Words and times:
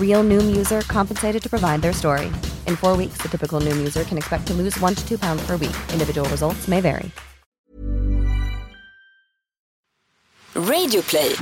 Real 0.00 0.24
Noom 0.24 0.56
user 0.56 0.80
compensated 0.80 1.40
to 1.40 1.48
provide 1.48 1.80
their 1.82 1.92
story. 1.92 2.26
In 2.66 2.74
four 2.74 2.96
weeks, 2.96 3.18
the 3.18 3.28
typical 3.28 3.60
Noom 3.60 3.76
user 3.76 4.02
can 4.02 4.18
expect 4.18 4.48
to 4.48 4.54
lose 4.54 4.76
one 4.80 4.96
to 4.96 5.08
two 5.08 5.18
pounds 5.18 5.46
per 5.46 5.52
week. 5.52 5.76
Individual 5.92 6.28
results 6.30 6.66
may 6.66 6.80
vary. 6.80 7.12
Radio 10.54 11.02
play. 11.02 11.36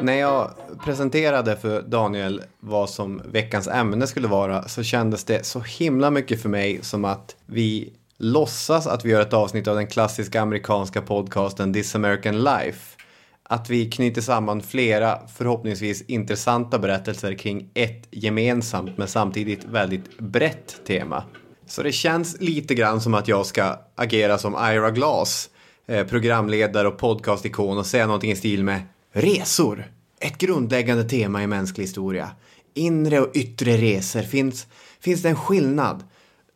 När 0.00 0.14
jag 0.14 0.54
presenterade 0.84 1.56
för 1.56 1.82
Daniel 1.82 2.42
vad 2.60 2.90
som 2.90 3.22
veckans 3.24 3.68
ämne 3.68 4.06
skulle 4.06 4.28
vara 4.28 4.68
så 4.68 4.82
kändes 4.82 5.24
det 5.24 5.46
så 5.46 5.60
himla 5.60 6.10
mycket 6.10 6.42
för 6.42 6.48
mig 6.48 6.78
som 6.82 7.04
att 7.04 7.36
vi 7.46 7.92
låtsas 8.18 8.86
att 8.86 9.04
vi 9.04 9.10
gör 9.10 9.20
ett 9.20 9.32
avsnitt 9.32 9.68
av 9.68 9.76
den 9.76 9.86
klassiska 9.86 10.40
amerikanska 10.40 11.02
podcasten 11.02 11.72
This 11.72 11.94
American 11.94 12.38
Life. 12.38 12.98
Att 13.42 13.70
vi 13.70 13.90
knyter 13.90 14.20
samman 14.20 14.62
flera 14.62 15.18
förhoppningsvis 15.28 16.02
intressanta 16.02 16.78
berättelser 16.78 17.34
kring 17.34 17.70
ett 17.74 18.08
gemensamt 18.10 18.98
men 18.98 19.08
samtidigt 19.08 19.64
väldigt 19.64 20.18
brett 20.18 20.80
tema. 20.86 21.24
Så 21.66 21.82
det 21.82 21.92
känns 21.92 22.40
lite 22.40 22.74
grann 22.74 23.00
som 23.00 23.14
att 23.14 23.28
jag 23.28 23.46
ska 23.46 23.78
agera 23.94 24.38
som 24.38 24.54
Ira 24.54 24.90
Glass, 24.90 25.50
eh, 25.86 26.06
programledare 26.06 26.88
och 26.88 26.98
podcastikon 26.98 27.78
och 27.78 27.86
säga 27.86 28.06
någonting 28.06 28.30
i 28.30 28.36
stil 28.36 28.64
med 28.64 28.82
Resor! 29.12 30.01
Ett 30.22 30.38
grundläggande 30.38 31.04
tema 31.04 31.42
i 31.42 31.46
mänsklig 31.46 31.84
historia. 31.84 32.30
Inre 32.74 33.20
och 33.20 33.30
yttre 33.34 33.76
resor. 33.76 34.22
Finns, 34.22 34.66
finns 35.00 35.22
det 35.22 35.28
en 35.28 35.36
skillnad? 35.36 36.04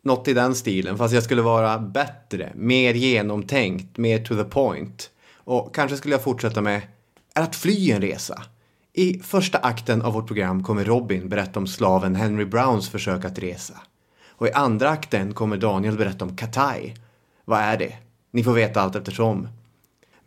Något 0.02 0.28
i 0.28 0.34
den 0.34 0.54
stilen, 0.54 0.98
fast 0.98 1.14
jag 1.14 1.22
skulle 1.22 1.42
vara 1.42 1.78
bättre, 1.78 2.52
mer 2.54 2.94
genomtänkt, 2.94 3.96
mer 3.96 4.24
to 4.24 4.34
the 4.34 4.44
point. 4.44 5.10
Och 5.34 5.74
kanske 5.74 5.96
skulle 5.96 6.14
jag 6.14 6.22
fortsätta 6.22 6.62
med 6.62 6.82
är 7.34 7.42
att 7.42 7.56
fly 7.56 7.90
en 7.90 8.00
resa. 8.00 8.42
I 8.92 9.18
första 9.18 9.58
akten 9.58 10.02
av 10.02 10.12
vårt 10.12 10.26
program 10.26 10.62
kommer 10.62 10.84
Robin 10.84 11.28
berätta 11.28 11.60
om 11.60 11.66
slaven 11.66 12.14
Henry 12.14 12.44
Browns 12.44 12.88
försök 12.88 13.24
att 13.24 13.38
resa. 13.38 13.74
Och 14.28 14.46
i 14.46 14.52
andra 14.52 14.88
akten 14.88 15.34
kommer 15.34 15.56
Daniel 15.56 15.96
berätta 15.96 16.24
om 16.24 16.36
Katai. 16.36 16.94
Vad 17.44 17.60
är 17.60 17.76
det? 17.76 17.96
Ni 18.30 18.44
får 18.44 18.52
veta 18.52 18.80
allt 18.80 18.96
eftersom. 18.96 19.48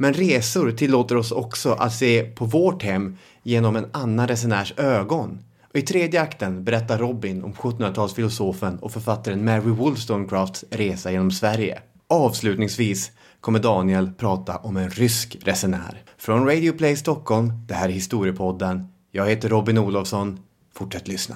Men 0.02 0.14
resor 0.14 0.72
tillåter 0.72 1.18
oss 1.18 1.32
också 1.32 1.72
att 1.72 1.94
se 1.94 2.24
på 2.24 2.46
vårt 2.46 2.84
hem 2.84 3.18
genom 3.44 3.76
en 3.76 3.86
annan 3.92 4.28
resenärs 4.28 4.74
ögon. 4.78 5.40
Och 5.70 5.76
I 5.76 5.82
tredje 5.82 6.22
akten 6.22 6.64
berättar 6.64 6.98
Robin 6.98 7.44
om 7.44 7.54
1700-talsfilosofen 7.54 8.80
och 8.80 8.92
författaren 8.92 9.46
Mary 9.46 9.72
Wollstonecrafts 9.72 10.66
resa 10.72 11.12
genom 11.12 11.32
Sverige. 11.32 11.82
Avslutningsvis 12.08 13.12
kommer 13.42 13.60
Daniel 13.60 14.12
prata 14.12 14.58
om 14.58 14.78
en 14.78 14.90
rysk 14.90 15.38
resenär. 15.42 16.04
Från 16.18 16.46
Radio 16.46 16.74
Play 16.74 16.96
Stockholm, 16.96 17.52
det 17.68 17.74
här 17.74 17.90
är 17.90 17.94
Historiepodden. 17.94 18.88
Jag 19.12 19.30
heter 19.30 19.50
Robin 19.50 19.78
Olofsson. 19.78 20.40
Fortsätt 20.74 21.08
lyssna. 21.08 21.36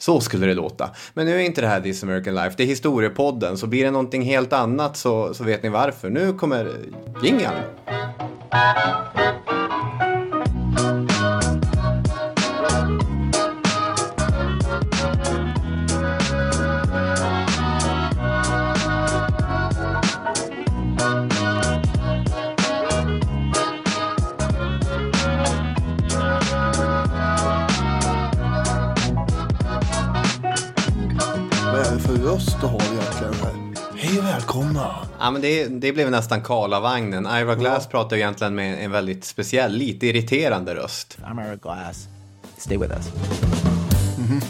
Så 0.00 0.20
skulle 0.20 0.46
det 0.46 0.54
låta. 0.54 0.90
Men 1.14 1.26
nu 1.26 1.34
är 1.34 1.38
inte 1.38 1.60
det 1.60 1.66
här 1.66 1.80
This 1.80 2.02
American 2.02 2.34
Life, 2.34 2.54
det 2.56 2.62
är 2.62 2.66
Historiepodden. 2.66 3.58
Så 3.58 3.66
blir 3.66 3.84
det 3.84 3.90
någonting 3.90 4.22
helt 4.22 4.52
annat 4.52 4.96
så, 4.96 5.34
så 5.34 5.44
vet 5.44 5.62
ni 5.62 5.68
varför. 5.68 6.10
Nu 6.10 6.32
kommer 6.32 6.70
jingeln. 7.22 7.54
Välkomna. 34.54 34.94
Ja, 35.18 35.30
men 35.30 35.42
det, 35.42 35.66
det 35.66 35.92
blev 35.92 36.10
nästan 36.10 36.42
Karlavagnen. 36.42 37.26
Ira 37.26 37.54
Glass 37.54 37.86
pratar 37.86 38.16
ju 38.16 38.22
egentligen 38.22 38.54
med 38.54 38.84
en 38.84 38.90
väldigt 38.90 39.24
speciell, 39.24 39.72
lite 39.72 40.06
irriterande 40.06 40.74
röst. 40.74 41.18
I'm 41.24 41.48
Eric 41.48 41.60
Glass. 41.60 42.08
Stay 42.56 42.78
with 42.78 42.92
us. 42.92 43.08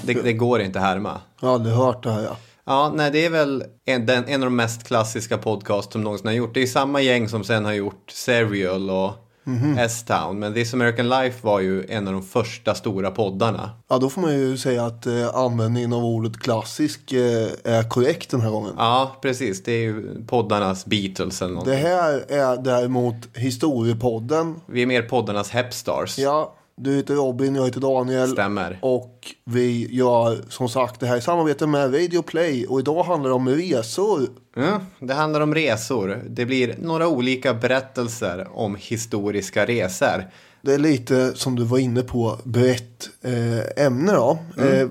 Det, 0.02 0.14
det 0.14 0.32
går 0.32 0.60
inte 0.60 0.78
att 0.78 0.84
härma. 0.84 1.20
Jag 1.40 1.48
har 1.48 1.54
aldrig 1.54 1.74
hört 1.74 2.02
det 2.02 2.12
här 2.12 2.22
ja. 2.22 2.36
Ja, 2.64 2.92
nej, 2.94 3.10
det 3.10 3.26
är 3.26 3.30
väl 3.30 3.64
en, 3.84 4.06
den, 4.06 4.24
en 4.28 4.42
av 4.42 4.46
de 4.46 4.56
mest 4.56 4.86
klassiska 4.86 5.38
podcast 5.38 5.92
som 5.92 6.02
någonsin 6.02 6.26
har 6.26 6.34
gjort. 6.34 6.54
Det 6.54 6.62
är 6.62 6.66
samma 6.66 7.00
gäng 7.00 7.28
som 7.28 7.44
sen 7.44 7.64
har 7.64 7.72
gjort 7.72 8.10
Serial 8.10 8.90
och 8.90 9.29
S-Town. 9.78 10.38
Men 10.38 10.54
This 10.54 10.74
American 10.74 11.08
Life 11.08 11.38
var 11.46 11.60
ju 11.60 11.86
en 11.88 12.06
av 12.08 12.12
de 12.12 12.22
första 12.22 12.74
stora 12.74 13.10
poddarna. 13.10 13.70
Ja, 13.88 13.98
då 13.98 14.10
får 14.10 14.20
man 14.20 14.32
ju 14.34 14.56
säga 14.56 14.84
att 14.86 15.06
eh, 15.06 15.34
användningen 15.34 15.92
av 15.92 16.04
ordet 16.04 16.38
klassisk 16.38 17.12
eh, 17.12 17.48
är 17.64 17.88
korrekt 17.88 18.30
den 18.30 18.40
här 18.40 18.50
gången. 18.50 18.72
Ja, 18.78 19.16
precis. 19.22 19.62
Det 19.62 19.72
är 19.72 19.82
ju 19.82 20.24
poddarnas 20.26 20.86
Beatles 20.86 21.42
eller 21.42 21.50
Det 21.50 21.54
någonting. 21.54 21.78
här 21.78 22.24
är 22.28 22.62
däremot 22.62 23.16
historiepodden. 23.34 24.60
Vi 24.66 24.82
är 24.82 24.86
mer 24.86 25.02
poddarnas 25.02 25.50
Hepstars. 25.50 26.18
Ja, 26.18 26.54
du 26.82 26.96
heter 26.96 27.14
Robin, 27.14 27.54
jag 27.54 27.64
heter 27.64 27.80
Daniel. 27.80 28.28
Stämmer. 28.28 28.78
Och 28.82 29.34
vi 29.44 29.94
gör 29.94 30.38
som 30.48 30.68
sagt 30.68 31.00
det 31.00 31.06
här 31.06 31.16
i 31.16 31.20
samarbete 31.20 31.66
med 31.66 31.94
Radio 31.94 32.22
Play. 32.22 32.66
Och 32.66 32.80
idag 32.80 33.02
handlar 33.02 33.30
det 33.30 33.34
om 33.34 33.48
resor. 33.48 34.28
Ja, 34.56 34.80
det 35.00 35.14
handlar 35.14 35.40
om 35.40 35.54
resor. 35.54 36.22
Det 36.28 36.46
blir 36.46 36.74
några 36.78 37.08
olika 37.08 37.54
berättelser 37.54 38.48
om 38.52 38.76
historiska 38.80 39.66
resor. 39.66 40.24
Det 40.62 40.74
är 40.74 40.78
lite 40.78 41.32
som 41.34 41.56
du 41.56 41.64
var 41.64 41.78
inne 41.78 42.02
på, 42.02 42.38
brett 42.44 43.08
eh, 43.22 43.86
ämne 43.86 44.12
då. 44.12 44.38
Eh, 44.58 44.88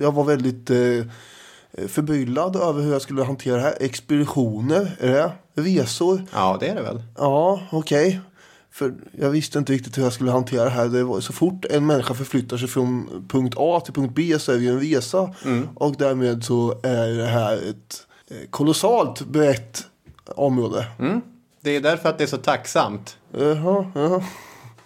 jag 0.00 0.12
var 0.12 0.24
väldigt 0.24 0.70
eh, 0.70 1.88
förbryllad 1.88 2.56
över 2.56 2.82
hur 2.82 2.92
jag 2.92 3.02
skulle 3.02 3.24
hantera 3.24 3.56
det 3.56 3.62
här. 3.62 3.74
Expeditioner, 3.80 4.96
är 5.00 5.08
det? 5.08 5.32
Resor. 5.54 6.22
Ja, 6.32 6.56
det 6.60 6.68
är 6.68 6.74
det 6.74 6.82
väl. 6.82 7.02
Ja, 7.16 7.60
okej. 7.70 8.20
För 8.78 8.94
jag 9.18 9.30
visste 9.30 9.58
inte 9.58 9.72
riktigt 9.72 9.98
hur 9.98 10.02
jag 10.02 10.12
skulle 10.12 10.30
hantera 10.30 10.64
det 10.64 10.70
här. 10.70 10.88
Det 10.88 11.04
var, 11.04 11.20
så 11.20 11.32
fort 11.32 11.64
en 11.70 11.86
människa 11.86 12.14
förflyttar 12.14 12.56
sig 12.56 12.68
från 12.68 13.08
punkt 13.28 13.54
A 13.56 13.80
till 13.84 13.94
punkt 13.94 14.12
B 14.14 14.38
så 14.38 14.52
är 14.52 14.56
det 14.56 14.62
ju 14.62 14.70
en 14.70 14.80
resa. 14.80 15.34
Och 15.74 15.96
därmed 15.98 16.44
så 16.44 16.80
är 16.82 17.08
det 17.08 17.26
här 17.26 17.56
ett 17.56 18.06
eh, 18.30 18.48
kolossalt 18.50 19.20
brett 19.20 19.86
område. 20.24 20.86
Det 21.60 21.76
är 21.76 21.80
därför 21.80 22.08
att 22.08 22.18
det 22.18 22.24
är 22.24 22.28
så 22.28 22.36
tacksamt. 22.36 23.16
Jaha, 23.32 23.92
jaha. 23.94 24.22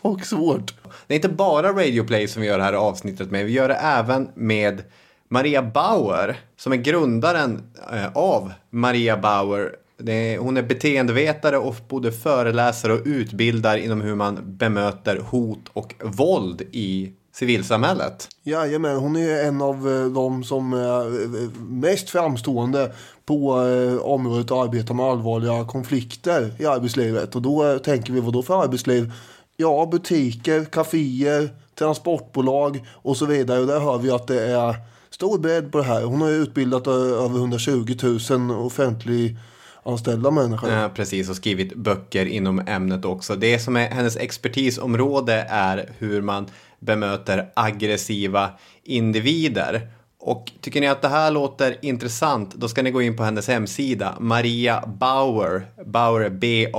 Och 0.03 0.21
svårt. 0.21 0.75
Det 1.07 1.15
är 1.15 1.17
inte 1.17 1.29
bara 1.29 1.73
Radio 1.73 2.05
Play 2.05 2.29
som 2.29 2.43
vi 2.43 2.49
gör 2.49 2.59
det 2.59 2.65
här 2.65 2.73
avsnittet 2.73 3.31
med. 3.31 3.47
Vi 3.47 3.53
gör 3.53 3.69
det 3.69 3.75
även 3.75 4.29
med 4.35 4.83
Maria 5.29 5.63
Bauer 5.63 6.41
som 6.57 6.73
är 6.73 6.77
grundaren 6.77 7.63
eh, 7.93 8.13
av 8.15 8.53
Maria 8.71 9.17
Bauer. 9.17 9.77
Det 10.03 10.35
är, 10.35 10.39
hon 10.39 10.57
är 10.57 10.63
beteendevetare 10.63 11.59
och 11.59 11.77
både 11.89 12.13
föreläsare 12.13 12.93
och 12.93 13.01
utbildar 13.05 13.77
inom 13.77 14.01
hur 14.01 14.15
man 14.15 14.39
bemöter 14.45 15.19
hot 15.19 15.69
och 15.73 15.95
våld 16.03 16.63
i 16.73 17.13
civilsamhället. 17.35 18.29
Jajamän, 18.43 18.97
hon 18.97 19.17
är 19.17 19.45
en 19.45 19.63
av 19.63 19.89
eh, 19.91 20.05
de 20.05 20.45
som 20.45 20.73
är 20.73 21.07
eh, 21.07 21.51
mest 21.61 22.11
framstående 22.11 22.93
på 23.27 23.67
eh, 23.69 24.03
området 24.03 24.51
att 24.51 24.69
arbeta 24.69 24.95
med 24.95 25.07
allvarliga 25.07 25.65
konflikter 25.65 26.53
i 26.59 26.67
arbetslivet. 26.67 27.35
Och 27.35 27.43
då 27.43 27.79
tänker 27.79 28.13
vi, 28.13 28.21
vad 28.21 28.33
då 28.33 28.43
för 28.43 28.63
arbetsliv? 28.63 29.13
Ja, 29.57 29.89
butiker, 29.93 30.65
kaféer, 30.65 31.49
transportbolag 31.79 32.87
och 32.93 33.17
så 33.17 33.27
vidare. 33.27 33.61
Och 33.61 33.67
där 33.67 33.81
hör 33.81 33.99
vi 33.99 34.11
att 34.11 34.27
det 34.27 34.43
är 34.43 34.77
stor 35.11 35.39
bredd 35.39 35.73
på 35.73 35.79
det 35.79 35.85
här. 35.85 36.03
Hon 36.03 36.21
har 36.21 36.29
ju 36.29 36.35
utbildat 36.35 36.87
över 36.87 37.39
120 37.39 37.97
000 38.31 38.51
offentlig 38.51 39.37
anställda 39.85 40.31
människor. 40.31 40.71
Ja, 40.71 40.91
precis, 40.95 41.31
och 41.31 41.37
skrivit 41.37 41.75
böcker 41.75 42.27
inom 42.27 42.63
ämnet 42.67 43.05
också. 43.05 43.37
Det 43.37 43.59
som 43.59 43.77
är 43.77 43.89
hennes 43.89 44.17
expertisområde 44.17 45.47
är 45.49 45.91
hur 45.99 46.23
man 46.23 46.47
bemöter 46.79 47.51
aggressiva 47.55 48.51
individer. 48.85 49.89
Och 50.19 50.53
tycker 50.61 50.81
ni 50.81 50.89
att 50.89 51.03
det 51.03 51.09
här 51.09 51.31
låter 51.31 51.77
intressant, 51.83 52.55
då 52.55 52.69
ska 52.69 52.83
ni 52.83 52.91
gå 52.91 53.03
in 53.03 53.17
på 53.17 53.23
hennes 53.23 53.49
hemsida, 53.49 54.17
Maria 54.21 54.85
Bauer, 54.87 55.67
Bauer 55.87 56.31
B-A-U-E-R.com 56.31 56.73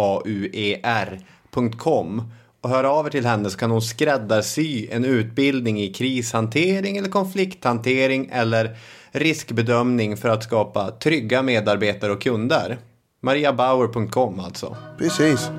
och 2.61 2.69
höra 2.69 2.91
av 2.91 3.05
er 3.05 3.09
till 3.09 3.25
henne 3.25 3.49
så 3.49 3.57
kan 3.57 3.71
hon 3.71 3.81
skräddarsy 3.81 4.87
en 4.91 5.05
utbildning 5.05 5.81
i 5.81 5.93
krishantering 5.93 6.97
eller 6.97 7.09
konflikthantering 7.09 8.29
eller 8.33 8.77
riskbedömning 9.11 10.17
för 10.17 10.29
att 10.29 10.43
skapa 10.43 10.91
trygga 10.91 11.41
medarbetare 11.41 12.11
och 12.11 12.21
kunder. 12.21 12.77
Mariabauer.com 13.23 14.39
alltså. 14.39 14.77
Precis. 14.97 15.49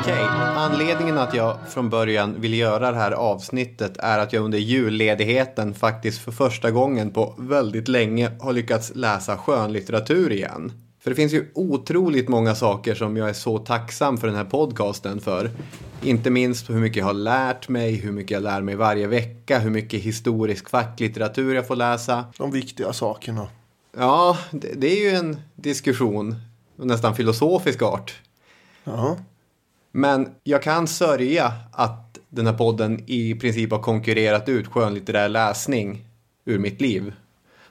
Okej, 0.00 0.24
anledningen 0.56 1.18
att 1.18 1.34
jag 1.34 1.56
från 1.68 1.90
början 1.90 2.40
vill 2.40 2.54
göra 2.54 2.90
det 2.90 2.96
här 2.96 3.12
avsnittet 3.12 3.96
är 3.98 4.18
att 4.18 4.32
jag 4.32 4.44
under 4.44 4.58
julledigheten 4.58 5.74
faktiskt 5.74 6.18
för 6.18 6.32
första 6.32 6.70
gången 6.70 7.10
på 7.10 7.34
väldigt 7.38 7.88
länge 7.88 8.30
har 8.40 8.52
lyckats 8.52 8.92
läsa 8.94 9.36
skönlitteratur 9.36 10.32
igen. 10.32 10.72
För 11.02 11.10
det 11.10 11.16
finns 11.16 11.32
ju 11.32 11.50
otroligt 11.54 12.28
många 12.28 12.54
saker 12.54 12.94
som 12.94 13.16
jag 13.16 13.28
är 13.28 13.32
så 13.32 13.58
tacksam 13.58 14.18
för 14.18 14.26
den 14.26 14.36
här 14.36 14.44
podcasten 14.44 15.20
för. 15.20 15.50
Inte 16.04 16.30
minst 16.30 16.70
hur 16.70 16.74
mycket 16.74 16.96
jag 16.96 17.04
har 17.04 17.14
lärt 17.14 17.68
mig, 17.68 17.94
hur 17.94 18.12
mycket 18.12 18.30
jag 18.30 18.42
lär 18.42 18.62
mig 18.62 18.74
varje 18.74 19.06
vecka, 19.06 19.58
hur 19.58 19.70
mycket 19.70 20.00
historisk 20.00 20.68
facklitteratur 20.68 21.54
jag 21.54 21.66
får 21.66 21.76
läsa. 21.76 22.24
De 22.38 22.50
viktiga 22.50 22.92
sakerna. 22.92 23.48
Ja, 23.96 24.38
det, 24.50 24.72
det 24.76 24.86
är 24.86 25.10
ju 25.10 25.16
en 25.16 25.36
diskussion, 25.54 26.34
nästan 26.76 27.16
filosofisk 27.16 27.82
art. 27.82 28.14
Ja. 28.84 29.16
Men 29.92 30.28
jag 30.44 30.62
kan 30.62 30.86
sörja 30.86 31.52
att 31.72 32.18
den 32.28 32.46
här 32.46 32.54
podden 32.54 33.02
i 33.06 33.34
princip 33.34 33.70
har 33.70 33.82
konkurrerat 33.82 34.48
ut 34.48 34.66
skönlitterär 34.66 35.28
läsning 35.28 36.04
ur 36.44 36.58
mitt 36.58 36.80
liv. 36.80 37.12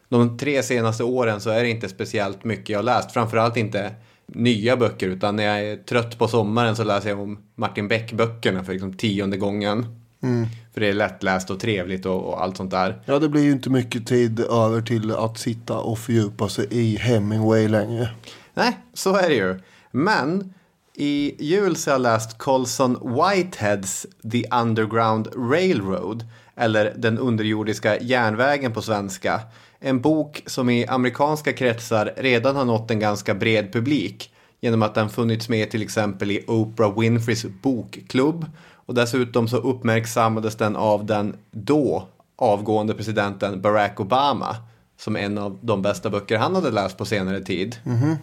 De 0.09 0.38
tre 0.38 0.63
senaste 0.63 1.03
åren 1.03 1.41
så 1.41 1.50
är 1.50 1.63
det 1.63 1.69
inte 1.69 1.89
speciellt 1.89 2.44
mycket 2.44 2.69
jag 2.69 2.77
har 2.77 2.83
läst. 2.83 3.12
Framförallt 3.12 3.57
inte 3.57 3.91
nya 4.27 4.77
böcker 4.77 5.07
utan 5.07 5.35
när 5.35 5.43
jag 5.43 5.61
är 5.61 5.77
trött 5.77 6.17
på 6.17 6.27
sommaren 6.27 6.75
så 6.75 6.83
läser 6.83 7.09
jag 7.09 7.19
om 7.19 7.39
Martin 7.55 7.87
Beck-böckerna 7.87 8.63
för 8.63 8.73
liksom 8.73 8.93
tionde 8.93 9.37
gången. 9.37 9.85
Mm. 10.23 10.47
För 10.73 10.81
det 10.81 10.89
är 10.89 10.93
lättläst 10.93 11.49
och 11.49 11.59
trevligt 11.59 12.05
och, 12.05 12.23
och, 12.23 12.43
allt 12.43 12.57
sånt 12.57 12.71
där. 12.71 13.01
Ja, 13.05 13.19
det 13.19 13.29
blir 13.29 13.43
ju 13.43 13.51
inte 13.51 13.69
mycket 13.69 14.07
tid 14.07 14.39
över 14.39 14.81
till 14.81 15.11
att 15.11 15.37
sitta 15.37 15.77
och 15.77 15.99
fördjupa 15.99 16.49
sig 16.49 16.67
i 16.71 16.95
Hemingway 16.95 17.67
längre. 17.67 18.09
Nej, 18.53 18.77
så 18.93 19.15
är 19.15 19.29
det 19.29 19.35
ju. 19.35 19.59
Men 19.91 20.53
i 20.95 21.35
jul 21.39 21.75
så 21.75 21.89
har 21.89 21.93
jag 21.93 22.01
läst 22.01 22.37
Colson 22.37 22.97
Whiteheads 23.01 24.07
The 24.31 24.43
Underground 24.51 25.27
Railroad 25.35 26.25
eller 26.55 26.93
Den 26.97 27.19
underjordiska 27.19 27.99
järnvägen 27.99 28.73
på 28.73 28.81
svenska. 28.81 29.41
En 29.85 30.01
bok 30.01 30.44
som 30.45 30.69
i 30.69 30.85
amerikanska 30.88 31.53
kretsar 31.53 32.13
redan 32.18 32.56
har 32.56 32.65
nått 32.65 32.91
en 32.91 33.00
ganska 33.00 33.33
bred 33.33 33.74
publik 33.74 34.31
genom 34.62 34.81
att 34.81 34.95
den 34.95 35.09
funnits 35.09 35.50
med 35.50 35.71
till 35.71 35.81
exempel 35.81 36.31
i 36.31 36.44
Oprah 36.47 37.00
Winfreys 37.00 37.45
bokklubb 37.62 38.45
och 38.74 38.94
dessutom 38.94 39.47
så 39.47 39.57
uppmärksammades 39.57 40.56
den 40.56 40.75
av 40.75 41.06
den 41.06 41.35
då 41.51 42.07
avgående 42.35 42.94
presidenten 42.94 43.62
Barack 43.62 44.00
Obama 44.00 44.56
som 44.97 45.15
en 45.15 45.38
av 45.38 45.57
de 45.62 45.81
bästa 45.81 46.09
böcker 46.09 46.38
han 46.38 46.56
hade 46.56 46.71
läst 46.71 46.97
på 46.97 47.06
senare 47.06 47.41
tid. 47.41 47.75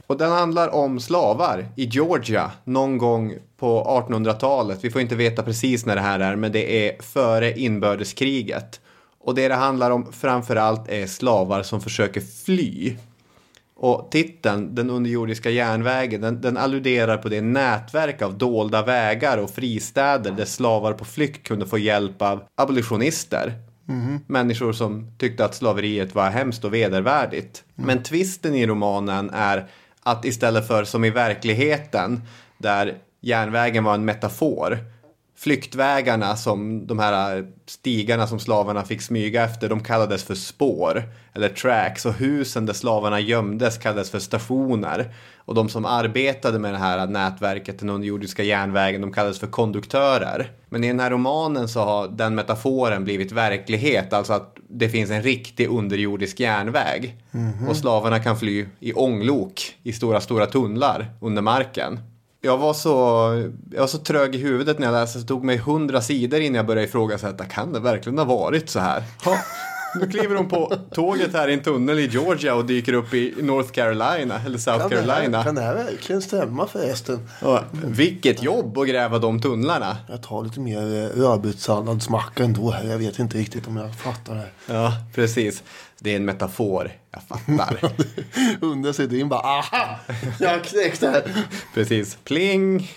Och 0.06 0.16
den 0.16 0.32
handlar 0.32 0.74
om 0.74 1.00
slavar 1.00 1.66
i 1.76 1.84
Georgia 1.84 2.50
någon 2.64 2.98
gång 2.98 3.34
på 3.58 3.84
1800-talet. 4.08 4.78
Vi 4.82 4.90
får 4.90 5.00
inte 5.00 5.14
veta 5.14 5.42
precis 5.42 5.86
när 5.86 5.94
det 5.94 6.02
här 6.02 6.20
är, 6.20 6.36
men 6.36 6.52
det 6.52 6.88
är 6.88 7.02
före 7.02 7.58
inbördeskriget. 7.58 8.80
Och 9.20 9.34
det 9.34 9.48
det 9.48 9.54
handlar 9.54 9.90
om 9.90 10.12
framförallt 10.12 10.88
är 10.88 11.06
slavar 11.06 11.62
som 11.62 11.80
försöker 11.80 12.20
fly. 12.20 12.96
Och 13.74 14.08
titeln, 14.10 14.74
Den 14.74 14.90
underjordiska 14.90 15.50
järnvägen, 15.50 16.20
den, 16.20 16.40
den 16.40 16.56
alluderar 16.56 17.16
på 17.16 17.28
det 17.28 17.40
nätverk 17.40 18.22
av 18.22 18.38
dolda 18.38 18.82
vägar 18.84 19.38
och 19.38 19.50
fristäder 19.50 20.30
där 20.30 20.44
slavar 20.44 20.92
på 20.92 21.04
flykt 21.04 21.46
kunde 21.46 21.66
få 21.66 21.78
hjälp 21.78 22.22
av 22.22 22.42
abolitionister. 22.54 23.54
Människor 24.26 24.72
som 24.72 25.12
tyckte 25.18 25.44
att 25.44 25.54
slaveriet 25.54 26.14
var 26.14 26.30
hemskt 26.30 26.64
och 26.64 26.74
vedervärdigt. 26.74 27.64
Men 27.74 28.02
twisten 28.02 28.54
i 28.54 28.66
romanen 28.66 29.30
är 29.30 29.68
att 30.02 30.24
istället 30.24 30.66
för 30.66 30.84
som 30.84 31.04
i 31.04 31.10
verkligheten, 31.10 32.22
där 32.58 32.94
järnvägen 33.20 33.84
var 33.84 33.94
en 33.94 34.04
metafor, 34.04 34.78
Flyktvägarna 35.42 36.36
som 36.36 36.86
de 36.86 36.98
här 36.98 37.46
stigarna 37.66 38.26
som 38.26 38.40
slavarna 38.40 38.84
fick 38.84 39.02
smyga 39.02 39.44
efter, 39.44 39.68
de 39.68 39.82
kallades 39.82 40.24
för 40.24 40.34
spår 40.34 41.02
eller 41.34 41.48
tracks 41.48 42.06
och 42.06 42.12
husen 42.12 42.66
där 42.66 42.72
slavarna 42.72 43.20
gömdes 43.20 43.78
kallades 43.78 44.10
för 44.10 44.18
stationer. 44.18 45.14
Och 45.36 45.54
de 45.54 45.68
som 45.68 45.84
arbetade 45.84 46.58
med 46.58 46.74
det 46.74 46.78
här 46.78 47.06
nätverket, 47.06 47.78
den 47.78 47.88
underjordiska 47.88 48.42
järnvägen, 48.42 49.00
de 49.00 49.12
kallades 49.12 49.38
för 49.38 49.46
konduktörer. 49.46 50.52
Men 50.68 50.84
i 50.84 50.88
den 50.88 51.00
här 51.00 51.10
romanen 51.10 51.68
så 51.68 51.80
har 51.80 52.08
den 52.08 52.34
metaforen 52.34 53.04
blivit 53.04 53.32
verklighet, 53.32 54.12
alltså 54.12 54.32
att 54.32 54.56
det 54.68 54.88
finns 54.88 55.10
en 55.10 55.22
riktig 55.22 55.68
underjordisk 55.68 56.40
järnväg. 56.40 57.16
Och 57.68 57.76
slavarna 57.76 58.18
kan 58.18 58.38
fly 58.38 58.66
i 58.80 58.92
ånglok 58.92 59.60
i 59.82 59.92
stora, 59.92 60.20
stora 60.20 60.46
tunnlar 60.46 61.06
under 61.20 61.42
marken. 61.42 61.98
Jag 62.42 62.56
var, 62.58 62.74
så, 62.74 62.90
jag 63.70 63.80
var 63.80 63.86
så 63.86 63.98
trög 63.98 64.34
i 64.34 64.38
huvudet 64.38 64.78
när 64.78 64.86
jag 64.86 64.92
läste, 64.92 65.12
så 65.12 65.22
det 65.22 65.28
tog 65.28 65.44
mig 65.44 65.56
hundra 65.56 66.00
sidor 66.00 66.40
innan 66.40 66.54
jag 66.54 66.66
började 66.66 66.88
ifrågasätta, 66.88 67.44
kan 67.44 67.72
det 67.72 67.80
verkligen 67.80 68.18
ha 68.18 68.24
varit 68.24 68.70
så 68.70 68.80
här? 68.80 69.02
Ha, 69.24 69.36
nu 70.00 70.06
kliver 70.06 70.36
hon 70.36 70.48
på 70.48 70.76
tåget 70.92 71.32
här 71.32 71.48
i 71.48 71.52
en 71.54 71.62
tunnel 71.62 71.98
i 71.98 72.06
Georgia 72.06 72.54
och 72.54 72.64
dyker 72.64 72.92
upp 72.92 73.14
i 73.14 73.34
North 73.42 73.70
Carolina, 73.70 74.40
eller 74.46 74.58
South 74.58 74.78
Kan 74.78 74.90
det, 74.90 74.96
här, 74.96 75.06
Carolina. 75.06 75.44
kan 75.44 75.54
det 75.54 75.60
här 75.60 75.74
verkligen 75.74 76.22
stämma 76.22 76.66
förresten? 76.66 77.28
Och, 77.42 77.58
vilket 77.84 78.42
jobb 78.42 78.78
att 78.78 78.88
gräva 78.88 79.18
de 79.18 79.40
tunnlarna. 79.40 79.96
Jag 80.08 80.22
tar 80.22 80.44
lite 80.44 80.60
mer 80.60 80.82
eh, 80.82 81.20
rödbetssalladsmacka 81.20 82.44
ändå 82.44 82.70
här. 82.70 82.84
Jag 82.84 82.98
vet 82.98 83.18
inte 83.18 83.38
riktigt 83.38 83.68
om 83.68 83.76
jag 83.76 83.94
fattar 83.94 84.34
det 84.34 84.40
här. 84.40 84.52
Ja, 84.66 84.92
precis. 85.14 85.62
Det 86.02 86.12
är 86.12 86.16
en 86.16 86.24
metafor, 86.24 86.92
jag 87.10 87.22
fattar. 87.22 87.92
Hundra 88.60 88.92
sidor 88.92 89.18
in 89.18 89.28
bara 89.28 89.40
aha! 89.40 89.98
Jag 90.40 90.50
har 90.50 90.58
knäckt 90.58 91.00
det 91.00 91.10
här. 91.10 91.46
Precis. 91.74 92.18
Pling! 92.24 92.92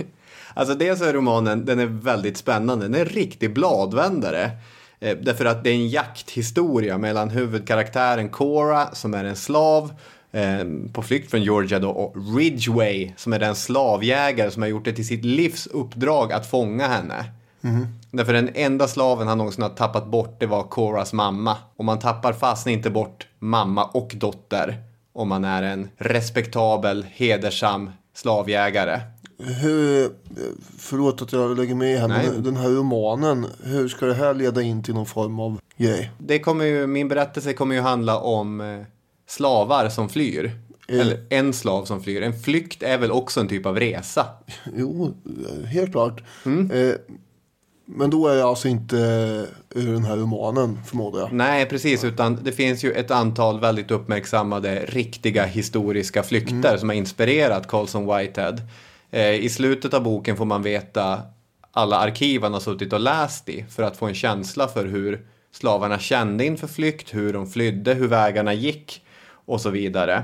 Alltså 0.53 0.75
dels 0.75 1.01
är 1.01 1.13
romanen, 1.13 1.65
den 1.65 1.79
är 1.79 1.85
väldigt 1.85 2.37
spännande. 2.37 2.85
Den 2.85 2.95
är 2.95 2.99
en 2.99 3.05
riktig 3.05 3.53
bladvändare. 3.53 4.51
Eh, 4.99 5.17
därför 5.17 5.45
att 5.45 5.63
det 5.63 5.69
är 5.69 5.73
en 5.73 5.89
jakthistoria 5.89 6.97
mellan 6.97 7.29
huvudkaraktären 7.29 8.29
Cora 8.29 8.87
som 8.93 9.13
är 9.13 9.23
en 9.23 9.35
slav 9.35 9.93
eh, 10.31 10.65
på 10.93 11.01
flykt 11.01 11.31
från 11.31 11.43
Georgia 11.43 11.79
då 11.79 11.89
och 11.89 12.37
Ridgway 12.37 13.13
som 13.17 13.33
är 13.33 13.39
den 13.39 13.55
slavjägare 13.55 14.51
som 14.51 14.61
har 14.61 14.69
gjort 14.69 14.85
det 14.85 14.93
till 14.93 15.07
sitt 15.07 15.25
livs 15.25 15.67
uppdrag 15.67 16.33
att 16.33 16.49
fånga 16.49 16.87
henne. 16.87 17.25
Därför 18.11 18.33
den 18.33 18.49
enda 18.53 18.87
slaven 18.87 19.27
han 19.27 19.37
någonsin 19.37 19.63
har 19.63 19.69
tappat 19.69 20.07
bort 20.07 20.39
det 20.39 20.45
var 20.45 20.63
Coras 20.63 21.13
mamma. 21.13 21.57
Och 21.75 21.85
man 21.85 21.99
tappar 21.99 22.33
fast 22.33 22.67
inte 22.67 22.89
bort 22.89 23.27
mamma 23.39 23.85
och 23.85 24.11
dotter 24.15 24.77
om 25.13 25.29
man 25.29 25.45
är 25.45 25.63
en 25.63 25.89
respektabel, 25.97 27.05
hedersam 27.09 27.89
slavjägare. 28.13 28.99
Hur, 29.37 30.09
förlåt 30.77 31.21
att 31.21 31.33
jag 31.33 31.57
lägger 31.57 31.75
med 31.75 31.99
här, 31.99 32.07
Nej. 32.07 32.29
men 32.33 32.43
den 32.43 32.55
här 32.55 32.69
romanen, 32.69 33.47
hur 33.63 33.87
ska 33.87 34.05
det 34.05 34.13
här 34.13 34.33
leda 34.33 34.61
in 34.61 34.83
till 34.83 34.93
någon 34.93 35.05
form 35.05 35.39
av 35.39 35.59
grej? 35.77 36.11
Det 36.17 36.39
kommer 36.39 36.65
ju, 36.65 36.87
min 36.87 37.07
berättelse 37.07 37.53
kommer 37.53 37.75
ju 37.75 37.81
handla 37.81 38.19
om 38.19 38.61
eh, 38.61 38.79
slavar 39.27 39.89
som 39.89 40.09
flyr. 40.09 40.51
Eller 40.87 41.25
en 41.29 41.53
slav 41.53 41.85
som 41.85 42.03
flyr. 42.03 42.21
En 42.21 42.39
flykt 42.39 42.83
är 42.83 42.97
väl 42.97 43.11
också 43.11 43.39
en 43.39 43.47
typ 43.47 43.65
av 43.65 43.79
resa? 43.79 44.25
Jo, 44.75 45.13
helt 45.65 45.91
klart. 45.91 46.23
Eh, 46.45 46.95
men 47.85 48.09
då 48.09 48.27
är 48.27 48.35
det 48.35 48.43
alltså 48.43 48.67
inte 48.67 48.95
ur 49.69 49.93
den 49.93 50.03
här 50.03 50.17
romanen 50.17 50.79
förmodar 50.85 51.19
jag. 51.19 51.33
Nej, 51.33 51.65
precis. 51.65 52.03
Utan 52.03 52.39
det 52.43 52.51
finns 52.51 52.83
ju 52.83 52.91
ett 52.91 53.11
antal 53.11 53.59
väldigt 53.59 53.91
uppmärksammade 53.91 54.85
riktiga 54.85 55.45
historiska 55.45 56.23
flykter 56.23 56.77
som 56.77 56.89
har 56.89 56.95
inspirerat 56.95 57.67
Colson 57.67 58.05
Whitehead. 58.05 58.55
Eh, 59.11 59.33
I 59.33 59.49
slutet 59.49 59.93
av 59.93 60.03
boken 60.03 60.37
får 60.37 60.45
man 60.45 60.63
veta 60.63 61.21
alla 61.71 61.97
arkiv 61.97 62.43
han 62.43 62.53
har 62.53 62.59
suttit 62.59 62.93
och 62.93 62.99
läst 62.99 63.49
i 63.49 63.65
för 63.69 63.83
att 63.83 63.97
få 63.97 64.05
en 64.05 64.13
känsla 64.13 64.67
för 64.67 64.85
hur 64.85 65.25
slavarna 65.51 65.99
kände 65.99 66.45
inför 66.45 66.67
flykt, 66.67 67.13
hur 67.13 67.33
de 67.33 67.47
flydde, 67.47 67.93
hur 67.93 68.07
vägarna 68.07 68.53
gick 68.53 69.05
och 69.45 69.61
så 69.61 69.69
vidare. 69.69 70.23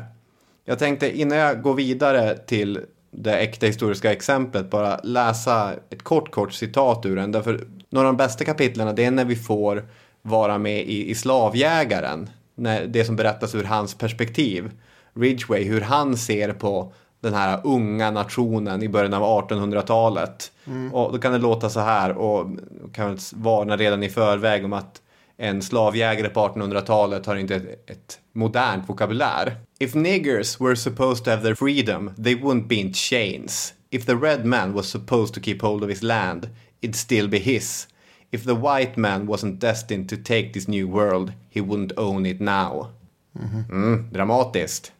Jag 0.65 0.79
tänkte 0.79 1.19
innan 1.19 1.37
jag 1.37 1.61
går 1.61 1.73
vidare 1.73 2.37
till 2.37 2.79
det 3.11 3.37
äkta 3.37 3.65
historiska 3.65 4.11
exemplet 4.11 4.69
bara 4.69 4.99
läsa 5.03 5.73
ett 5.89 6.03
kort, 6.03 6.31
kort 6.31 6.53
citat 6.53 7.05
ur 7.05 7.15
den. 7.15 7.31
Därför 7.31 7.67
några 7.89 8.07
av 8.07 8.13
de 8.13 8.17
bästa 8.17 8.45
kapitlen 8.45 8.95
det 8.95 9.05
är 9.05 9.11
när 9.11 9.25
vi 9.25 9.35
får 9.35 9.87
vara 10.21 10.57
med 10.57 10.81
i, 10.81 11.09
i 11.09 11.15
Slavjägaren. 11.15 12.29
När, 12.55 12.85
det 12.85 13.05
som 13.05 13.15
berättas 13.15 13.55
ur 13.55 13.63
hans 13.63 13.95
perspektiv. 13.95 14.71
Ridgway, 15.13 15.63
hur 15.63 15.81
han 15.81 16.17
ser 16.17 16.53
på 16.53 16.93
den 17.19 17.33
här 17.33 17.59
unga 17.63 18.11
nationen 18.11 18.83
i 18.83 18.89
början 18.89 19.13
av 19.13 19.49
1800-talet. 19.49 20.51
Och 20.93 21.11
då 21.11 21.19
kan 21.19 21.31
det 21.31 21.37
låta 21.37 21.69
så 21.69 21.79
här 21.79 22.11
och 22.11 22.47
kan 22.93 23.17
varna 23.33 23.77
redan 23.77 24.03
i 24.03 24.09
förväg 24.09 24.65
om 24.65 24.73
att 24.73 25.01
en 25.37 25.61
slavjägare 25.61 26.29
på 26.29 26.39
1800-talet 26.39 27.25
har 27.25 27.35
inte 27.35 27.55
ett, 27.55 27.89
ett 27.89 28.19
modernt 28.33 28.89
vokabulär. 28.89 29.55
If 29.79 29.93
niggers 29.93 30.59
were 30.59 30.75
supposed 30.75 31.23
to 31.23 31.31
have 31.31 31.41
their 31.41 31.55
freedom, 31.55 32.13
they 32.17 32.35
wouldn't 32.35 32.67
be 32.67 32.81
in 32.81 32.91
chains. 32.91 33.73
If 33.91 34.05
the 34.05 34.17
red 34.17 34.45
man 34.45 34.73
was 34.73 34.89
supposed 34.89 35.33
to 35.35 35.39
keep 35.39 35.61
hold 35.61 35.83
of 35.83 35.89
his 35.89 36.03
land, 36.03 36.49
it'd 36.81 36.95
still 36.95 37.27
be 37.29 37.39
his. 37.39 37.87
If 38.31 38.43
the 38.43 38.55
white 38.55 38.97
man 38.97 39.25
wasn't 39.25 39.59
destined 39.59 40.09
to 40.09 40.17
take 40.17 40.51
this 40.51 40.67
new 40.67 40.87
world, 40.87 41.31
he 41.49 41.61
wouldn't 41.61 41.97
own 41.97 42.25
it 42.25 42.41
now. 42.41 42.91
Mm, 43.35 44.09
dramatiskt. 44.11 44.91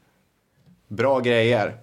Bra 0.87 1.19
grejer. 1.19 1.77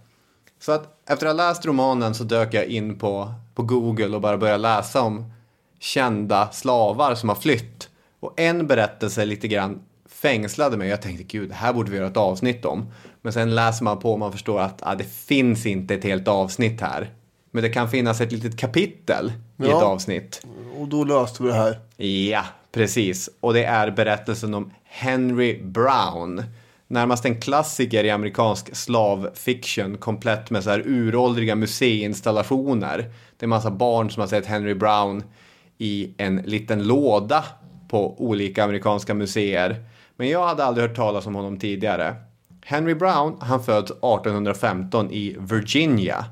Så 0.59 0.73
att 0.73 1.11
efter 1.11 1.27
att 1.27 1.37
ha 1.37 1.49
läst 1.49 1.67
romanen 1.67 2.15
så 2.15 2.25
dök 2.25 2.55
jag 2.55 2.65
in 2.65 2.99
på, 2.99 3.35
på 3.55 3.63
Google 3.63 4.15
och 4.15 4.21
bara 4.21 4.39
började 4.39 4.59
läsa 4.59 5.03
om 5.03 5.33
kända 5.79 6.51
slavar 6.53 7.15
som 7.15 7.29
har 7.29 7.37
flytt. 7.37 7.89
Och 8.21 8.41
en 8.41 8.67
berättelse 8.67 9.25
lite 9.25 9.49
grann 9.49 9.81
fängslade 10.23 10.77
mig. 10.77 10.89
Jag 10.89 11.03
tänkte 11.03 11.25
gud, 11.25 11.49
det 11.49 11.55
här 11.55 11.73
borde 11.73 11.91
vi 11.91 11.97
göra 11.97 12.07
ett 12.07 12.17
avsnitt 12.17 12.65
om. 12.65 12.93
Men 13.23 13.33
sen 13.33 13.55
läser 13.55 13.85
man 13.85 13.99
på 13.99 14.13
och 14.13 14.19
man 14.19 14.33
förstår 14.33 14.61
att 14.61 14.79
ah, 14.83 14.95
det 14.95 15.13
finns 15.13 15.67
inte 15.67 15.95
ett 15.95 16.05
helt 16.05 16.29
avsnitt 16.29 16.81
här. 16.81 17.11
Men 17.51 17.63
det 17.63 17.69
kan 17.69 17.91
finnas 17.91 18.21
ett 18.21 18.33
litet 18.33 18.57
kapitel 18.59 19.29
i 19.29 19.33
Ja. 19.57 19.67
ett 19.79 19.83
avsnitt. 19.85 20.47
Och 20.79 20.89
då 20.89 21.05
löste 21.05 21.43
vi 21.43 21.49
det 21.49 21.55
här. 21.55 21.81
Ja, 22.31 22.45
precis. 22.73 23.31
Och 23.41 23.55
det 23.55 23.65
är 23.65 23.91
berättelsen 23.91 24.55
om 24.55 24.71
Henry 24.85 25.63
Brown. 25.63 26.43
Närmast 26.89 27.25
en 27.25 27.41
klassiker 27.41 28.05
i 28.05 28.11
amerikansk 28.11 28.77
slavfiction 28.77 29.97
komplett 29.99 30.51
med 30.51 30.65
så 30.65 30.71
här 30.71 30.83
uråldriga 30.87 31.55
museiinstallationer. 31.55 33.11
Det 33.37 33.47
är 33.47 33.49
massa 33.49 33.71
barn 33.71 34.11
som 34.11 34.21
har 34.21 34.29
sett 34.29 34.47
Henry 34.47 34.75
Brown 34.75 35.23
i 35.79 36.15
en 36.19 36.37
liten 36.37 36.87
låda 36.87 37.45
på 37.89 38.23
olika 38.23 38.65
amerikanska 38.65 39.15
museer. 39.15 39.85
Men 40.17 40.29
jag 40.29 40.47
hade 40.47 40.65
aldrig 40.65 40.89
hört 40.89 40.97
talas 40.97 41.27
om 41.27 41.35
honom 41.35 41.59
tidigare. 41.59 42.17
Henry 42.65 42.95
Brown, 42.95 43.37
han 43.41 43.65
föds 43.65 43.91
1815 43.91 45.11
i 45.11 45.37
Virginia. 45.39 46.25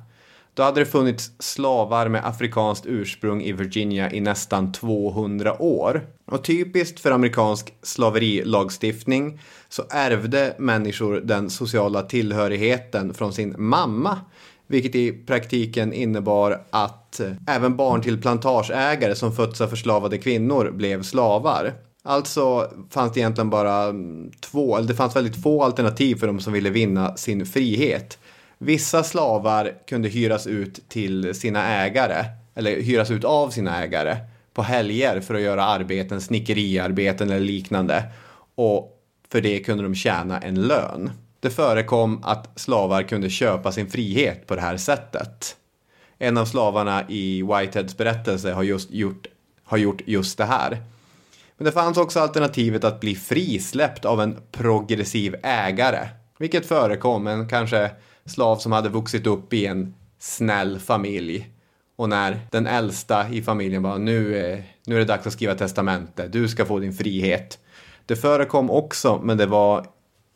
Då 0.54 0.62
hade 0.62 0.80
det 0.80 0.86
funnits 0.86 1.30
slavar 1.38 2.08
med 2.08 2.26
afrikanskt 2.26 2.86
ursprung 2.86 3.42
i 3.42 3.52
Virginia 3.52 4.12
i 4.12 4.20
nästan 4.20 4.72
200 4.72 5.62
år. 5.62 6.06
Och 6.26 6.44
typiskt 6.44 7.00
för 7.00 7.10
amerikansk 7.10 7.74
slaverilagstiftning 7.82 9.40
så 9.68 9.82
ärvde 9.90 10.54
människor 10.58 11.20
den 11.20 11.50
sociala 11.50 12.02
tillhörigheten 12.02 13.14
från 13.14 13.32
sin 13.32 13.54
mamma. 13.58 14.18
Vilket 14.66 14.94
i 14.94 15.12
praktiken 15.12 15.92
innebar 15.92 16.64
att 16.70 17.20
eh, 17.20 17.32
även 17.48 17.76
barn 17.76 18.02
till 18.02 18.22
plantageägare 18.22 19.14
som 19.14 19.32
fötts 19.32 19.60
av 19.60 19.68
förslavade 19.68 20.18
kvinnor 20.18 20.70
blev 20.70 21.02
slavar. 21.02 21.72
Alltså 22.06 22.72
fanns 22.90 23.12
det 23.12 23.20
egentligen 23.20 23.50
bara 23.50 23.82
mm, 23.82 24.30
två, 24.40 24.76
eller 24.76 24.88
det 24.88 24.94
fanns 24.94 25.16
väldigt 25.16 25.42
få 25.42 25.62
alternativ 25.62 26.16
för 26.16 26.26
de 26.26 26.40
som 26.40 26.52
ville 26.52 26.70
vinna 26.70 27.16
sin 27.16 27.46
frihet. 27.46 28.18
Vissa 28.58 29.02
slavar 29.02 29.72
kunde 29.86 30.08
hyras 30.08 30.46
ut 30.46 30.88
till 30.88 31.34
sina 31.34 31.68
ägare, 31.68 32.24
eller 32.54 32.80
hyras 32.80 33.10
ut 33.10 33.24
av 33.24 33.50
sina 33.50 33.82
ägare 33.82 34.16
på 34.54 34.62
helger 34.62 35.20
för 35.20 35.34
att 35.34 35.40
göra 35.40 35.64
arbeten, 35.64 36.20
snickeriarbeten 36.20 37.30
eller 37.30 37.40
liknande. 37.40 38.04
Och 38.54 39.00
för 39.28 39.40
det 39.40 39.58
kunde 39.58 39.82
de 39.82 39.94
tjäna 39.94 40.38
en 40.38 40.62
lön. 40.62 41.10
Det 41.40 41.50
förekom 41.50 42.24
att 42.24 42.60
slavar 42.60 43.02
kunde 43.02 43.30
köpa 43.30 43.72
sin 43.72 43.90
frihet 43.90 44.46
på 44.46 44.54
det 44.54 44.60
här 44.60 44.76
sättet. 44.76 45.56
En 46.18 46.38
av 46.38 46.44
slavarna 46.44 47.04
i 47.08 47.42
Whiteheads 47.42 47.96
berättelse 47.96 48.52
har 48.52 48.62
just 48.62 48.90
gjort, 48.90 49.26
har 49.64 49.78
gjort 49.78 50.02
just 50.06 50.38
det 50.38 50.44
här. 50.44 50.82
Men 51.56 51.64
det 51.64 51.72
fanns 51.72 51.98
också 51.98 52.20
alternativet 52.20 52.84
att 52.84 53.00
bli 53.00 53.14
frisläppt 53.14 54.04
av 54.04 54.20
en 54.20 54.36
progressiv 54.52 55.36
ägare. 55.42 56.08
Vilket 56.38 56.66
förekom, 56.66 57.26
en 57.26 57.48
kanske 57.48 57.90
slav 58.24 58.56
som 58.56 58.72
hade 58.72 58.88
vuxit 58.88 59.26
upp 59.26 59.52
i 59.52 59.66
en 59.66 59.94
snäll 60.18 60.78
familj. 60.78 61.50
Och 61.96 62.08
när 62.08 62.40
den 62.50 62.66
äldsta 62.66 63.28
i 63.28 63.42
familjen 63.42 63.82
bara 63.82 63.98
nu, 63.98 64.38
är- 64.38 64.62
nu 64.86 64.94
är 64.94 64.98
det 64.98 65.04
dags 65.04 65.26
att 65.26 65.32
skriva 65.32 65.54
testamente, 65.54 66.28
du 66.28 66.48
ska 66.48 66.64
få 66.64 66.78
din 66.78 66.92
frihet. 66.92 67.58
Det 68.06 68.16
förekom 68.16 68.70
också, 68.70 69.20
men 69.22 69.36
det 69.38 69.46
var 69.46 69.86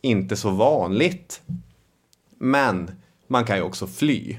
inte 0.01 0.35
så 0.35 0.49
vanligt. 0.49 1.41
Men 2.37 2.91
man 3.27 3.45
kan 3.45 3.57
ju 3.57 3.63
också 3.63 3.87
fly. 3.87 4.37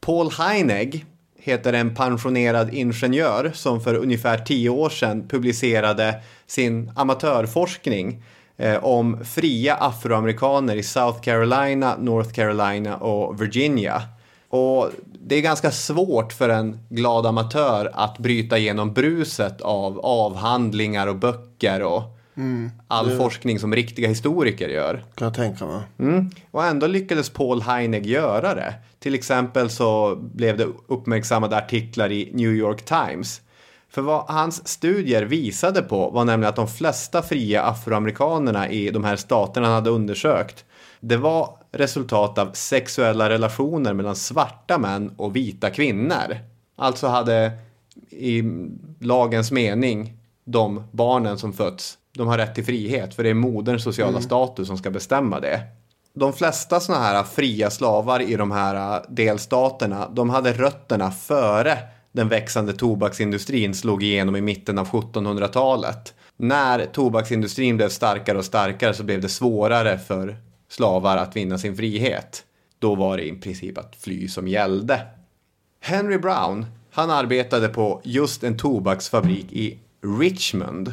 Paul 0.00 0.30
Heinegg 0.30 1.06
heter 1.44 1.72
en 1.72 1.94
pensionerad 1.94 2.74
ingenjör 2.74 3.50
som 3.54 3.80
för 3.80 3.94
ungefär 3.94 4.38
tio 4.38 4.70
år 4.70 4.90
sedan 4.90 5.28
publicerade 5.28 6.22
sin 6.46 6.92
amatörforskning 6.96 8.22
eh, 8.56 8.84
om 8.84 9.24
fria 9.24 9.74
afroamerikaner 9.74 10.76
i 10.76 10.82
South 10.82 11.20
Carolina, 11.20 11.96
North 12.00 12.32
Carolina 12.32 12.96
och 12.96 13.42
Virginia. 13.42 14.02
Och 14.48 14.90
det 15.02 15.34
är 15.34 15.40
ganska 15.40 15.70
svårt 15.70 16.32
för 16.32 16.48
en 16.48 16.78
glad 16.88 17.26
amatör 17.26 17.90
att 17.94 18.18
bryta 18.18 18.58
igenom 18.58 18.92
bruset 18.92 19.60
av 19.60 20.00
avhandlingar 20.00 21.06
och 21.06 21.16
böcker 21.16 21.82
och 21.82 22.02
all 22.88 23.10
forskning 23.16 23.58
som 23.58 23.74
riktiga 23.74 24.08
historiker 24.08 24.68
gör. 24.68 25.04
Kan 25.14 25.26
jag 25.26 25.34
tänka 25.34 25.66
mig. 25.66 25.82
Mm. 25.98 26.30
Och 26.50 26.64
ändå 26.64 26.86
lyckades 26.86 27.30
Paul 27.30 27.62
Heinegg 27.62 28.06
göra 28.06 28.54
det. 28.54 28.74
Till 28.98 29.14
exempel 29.14 29.70
så 29.70 30.16
blev 30.16 30.56
det 30.56 30.66
uppmärksammade 30.86 31.56
artiklar 31.56 32.12
i 32.12 32.30
New 32.32 32.52
York 32.52 32.84
Times. 32.84 33.40
För 33.88 34.02
vad 34.02 34.24
hans 34.28 34.68
studier 34.68 35.22
visade 35.22 35.82
på 35.82 36.10
var 36.10 36.24
nämligen 36.24 36.48
att 36.48 36.56
de 36.56 36.68
flesta 36.68 37.22
fria 37.22 37.62
afroamerikanerna 37.62 38.70
i 38.70 38.90
de 38.90 39.04
här 39.04 39.16
staterna 39.16 39.66
han 39.66 39.74
hade 39.74 39.90
undersökt 39.90 40.64
det 41.06 41.16
var 41.16 41.58
resultat 41.72 42.38
av 42.38 42.52
sexuella 42.52 43.28
relationer 43.28 43.92
mellan 43.92 44.16
svarta 44.16 44.78
män 44.78 45.14
och 45.16 45.36
vita 45.36 45.70
kvinnor. 45.70 46.36
Alltså 46.76 47.06
hade 47.06 47.52
i 48.10 48.42
lagens 49.00 49.50
mening 49.50 50.16
de 50.44 50.82
barnen 50.90 51.38
som 51.38 51.52
fötts, 51.52 51.98
de 52.14 52.28
har 52.28 52.38
rätt 52.38 52.54
till 52.54 52.64
frihet 52.64 53.14
för 53.14 53.22
det 53.22 53.30
är 53.30 53.34
moderns 53.34 53.82
sociala 53.82 54.20
status 54.20 54.66
som 54.66 54.78
ska 54.78 54.90
bestämma 54.90 55.40
det. 55.40 55.60
De 56.14 56.32
flesta 56.32 56.80
sådana 56.80 57.04
här 57.04 57.22
fria 57.22 57.70
slavar 57.70 58.22
i 58.22 58.36
de 58.36 58.50
här 58.50 59.04
delstaterna, 59.08 60.08
de 60.08 60.30
hade 60.30 60.52
rötterna 60.52 61.10
före 61.10 61.78
den 62.12 62.28
växande 62.28 62.72
tobaksindustrin 62.72 63.74
slog 63.74 64.02
igenom 64.02 64.36
i 64.36 64.40
mitten 64.40 64.78
av 64.78 64.88
1700-talet. 64.88 66.14
När 66.36 66.86
tobaksindustrin 66.86 67.76
blev 67.76 67.88
starkare 67.88 68.38
och 68.38 68.44
starkare 68.44 68.94
så 68.94 69.02
blev 69.04 69.20
det 69.20 69.28
svårare 69.28 69.98
för 69.98 70.36
slavar 70.68 71.16
att 71.16 71.36
vinna 71.36 71.58
sin 71.58 71.76
frihet. 71.76 72.44
Då 72.78 72.94
var 72.94 73.16
det 73.16 73.28
i 73.28 73.32
princip 73.32 73.78
att 73.78 73.96
fly 73.96 74.28
som 74.28 74.48
gällde. 74.48 75.00
Henry 75.80 76.18
Brown, 76.18 76.66
han 76.90 77.10
arbetade 77.10 77.68
på 77.68 78.00
just 78.04 78.44
en 78.44 78.56
tobaksfabrik 78.56 79.52
i 79.52 79.78
Richmond. 80.20 80.92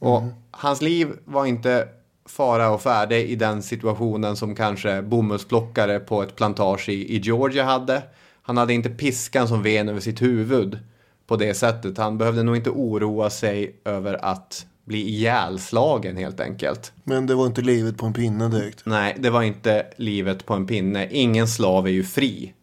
Och 0.00 0.22
hans 0.50 0.82
liv 0.82 1.08
var 1.24 1.46
inte 1.46 1.88
fara 2.28 2.70
och 2.70 2.82
färdig 2.82 3.30
i 3.30 3.36
den 3.36 3.62
situationen 3.62 4.36
som 4.36 4.54
kanske 4.54 5.02
bomullsplockare 5.02 6.00
på 6.00 6.22
ett 6.22 6.36
plantage 6.36 6.88
i, 6.88 7.16
i 7.16 7.18
Georgia 7.18 7.64
hade. 7.64 8.02
Han 8.42 8.56
hade 8.56 8.74
inte 8.74 8.90
piskan 8.90 9.48
som 9.48 9.62
ven 9.62 9.88
över 9.88 10.00
sitt 10.00 10.22
huvud 10.22 10.78
på 11.26 11.36
det 11.36 11.54
sättet. 11.54 11.98
Han 11.98 12.18
behövde 12.18 12.42
nog 12.42 12.56
inte 12.56 12.70
oroa 12.70 13.30
sig 13.30 13.80
över 13.84 14.24
att 14.24 14.66
bli 14.84 15.08
ihjälslagen 15.08 16.16
helt 16.16 16.40
enkelt. 16.40 16.92
Men 17.04 17.26
det 17.26 17.34
var 17.34 17.46
inte 17.46 17.60
livet 17.60 17.98
på 17.98 18.06
en 18.06 18.12
pinne 18.12 18.48
direkt. 18.48 18.82
Nej, 18.86 19.16
det 19.18 19.30
var 19.30 19.42
inte 19.42 19.86
livet 19.96 20.46
på 20.46 20.54
en 20.54 20.66
pinne. 20.66 21.08
Ingen 21.10 21.48
slav 21.48 21.86
är 21.86 21.90
ju 21.90 22.04
fri. 22.04 22.54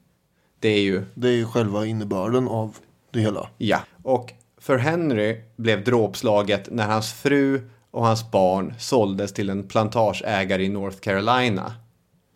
Det 0.60 0.70
är 0.70 0.82
ju, 0.82 1.06
Det 1.14 1.28
är 1.28 1.34
ju 1.34 1.46
själva 1.46 1.86
innebörden 1.86 2.48
av 2.48 2.76
det 3.14 3.20
hela. 3.20 3.50
ja. 3.58 3.80
Och 4.04 4.34
för 4.68 4.78
Henry 4.78 5.42
blev 5.56 5.84
dråpslaget 5.84 6.68
när 6.72 6.86
hans 6.86 7.14
fru 7.14 7.62
och 7.92 8.06
hans 8.06 8.32
barn 8.32 8.74
såldes 8.80 9.34
till 9.34 9.50
en 9.50 9.68
plantageägare 9.68 10.64
i 10.64 10.70
North 10.70 10.98
Carolina. 10.98 11.74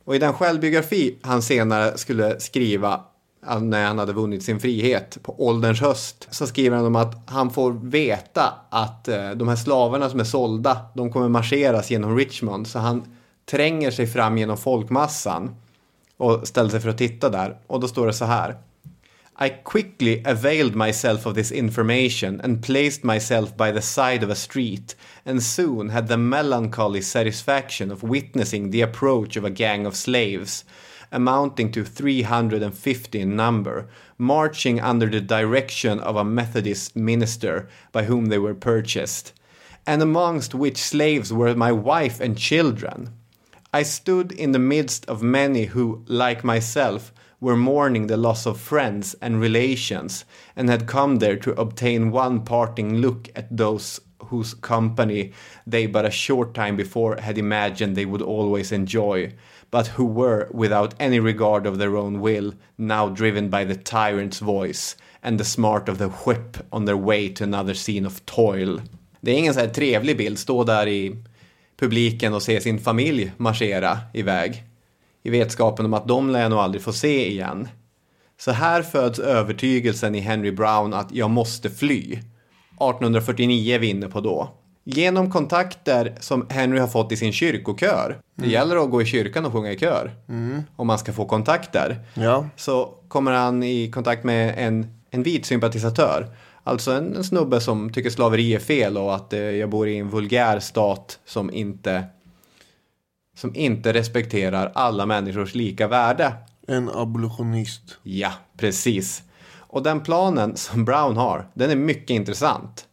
Och 0.06 0.16
i 0.16 0.20
den 0.20 0.34
självbiografi 0.34 1.16
han 1.22 1.42
senare 1.42 1.98
skulle 1.98 2.40
skriva 2.40 3.02
när 3.62 3.86
han 3.86 4.00
hade 4.00 4.14
vunnit 4.14 4.44
sin 4.44 4.60
frihet 4.60 5.18
på 5.24 5.48
ålderns 5.48 5.82
höst 5.82 6.28
så 6.32 6.48
skriver 6.48 6.78
han 6.78 6.86
om 6.86 6.96
att 6.96 7.30
han 7.30 7.50
får 7.50 7.72
veta 7.72 8.54
att 8.70 9.08
eh, 9.08 9.32
de 9.32 9.48
här 9.48 9.56
slavarna 9.56 10.10
som 10.10 10.20
är 10.20 10.24
sålda 10.24 10.78
de 10.94 11.12
kommer 11.12 11.30
marscheras 11.30 11.92
genom 11.92 12.18
Richmond. 12.18 12.68
Så 12.68 12.80
han 12.80 13.04
tränger 13.52 13.92
sig 13.92 14.08
fram 14.08 14.38
genom 14.38 14.58
folkmassan 14.58 15.56
och 16.18 16.48
ställer 16.48 16.70
sig 16.70 16.80
för 16.80 16.90
att 16.90 16.98
titta 16.98 17.30
där. 17.30 17.58
Och 17.68 17.80
då 17.80 17.88
står 17.88 18.08
det 18.08 18.14
så 18.14 18.26
här. 18.26 18.58
I 19.38 19.50
quickly 19.50 20.22
availed 20.26 20.76
myself 20.76 21.26
of 21.26 21.36
this 21.36 21.52
information 21.52 22.42
and 22.44 22.62
placed 22.62 23.04
myself 23.04 23.56
by 23.56 23.72
the 23.72 23.82
side 23.82 24.24
of 24.24 24.30
a 24.30 24.36
street, 24.36 24.94
and 25.26 25.42
soon 25.42 25.90
had 25.90 26.08
the 26.08 26.18
melancholy 26.18 27.02
satisfaction 27.02 27.92
of 27.92 28.04
witnessing 28.04 28.70
the 28.70 28.82
approach 28.82 29.36
of 29.38 29.46
a 29.46 29.50
gang 29.50 29.86
of 29.86 29.96
slaves, 29.96 30.64
amounting 31.12 31.72
to 31.72 31.84
350 31.84 33.20
in 33.20 33.36
number, 33.36 33.88
marching 34.18 34.80
under 34.80 35.08
the 35.08 35.22
direction 35.22 36.00
of 36.00 36.16
a 36.16 36.24
Methodist 36.24 36.96
minister 36.96 37.68
by 37.92 38.04
whom 38.04 38.26
they 38.26 38.38
were 38.38 38.54
purchased, 38.54 39.34
and 39.88 40.02
amongst 40.02 40.54
which 40.54 40.78
slaves 40.78 41.34
were 41.34 41.56
my 41.56 41.72
wife 41.72 42.20
and 42.20 42.38
children. 42.38 43.10
I 43.74 43.84
stood 43.84 44.32
in 44.34 44.52
the 44.52 44.60
midst 44.60 45.06
of 45.08 45.24
many 45.24 45.66
who, 45.66 46.04
like 46.08 46.44
myself, 46.44 47.14
were 47.42 47.58
mourning 47.58 48.08
the 48.08 48.16
loss 48.16 48.46
of 48.46 48.60
friends 48.60 49.16
and 49.22 49.42
relations, 49.42 50.24
and 50.56 50.70
had 50.70 50.88
come 50.88 51.18
there 51.18 51.38
to 51.38 51.60
obtain 51.60 52.12
one 52.12 52.40
parting 52.42 53.02
look 53.02 53.30
at 53.36 53.58
those 53.58 54.00
whose 54.28 54.54
company 54.54 55.34
they 55.68 55.88
but 55.88 56.06
a 56.06 56.12
short 56.12 56.54
time 56.54 56.78
before 56.78 57.18
had 57.18 57.38
imagined 57.38 57.96
they 57.96 58.06
would 58.06 58.22
always 58.22 58.72
enjoy, 58.72 59.34
but 59.72 59.88
who 59.88 60.06
were, 60.06 60.48
without 60.52 60.94
any 61.00 61.20
regard 61.20 61.66
of 61.66 61.78
their 61.78 61.98
own 61.98 62.22
will, 62.22 62.54
now 62.78 63.10
driven 63.10 63.50
by 63.50 63.66
the 63.66 63.76
tyrant's 63.76 64.40
voice 64.40 64.96
and 65.24 65.40
the 65.40 65.44
smart 65.44 65.90
of 65.90 65.98
the 65.98 66.10
whip 66.10 66.58
on 66.72 66.86
their 66.86 66.98
way 66.98 67.30
to 67.30 67.44
another 67.44 67.74
scene 67.74 68.06
of 68.06 68.26
toil. 68.26 68.82
Det 69.22 69.32
är 69.32 69.36
ingen 69.36 69.54
så 69.54 69.60
här 69.60 69.68
trevlig 69.68 70.18
bild, 70.18 70.40
stå 70.40 70.64
där 70.64 70.88
i 70.88 71.16
publiken 71.78 72.34
och 72.34 72.42
se 72.42 72.62
sin 72.62 72.80
familj 72.80 73.32
marschera 73.38 73.98
iväg. 74.14 74.64
I 75.24 75.30
vetskapen 75.30 75.86
om 75.86 75.94
att 75.94 76.08
de 76.08 76.30
lär 76.30 76.50
nog 76.50 76.60
aldrig 76.60 76.84
få 76.84 76.94
se 76.94 77.30
igen. 77.30 77.68
Så 78.40 78.52
här 78.52 78.82
föds 78.82 79.20
övertygelsen 79.20 80.16
i 80.16 80.20
Henry 80.20 80.52
Brown 80.52 80.94
att 80.94 81.12
jag 81.12 81.30
måste 81.30 81.70
fly. 81.70 82.14
1849 82.14 83.76
är 83.76 83.80
vi 83.80 83.88
inne 83.88 84.08
på 84.08 84.22
då. 84.22 84.50
Genom 84.84 85.32
kontakter 85.32 86.16
som 86.20 86.46
Henry 86.50 86.80
har 86.80 86.88
fått 86.88 87.12
i 87.12 87.18
sin 87.18 87.34
kyrkokör. 87.34 88.18
Det 88.36 88.48
gäller 88.48 88.84
att 88.84 88.90
gå 88.90 89.02
i 89.02 89.06
kyrkan 89.06 89.46
och 89.46 89.54
sjunga 89.54 89.72
i 89.72 89.80
kör. 89.80 90.12
Om 90.76 90.88
man 90.88 91.00
ska 91.00 91.14
få 91.14 91.26
kontakter. 91.26 92.00
Ja. 92.14 92.46
Så 92.56 92.94
kommer 93.08 93.32
han 93.32 93.64
i 93.64 93.92
kontakt 93.92 94.24
med 94.24 94.54
en, 94.58 95.02
en 95.10 95.24
vit 95.24 95.46
sympatisatör. 95.46 96.28
Alltså 96.64 96.92
en, 96.92 97.16
en 97.16 97.24
snubbe 97.24 97.62
som 97.62 97.94
tycker 97.94 98.10
slaveri 98.10 98.56
är 98.56 98.60
fel 98.60 98.98
och 98.98 99.16
att 99.16 99.34
eh, 99.34 99.40
jag 99.40 99.70
bor 99.70 99.88
i 99.88 99.98
en 99.98 100.10
vulgär 100.10 100.60
stat 100.60 101.20
som 101.26 101.54
inte 101.54 102.04
som 103.36 103.56
inte 103.56 103.94
respekterar 103.94 104.72
alla 104.76 105.06
människors 105.06 105.56
lika 105.56 105.88
värde. 105.88 106.34
En 106.68 106.90
abolitionist. 106.90 107.98
Ja, 108.04 108.32
precis. 108.58 109.24
Och 109.54 109.84
den 109.84 110.02
planen 110.02 110.58
som 110.58 110.86
Brown 110.86 111.18
har, 111.18 111.48
den 111.54 111.70
är 111.70 111.76
mycket 111.76 112.10
intressant. 112.10 112.88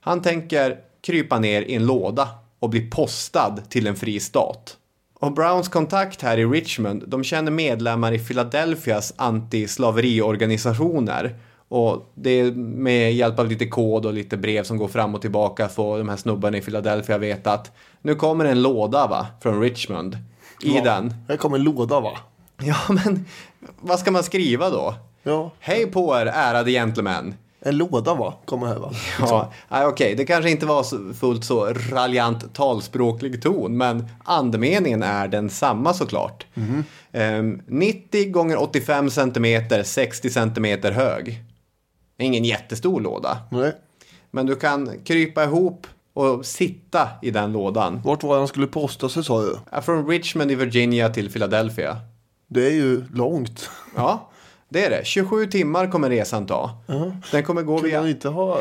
Han 0.00 0.22
tänker 0.22 0.76
krypa 1.00 1.38
ner 1.38 1.62
i 1.62 1.74
en 1.74 1.86
låda 1.86 2.28
och 2.58 2.70
bli 2.70 2.90
postad 2.90 3.62
till 3.68 3.86
en 3.86 3.96
fri 3.96 4.20
stat. 4.20 4.76
Och 5.20 5.32
Browns 5.32 5.68
kontakt 5.68 6.22
här 6.22 6.38
i 6.38 6.44
Richmond, 6.44 7.04
de 7.06 7.24
känner 7.24 7.50
medlemmar 7.50 8.12
i 8.12 8.18
Philadelphias 8.18 9.14
antislaveriorganisationer. 9.16 11.38
Och 11.68 12.12
det 12.14 12.30
är 12.30 12.52
med 12.52 13.14
hjälp 13.14 13.38
av 13.38 13.48
lite 13.48 13.66
kod 13.66 14.06
och 14.06 14.12
lite 14.12 14.36
brev 14.36 14.64
som 14.64 14.76
går 14.76 14.88
fram 14.88 15.14
och 15.14 15.20
tillbaka 15.20 15.68
får 15.68 15.98
de 15.98 16.08
här 16.08 16.16
snubbarna 16.16 16.56
i 16.56 16.60
Philadelphia 16.60 17.18
veta 17.18 17.52
att 17.52 17.72
nu 18.02 18.14
kommer 18.14 18.44
en 18.44 18.62
låda 18.62 19.06
va, 19.06 19.26
från 19.42 19.60
Richmond. 19.60 20.18
I 20.62 20.76
Ja. 20.76 20.84
den. 20.84 21.14
Här 21.28 21.36
kommer 21.36 21.56
en 21.58 21.64
låda 21.64 22.00
va? 22.00 22.18
Ja, 22.62 22.76
men 22.88 23.24
vad 23.80 23.98
ska 23.98 24.10
man 24.10 24.22
skriva 24.22 24.70
då? 24.70 24.94
Ja. 25.22 25.50
Hej 25.58 25.86
på 25.86 26.16
er, 26.16 26.26
ärade 26.26 26.70
gentlemän. 26.70 27.34
En 27.60 27.76
låda 27.76 28.14
va? 28.14 28.34
Kommer 28.44 28.66
här 28.66 28.78
va? 28.78 28.92
Ja, 29.20 29.52
nej, 29.68 29.86
okej, 29.86 30.14
det 30.16 30.24
kanske 30.24 30.50
inte 30.50 30.66
var 30.66 31.14
fullt 31.14 31.44
så 31.44 31.66
raljant 31.90 32.54
talspråklig 32.54 33.42
ton, 33.42 33.76
men 33.76 34.08
andemeningen 34.24 35.02
är 35.02 35.28
densamma 35.28 35.94
såklart. 35.94 36.46
Ehm, 37.12 37.62
90 37.66 38.30
gånger 38.32 38.62
85 38.62 39.10
centimeter, 39.10 39.82
60 39.82 40.30
centimeter 40.30 40.92
hög. 40.92 41.42
Ingen 42.18 42.44
jättestor 42.44 43.00
låda, 43.00 43.38
Nej. 43.50 43.72
men 44.30 44.46
du 44.46 44.56
kan 44.56 44.90
krypa 45.04 45.44
ihop 45.44 45.86
och 46.18 46.46
sitta 46.46 47.08
i 47.22 47.30
den 47.30 47.52
lådan. 47.52 48.00
Vart 48.04 48.22
var 48.22 48.38
han 48.38 48.48
skulle 48.48 48.66
posta 48.66 49.08
sig 49.08 49.24
sa 49.24 49.42
du? 49.42 49.58
Från 49.82 50.06
Richmond 50.08 50.50
i 50.50 50.54
Virginia 50.54 51.08
till 51.08 51.32
Philadelphia. 51.32 51.96
Det 52.46 52.66
är 52.66 52.70
ju 52.72 53.04
långt. 53.14 53.70
Ja, 53.96 54.28
det 54.68 54.84
är 54.84 54.90
det. 54.90 55.06
27 55.06 55.46
timmar 55.46 55.90
kommer 55.90 56.10
resan 56.10 56.46
ta. 56.46 56.70
Den 57.32 57.42
kommer 57.44 57.62
gå 57.62 57.76
Kan 57.78 57.84
via... 57.86 58.00
man 58.00 58.08
inte 58.10 58.28
ha 58.28 58.58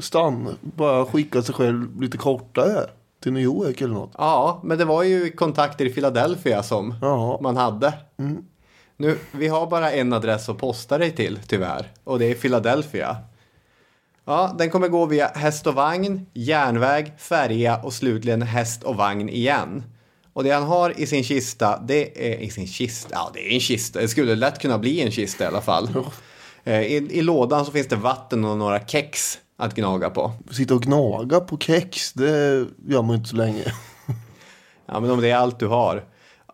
stann, 0.00 0.48
bara 0.60 1.04
skicka 1.06 1.42
sig 1.42 1.54
själv 1.54 2.00
lite 2.02 2.18
kortare 2.18 2.86
till 3.22 3.32
New 3.32 3.42
York 3.42 3.80
eller 3.80 3.94
något? 3.94 4.10
Ja, 4.18 4.60
men 4.64 4.78
det 4.78 4.84
var 4.84 5.02
ju 5.02 5.30
kontakter 5.30 5.84
i 5.84 5.90
Philadelphia 5.92 6.62
som 6.62 6.94
Ja. 7.02 7.38
man 7.42 7.56
hade. 7.56 7.92
Nu, 8.96 9.18
vi 9.32 9.48
har 9.48 9.66
bara 9.66 9.92
en 9.92 10.12
adress 10.12 10.48
att 10.48 10.58
posta 10.58 10.98
dig 10.98 11.10
till 11.10 11.38
tyvärr. 11.46 11.86
Och 12.04 12.18
det 12.18 12.26
är 12.30 12.34
Philadelphia. 12.34 13.16
Ja, 14.30 14.54
den 14.58 14.70
kommer 14.70 14.88
gå 14.88 15.06
via 15.06 15.28
häst 15.28 15.66
och 15.66 15.74
vagn, 15.74 16.26
järnväg, 16.34 17.12
färja 17.18 17.76
och 17.76 17.92
slutligen 17.92 18.42
häst 18.42 18.82
och 18.82 18.96
vagn 18.96 19.28
igen. 19.28 19.84
Och 20.32 20.44
det 20.44 20.50
han 20.50 20.62
har 20.62 21.00
i 21.00 21.06
sin 21.06 21.24
kista, 21.24 21.82
det 21.86 22.30
är 22.32 22.38
i 22.38 22.50
sin 22.50 22.66
kista, 22.66 23.08
ja 23.12 23.30
det 23.34 23.50
är 23.50 23.54
en 23.54 23.60
kista, 23.60 24.00
det 24.00 24.08
skulle 24.08 24.34
lätt 24.34 24.58
kunna 24.58 24.78
bli 24.78 25.00
en 25.00 25.10
kista 25.10 25.44
i 25.44 25.46
alla 25.46 25.60
fall. 25.60 25.88
Eh, 26.64 26.80
I, 26.80 26.94
I 27.10 27.22
lådan 27.22 27.64
så 27.64 27.72
finns 27.72 27.88
det 27.88 27.96
vatten 27.96 28.44
och 28.44 28.58
några 28.58 28.80
kex 28.86 29.38
att 29.56 29.74
gnaga 29.74 30.10
på. 30.10 30.32
Sitta 30.50 30.74
och 30.74 30.82
gnaga 30.82 31.40
på 31.40 31.58
kex, 31.58 32.12
det 32.12 32.66
gör 32.88 33.02
man 33.02 33.16
inte 33.16 33.28
så 33.28 33.36
länge. 33.36 33.64
Ja, 34.86 35.00
men 35.00 35.10
om 35.10 35.20
det 35.20 35.30
är 35.30 35.36
allt 35.36 35.58
du 35.58 35.66
har. 35.66 36.04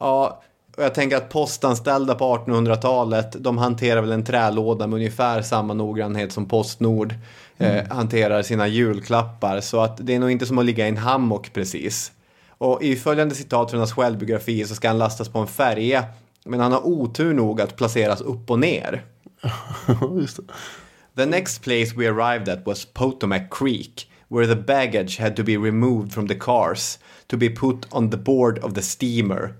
Ja, 0.01 0.43
och 0.77 0.83
jag 0.83 0.95
tänker 0.95 1.17
att 1.17 1.29
postanställda 1.29 2.15
på 2.15 2.37
1800-talet, 2.37 3.37
de 3.39 3.59
hanterar 3.59 4.01
väl 4.01 4.13
en 4.13 4.25
trälåda 4.25 4.87
med 4.87 4.97
ungefär 4.97 5.43
samma 5.43 5.75
noggrannhet 5.75 6.33
som 6.33 6.49
Postnord 6.49 7.15
eh, 7.59 7.85
hanterar 7.91 8.43
sina 8.43 8.69
julklappar. 8.69 9.61
Så 9.61 9.81
att 9.81 9.97
det 10.01 10.15
är 10.15 10.19
nog 10.19 10.31
inte 10.31 10.47
som 10.47 10.59
att 10.59 10.65
ligga 10.65 10.87
i 10.87 10.89
en 10.89 10.97
hammock 10.97 11.53
precis. 11.53 12.13
Och 12.59 12.83
i 12.83 12.97
följande 12.97 13.35
citat 13.35 13.71
från 13.71 13.81
hans 13.81 13.93
självbiografi 13.93 14.65
så 14.65 14.75
ska 14.75 14.89
han 14.89 14.99
lastas 14.99 15.29
på 15.29 15.39
en 15.39 15.47
färja. 15.47 16.05
Men 16.45 16.61
han 16.61 16.73
har 16.73 16.87
otur 16.87 17.35
nog 17.35 17.61
att 17.61 17.77
placeras 17.77 18.21
upp 18.21 18.51
och 18.51 18.59
ner. 18.59 19.05
Just 20.21 20.37
det. 20.37 20.43
The 21.17 21.27
next 21.27 21.63
place 21.63 21.95
we 21.97 22.09
arrived 22.09 22.49
at 22.49 22.67
was 22.67 22.85
Potomac 22.85 23.43
Creek, 23.51 24.11
where 24.29 24.47
the 24.47 24.63
baggage 24.63 25.21
had 25.21 25.37
to 25.37 25.43
be 25.43 25.57
removed 25.57 26.13
from 26.13 26.29
the 26.29 26.35
cars 26.35 26.99
to 27.27 27.37
be 27.37 27.49
put 27.49 27.87
on 27.91 28.11
the 28.11 28.17
board 28.17 28.59
of 28.59 28.75
the 28.75 28.83
steamer. 28.83 29.55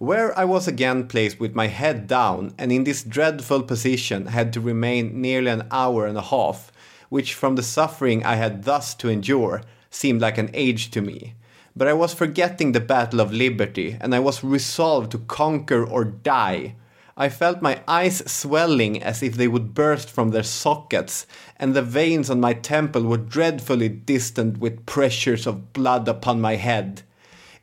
Where 0.00 0.36
I 0.38 0.46
was 0.46 0.66
again 0.66 1.08
placed 1.08 1.38
with 1.38 1.54
my 1.54 1.66
head 1.66 2.06
down 2.06 2.54
and 2.56 2.72
in 2.72 2.84
this 2.84 3.02
dreadful 3.02 3.62
position 3.64 4.28
had 4.28 4.50
to 4.54 4.58
remain 4.58 5.20
nearly 5.20 5.50
an 5.50 5.66
hour 5.70 6.06
and 6.06 6.16
a 6.16 6.22
half, 6.22 6.72
which 7.10 7.34
from 7.34 7.56
the 7.56 7.62
suffering 7.62 8.24
I 8.24 8.36
had 8.36 8.64
thus 8.64 8.94
to 8.94 9.10
endure 9.10 9.60
seemed 9.90 10.22
like 10.22 10.38
an 10.38 10.48
age 10.54 10.90
to 10.92 11.02
me. 11.02 11.34
But 11.76 11.86
I 11.86 11.92
was 11.92 12.14
forgetting 12.14 12.72
the 12.72 12.80
battle 12.80 13.20
of 13.20 13.30
liberty, 13.30 13.98
and 14.00 14.14
I 14.14 14.20
was 14.20 14.42
resolved 14.42 15.10
to 15.12 15.18
conquer 15.18 15.84
or 15.84 16.06
die. 16.06 16.76
I 17.14 17.28
felt 17.28 17.60
my 17.60 17.82
eyes 17.86 18.22
swelling 18.24 19.02
as 19.02 19.22
if 19.22 19.34
they 19.34 19.48
would 19.48 19.74
burst 19.74 20.08
from 20.08 20.30
their 20.30 20.42
sockets, 20.42 21.26
and 21.58 21.74
the 21.74 21.82
veins 21.82 22.30
on 22.30 22.40
my 22.40 22.54
temple 22.54 23.02
were 23.02 23.18
dreadfully 23.18 23.90
distant 23.90 24.60
with 24.60 24.86
pressures 24.86 25.46
of 25.46 25.74
blood 25.74 26.08
upon 26.08 26.40
my 26.40 26.56
head. 26.56 27.02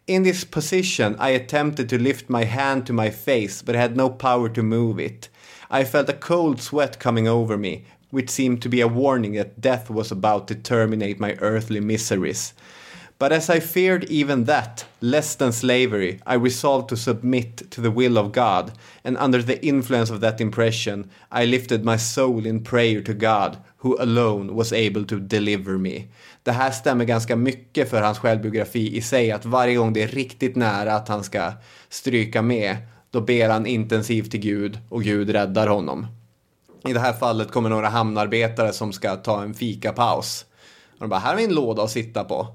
In 0.08 0.24
this 0.24 0.46
position, 0.46 1.18
I 1.20 1.32
attempted 1.32 1.90
to 1.90 2.02
lift 2.02 2.30
my 2.30 2.46
hand 2.46 2.86
to 2.86 2.94
my 2.94 3.10
face, 3.10 3.62
but 3.62 3.76
had 3.76 3.98
no 3.98 4.10
power 4.10 4.48
to 4.48 4.64
move 4.64 5.02
it. 5.02 5.28
I 5.70 5.84
felt 5.84 6.08
a 6.08 6.14
cold 6.14 6.62
sweat 6.62 6.98
coming 6.98 7.28
over 7.28 7.58
me, 7.58 7.84
which 8.10 8.30
seemed 8.30 8.62
to 8.62 8.70
be 8.70 8.80
a 8.80 8.88
warning 8.88 9.34
that 9.34 9.60
death 9.60 9.90
was 9.90 10.10
about 10.10 10.48
to 10.48 10.56
terminate 10.56 11.20
my 11.20 11.34
earthly 11.42 11.82
miseries. 11.82 12.54
But 13.20 13.34
as 13.34 13.50
I 13.50 13.60
feared 13.60 14.06
even 14.06 14.46
that, 14.46 14.86
less 15.02 15.36
than 15.36 15.52
slavery, 15.52 16.22
I 16.26 16.36
resolved 16.36 16.88
to 16.90 16.96
submit 16.96 17.70
to 17.72 17.82
the 17.82 17.92
will 17.92 18.18
of 18.18 18.32
God, 18.32 18.72
and 19.04 19.18
under 19.18 19.44
the 19.44 19.62
influence 19.66 20.10
of 20.10 20.22
that 20.22 20.40
impression, 20.40 21.10
I 21.34 21.44
lifted 21.44 21.84
my 21.84 21.98
soul 21.98 22.46
in 22.46 22.62
prayer 22.62 23.02
to 23.02 23.14
God, 23.14 23.58
who 23.80 23.98
alone 24.00 24.56
was 24.56 24.72
able 24.72 25.04
to 25.06 25.20
deliver 25.20 25.78
me. 25.78 26.08
Det 26.48 26.54
här 26.54 26.72
stämmer 26.72 27.06
ganska 27.06 27.36
mycket 27.36 27.90
för 27.90 28.02
hans 28.02 28.20
självbiografi 28.20 28.98
i 28.98 29.02
sig, 29.02 29.32
att 29.32 29.46
varje 29.46 29.76
gång 29.76 29.94
det 29.94 30.04
är 30.04 30.08
riktigt 30.08 30.56
nära 30.56 30.96
att 30.96 31.08
han 31.08 31.24
ska 31.24 31.52
stryka 31.90 32.42
med, 32.42 32.78
då 33.12 33.22
ber 33.22 33.50
han 33.50 33.66
intensivt 33.66 34.32
till 34.32 34.40
Gud 34.40 34.80
och 34.90 35.04
Gud 35.04 35.30
räddar 35.30 35.68
honom. 35.68 36.08
I 36.88 36.94
det 36.94 37.00
här 37.00 37.14
fallet 37.14 37.52
kommer 37.52 37.70
några 37.70 37.90
hamnarbetare 37.90 38.74
som 38.74 38.94
ska 38.94 39.16
ta 39.16 39.44
en 39.44 39.54
fikapaus. 39.54 40.46
Och 40.94 41.00
de 41.00 41.10
bara, 41.10 41.20
här 41.20 41.30
har 41.30 41.38
vi 41.38 41.44
en 41.44 41.54
låda 41.54 41.84
att 41.84 41.92
sitta 41.92 42.24
på. 42.24 42.48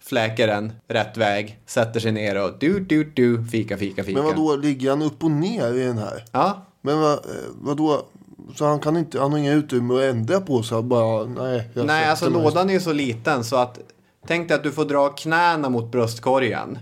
Fläker 0.00 0.46
den 0.46 0.72
rätt 0.88 1.16
väg, 1.16 1.60
sätter 1.66 2.00
sig 2.00 2.12
ner 2.12 2.44
och 2.44 2.58
du, 2.58 2.80
du, 2.80 3.04
du, 3.04 3.44
fika, 3.44 3.76
fika, 3.76 4.04
fika. 4.04 4.22
Men 4.22 4.24
vadå, 4.24 4.56
ligger 4.56 4.90
han 4.90 5.02
upp 5.02 5.24
och 5.24 5.30
ner 5.30 5.74
i 5.74 5.84
den 5.84 5.98
här? 5.98 6.24
Ja, 6.32 6.66
Men 6.80 7.00
vad, 7.00 7.12
eh, 7.12 7.20
vadå? 7.54 8.06
Så 8.54 8.66
han 8.66 8.80
kan 8.80 8.96
inte, 8.96 9.20
han 9.20 9.32
har 9.32 9.38
inga 9.38 9.52
utrymme 9.52 9.94
att 9.94 10.02
ändra 10.02 10.40
på 10.40 10.62
sig? 10.62 10.82
Bara, 10.82 11.24
nej. 11.24 11.70
nej 11.74 12.06
alltså 12.06 12.30
mig. 12.30 12.42
lådan 12.42 12.70
är 12.70 12.78
så 12.78 12.92
liten 12.92 13.44
så 13.44 13.56
att 13.56 13.78
tänk 14.26 14.48
dig 14.48 14.54
att 14.54 14.62
du 14.62 14.72
får 14.72 14.84
dra 14.84 15.08
knäna 15.08 15.68
mot 15.68 15.92
bröstkorgen. 15.92 16.78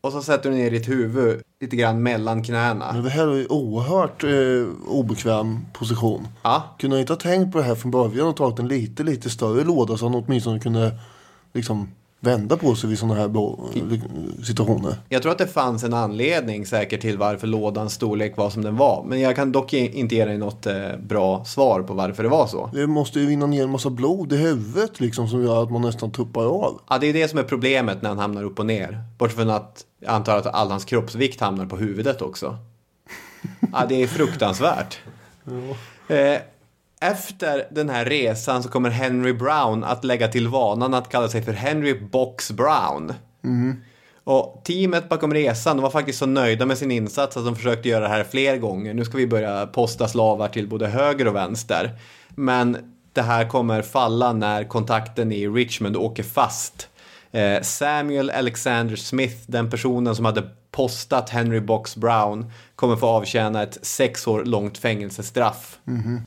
Och 0.00 0.12
så 0.12 0.22
sätter 0.22 0.50
du 0.50 0.56
ner 0.56 0.70
ditt 0.70 0.88
huvud 0.88 1.42
lite 1.60 1.76
grann 1.76 2.02
mellan 2.02 2.42
knäna. 2.42 2.92
Men 2.92 3.02
det 3.04 3.10
här 3.10 3.28
är 3.28 3.34
ju 3.34 3.46
oerhört 3.46 4.24
eh, 4.24 4.90
obekväm 4.92 5.66
position. 5.72 6.28
Ja, 6.42 6.76
Kunde 6.78 6.96
han 6.96 7.00
inte 7.00 7.12
ha 7.12 7.20
tänkt 7.20 7.52
på 7.52 7.58
det 7.58 7.64
här 7.64 7.74
från 7.74 7.90
början 7.90 8.28
och 8.28 8.36
tagit 8.36 8.58
en 8.58 8.68
lite, 8.68 9.02
lite 9.02 9.30
större 9.30 9.64
låda 9.64 9.96
så 9.96 10.06
han 10.08 10.14
åtminstone 10.14 10.60
kunde 10.60 10.98
liksom 11.52 11.88
vända 12.20 12.56
på 12.56 12.74
sig 12.74 12.90
vid 12.90 12.98
sådana 12.98 13.14
här 13.20 13.28
bo- 13.28 13.68
situationer? 14.44 14.96
jag 15.08 15.22
tror 15.22 15.32
att 15.32 15.38
det 15.38 15.46
fanns 15.46 15.84
en 15.84 15.94
anledning 15.94 16.66
säkert 16.66 17.00
till 17.00 17.18
varför 17.18 17.46
lådans 17.46 17.92
storlek 17.94 18.36
var 18.36 18.50
som 18.50 18.62
den 18.62 18.76
var. 18.76 19.04
Men 19.08 19.20
jag 19.20 19.36
kan 19.36 19.52
dock 19.52 19.72
inte 19.72 20.14
ge 20.14 20.24
dig 20.24 20.38
något 20.38 20.66
eh, 20.66 20.96
bra 21.02 21.44
svar 21.44 21.82
på 21.82 21.94
varför 21.94 22.22
det 22.22 22.28
var 22.28 22.46
så. 22.46 22.70
Det 22.72 22.86
måste 22.86 23.20
ju 23.20 23.26
vinna 23.26 23.46
ner 23.46 23.62
en 23.64 23.70
massa 23.70 23.90
blod 23.90 24.32
i 24.32 24.36
huvudet 24.36 25.00
liksom 25.00 25.28
som 25.28 25.42
gör 25.44 25.62
att 25.62 25.70
man 25.70 25.82
nästan 25.82 26.10
tuppar 26.10 26.44
av. 26.44 26.80
Ja, 26.88 26.98
det 26.98 27.06
är 27.06 27.12
det 27.12 27.28
som 27.28 27.38
är 27.38 27.42
problemet 27.42 28.02
när 28.02 28.08
han 28.08 28.18
hamnar 28.18 28.42
upp 28.44 28.58
och 28.58 28.66
ner. 28.66 29.02
Bortsett 29.18 29.36
från 29.38 29.50
att 29.50 29.84
jag 30.00 30.10
antar 30.14 30.36
att 30.38 30.46
all 30.46 30.70
hans 30.70 30.84
kroppsvikt 30.84 31.40
hamnar 31.40 31.66
på 31.66 31.76
huvudet 31.76 32.22
också. 32.22 32.56
Ja, 33.72 33.86
det 33.88 34.02
är 34.02 34.06
fruktansvärt. 34.06 34.98
Eh, 36.10 36.38
efter 37.00 37.68
den 37.70 37.88
här 37.88 38.04
resan 38.04 38.62
så 38.62 38.68
kommer 38.68 38.90
Henry 38.90 39.32
Brown 39.32 39.84
att 39.84 40.04
lägga 40.04 40.28
till 40.28 40.48
vanan 40.48 40.94
att 40.94 41.08
kalla 41.08 41.28
sig 41.28 41.42
för 41.42 41.52
Henry 41.52 42.00
Box 42.00 42.50
Brown. 42.50 43.12
Och 44.24 44.62
teamet 44.64 45.08
bakom 45.08 45.34
resan 45.34 45.76
de 45.76 45.82
var 45.82 45.90
faktiskt 45.90 46.18
så 46.18 46.26
nöjda 46.26 46.66
med 46.66 46.78
sin 46.78 46.90
insats 46.90 47.36
att 47.36 47.44
de 47.44 47.56
försökte 47.56 47.88
göra 47.88 48.04
det 48.04 48.08
här 48.08 48.24
fler 48.24 48.56
gånger. 48.56 48.94
Nu 48.94 49.04
ska 49.04 49.16
vi 49.16 49.26
börja 49.26 49.66
posta 49.66 50.08
slavar 50.08 50.48
till 50.48 50.68
både 50.68 50.86
höger 50.86 51.28
och 51.28 51.34
vänster. 51.34 51.98
Men 52.28 52.76
det 53.12 53.22
här 53.22 53.48
kommer 53.48 53.82
falla 53.82 54.32
när 54.32 54.64
kontakten 54.64 55.32
i 55.32 55.48
Richmond 55.48 55.96
åker 55.96 56.22
fast. 56.22 56.88
Eh, 57.30 57.62
Samuel 57.62 58.30
Alexander 58.30 58.96
Smith, 58.96 59.36
den 59.46 59.70
personen 59.70 60.16
som 60.16 60.24
hade 60.24 60.48
postat 60.70 61.30
Henry 61.30 61.60
Box 61.60 61.96
Brown, 61.96 62.52
kommer 62.76 62.96
få 62.96 63.06
avtjäna 63.06 63.62
ett 63.62 63.78
sex 63.82 64.26
år 64.26 64.44
långt 64.44 64.78
fängelsestraff. 64.78 65.78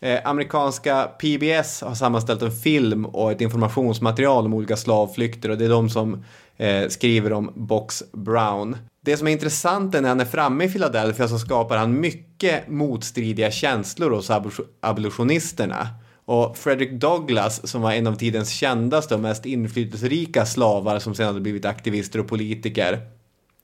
Eh, 0.02 0.20
amerikanska 0.26 1.04
PBS 1.20 1.82
har 1.82 1.96
sammanställt 1.96 2.42
en 2.42 2.52
film 2.52 3.06
och 3.06 3.32
ett 3.32 3.42
informationsmaterial 3.42 4.46
om 4.46 4.54
olika 4.54 4.78
slavflykter 4.78 5.50
och 5.50 5.58
det 5.58 5.66
är 5.66 5.70
de 5.70 5.90
som 5.90 6.24
eh, 6.58 6.88
skriver 6.88 7.34
om 7.34 7.52
Box 7.56 8.04
Brown. 8.14 8.78
Det 9.06 9.18
som 9.18 9.28
är 9.28 9.32
intressant 9.32 9.96
är 9.96 10.02
när 10.02 10.10
han 10.10 10.20
är 10.20 10.26
framme 10.26 10.64
i 10.64 10.70
Philadelphia 10.70 11.28
så 11.28 11.40
skapar 11.40 11.78
han 11.78 12.00
mycket 12.00 12.68
motstridiga 12.68 13.52
känslor 13.52 14.12
hos 14.12 14.30
abolition- 14.30 14.68
abolitionisterna. 14.82 15.88
Och 16.26 16.58
Frederick 16.58 16.92
Douglass, 16.92 17.68
som 17.68 17.82
var 17.82 17.92
en 17.92 18.08
av 18.08 18.16
tidens 18.16 18.50
kändaste 18.50 19.14
och 19.16 19.20
mest 19.20 19.46
inflytelserika 19.46 20.46
slavar 20.46 21.00
som 21.00 21.14
hade 21.26 21.40
blivit 21.40 21.66
aktivister 21.66 22.20
och 22.20 22.28
politiker. 22.28 23.00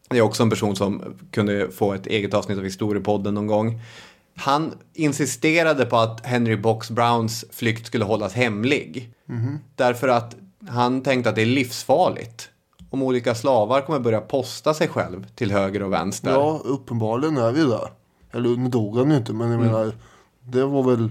Det 0.09 0.17
är 0.17 0.21
också 0.21 0.43
en 0.43 0.49
person 0.49 0.75
som 0.75 1.01
kunde 1.31 1.71
få 1.71 1.93
ett 1.93 2.07
eget 2.07 2.33
avsnitt 2.33 2.57
av 2.57 2.63
historiepodden 2.63 3.33
någon 3.33 3.47
gång. 3.47 3.81
Han 4.35 4.73
insisterade 4.93 5.85
på 5.85 5.97
att 5.97 6.25
Henry 6.25 6.55
Box 6.55 6.89
Browns 6.91 7.45
flykt 7.51 7.87
skulle 7.87 8.05
hållas 8.05 8.33
hemlig. 8.33 9.13
Därför 9.75 10.07
att 10.07 10.35
han 10.67 11.03
tänkte 11.03 11.29
att 11.29 11.35
det 11.35 11.41
är 11.41 11.45
livsfarligt. 11.45 12.49
Om 12.89 13.03
olika 13.03 13.35
slavar 13.35 13.81
kommer 13.81 13.99
börja 13.99 14.21
posta 14.21 14.73
sig 14.73 14.87
själv 14.87 15.27
till 15.35 15.51
höger 15.51 15.83
och 15.83 15.93
vänster. 15.93 16.31
Ja, 16.31 16.61
uppenbarligen 16.63 17.37
är 17.37 17.51
vi 17.51 17.63
där. 17.63 17.89
Eller 18.31 18.49
nu 18.49 18.69
dog 18.69 18.97
han 18.97 19.11
ju 19.11 19.17
inte, 19.17 19.33
men 19.33 19.51
jag 19.51 19.59
menar, 19.61 19.93
det 20.41 20.65
var 20.65 20.83
väl 20.83 21.09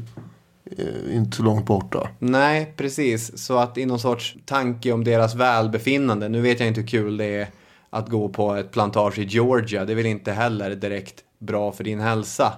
eh, 0.78 1.16
inte 1.16 1.42
långt 1.42 1.66
borta. 1.66 2.08
Nej, 2.18 2.74
precis. 2.76 3.38
Så 3.38 3.58
att 3.58 3.78
i 3.78 3.86
någon 3.86 4.00
sorts 4.00 4.36
tanke 4.44 4.92
om 4.92 5.04
deras 5.04 5.34
välbefinnande. 5.34 6.28
Nu 6.28 6.40
vet 6.40 6.60
jag 6.60 6.68
inte 6.68 6.80
hur 6.80 6.88
kul 6.88 7.16
det 7.16 7.24
är 7.24 7.48
att 7.96 8.08
gå 8.08 8.28
på 8.28 8.54
ett 8.54 8.72
plantage 8.72 9.18
i 9.18 9.24
Georgia. 9.24 9.84
Det 9.84 9.92
är 9.92 9.96
väl 9.96 10.06
inte 10.06 10.32
heller 10.32 10.70
direkt 10.70 11.24
bra 11.38 11.72
för 11.72 11.84
din 11.84 12.00
hälsa. 12.00 12.52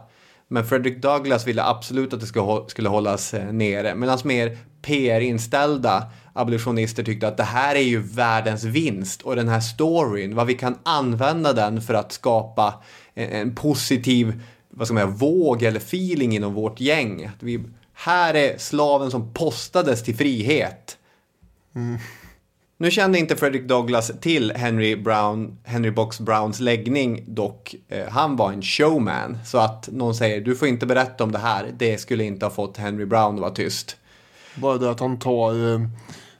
Men 0.48 0.64
Frederick 0.64 1.02
Douglass 1.02 1.46
ville 1.46 1.64
absolut 1.64 2.12
att 2.12 2.20
det 2.20 2.26
skulle, 2.68 2.88
hållas 2.88 3.34
eh, 3.34 3.52
nere. 3.52 3.94
Medan 3.94 4.18
mer 4.24 4.58
PR-inställda 4.82 6.10
abolitionister 6.32 7.02
tyckte 7.02 7.28
att 7.28 7.36
det 7.36 7.42
här 7.42 7.74
är 7.74 7.82
ju 7.82 8.02
världens 8.02 8.64
vinst 8.64 9.22
och 9.22 9.36
den 9.36 9.48
här 9.48 9.60
storyn, 9.60 10.34
vad 10.34 10.46
vi 10.46 10.54
kan 10.54 10.78
använda 10.82 11.52
den 11.52 11.82
för 11.82 11.94
att 11.94 12.12
skapa 12.12 12.74
eh, 13.14 13.40
en, 13.40 13.54
positiv 13.54 14.42
vad 14.70 14.86
ska 14.86 14.94
man 14.94 15.02
säga, 15.02 15.16
våg 15.16 15.62
eller 15.62 15.80
feeling 15.80 16.34
inom 16.34 16.54
vårt 16.54 16.80
gäng. 16.80 17.24
Att 17.24 17.42
vi, 17.42 17.60
här 17.92 18.34
är 18.34 18.58
slaven 18.58 19.10
som 19.10 19.34
postades 19.34 20.02
till 20.02 20.16
frihet. 20.16 20.98
Mm. 21.74 21.98
Nu 22.80 22.90
kände 22.90 23.18
inte 23.18 23.36
Frederick 23.36 23.68
Douglass 23.68 24.10
till 24.20 24.52
Henry, 24.52 24.96
Brown, 24.96 25.58
Henry 25.64 25.90
Box 25.90 26.20
Browns 26.20 26.60
läggning 26.60 27.24
dock. 27.26 27.74
Eh, 27.88 28.08
han 28.08 28.36
var 28.36 28.52
en 28.52 28.62
showman. 28.62 29.38
Så 29.46 29.58
att 29.58 29.88
någon 29.92 30.14
säger 30.14 30.40
du 30.40 30.56
får 30.56 30.68
inte 30.68 30.86
berätta 30.86 31.24
om 31.24 31.32
det 31.32 31.38
här. 31.38 31.74
Det 31.78 31.98
skulle 31.98 32.24
inte 32.24 32.46
ha 32.46 32.50
fått 32.50 32.76
Henry 32.76 33.06
Brown 33.06 33.34
att 33.34 33.40
vara 33.40 33.50
tyst. 33.50 33.96
Bara 34.54 34.78
det 34.78 34.90
att 34.90 35.00
han 35.00 35.18
tar, 35.18 35.74
eh, 35.74 35.80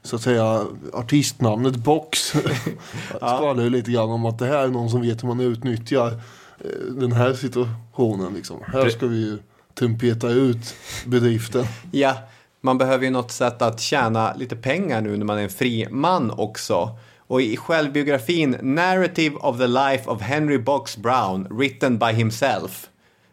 så 0.03 0.15
att 0.15 0.21
säga, 0.21 0.65
artistnamnet 0.93 1.75
Box. 1.75 2.19
skvallrar 3.15 3.63
ju 3.63 3.69
lite 3.69 3.91
grann 3.91 4.09
om 4.09 4.25
att 4.25 4.39
det 4.39 4.45
här 4.45 4.63
är 4.63 4.67
någon 4.67 4.89
som 4.89 5.01
vet 5.01 5.23
hur 5.23 5.27
man 5.27 5.39
utnyttjar 5.39 6.07
eh, 6.59 6.93
den 6.95 7.11
här 7.11 7.33
situationen. 7.33 8.33
Liksom. 8.33 8.57
Här 8.67 8.89
ska 8.89 9.07
vi 9.07 9.17
ju 9.17 9.37
trumpeta 9.79 10.29
ut 10.29 10.75
bedriften. 11.05 11.65
Ja, 11.91 12.17
man 12.61 12.77
behöver 12.77 13.05
ju 13.05 13.11
något 13.11 13.31
sätt 13.31 13.61
att 13.61 13.79
tjäna 13.79 14.33
lite 14.33 14.55
pengar 14.55 15.01
nu 15.01 15.17
när 15.17 15.25
man 15.25 15.37
är 15.37 15.43
en 15.43 15.49
fri 15.49 15.87
man 15.89 16.31
också. 16.31 16.97
Och 17.17 17.41
i 17.41 17.57
självbiografin 17.57 18.57
Narrative 18.61 19.35
of 19.35 19.57
the 19.57 19.67
Life 19.67 20.09
of 20.09 20.21
Henry 20.21 20.57
Box 20.57 20.97
Brown, 20.97 21.47
written 21.49 21.97
by 21.99 22.05
himself, 22.05 22.87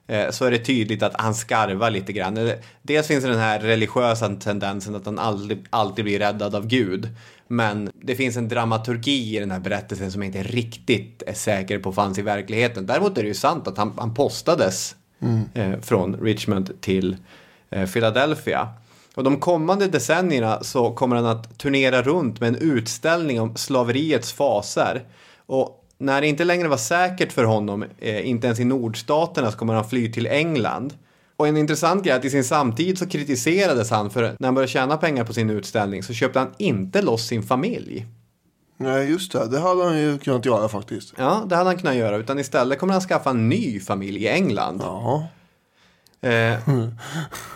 eh, 0.07 0.31
så 0.31 0.45
är 0.45 0.51
det 0.51 0.59
tydligt 0.59 1.03
att 1.03 1.21
han 1.21 1.35
skarvar 1.35 1.91
lite 1.91 2.13
grann. 2.13 2.37
Eller, 2.37 2.59
Dels 2.83 3.07
finns 3.07 3.25
den 3.25 3.39
här 3.39 3.61
religiösa 3.61 4.29
tendensen 4.29 4.95
att 4.95 5.07
han 5.07 5.19
aldrig, 5.19 5.65
alltid 5.71 6.05
blir 6.05 6.19
räddad 6.19 6.55
av 6.55 6.67
Gud. 6.67 7.09
Men 7.49 7.91
det 7.95 8.15
finns 8.15 8.37
en 8.37 8.49
dramaturgi 8.49 9.37
i 9.37 9.41
den 9.41 9.51
här 9.51 9.61
berättelsen 9.61 10.13
som 10.13 10.23
jag 10.23 10.29
inte 10.29 10.43
riktigt 10.43 11.23
är 11.27 11.35
säker 11.35 11.79
på 11.79 11.93
fanns 11.93 12.19
i 12.19 12.23
verkligheten. 12.23 12.87
Däremot 12.87 13.19
är 13.19 13.23
det 13.23 13.29
ju 13.29 13.35
sant 13.35 13.69
att 13.69 13.79
han, 13.79 13.93
han 13.99 14.15
postades 14.15 14.97
eh, 15.55 15.81
från 15.81 16.17
Richmond 16.17 16.81
till 16.81 17.17
eh, 17.71 17.89
Philadelphia. 17.89 18.69
Och 19.17 19.25
de 19.25 19.41
kommande 19.41 19.87
decennierna 19.87 20.63
så 20.63 20.91
kommer 20.91 21.17
han 21.17 21.27
att 21.27 21.59
turnera 21.59 22.03
runt 22.03 22.41
med 22.41 22.49
en 22.49 22.57
utställning 22.57 23.41
om 23.41 23.57
slaveriets 23.57 24.33
faser. 24.33 25.05
Och 25.47 25.85
när 25.99 26.21
det 26.21 26.27
inte 26.27 26.45
längre 26.45 26.69
var 26.69 26.77
säkert 26.77 27.33
för 27.33 27.45
honom, 27.45 27.85
eh, 27.99 28.29
inte 28.29 28.47
ens 28.47 28.61
i 28.61 28.65
nordstaterna, 28.65 29.51
så 29.51 29.59
kommer 29.59 29.75
han 29.75 29.89
fly 29.89 30.13
till 30.13 30.27
England. 30.27 30.95
Och 31.37 31.49
en 31.49 31.57
intressant 31.57 32.05
grej 32.05 32.13
är 32.13 32.19
att 32.19 32.25
i 32.25 32.31
sin 32.31 32.45
samtid 32.45 32.99
så 32.99 33.07
kritiserades 33.07 33.91
han 33.91 34.11
för 34.11 34.23
när 34.23 34.47
han 34.47 34.55
började 34.55 34.73
tjäna 34.73 34.97
pengar 34.97 35.25
på 35.25 35.33
sin 35.33 35.51
utställning 35.51 36.03
så 36.03 36.13
köpte 36.13 36.39
han 36.39 36.55
inte 36.59 37.03
loss 37.03 37.27
sin 37.27 37.43
familj. 37.43 38.07
Nej, 38.77 39.11
just 39.11 39.33
det. 39.33 39.49
Det 39.49 39.61
hade 39.61 39.85
han 39.85 39.99
ju 39.99 40.19
kunnat 40.19 40.45
göra 40.45 40.69
faktiskt. 40.69 41.15
Ja, 41.19 41.45
det 41.49 41.57
hade 41.57 41.71
han 41.71 41.79
kunnat 41.79 41.97
göra, 41.97 42.17
utan 42.17 42.39
istället 42.39 42.79
kommer 42.79 42.93
han 42.93 43.03
skaffa 43.03 43.31
en 43.31 43.49
ny 43.49 43.81
familj 43.81 44.25
i 44.25 44.29
England. 44.29 44.81
Ja, 44.85 45.29
Eh, 46.21 46.59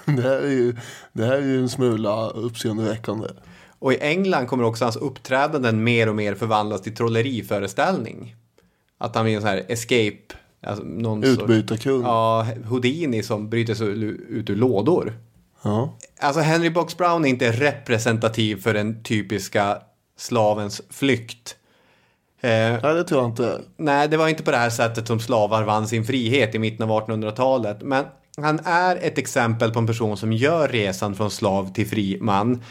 det 0.07 0.23
här 0.23 0.43
är 0.43 0.51
ju, 0.51 0.77
det 1.13 1.25
här 1.25 1.33
är 1.33 1.47
ju 1.47 1.59
en 1.59 1.69
smula 1.69 2.29
uppseendeväckande. 2.29 3.29
Och 3.79 3.93
i 3.93 3.99
England 4.01 4.47
kommer 4.47 4.65
också 4.65 4.85
hans 4.85 4.97
uppträdanden 4.97 5.85
mer 5.85 6.09
och 6.09 6.15
mer 6.15 6.35
förvandlas 6.35 6.83
till 6.83 6.95
trolleriföreställning. 6.95 8.37
Att 8.99 9.15
han 9.15 9.25
blir 9.25 9.35
en 9.35 9.41
sån 9.41 9.51
här 9.51 9.65
escape. 9.69 10.35
Alltså 10.63 10.85
någon 10.85 11.25
Utbytarkung. 11.25 12.03
Ja, 12.03 12.47
Houdini 12.65 13.23
som 13.23 13.51
bryter 13.51 13.75
sig 13.75 13.87
ut 13.89 14.51
ur 14.51 14.57
lådor. 14.57 15.15
Ja. 15.63 15.99
Alltså 16.21 16.41
Henry 16.41 16.71
Box 16.71 16.97
Brown 16.97 17.25
är 17.25 17.29
inte 17.29 17.53
representativ 17.53 18.63
för 18.63 18.75
den 18.75 19.03
typiska 19.03 19.79
slavens 20.17 20.83
flykt. 20.91 21.57
Eh, 22.41 22.51
Nej, 22.51 22.95
det 22.95 23.05
tror 23.05 23.21
jag 23.21 23.31
inte. 23.31 23.61
Nej, 23.77 24.09
det 24.09 24.17
var 24.17 24.29
inte 24.29 24.43
på 24.43 24.51
det 24.51 24.57
här 24.57 24.71
sättet 24.71 25.07
som 25.07 25.21
slavar 25.21 25.65
vann 25.65 25.89
sin 25.89 26.05
frihet 26.05 26.55
i 26.55 26.59
mitten 26.59 26.91
av 26.91 27.09
1800-talet. 27.09 27.83
Men 27.83 28.05
han 28.37 28.61
är 28.65 28.97
ett 28.97 29.19
exempel 29.19 29.71
på 29.71 29.79
en 29.79 29.87
person 29.87 30.17
som 30.17 30.33
gör 30.33 30.69
resan 30.69 31.15
från 31.15 31.31
slav 31.31 31.73
till 31.73 31.87
fri 31.87 32.19
man. 32.21 32.63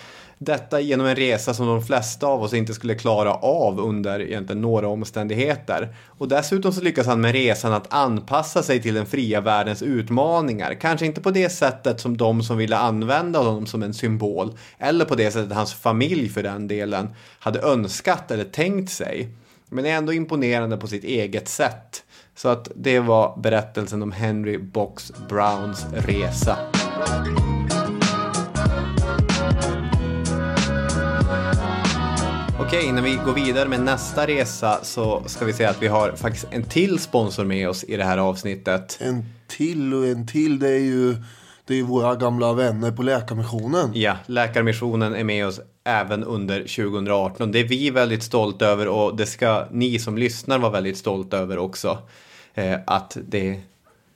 Detta 0.42 0.80
genom 0.80 1.06
en 1.06 1.16
resa 1.16 1.54
som 1.54 1.68
de 1.68 1.82
flesta 1.84 2.28
av 2.28 2.44
oss 2.44 2.54
inte 2.54 2.74
skulle 2.74 2.96
klara 2.96 3.34
av 3.34 3.80
under 3.80 4.22
egentligen 4.22 4.62
några 4.62 4.88
omständigheter. 4.88 5.96
Och 6.06 6.28
dessutom 6.28 6.74
så 6.74 6.82
lyckas 6.82 7.08
han 7.08 7.22
med 7.22 7.32
resan 7.32 7.74
att 7.74 7.94
anpassa 7.94 8.64
sig 8.64 8.82
till 8.82 8.94
den 8.94 9.06
fria 9.06 9.42
världens 9.42 9.82
utmaningar. 9.82 10.74
Kanske 10.74 11.06
inte 11.06 11.22
på 11.22 11.32
det 11.32 11.50
sättet 11.50 12.00
som 12.00 12.18
de 12.18 12.44
som 12.44 12.58
ville 12.58 12.78
använda 12.78 13.40
honom 13.40 13.66
som 13.66 13.84
en 13.84 13.94
symbol. 13.94 14.58
Eller 14.78 15.06
på 15.06 15.16
det 15.16 15.32
sättet 15.32 15.54
hans 15.54 15.74
familj 15.74 16.30
för 16.30 16.44
den 16.44 16.68
delen 16.68 17.16
hade 17.40 17.60
önskat 17.62 18.32
eller 18.32 18.46
tänkt 18.46 18.92
sig. 18.92 19.30
Men 19.70 19.86
är 19.86 19.90
ändå 19.90 20.14
imponerande 20.14 20.78
på 20.78 20.88
sitt 20.88 21.04
eget 21.04 21.48
sätt. 21.48 22.04
Så 22.42 22.50
att 22.50 22.72
det 22.76 23.00
var 23.00 23.38
berättelsen 23.38 24.02
om 24.02 24.12
Henry 24.12 24.58
Box 24.58 25.12
Browns 25.30 25.86
resa. 25.94 26.58
Okej, 32.60 32.86
innan 32.86 33.04
vi 33.04 33.20
går 33.26 33.34
vidare 33.34 33.70
med 33.70 33.82
nästa 33.82 34.28
resa 34.28 34.80
så 34.84 35.24
ska 35.26 35.46
vi 35.46 35.54
säga 35.54 35.70
att 35.70 35.82
vi 35.82 35.88
har 35.88 36.12
faktiskt 36.12 36.48
en 36.52 36.64
till 36.64 37.00
sponsor 37.00 37.46
med 37.46 37.70
oss 37.70 37.84
i 37.84 37.98
det 37.98 38.04
här 38.04 38.18
avsnittet. 38.18 38.98
En 39.02 39.26
till 39.48 39.94
och 39.94 40.08
en 40.08 40.28
till, 40.28 40.60
det 40.60 40.70
är 40.70 40.80
ju 40.80 41.16
det 41.66 41.80
är 41.80 41.84
våra 41.84 42.16
gamla 42.16 42.54
vänner 42.54 42.92
på 42.92 43.04
Läkarmissionen. 43.04 43.92
Ja, 43.94 44.18
Läkarmissionen 44.26 45.16
är 45.16 45.24
med 45.24 45.48
oss 45.48 45.62
även 45.84 46.24
under 46.24 46.60
2018. 46.60 47.52
Det 47.52 47.60
är 47.60 47.68
vi 47.68 47.90
väldigt 47.90 48.24
stolta 48.24 48.66
över 48.66 48.88
och 48.88 49.18
det 49.18 49.26
ska 49.26 49.66
ni 49.72 50.00
som 50.00 50.18
lyssnar 50.18 50.60
vara 50.60 50.72
väldigt 50.72 50.98
stolta 50.98 51.38
över 51.38 51.58
också. 51.58 51.98
Eh, 52.54 52.80
att 52.86 53.18
det 53.28 53.60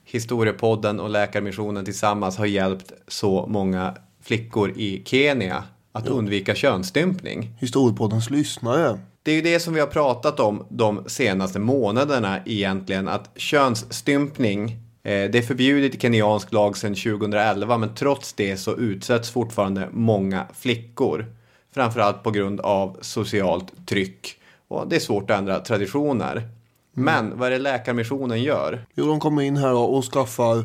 Historiepodden 0.04 1.00
och 1.00 1.10
Läkarmissionen 1.10 1.84
tillsammans 1.84 2.38
har 2.38 2.46
hjälpt 2.46 2.92
så 3.08 3.46
många 3.46 3.94
flickor 4.22 4.70
i 4.70 5.02
Kenya 5.04 5.64
att 5.92 6.08
undvika 6.08 6.54
könsstympning. 6.54 7.50
Historiepoddens 7.60 8.30
lyssnare. 8.30 8.98
Det 9.22 9.30
är 9.30 9.34
ju 9.34 9.42
det 9.42 9.60
som 9.60 9.74
vi 9.74 9.80
har 9.80 9.86
pratat 9.86 10.40
om 10.40 10.66
de 10.68 11.04
senaste 11.06 11.58
månaderna 11.58 12.40
egentligen, 12.46 13.08
att 13.08 13.30
könsstympning 13.36 14.70
eh, 15.02 15.30
det 15.30 15.38
är 15.38 15.42
förbjudet 15.42 15.94
i 15.94 16.00
kenyansk 16.00 16.52
lag 16.52 16.76
sedan 16.76 16.94
2011 16.94 17.78
men 17.78 17.94
trots 17.94 18.32
det 18.32 18.56
så 18.56 18.76
utsätts 18.76 19.30
fortfarande 19.30 19.88
många 19.92 20.46
flickor. 20.54 21.26
Framförallt 21.74 22.22
på 22.22 22.30
grund 22.30 22.60
av 22.60 22.96
socialt 23.00 23.86
tryck. 23.86 24.36
Och 24.68 24.88
det 24.88 24.96
är 24.96 25.00
svårt 25.00 25.30
att 25.30 25.38
ändra 25.38 25.60
traditioner. 25.60 26.48
Men 26.94 27.38
vad 27.38 27.46
är 27.46 27.50
det 27.50 27.58
Läkarmissionen 27.58 28.42
gör? 28.42 28.86
Jo, 28.94 29.06
de 29.06 29.20
kommer 29.20 29.42
in 29.42 29.56
här 29.56 29.74
och 29.74 30.04
skaffar 30.04 30.64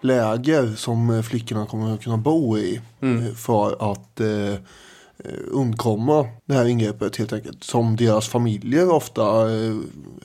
läger 0.00 0.66
som 0.76 1.10
eh, 1.10 1.22
flickorna 1.22 1.66
kommer 1.66 1.94
att 1.94 2.02
kunna 2.02 2.16
bo 2.16 2.58
i. 2.58 2.80
eh, 3.00 3.34
För 3.36 3.92
att 3.92 4.20
eh, 4.20 4.54
undkomma 5.50 6.26
det 6.44 6.54
här 6.54 6.64
ingreppet 6.66 7.16
helt 7.16 7.32
enkelt. 7.32 7.64
Som 7.64 7.96
deras 7.96 8.28
familjer 8.28 8.90
ofta 8.92 9.22
eh, 9.50 9.74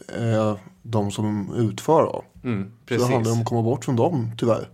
är 0.07 0.57
de 0.81 1.11
som 1.11 1.53
utför. 1.55 2.03
Då. 2.03 2.23
Mm, 2.43 2.63
Så 2.63 2.85
precis. 2.85 3.07
det 3.07 3.13
handlar 3.13 3.31
om 3.31 3.39
att 3.41 3.45
komma 3.45 3.61
bort 3.61 3.85
från 3.85 3.95
dem 3.95 4.31
tyvärr. 4.37 4.69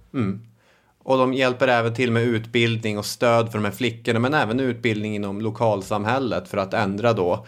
Och 1.03 1.17
de 1.17 1.33
hjälper 1.33 1.67
även 1.67 1.93
till 1.93 2.11
med 2.11 2.23
utbildning 2.23 2.97
och 2.97 3.05
stöd 3.05 3.51
för 3.51 3.57
de 3.57 3.65
här 3.65 3.71
flickorna 3.71 4.19
men 4.19 4.33
även 4.33 4.59
utbildning 4.59 5.15
inom 5.15 5.41
lokalsamhället 5.41 6.47
för 6.47 6.57
att 6.57 6.73
ändra 6.73 7.13
då 7.13 7.45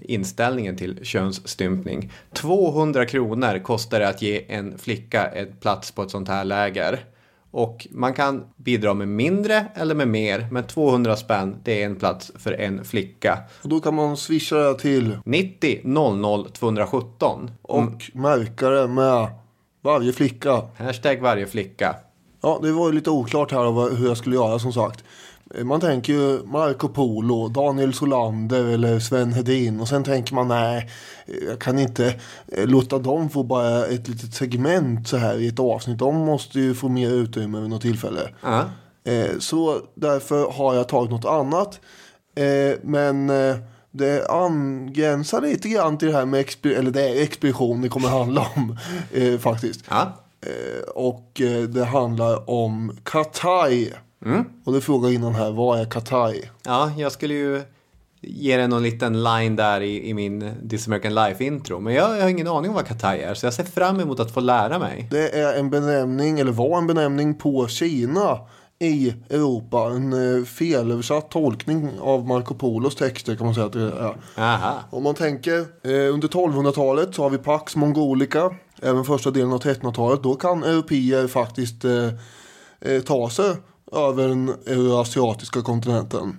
inställningen 0.00 0.76
till 0.76 1.04
könsstympning. 1.04 2.12
200 2.32 3.06
kronor 3.06 3.58
kostar 3.58 4.00
det 4.00 4.08
att 4.08 4.22
ge 4.22 4.44
en 4.48 4.78
flicka 4.78 5.26
ett 5.26 5.60
plats 5.60 5.90
på 5.90 6.02
ett 6.02 6.10
sånt 6.10 6.28
här 6.28 6.44
läger. 6.44 7.04
Och 7.50 7.86
man 7.90 8.14
kan 8.14 8.44
bidra 8.56 8.94
med 8.94 9.08
mindre 9.08 9.66
eller 9.74 9.94
med 9.94 10.08
mer 10.08 10.46
men 10.50 10.64
200 10.64 11.16
spänn 11.16 11.56
det 11.64 11.82
är 11.82 11.86
en 11.86 11.96
plats 11.96 12.32
för 12.34 12.52
en 12.52 12.84
flicka. 12.84 13.38
Och 13.62 13.68
då 13.68 13.80
kan 13.80 13.94
man 13.94 14.16
swisha 14.16 14.56
det 14.56 14.78
till 14.78 15.18
90 15.24 15.80
00 15.84 16.50
217 16.50 17.50
och 17.62 17.78
och 17.78 18.10
märka 18.14 18.68
det 18.68 18.88
med 18.88 19.28
varje 19.82 20.12
flicka. 20.12 20.62
hashtag 20.78 21.20
varje 21.20 21.46
flicka. 21.46 21.96
Ja, 22.40 22.58
det 22.62 22.72
var 22.72 22.88
ju 22.88 22.94
lite 22.94 23.10
oklart 23.10 23.52
här 23.52 23.96
hur 23.96 24.08
jag 24.08 24.16
skulle 24.16 24.36
göra 24.36 24.58
som 24.58 24.72
sagt. 24.72 25.04
Man 25.64 25.80
tänker 25.80 26.12
ju 26.12 26.42
Marco 26.46 26.88
Polo, 26.88 27.48
Daniel 27.48 27.94
Solander 27.94 28.64
eller 28.64 28.98
Sven 29.00 29.32
Hedin 29.32 29.80
och 29.80 29.88
sen 29.88 30.04
tänker 30.04 30.34
man 30.34 30.48
nej, 30.48 30.90
jag 31.48 31.58
kan 31.58 31.78
inte 31.78 32.14
eh, 32.52 32.66
låta 32.66 32.98
dem 32.98 33.30
få 33.30 33.42
bara 33.42 33.86
ett 33.86 34.08
litet 34.08 34.34
segment 34.34 35.08
så 35.08 35.16
här 35.16 35.38
i 35.38 35.48
ett 35.48 35.58
avsnitt. 35.60 35.98
De 35.98 36.14
måste 36.16 36.60
ju 36.60 36.74
få 36.74 36.88
mer 36.88 37.10
utrymme 37.10 37.60
vid 37.60 37.70
något 37.70 37.82
tillfälle. 37.82 38.20
Ja. 38.42 38.64
Eh, 39.12 39.38
Så 39.38 39.78
därför 39.94 40.50
har 40.50 40.74
jag 40.74 40.88
tagit 40.88 41.10
något 41.10 41.24
annat. 41.24 41.80
Eh, 42.36 42.78
Men 42.82 43.26
det 43.90 44.26
angränsar 44.30 45.40
lite 45.40 45.68
grann 45.68 45.98
till 45.98 46.08
det 46.08 46.14
här 46.14 46.26
med 46.26 46.46
eller 46.64 46.90
det 46.90 47.08
är 47.08 47.22
expedition 47.22 47.82
det 47.82 47.88
kommer 47.88 48.08
handla 48.08 48.46
om 48.56 48.78
faktiskt. 49.40 49.84
Ja. 49.88 50.12
Eh, 50.46 50.88
Och 50.94 51.40
det 51.68 51.84
handlar 51.84 52.50
om 52.50 52.96
Katai. 54.24 54.44
Och 54.64 54.72
det 54.72 54.80
frågar 54.80 55.10
innan 55.10 55.34
här, 55.34 55.52
vad 55.52 55.80
är 55.80 55.84
Katai? 55.84 56.50
Ja, 56.64 56.92
jag 56.96 57.12
skulle 57.12 57.34
ju 57.34 57.62
ge 58.20 58.56
dig 58.56 58.68
någon 58.68 58.82
liten 58.82 59.22
line 59.22 59.56
där 59.56 59.80
i, 59.80 60.08
i 60.08 60.14
min 60.14 60.68
This 60.70 60.86
American 60.88 61.14
Life-intro. 61.14 61.80
Men 61.80 61.94
jag, 61.94 62.16
jag 62.16 62.22
har 62.22 62.28
ingen 62.28 62.48
aning 62.48 62.70
om 62.70 62.74
vad 62.74 62.86
Katai 62.86 63.22
är, 63.22 63.34
så 63.34 63.46
jag 63.46 63.54
ser 63.54 63.64
fram 63.64 64.00
emot 64.00 64.20
att 64.20 64.30
få 64.30 64.40
lära 64.40 64.78
mig. 64.78 65.08
Det 65.10 65.38
är 65.38 65.58
en 65.58 65.70
benämning, 65.70 66.40
eller 66.40 66.52
var 66.52 66.78
en 66.78 66.86
benämning 66.86 67.34
på 67.34 67.68
Kina 67.68 68.38
i 68.78 69.14
Europa. 69.30 69.90
En 69.90 70.38
eh, 70.38 70.44
felöversatt 70.44 71.30
tolkning 71.30 71.90
av 72.00 72.26
Marco 72.26 72.54
Polos 72.54 72.96
texter 72.96 73.36
kan 73.36 73.46
man 73.46 73.54
säga 73.54 73.66
att 73.66 73.72
det 73.72 73.80
är. 73.80 74.16
Aha. 74.36 74.74
Om 74.90 75.02
man 75.02 75.14
tänker 75.14 75.58
eh, 75.58 76.14
under 76.14 76.28
1200-talet 76.28 77.14
så 77.14 77.22
har 77.22 77.30
vi 77.30 77.38
Pax 77.38 77.76
Mongolica. 77.76 78.50
Även 78.82 79.04
första 79.04 79.30
delen 79.30 79.52
av 79.52 79.62
1300-talet. 79.62 80.22
Då 80.22 80.34
kan 80.34 80.62
europeer 80.62 81.26
faktiskt 81.26 81.84
eh, 81.84 82.08
eh, 82.80 83.02
ta 83.02 83.30
sig 83.30 83.56
över 83.92 84.28
den 84.28 84.48
euroasiatiska 84.48 85.62
kontinenten. 85.62 86.36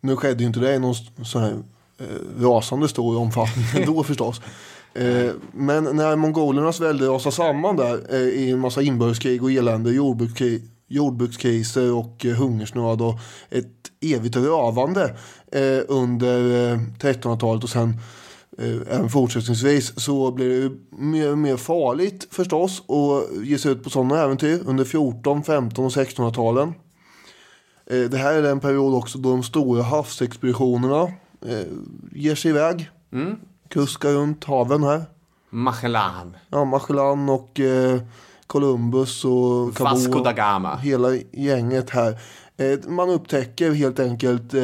Nu 0.00 0.16
skedde 0.16 0.42
ju 0.42 0.46
inte 0.46 0.60
det 0.60 0.74
i 0.74 0.78
någon 0.78 0.94
sån 1.24 1.42
här 1.42 1.54
eh, 1.98 2.42
rasande 2.42 2.88
stor 2.88 3.18
omfattning 3.18 3.64
ändå 3.76 4.04
förstås. 4.04 4.40
Eh, 4.94 5.30
men 5.52 5.84
när 5.84 6.16
mongolernas 6.16 6.80
välde 6.80 7.06
rasade 7.06 7.34
samman 7.34 7.76
där 7.76 8.14
eh, 8.14 8.20
i 8.20 8.50
en 8.50 8.58
massa 8.58 8.82
inbördeskrig 8.82 9.42
och 9.42 9.52
elände, 9.52 9.90
jordbrukskrig, 9.90 10.62
jordbrukskriser 10.88 11.92
och 11.92 12.26
eh, 12.26 12.34
hungersnöd 12.34 13.02
och 13.02 13.14
ett 13.50 13.66
evigt 14.00 14.36
rövande 14.36 15.16
eh, 15.52 15.80
under 15.88 16.70
eh, 16.72 16.78
1300-talet 16.98 17.64
och 17.64 17.70
sen 17.70 18.00
eh, 18.58 18.96
även 18.96 19.08
fortsättningsvis 19.08 20.00
så 20.00 20.30
blir 20.30 20.48
det 20.48 20.54
ju 20.54 20.70
mer 20.90 21.30
och 21.30 21.38
mer 21.38 21.56
farligt 21.56 22.26
förstås 22.30 22.82
att 22.88 23.46
ge 23.46 23.58
sig 23.58 23.72
ut 23.72 23.84
på 23.84 23.90
sådana 23.90 24.22
äventyr 24.22 24.60
under 24.66 24.84
14, 24.84 25.42
15 25.42 25.84
och 25.84 25.90
1600-talen. 25.90 26.74
Eh, 27.90 28.10
det 28.10 28.16
här 28.16 28.34
är 28.34 28.42
den 28.42 28.60
period 28.60 28.94
också 28.94 29.18
då 29.18 29.30
de 29.30 29.42
stora 29.42 29.82
havsexpeditionerna 29.82 31.02
eh, 31.46 31.66
ger 32.12 32.34
sig 32.34 32.50
iväg. 32.50 32.90
Kuskar 33.68 34.10
runt 34.12 34.44
haven 34.44 34.82
här. 34.82 35.04
Magellan. 35.50 36.36
Ja, 36.48 36.64
Magellan 36.64 37.28
och 37.28 37.60
eh, 37.60 38.00
Columbus 38.46 39.24
och 39.24 39.76
Cabo. 39.76 39.90
Vasco 39.90 40.22
da 40.22 40.32
Gama. 40.32 40.76
Hela 40.76 41.08
gänget 41.32 41.90
här. 41.90 42.18
Man 42.88 43.10
upptäcker 43.10 43.72
helt 43.72 44.00
enkelt 44.00 44.54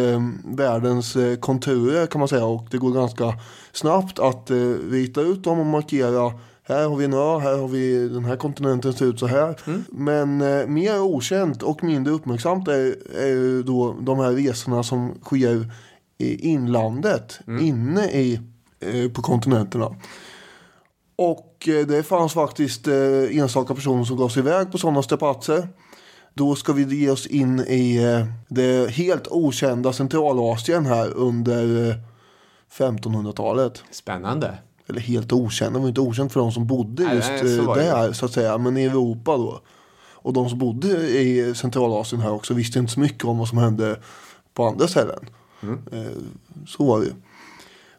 världens 0.44 1.16
konturer 1.40 2.06
kan 2.06 2.18
man 2.18 2.28
säga. 2.28 2.44
Och 2.44 2.66
det 2.70 2.78
går 2.78 2.90
ganska 2.90 3.34
snabbt 3.72 4.18
att 4.18 4.50
rita 4.90 5.20
ut 5.20 5.44
dem 5.44 5.58
och 5.58 5.66
markera. 5.66 6.32
Här 6.66 6.88
har 6.88 6.96
vi 6.96 7.04
en 7.04 7.12
ö, 7.12 7.38
här 7.38 7.58
har 7.58 7.68
vi 7.68 8.08
den 8.08 8.24
här 8.24 8.36
kontinenten 8.36 8.92
ser 8.92 9.06
ut 9.06 9.18
så 9.18 9.26
här. 9.26 9.56
Men 9.88 10.40
eh, 10.40 10.66
mer 10.66 11.00
okänt 11.00 11.62
och 11.62 11.84
mindre 11.84 12.12
uppmärksamt 12.12 12.68
är, 12.68 12.96
är 13.16 13.26
ju 13.26 13.62
då 13.62 13.96
de 14.00 14.18
här 14.18 14.32
resorna 14.32 14.82
som 14.82 15.14
sker 15.22 15.70
i 16.18 16.48
inlandet. 16.48 17.40
Inne 17.60 18.04
i, 18.04 18.40
eh, 18.80 19.10
på 19.12 19.22
kontinenterna. 19.22 19.96
Och 21.16 21.68
eh, 21.68 21.86
det 21.86 22.02
fanns 22.02 22.32
faktiskt 22.32 22.88
eh, 22.88 23.38
enstaka 23.38 23.74
personer 23.74 24.04
som 24.04 24.16
gav 24.16 24.28
sig 24.28 24.40
iväg 24.40 24.72
på 24.72 24.78
sådana 24.78 25.02
strapatser. 25.02 25.68
Då 26.34 26.54
ska 26.54 26.72
vi 26.72 26.96
ge 26.96 27.10
oss 27.10 27.26
in 27.26 27.60
i 27.60 27.96
eh, 27.96 28.26
det 28.48 28.90
helt 28.90 29.28
okända 29.28 29.92
Centralasien 29.92 30.86
här 30.86 31.10
under 31.10 31.88
eh, 31.90 31.96
1500-talet. 32.78 33.82
Spännande. 33.90 34.58
Eller 34.88 35.00
helt 35.00 35.32
okänt, 35.32 35.74
det 35.74 35.80
var 35.80 35.88
inte 35.88 36.00
okänt 36.00 36.32
för 36.32 36.40
de 36.40 36.52
som 36.52 36.66
bodde 36.66 37.04
Nej, 37.04 37.16
just 37.16 37.28
nej, 37.28 37.56
så 37.56 37.70
eh, 37.70 37.76
där 37.76 38.12
så 38.12 38.26
att 38.26 38.32
säga. 38.32 38.58
Men 38.58 38.76
i 38.76 38.84
Europa 38.84 39.36
då. 39.36 39.60
Och 40.12 40.32
de 40.32 40.48
som 40.48 40.58
bodde 40.58 40.88
i 41.20 41.54
Centralasien 41.54 42.22
här 42.22 42.32
också 42.32 42.54
visste 42.54 42.78
inte 42.78 42.92
så 42.92 43.00
mycket 43.00 43.24
om 43.24 43.38
vad 43.38 43.48
som 43.48 43.58
hände 43.58 44.00
på 44.54 44.66
andra 44.66 44.88
ställen. 44.88 45.26
Eh, 45.92 46.16
så 46.66 46.84
var 46.84 47.00
det. 47.00 47.12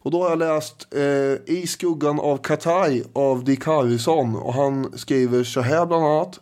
Och 0.01 0.11
då 0.11 0.23
har 0.23 0.29
jag 0.29 0.39
läst 0.39 0.87
eh, 0.91 1.55
I 1.55 1.67
skuggan 1.67 2.19
av 2.19 2.37
Katai 2.37 3.03
av 3.13 3.43
Dick 3.43 3.65
Harrison. 3.65 4.35
Och 4.35 4.53
han 4.53 4.97
skriver 4.97 5.43
så 5.43 5.61
här 5.61 5.85
bland 5.85 6.05
annat. 6.05 6.39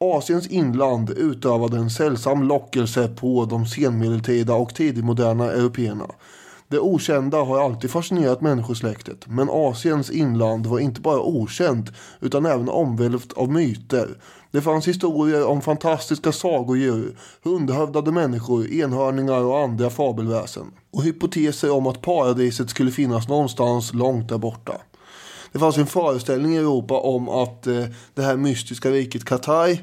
Asiens 0.00 0.46
inland 0.46 1.10
utövade 1.10 1.76
en 1.76 1.90
sällsam 1.90 2.42
lockelse 2.42 3.08
på 3.08 3.44
de 3.44 3.66
senmedeltida 3.66 4.54
och 4.54 4.74
tidigmoderna 4.74 5.52
européerna. 5.52 6.06
Det 6.70 6.78
okända 6.78 7.42
har 7.42 7.60
alltid 7.60 7.90
fascinerat 7.90 8.40
människosläktet, 8.40 9.26
men 9.26 9.48
Asiens 9.50 10.10
inland 10.10 10.66
var 10.66 10.78
inte 10.78 11.00
bara 11.00 11.20
okänt 11.20 11.90
utan 12.20 12.46
även 12.46 12.68
omvälvt 12.68 13.32
av 13.32 13.52
myter. 13.52 14.08
Det 14.50 14.60
fanns 14.60 14.88
historier 14.88 15.46
om 15.46 15.62
fantastiska 15.62 16.32
sagodjur, 16.32 17.16
hundhövdade 17.42 18.12
människor, 18.12 18.72
enhörningar 18.72 19.44
och 19.44 19.58
andra 19.58 19.90
fabelväsen. 19.90 20.66
Och 20.92 21.02
hypoteser 21.02 21.70
om 21.70 21.86
att 21.86 22.02
paradiset 22.02 22.70
skulle 22.70 22.90
finnas 22.90 23.28
någonstans 23.28 23.94
långt 23.94 24.28
där 24.28 24.38
borta. 24.38 24.72
Det 25.52 25.58
fanns 25.58 25.78
en 25.78 25.86
föreställning 25.86 26.54
i 26.54 26.58
Europa 26.58 27.00
om 27.00 27.28
att 27.28 27.66
eh, 27.66 27.84
det 28.14 28.22
här 28.22 28.36
mystiska 28.36 28.90
riket 28.90 29.24
Katai, 29.24 29.82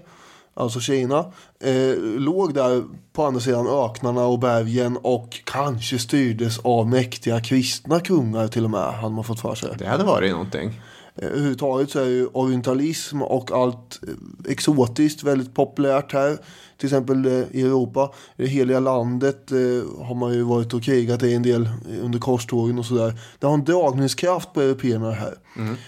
alltså 0.55 0.79
Kina, 0.79 1.25
eh, 1.59 1.97
låg 2.17 2.53
där 2.53 2.83
på 3.13 3.23
andra 3.23 3.39
sidan 3.39 3.67
öknarna 3.67 4.25
och 4.25 4.39
bergen 4.39 4.97
och 5.01 5.41
kanske 5.43 5.99
styrdes 5.99 6.59
av 6.59 6.89
mäktiga 6.89 7.39
kristna 7.39 7.99
kungar 7.99 8.47
till 8.47 8.63
och 8.63 8.71
med, 8.71 8.93
hade 8.93 9.15
man 9.15 9.23
fått 9.23 9.39
för 9.39 9.55
sig. 9.55 9.69
Det 9.77 9.87
hade 9.87 10.03
varit 10.03 10.31
någonting. 10.31 10.81
Överhuvudtaget 11.17 11.89
så 11.89 11.99
är 11.99 12.05
ju 12.05 12.27
orientalism 12.27 13.21
och 13.21 13.51
allt 13.51 13.99
eh, 14.07 14.51
exotiskt 14.51 15.23
väldigt 15.23 15.53
populärt 15.53 16.13
här. 16.13 16.37
Till 16.77 16.87
exempel 16.87 17.25
eh, 17.25 17.31
i 17.51 17.61
Europa. 17.61 18.11
I 18.37 18.41
det 18.41 18.47
heliga 18.47 18.79
landet 18.79 19.51
eh, 19.51 19.57
har 20.05 20.15
man 20.15 20.33
ju 20.33 20.41
varit 20.41 20.73
och 20.73 20.83
krigat 20.83 21.23
i 21.23 21.33
en 21.33 21.43
del 21.43 21.69
under 22.01 22.19
korstågen 22.19 22.79
och 22.79 22.85
sådär. 22.85 23.19
Det 23.39 23.47
har 23.47 23.53
en 23.53 23.63
dragningskraft 23.63 24.53
på 24.53 24.61
européerna 24.61 25.11
här. 25.11 25.33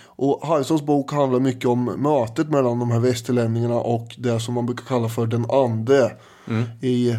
Och 0.05 0.47
Harrisons 0.47 0.81
bok 0.81 1.11
handlar 1.11 1.39
mycket 1.39 1.65
om 1.65 1.85
mötet 1.85 2.49
mellan 2.49 2.79
de 2.79 2.91
här 2.91 2.99
västerlänningarna 2.99 3.75
och 3.75 4.15
det 4.17 4.39
som 4.39 4.53
man 4.53 4.65
brukar 4.65 4.85
kalla 4.85 5.09
för 5.09 5.25
den 5.27 5.45
ande. 5.49 6.11
I 6.81 7.09
eh, 7.09 7.15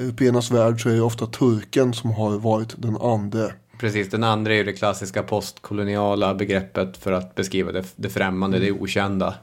européernas 0.00 0.50
värld 0.50 0.82
så 0.82 0.88
är 0.88 0.94
det 0.94 1.00
ofta 1.00 1.26
turken 1.26 1.94
som 1.94 2.10
har 2.10 2.38
varit 2.38 2.82
den 2.82 2.96
ande. 2.96 3.52
Precis, 3.78 4.10
den 4.10 4.24
andra 4.24 4.52
är 4.52 4.56
ju 4.56 4.64
det 4.64 4.72
klassiska 4.72 5.22
postkoloniala 5.22 6.34
begreppet 6.34 6.96
för 6.96 7.12
att 7.12 7.34
beskriva 7.34 7.72
det, 7.72 7.84
det 7.96 8.08
främmande, 8.08 8.58
det 8.58 8.72
okända. 8.72 9.34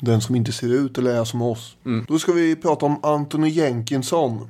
Den 0.00 0.20
som 0.20 0.36
inte 0.36 0.52
ser 0.52 0.74
ut 0.74 0.98
eller 0.98 1.14
är 1.20 1.24
som 1.24 1.42
oss. 1.42 1.76
Då 2.08 2.18
ska 2.18 2.32
vi 2.32 2.56
prata 2.56 2.86
om 2.86 3.00
Anthony 3.02 3.48
Jenkinson. 3.48 4.48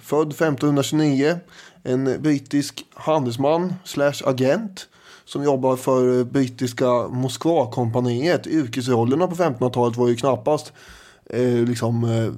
Född 0.00 0.28
1529. 0.28 1.38
En 1.82 2.22
brittisk 2.22 2.84
handelsman 2.94 3.74
slash 3.84 4.14
agent. 4.24 4.88
Som 5.24 5.44
jobbar 5.44 5.76
för 5.76 6.24
brittiska 6.24 7.08
Moskvakompaniet. 7.08 8.46
Yrkesrollerna 8.46 9.26
på 9.26 9.34
1500-talet 9.34 9.96
var 9.96 10.08
ju 10.08 10.16
knappast 10.16 10.72
eh, 11.30 11.64
liksom 11.64 12.04
eh, 12.04 12.32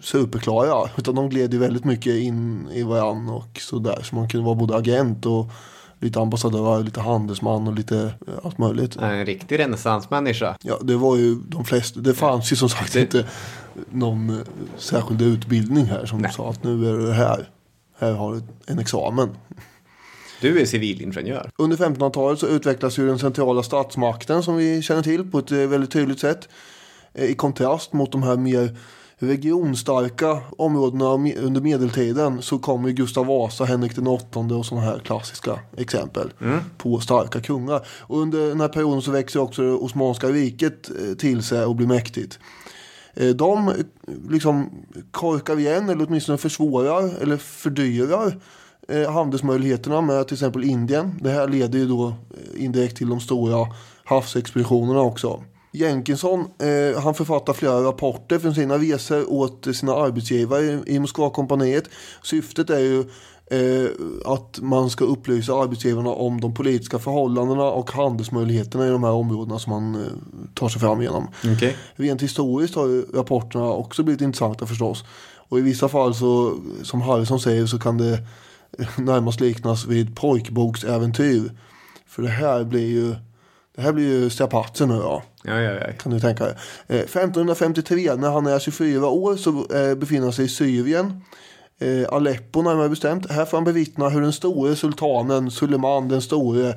superklara. 0.00 0.90
Utan 0.96 1.14
de 1.14 1.28
gled 1.28 1.52
ju 1.52 1.58
väldigt 1.58 1.84
mycket 1.84 2.14
in 2.14 2.68
i 2.72 2.82
varann 2.82 3.28
och 3.28 3.60
sådär. 3.60 4.02
Så 4.02 4.14
man 4.14 4.28
kunde 4.28 4.46
vara 4.46 4.54
både 4.54 4.76
agent 4.76 5.26
och 5.26 5.50
lite 6.00 6.20
ambassadör, 6.20 6.82
lite 6.82 7.00
handelsman 7.00 7.68
och 7.68 7.74
lite 7.74 7.98
eh, 8.26 8.34
allt 8.44 8.58
möjligt. 8.58 8.96
En 8.96 9.26
riktig 9.26 9.58
renässansmänniska. 9.58 10.56
Ja, 10.62 10.78
det 10.82 10.96
var 10.96 11.16
ju 11.16 11.34
de 11.34 11.64
flesta. 11.64 12.00
Det 12.00 12.14
fanns 12.14 12.52
ju 12.52 12.56
som 12.56 12.68
sagt 12.68 12.92
Det- 12.92 13.00
inte 13.00 13.26
någon 13.90 14.30
eh, 14.30 14.36
särskild 14.76 15.22
utbildning 15.22 15.84
här 15.86 16.06
som 16.06 16.18
Nej. 16.18 16.32
sa 16.32 16.50
att 16.50 16.64
nu 16.64 16.88
är 16.90 16.98
du 16.98 17.12
här. 17.12 17.48
Här 17.98 18.12
har 18.12 18.34
du 18.34 18.42
en 18.66 18.78
examen. 18.78 19.28
Du 20.40 20.60
är 20.60 20.66
civilingenjör. 20.66 21.50
Under 21.58 21.76
1500-talet 21.76 22.38
så 22.38 22.46
utvecklas 22.46 22.98
ju 22.98 23.06
den 23.06 23.18
centrala 23.18 23.62
statsmakten 23.62 24.42
som 24.42 24.56
vi 24.56 24.82
känner 24.82 25.02
till 25.02 25.30
på 25.30 25.38
ett 25.38 25.52
eh, 25.52 25.58
väldigt 25.58 25.90
tydligt 25.90 26.20
sätt. 26.20 26.48
I 27.14 27.34
kontrast 27.34 27.92
mot 27.92 28.12
de 28.12 28.22
här 28.22 28.36
mer 28.36 28.76
regionstarka 29.18 30.38
områdena 30.58 31.04
under 31.42 31.60
medeltiden 31.60 32.42
så 32.42 32.58
kommer 32.58 32.90
Gustav 32.90 33.26
Vasa, 33.26 33.64
Henrik 33.64 33.94
den 33.96 34.06
åttonde 34.06 34.54
och 34.54 34.66
sådana 34.66 34.86
här 34.86 34.98
klassiska 34.98 35.58
exempel 35.76 36.30
på 36.78 37.00
starka 37.00 37.40
kungar. 37.40 37.86
Och 37.88 38.18
under 38.18 38.48
den 38.48 38.60
här 38.60 38.68
perioden 38.68 39.02
så 39.02 39.10
växer 39.10 39.40
också 39.40 39.62
det 39.62 39.72
Osmanska 39.72 40.28
riket 40.28 40.90
eh, 40.90 41.14
till 41.14 41.42
sig 41.42 41.64
och 41.64 41.76
blir 41.76 41.86
mäktigt. 41.86 42.38
Eh, 43.14 43.28
De 43.28 43.68
eh, 43.68 43.74
liksom 44.30 44.70
korkar 45.10 45.58
igen 45.58 45.88
eller 45.88 46.06
åtminstone 46.06 46.38
försvårar 46.38 47.22
eller 47.22 47.36
fördyrar 47.36 48.40
handelsmöjligheterna 49.12 50.00
med 50.00 50.28
till 50.28 50.34
exempel 50.34 50.64
Indien. 50.64 51.18
Det 51.20 51.30
här 51.30 51.48
leder 51.48 51.78
ju 51.78 51.88
då 51.88 52.14
indirekt 52.56 52.96
till 52.96 53.08
de 53.08 53.20
stora 53.20 53.66
havsexpeditionerna 54.04 55.00
också. 55.00 55.44
Jenkinson, 55.72 56.40
eh, 56.40 57.00
han 57.02 57.14
författar 57.14 57.52
flera 57.52 57.84
rapporter 57.84 58.38
från 58.38 58.54
sina 58.54 58.78
resor 58.78 59.32
åt 59.32 59.76
sina 59.76 59.94
arbetsgivare 59.94 60.82
i, 60.86 60.98
Moskvakompaniet. 60.98 61.84
Syftet 62.22 62.70
är 62.70 62.78
ju 62.78 63.00
eh, 63.50 63.90
att 64.24 64.58
man 64.60 64.90
ska 64.90 65.04
upplysa 65.04 65.54
arbetsgivarna 65.54 66.10
om 66.10 66.40
de 66.40 66.54
politiska 66.54 66.98
förhållandena 66.98 67.64
och 67.64 67.90
handelsmöjligheterna 67.90 68.86
i 68.86 68.90
de 68.90 69.04
här 69.04 69.12
områdena 69.12 69.58
som 69.58 69.72
man 69.72 69.94
eh, 69.94 70.10
tar 70.54 70.68
sig 70.68 70.80
fram 70.80 71.02
genom. 71.02 71.28
Okej. 71.56 71.76
Rent 71.94 72.22
historiskt 72.22 72.74
har 72.74 72.86
ju 72.86 73.02
rapporterna 73.14 73.64
också 73.64 74.02
blivit 74.02 74.20
intressanta 74.20 74.66
förstås. 74.66 75.04
Och 75.48 75.58
i 75.58 75.62
vissa 75.62 75.88
fall 75.88 76.14
så, 76.14 76.58
som 76.82 77.00
Harrison 77.00 77.40
säger, 77.40 77.66
så 77.66 77.78
kan 77.78 77.98
det 77.98 78.18
närmast 78.96 79.40
liknas 79.40 79.86
vid 79.86 80.16
pojkboksäventyr. 80.16 81.50
För 82.06 82.22
det 82.22 82.28
här 82.28 82.64
blir 82.64 82.86
ju, 82.86 83.14
det 83.76 83.82
här 83.82 83.92
blir 83.92 84.04
ju 84.04 84.30
strapatsen 84.30 84.88
nu 84.88 84.94
då. 84.94 85.22
Ja, 85.48 85.60
ja, 85.60 85.72
ja. 85.72 85.92
Kan 85.98 86.12
du 86.12 86.20
tänka 86.20 86.44
dig. 86.44 86.54
Eh, 86.86 86.96
1553 86.96 88.14
när 88.14 88.30
han 88.30 88.46
är 88.46 88.58
24 88.58 89.08
år 89.08 89.36
så 89.36 89.50
eh, 89.50 89.94
befinner 89.94 90.22
han 90.22 90.32
sig 90.32 90.44
i 90.44 90.48
Syrien. 90.48 91.22
Eh, 91.78 92.08
Aleppo 92.08 92.62
närmare 92.62 92.88
bestämt. 92.88 93.30
Här 93.30 93.44
får 93.44 93.56
han 93.56 93.64
bevittna 93.64 94.08
hur 94.08 94.20
den 94.20 94.32
store 94.32 94.76
sultanen 94.76 95.50
Suleiman 95.50 96.08
den 96.08 96.22
store 96.22 96.74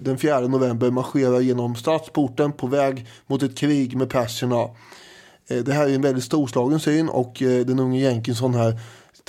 den 0.00 0.18
4 0.18 0.40
november 0.40 0.90
marscherar 0.90 1.40
genom 1.40 1.76
stadsporten 1.76 2.52
på 2.52 2.66
väg 2.66 3.06
mot 3.26 3.42
ett 3.42 3.58
krig 3.58 3.96
med 3.96 4.10
perserna. 4.10 4.68
Det 5.48 5.72
här 5.72 5.88
är 5.88 5.94
en 5.94 6.02
väldigt 6.02 6.24
storslagen 6.24 6.80
syn 6.80 7.08
och 7.08 7.36
den 7.38 7.78
unge 7.78 8.00
Jenkinson 8.00 8.54
här 8.54 8.78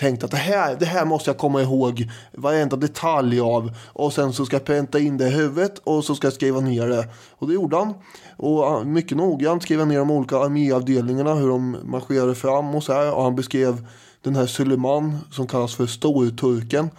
tänkte 0.02 0.26
att 0.26 0.32
det 0.32 0.38
här, 0.38 0.76
det 0.76 0.86
här 0.86 1.06
måste 1.06 1.30
jag 1.30 1.38
komma 1.38 1.62
ihåg 1.62 2.10
varenda 2.32 2.76
detalj 2.76 3.40
av 3.40 3.72
och 3.94 4.14
sen 4.14 4.34
så 4.34 4.46
ska 4.46 4.56
jag 4.56 4.66
pränta 4.66 5.00
in 5.00 5.18
det 5.18 5.28
i 5.28 5.30
huvudet 5.30 5.80
och 5.84 6.04
så 6.04 6.16
ska 6.16 6.28
jag 6.28 6.34
skriva 6.34 6.60
ner 6.60 6.88
det. 6.88 7.08
Och 7.32 7.48
det 7.48 7.54
gjorde 7.54 7.78
han. 7.78 7.94
Och 8.38 8.88
mycket 8.88 9.18
noggrant 9.18 9.64
skrev 9.64 9.80
han 9.80 9.88
ner 9.88 10.00
de 10.00 10.12
olika 10.12 10.38
arméavdelningarna, 10.38 11.34
hur 11.34 11.48
de 11.48 11.78
marscherade 11.84 12.36
fram 12.36 12.76
och 12.76 12.84
så 12.84 12.94
här. 12.94 13.14
Och 13.14 13.24
han 13.24 13.36
beskrev 13.36 13.88
den 14.22 14.36
här 14.36 14.46
Suleiman 14.46 15.18
som 15.32 15.48
kallas 15.48 15.76
för 15.76 15.88
Storturken 15.88 16.90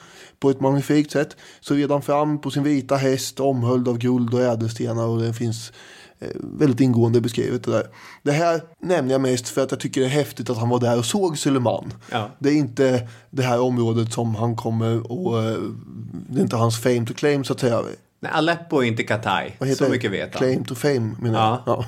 på 0.40 0.50
ett 0.50 0.60
magnifikt 0.60 1.10
sätt. 1.10 1.36
Så 1.60 1.74
red 1.74 1.90
han 1.90 2.02
fram 2.02 2.40
på 2.40 2.50
sin 2.50 2.62
vita 2.62 2.96
häst 2.96 3.40
omhöljd 3.40 3.88
av 3.88 3.98
guld 3.98 4.34
och 4.34 4.40
ädelstenar 4.40 5.06
och 5.06 5.20
det 5.20 5.34
finns 5.34 5.72
väldigt 6.35 6.80
ingående 6.80 7.20
beskrivet 7.20 7.64
det 7.64 7.70
där. 7.70 7.87
Det 8.22 8.32
här 8.32 8.61
nämner 8.82 9.12
jag 9.12 9.20
mest 9.20 9.48
för 9.48 9.62
att 9.62 9.70
jag 9.70 9.80
tycker 9.80 10.00
det 10.00 10.06
är 10.06 10.11
häftigt 10.11 10.50
att 10.50 10.58
han 10.58 10.68
var 10.68 10.80
där 10.80 10.98
och 10.98 11.04
såg 11.04 11.38
Suleiman. 11.38 11.92
Ja. 12.11 12.30
Det 12.38 12.48
är 12.48 12.54
inte 12.54 13.08
det 13.30 13.42
här 13.42 13.61
området 13.61 14.12
som 14.12 14.35
han 14.35 14.56
kommer 14.56 15.12
och 15.12 15.42
eh, 15.42 15.58
det 16.28 16.38
är 16.38 16.42
inte 16.42 16.56
hans 16.56 16.80
fame 16.80 17.06
to 17.06 17.14
claim 17.14 17.44
så 17.44 17.52
att 17.52 17.61
säga. 17.61 17.82
Nej, 18.20 18.32
Aleppo 18.35 18.78
är 18.78 18.82
inte 18.82 19.04
heter 19.68 19.78
Så 19.78 19.85
det? 19.85 19.90
mycket 19.90 20.11
vet 20.11 20.35
han. 20.35 20.38
Claim 20.38 20.64
to 20.64 20.74
fame 20.74 21.14
menar 21.20 21.62
jag. 21.66 21.76
Ja. 21.76 21.85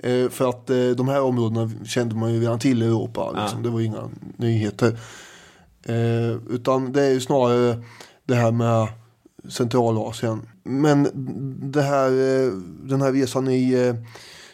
Eh, 0.08 0.28
För 0.28 0.48
att 0.50 0.70
eh, 0.70 0.76
de 0.96 1.08
här 1.08 1.22
områdena 1.22 1.70
kände 1.84 2.14
man 2.14 2.34
ju 2.34 2.40
redan 2.40 2.58
till 2.58 2.82
i 2.82 2.86
Europa. 2.86 3.32
Liksom. 3.42 3.62
Det 3.62 3.68
var 3.70 3.80
inga 3.80 4.10
nyheter. 4.36 4.98
Eh, 5.84 6.36
Utan 6.50 6.92
det 6.92 7.02
är 7.02 7.10
ju 7.10 7.20
snarare 7.20 7.82
det 8.26 8.34
här 8.34 8.50
med 8.52 8.88
Centralasien. 9.48 10.42
Men 10.68 11.08
det 11.72 11.82
här, 11.82 12.10
eh, 12.10 12.52
den 12.82 13.02
här 13.02 13.12
resan 13.12 13.48
i 13.48 13.72
eh, 13.72 13.94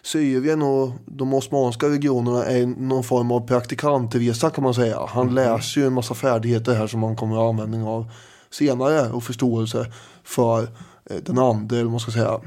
Syrien 0.02 0.62
och 0.62 0.90
de 1.06 1.34
osmanska 1.34 1.88
regionerna 1.88 2.44
är 2.44 2.66
någon 2.66 3.04
form 3.04 3.32
av 3.32 3.46
praktikantresa 3.46 4.50
kan 4.50 4.64
man 4.64 4.74
säga. 4.74 5.06
Han 5.08 5.34
läser 5.34 5.80
ju 5.80 5.86
en 5.86 5.92
massa 5.92 6.14
färdigheter 6.14 6.74
här 6.74 6.86
som 6.86 7.00
man 7.00 7.16
kommer 7.16 7.34
att 7.34 7.40
ha 7.40 7.48
användning 7.48 7.82
av 7.82 8.10
senare 8.50 9.10
och 9.10 9.22
förståelse 9.22 9.86
för 10.24 10.62
eh, 11.10 11.16
den 11.22 11.38
ande, 11.38 11.78
eller 11.78 11.90
man 11.90 12.00
ska 12.00 12.12
säga. 12.12 12.40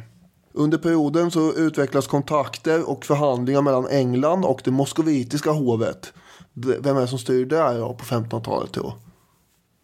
Under 0.54 0.78
perioden 0.78 1.32
så 1.32 1.54
utvecklas 1.54 2.08
kontakter 2.08 2.90
och 2.90 3.06
förhandlingar 3.06 3.62
mellan 3.62 3.88
England 3.88 4.46
och 4.46 4.62
det 4.64 4.72
moskovitiska 4.72 5.52
hovet. 5.52 6.14
Vem 6.54 6.98
är 6.98 7.02
det 7.02 7.08
som 7.08 7.20
styr 7.20 7.46
där 7.46 7.94
på 7.94 8.06
1500-talet 8.06 8.74
då? 8.74 8.94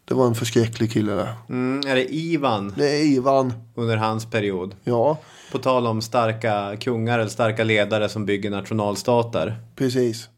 Det 0.04 0.14
var 0.14 0.26
en 0.26 0.34
förskräcklig 0.34 0.92
kille 0.92 1.12
där. 1.12 1.34
Mm, 1.48 1.90
är 1.90 1.94
det 1.94 2.14
Ivan 2.14 2.74
Det 2.76 2.90
är 2.90 3.04
Ivan, 3.04 3.52
under 3.74 3.96
hans 3.96 4.26
period? 4.30 4.74
ja 4.84 5.18
På 5.52 5.58
tal 5.58 5.86
om 5.86 6.02
starka 6.02 6.76
kungar 6.80 7.18
eller 7.18 7.30
starka 7.30 7.64
ledare 7.64 8.08
som 8.08 8.26
bygger 8.26 8.50
nationalstater. 8.50 9.56
precis. 9.76 10.28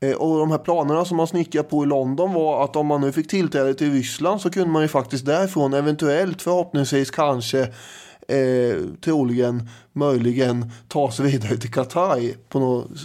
Eh, 0.00 0.12
och 0.16 0.38
de 0.38 0.50
här 0.50 0.58
planerna 0.58 1.04
som 1.04 1.16
man 1.16 1.26
snickrade 1.26 1.68
på 1.68 1.84
i 1.84 1.86
London 1.86 2.32
var 2.32 2.64
att 2.64 2.76
om 2.76 2.86
man 2.86 3.00
nu 3.00 3.12
fick 3.12 3.28
tillträde 3.28 3.74
till 3.74 3.92
Ryssland 3.92 4.40
så 4.40 4.50
kunde 4.50 4.68
man 4.70 4.82
ju 4.82 4.88
faktiskt 4.88 5.26
därifrån 5.26 5.74
eventuellt, 5.74 6.42
förhoppningsvis, 6.42 7.10
kanske, 7.10 7.60
eh, 8.28 8.76
troligen, 9.04 9.68
möjligen 9.92 10.70
ta 10.88 11.10
sig 11.10 11.26
vidare 11.26 11.56
till 11.56 11.72
Qatar 11.72 12.32
på 12.48 12.58
någon 12.60 12.98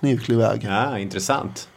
snirklig 0.00 0.36
väg. 0.36 0.64
Ja, 0.68 0.98
intressant. 0.98 1.68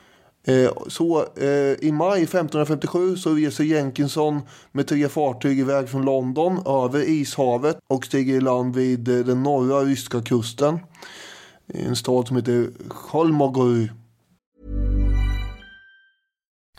Eh, 0.44 0.72
så 0.88 1.26
eh, 1.36 1.88
i 1.88 1.92
maj 1.92 2.24
1557 2.24 3.16
så 3.16 3.34
reser 3.34 3.64
Jenkinson 3.64 4.42
med 4.72 4.88
tre 4.88 5.10
fartyg 5.10 5.60
iväg 5.60 5.90
från 5.90 6.06
London 6.06 6.60
över 6.66 7.10
Ishavet 7.10 7.78
och 7.88 8.06
stiger 8.06 8.36
i 8.36 8.42
land 8.42 8.76
vid 8.76 9.08
eh, 9.08 9.26
den 9.26 9.44
norra 9.44 9.82
ryska 9.82 10.22
kusten. 10.22 10.80
I 11.74 11.82
en 11.82 11.96
stad 11.96 12.28
som 12.28 12.38
heter 12.38 12.70
Cholmogory. 12.90 13.90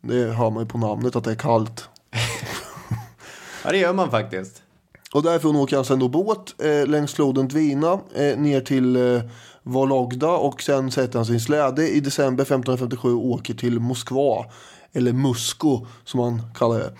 Det 0.00 0.32
hör 0.32 0.50
man 0.50 0.62
ju 0.62 0.68
på 0.68 0.78
namnet 0.78 1.16
att 1.16 1.24
det 1.24 1.30
är 1.30 1.34
kallt. 1.34 1.88
Ja, 3.64 3.70
det 3.70 3.78
gör 3.78 3.92
man 3.92 4.10
faktiskt. 4.10 4.62
Och 5.14 5.22
därifrån 5.22 5.56
åker 5.56 5.76
han 5.76 5.84
sen 5.84 5.98
då 5.98 6.08
båt 6.08 6.54
eh, 6.62 6.86
längs 6.86 7.14
floden 7.14 7.48
Dwina 7.48 8.00
eh, 8.14 8.38
ner 8.38 8.60
till 8.60 8.96
eh, 8.96 9.22
Vologda 9.62 10.28
och 10.30 10.62
sen 10.62 10.90
sätter 10.90 11.18
han 11.18 11.26
sin 11.26 11.40
släde 11.40 11.88
i 11.88 12.00
december 12.00 12.42
1557 12.42 13.14
och 13.14 13.26
åker 13.26 13.54
till 13.54 13.80
Moskva. 13.80 14.44
Eller 14.92 15.12
Musko 15.12 15.86
som 16.04 16.20
man 16.20 16.42
kallar 16.54 16.78
det. 16.78 16.92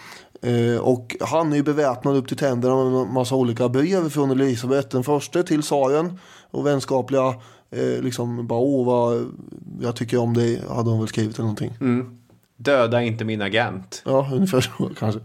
Eh, 0.51 0.81
och 0.81 1.17
han 1.21 1.53
är 1.53 1.57
ju 1.57 1.63
beväpnad 1.63 2.17
upp 2.17 2.29
till 2.29 2.37
tänderna 2.37 2.85
med 2.85 3.01
en 3.03 3.13
massa 3.13 3.35
olika 3.35 3.69
brev 3.69 4.09
från 4.11 4.31
Elisabeth 4.31 4.89
den 4.89 5.05
första 5.05 5.43
till 5.43 5.63
tsaren. 5.63 6.19
Och 6.51 6.67
vänskapliga, 6.67 7.29
eh, 7.71 8.03
liksom 8.03 8.47
bara 8.47 8.59
åh 8.59 8.87
vad 8.87 9.33
jag 9.81 9.97
tycker 9.97 10.19
om 10.19 10.35
dig, 10.35 10.63
hade 10.69 10.91
hon 10.91 10.99
väl 10.99 11.09
skrivit 11.09 11.35
eller 11.35 11.45
någonting. 11.45 11.73
Döda 12.63 13.03
inte 13.03 13.25
min 13.25 13.43
agent. 13.43 14.03
Ja, 14.05 14.29
ungefär 14.33 14.61
så 14.61 14.91
kanske. 14.99 15.21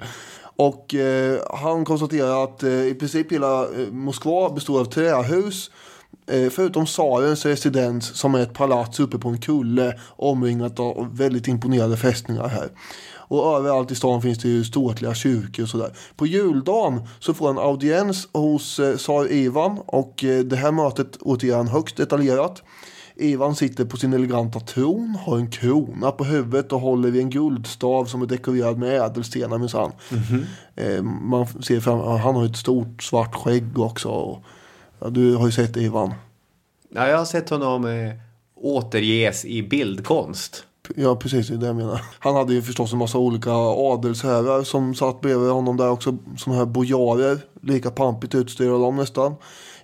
Och 0.55 0.95
eh, 0.95 1.39
han 1.53 1.85
konstaterar 1.85 2.43
att 2.43 2.63
eh, 2.63 2.71
i 2.71 2.95
princip 2.99 3.31
hela 3.31 3.61
eh, 3.61 3.91
Moskva 3.91 4.49
består 4.49 4.79
av 4.79 4.85
trähus. 4.85 5.71
Eh, 6.27 6.49
förutom 6.49 6.85
tsarens 6.85 7.45
residens 7.45 8.17
som 8.17 8.35
är 8.35 8.39
ett 8.39 8.53
palats 8.53 8.99
uppe 8.99 9.17
på 9.17 9.29
en 9.29 9.41
kulle 9.41 9.99
omringat 10.09 10.79
av 10.79 11.17
väldigt 11.17 11.47
imponerande 11.47 11.97
fästningar 11.97 12.47
här. 12.47 12.69
Och 13.27 13.57
överallt 13.57 13.91
i 13.91 13.95
stan 13.95 14.21
finns 14.21 14.37
det 14.37 14.47
ju 14.47 14.63
ståtliga 14.63 15.13
kyrkor 15.13 15.63
och 15.63 15.69
sådär. 15.69 15.91
På 16.15 16.25
juldagen 16.27 17.07
så 17.19 17.33
får 17.33 17.47
han 17.47 17.57
audiens 17.57 18.27
hos 18.33 18.79
eh, 18.79 18.95
tsar 18.95 19.31
Ivan 19.31 19.79
och 19.85 20.23
eh, 20.23 20.39
det 20.39 20.55
här 20.55 20.71
mötet 20.71 21.17
återigen 21.21 21.67
högst 21.67 21.97
detaljerat. 21.97 22.63
Ivan 23.17 23.55
sitter 23.55 23.85
på 23.85 23.97
sin 23.97 24.13
eleganta 24.13 24.59
tron, 24.59 25.17
har 25.25 25.37
en 25.37 25.51
krona 25.51 26.11
på 26.11 26.23
huvudet 26.23 26.71
och 26.71 26.79
håller 26.79 27.15
i 27.15 27.19
en 27.19 27.29
guldstav 27.29 28.05
som 28.05 28.21
är 28.21 28.25
dekorerad 28.25 28.77
med 28.77 29.01
ädelstenar 29.01 29.57
minsann. 29.57 29.91
Eh, 30.75 31.01
man 31.03 31.47
ser 31.47 31.79
fram, 31.79 31.99
han 31.99 32.35
har 32.35 32.45
ett 32.45 32.57
stort 32.57 33.03
svart 33.03 33.35
skägg 33.35 33.79
också. 33.79 34.09
Och, 34.09 34.43
ja, 34.99 35.09
du 35.09 35.35
har 35.35 35.45
ju 35.45 35.51
sett 35.51 35.77
Ivan. 35.77 36.13
Ja, 36.89 37.07
jag 37.07 37.17
har 37.17 37.25
sett 37.25 37.49
honom 37.49 37.85
eh, 37.85 38.13
återges 38.55 39.45
i 39.45 39.63
bildkonst. 39.63 40.63
Ja, 40.95 41.15
precis. 41.15 41.47
Det 41.47 41.53
är 41.53 41.57
det 41.57 41.65
jag 41.65 41.75
menar. 41.75 42.01
Han 42.19 42.35
hade 42.35 42.53
ju 42.53 42.61
förstås 42.61 42.93
en 42.93 42.99
massa 42.99 43.17
olika 43.17 43.51
adelsherrar 43.51 44.63
som 44.63 44.95
satt 44.95 45.21
bredvid 45.21 45.49
honom 45.49 45.77
där 45.77 45.89
också. 45.89 46.17
Sådana 46.37 46.59
här 46.59 46.65
bojarer. 46.65 47.39
Lika 47.61 47.91
pampigt 47.91 48.35
utstyrda 48.35 48.77
de 48.77 48.95
nästan. 48.95 49.35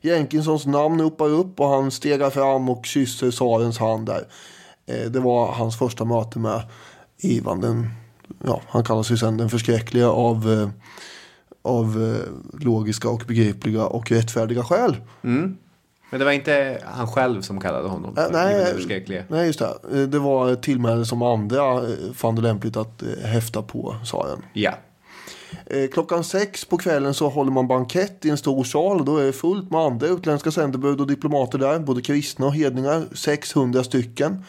Jenkinsons 0.02 0.66
namn 0.66 1.02
uppar 1.02 1.30
upp 1.30 1.60
och 1.60 1.68
han 1.68 1.92
stegar 1.92 2.30
fram 2.30 2.70
och 2.70 2.86
kysser 2.86 3.32
tsarens 3.32 3.78
hand 3.78 4.06
där. 4.06 4.28
Eh, 4.86 5.12
det 5.12 5.20
var 5.20 5.52
hans 5.52 5.78
första 5.78 6.06
möte 6.06 6.40
med 6.40 6.62
Ivan. 7.18 7.62
Den, 7.62 7.90
ja, 8.44 8.62
han 8.68 8.84
kallas 8.84 9.12
ju 9.12 9.18
sen 9.18 9.38
den 9.38 9.50
förskräckliga 9.50 10.10
av, 10.10 10.52
eh, 10.52 10.70
av 11.62 12.16
eh, 12.16 12.60
logiska 12.66 13.10
och 13.10 13.24
begripliga 13.28 13.86
och 13.86 14.12
rättfärdiga 14.12 14.64
skäl. 14.64 14.96
Men 16.10 16.20
det 16.20 16.26
var 16.26 16.32
inte 16.32 16.82
han 16.86 17.08
själv 17.08 17.42
som 17.42 17.60
kallade 17.60 17.88
honom 17.88 18.16
för 18.16 18.22
Äh, 18.22 18.32
nej, 18.32 19.26
nej, 19.30 19.48
just 19.48 19.60
det. 19.60 20.06
Det 20.08 20.20
var 20.20 20.56
tillmäle 20.56 21.06
som 21.06 21.22
andra 21.22 21.82
fann 22.14 22.36
det 22.36 22.42
lämpligt 22.42 22.78
att 22.78 23.04
häfta 23.24 23.62
på 23.62 23.96
tsaren. 24.04 24.42
Ja. 24.54 24.74
Eh, 25.66 25.88
Klockan 25.90 26.24
sex 26.24 26.66
på 26.66 26.78
kvällen 26.78 27.14
så 27.14 27.30
håller 27.30 27.52
man 27.52 27.68
bankett 27.68 28.26
i 28.26 28.30
en 28.30 28.38
stor 28.38 28.64
sal 28.64 29.06
då 29.06 29.18
är 29.18 29.24
det 29.26 29.34
fullt 29.34 29.72
med 29.72 29.82
andra 29.82 30.08
utländska 30.08 30.52
sändebud 30.52 31.02
och 31.02 31.08
diplomater 31.08 31.58
där, 31.58 31.80
både 31.80 32.02
kristna 32.02 32.46
och 32.46 32.56
hedningar, 32.56 33.04
600 33.16 33.84
stycken. 33.84 34.44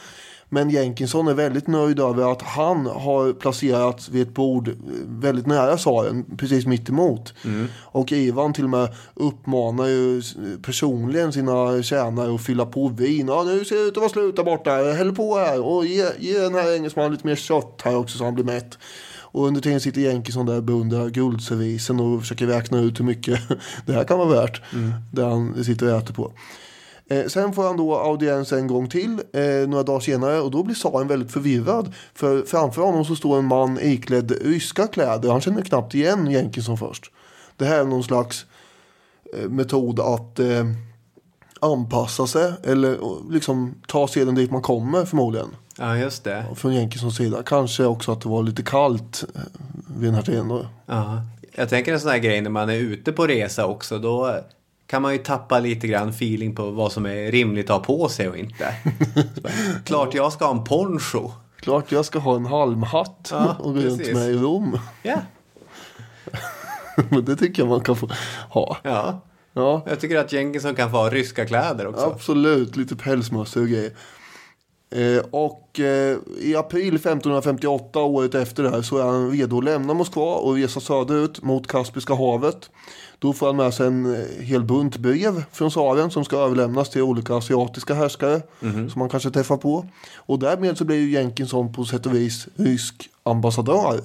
Men 0.48 0.70
Jenkinson 0.70 1.28
är 1.28 1.34
väldigt 1.34 1.66
nöjd 1.66 2.00
över 2.00 2.32
att 2.32 2.42
han 2.42 2.86
har 2.86 3.32
placerats 3.32 4.08
vid 4.08 4.22
ett 4.22 4.34
bord 4.34 4.68
eh, 4.68 4.74
väldigt 5.06 5.46
nära 5.46 5.76
tsaren, 5.76 6.24
precis 6.38 6.66
mitt 6.66 6.88
emot. 6.88 7.34
Och 7.80 8.12
Ivan 8.12 8.52
till 8.52 8.64
och 8.64 8.70
med 8.70 8.94
uppmanar 9.14 9.86
ju 9.86 10.22
personligen 10.62 11.32
sina 11.32 11.82
tjänare 11.82 12.34
att 12.34 12.44
fylla 12.44 12.66
på 12.66 12.88
vin. 12.88 13.28
Ja, 13.28 13.42
nu 13.42 13.64
ser 13.64 13.76
det 13.76 13.82
ut 13.82 13.96
att 13.96 14.00
vara 14.00 14.08
slut 14.08 14.36
där 14.36 14.44
borta. 14.44 14.70
Häll 14.70 15.14
på 15.14 15.38
här 15.38 15.60
och 15.64 15.86
ge, 15.86 16.04
ge 16.18 16.38
den 16.38 16.54
här 16.54 16.74
engelsmannen 16.76 17.12
lite 17.12 17.26
mer 17.26 17.36
kött 17.36 17.80
här 17.84 17.96
också 17.96 18.18
så 18.18 18.24
han 18.24 18.34
blir 18.34 18.44
mätt. 18.44 18.78
Och 19.32 19.46
under 19.46 19.60
tiden 19.60 19.80
sitter 19.80 20.00
Jenkinson 20.00 20.46
där 20.46 20.56
och 20.56 20.62
beundrar 20.62 21.08
guldservisen 21.08 22.00
och 22.00 22.20
försöker 22.20 22.46
räkna 22.46 22.80
ut 22.80 23.00
hur 23.00 23.04
mycket 23.04 23.40
det 23.86 23.92
här 23.92 24.04
kan 24.04 24.18
vara 24.18 24.28
värt. 24.28 24.62
Det 25.12 25.24
han 25.24 25.64
sitter 25.64 25.92
och 25.92 25.98
äter 25.98 26.14
på. 26.14 26.32
Eh, 27.12 27.26
sen 27.26 27.52
får 27.52 27.62
han 27.64 27.76
då 27.76 27.96
audiens 27.98 28.52
en 28.52 28.66
gång 28.66 28.88
till 28.88 29.20
eh, 29.32 29.68
några 29.68 29.82
dagar 29.82 30.00
senare 30.00 30.40
och 30.40 30.50
då 30.50 30.62
blir 30.62 30.74
tsaren 30.74 31.08
väldigt 31.08 31.32
förvirrad. 31.32 31.94
För 32.14 32.42
framför 32.42 32.82
honom 32.82 33.04
så 33.04 33.16
står 33.16 33.38
en 33.38 33.44
man 33.44 33.78
iklädd 33.80 34.30
ryska 34.30 34.86
kläder. 34.86 35.30
Han 35.30 35.40
känner 35.40 35.62
knappt 35.62 35.94
igen 35.94 36.30
Jenkinson 36.30 36.78
först. 36.78 37.10
Det 37.56 37.64
här 37.64 37.80
är 37.80 37.84
någon 37.84 38.04
slags 38.04 38.46
eh, 39.36 39.48
metod 39.48 40.00
att 40.00 40.38
eh, 40.38 40.64
anpassa 41.62 42.26
sig 42.26 42.52
eller 42.64 42.98
liksom 43.32 43.74
ta 43.86 44.08
seden 44.08 44.34
dit 44.34 44.50
man 44.50 44.62
kommer 44.62 45.04
förmodligen. 45.04 45.48
ja, 45.78 45.96
just 45.96 46.24
det. 46.24 46.44
Från 46.56 46.74
Jenkinsons 46.74 47.16
sida. 47.16 47.42
Kanske 47.46 47.84
också 47.84 48.12
att 48.12 48.20
det 48.20 48.28
var 48.28 48.42
lite 48.42 48.62
kallt 48.62 49.24
eh, 49.34 49.40
vid 49.96 50.08
den 50.08 50.14
här 50.14 50.22
tiden 50.22 50.48
då. 50.48 50.66
Ja. 50.86 51.22
Jag 51.54 51.68
tänker 51.68 51.92
en 51.92 52.00
sån 52.00 52.10
här 52.10 52.18
grej 52.18 52.40
när 52.40 52.50
man 52.50 52.70
är 52.70 52.74
ute 52.74 53.12
på 53.12 53.26
resa 53.26 53.66
också. 53.66 53.98
Då 53.98 54.36
kan 54.86 55.02
man 55.02 55.12
ju 55.12 55.18
tappa 55.18 55.58
lite 55.58 55.86
grann 55.86 56.08
feeling 56.08 56.54
på 56.54 56.70
vad 56.70 56.92
som 56.92 57.06
är 57.06 57.32
rimligt 57.32 57.70
att 57.70 57.76
ha 57.76 57.84
på 57.84 58.08
sig 58.08 58.28
och 58.28 58.36
inte. 58.36 58.74
Klart 59.84 60.14
jag 60.14 60.32
ska 60.32 60.44
ha 60.44 60.52
en 60.52 60.64
poncho. 60.64 61.30
Klart 61.60 61.92
jag 61.92 62.04
ska 62.04 62.18
ha 62.18 62.36
en 62.36 62.46
halmhatt 62.46 63.28
Ja, 63.30 63.56
och 63.58 63.74
gå 63.74 63.80
runt 63.80 64.12
med 64.12 64.30
i 64.30 64.34
Rom. 64.34 64.78
Ja. 65.02 65.16
Men 67.08 67.24
det 67.24 67.36
tycker 67.36 67.62
jag 67.62 67.68
man 67.68 67.80
kan 67.80 67.96
få 67.96 68.08
ha. 68.48 68.76
ja. 68.82 69.20
Ja, 69.52 69.82
Jag 69.86 70.00
tycker 70.00 70.16
att 70.18 70.32
Jenkinson 70.32 70.74
kan 70.74 70.90
få 70.90 70.96
ha 70.96 71.10
ryska 71.10 71.46
kläder 71.46 71.86
också. 71.86 72.04
absolut. 72.04 72.76
Lite 72.76 72.96
pälsmössor 72.96 73.62
och 73.62 73.68
grejer. 73.68 73.92
Eh, 74.90 75.24
och 75.30 75.80
eh, 75.80 76.16
i 76.40 76.56
april 76.56 76.94
1558, 76.94 77.98
året 77.98 78.34
efter 78.34 78.62
det 78.62 78.70
här, 78.70 78.82
så 78.82 78.98
är 78.98 79.02
han 79.02 79.30
redo 79.30 79.58
att 79.58 79.64
lämna 79.64 79.94
Moskva 79.94 80.34
och 80.34 80.54
resa 80.54 80.80
söderut 80.80 81.42
mot 81.42 81.66
Kaspiska 81.66 82.14
havet. 82.14 82.70
Då 83.18 83.32
får 83.32 83.46
han 83.46 83.56
med 83.56 83.74
sig 83.74 83.86
en 83.86 84.14
eh, 84.14 84.44
hel 84.44 84.64
bunt 84.64 84.96
brev 84.96 85.44
från 85.52 85.70
tsaren 85.70 86.10
som 86.10 86.24
ska 86.24 86.36
överlämnas 86.36 86.90
till 86.90 87.02
olika 87.02 87.34
asiatiska 87.34 87.94
härskare 87.94 88.42
som 88.60 88.92
man 88.96 89.08
kanske 89.08 89.30
träffar 89.30 89.56
på. 89.56 89.86
Och 90.16 90.38
därmed 90.38 90.78
så 90.78 90.84
blir 90.84 90.96
ju 90.96 91.10
Jenkinson 91.10 91.72
på 91.72 91.84
sätt 91.84 92.06
och 92.06 92.14
vis 92.14 92.48
rysk 92.56 93.10
ambassadör. 93.22 94.00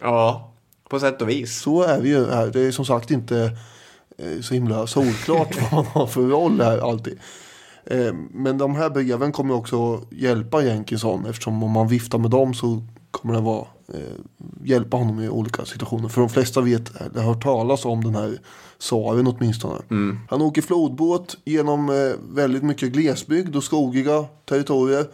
Ja, 0.00 0.52
på 0.88 1.00
sätt 1.00 1.22
och 1.22 1.28
vis. 1.28 1.60
Så 1.60 1.82
är 1.82 2.00
vi 2.00 2.08
ju 2.08 2.26
här. 2.30 2.46
Det 2.46 2.60
är 2.60 2.72
som 2.72 2.84
sagt 2.84 3.10
inte 3.10 3.50
så 4.42 4.54
himla 4.54 4.86
solklart 4.86 5.56
vad 5.62 5.72
man 5.72 5.86
har 5.86 6.06
för 6.06 6.22
roll 6.22 6.60
här 6.60 6.78
alltid. 6.78 7.18
Eh, 7.86 8.14
Men 8.30 8.58
de 8.58 8.76
här 8.76 8.90
breven 8.90 9.32
kommer 9.32 9.54
också 9.54 10.00
hjälpa 10.10 10.62
Jenkinson 10.62 11.26
eftersom 11.26 11.62
om 11.62 11.70
man 11.70 11.88
viftar 11.88 12.18
med 12.18 12.30
dem 12.30 12.54
så 12.54 12.82
kommer 13.10 13.34
det 13.34 13.40
vara, 13.40 13.66
eh, 13.94 14.00
hjälpa 14.64 14.96
honom 14.96 15.20
i 15.20 15.28
olika 15.28 15.64
situationer. 15.64 16.08
För 16.08 16.20
de 16.20 16.30
flesta 16.30 16.60
vet, 16.60 17.00
eller 17.00 17.22
har 17.22 17.34
hört 17.34 17.42
talas 17.42 17.84
om 17.84 18.04
den 18.04 18.14
här 18.14 18.38
tsaren 18.78 19.26
åtminstone. 19.26 19.74
Han 20.30 20.42
åker 20.42 20.62
flodbåt 20.62 21.36
genom 21.44 21.88
eh, 21.88 22.34
väldigt 22.34 22.62
mycket 22.62 22.92
glesbygd 22.92 23.56
och 23.56 23.64
skogiga 23.64 24.24
territorier 24.48 25.00
eh, 25.00 25.06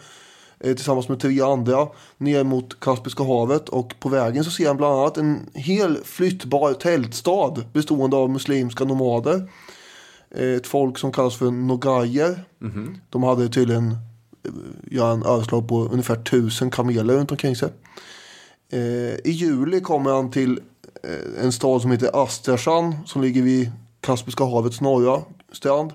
tillsammans 0.62 1.08
med 1.08 1.20
tre 1.20 1.40
andra 1.40 1.88
ner 2.18 2.44
mot 2.44 2.80
Kaspiska 2.80 3.24
havet 3.24 3.68
och 3.68 3.94
på 4.00 4.08
vägen 4.08 4.44
så 4.44 4.50
ser 4.50 4.66
han 4.68 4.76
bland 4.76 4.94
annat 4.94 5.16
en 5.16 5.50
hel 5.54 5.96
flyttbar 6.04 6.72
tältstad 6.72 7.54
bestående 7.72 8.16
av 8.16 8.30
muslimska 8.30 8.84
nomader. 8.84 9.50
Eh, 10.30 10.48
Ett 10.48 10.66
folk 10.66 10.98
som 10.98 11.12
kallas 11.12 11.36
för 11.36 11.50
Nogajer. 11.50 12.44
De 13.10 13.22
hade 13.22 13.48
tydligen 13.48 13.90
eh, 14.44 14.50
ja, 14.90 15.12
en 15.12 15.22
överslag 15.22 15.68
på 15.68 15.84
ungefär 15.84 16.16
tusen 16.16 16.70
kameler 16.70 17.14
runt 17.14 17.30
omkring 17.30 17.56
sig. 17.56 17.68
Eh, 18.72 18.80
I 19.24 19.30
juli 19.30 19.80
kommer 19.80 20.10
han 20.10 20.30
till 20.30 20.60
eh, 21.02 21.44
en 21.44 21.52
stad 21.52 21.82
som 21.82 21.90
heter 21.90 22.22
Astrachan 22.22 22.94
som 23.06 23.22
ligger 23.22 23.42
vid 23.42 23.70
Kaspiska 24.00 24.44
havets 24.44 24.80
norra 24.80 25.22
strand. 25.52 25.92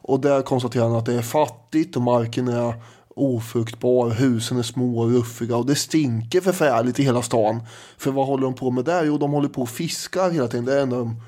Och 0.00 0.20
där 0.20 0.42
konstaterar 0.42 0.84
han 0.84 0.96
att 0.96 1.06
det 1.06 1.14
är 1.14 1.22
fattigt 1.22 1.96
och 1.96 2.02
marken 2.02 2.48
är 2.48 2.74
ofruktbar, 3.18 4.10
husen 4.10 4.58
är 4.58 4.62
små 4.62 5.00
och 5.00 5.10
ruffiga 5.10 5.56
och 5.56 5.66
det 5.66 5.74
stinker 5.74 6.40
förfärligt 6.40 6.98
i 6.98 7.02
hela 7.02 7.22
stan. 7.22 7.62
För 7.98 8.10
vad 8.10 8.26
håller 8.26 8.42
de 8.42 8.54
på 8.54 8.70
med 8.70 8.84
där? 8.84 9.04
Jo, 9.04 9.18
de 9.18 9.32
håller 9.32 9.48
på 9.48 9.62
och 9.62 9.68
fiskar 9.68 10.30
hela 10.30 10.48
tiden. 10.48 10.64
Det 10.64 10.72
är 10.72 10.76
det 10.76 10.82
enda 10.82 10.98
de 10.98 11.20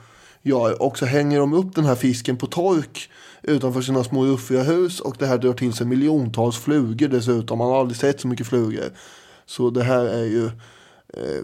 gör. 0.42 0.82
Och 0.82 0.98
så 0.98 1.06
hänger 1.06 1.40
de 1.40 1.52
upp 1.52 1.74
den 1.74 1.84
här 1.84 1.94
fisken 1.94 2.36
på 2.36 2.46
tork 2.46 3.10
utanför 3.42 3.80
sina 3.80 4.04
små 4.04 4.24
ruffiga 4.24 4.62
hus 4.62 5.00
och 5.00 5.16
det 5.18 5.26
här 5.26 5.38
drar 5.38 5.52
till 5.52 5.72
sig 5.72 5.86
miljontals 5.86 6.58
flugor 6.58 7.08
dessutom. 7.08 7.58
Man 7.58 7.68
har 7.68 7.80
aldrig 7.80 7.96
sett 7.96 8.20
så 8.20 8.28
mycket 8.28 8.46
flugor. 8.46 8.92
Så 9.46 9.70
det 9.70 9.82
här 9.82 10.04
är 10.04 10.24
ju 10.24 10.50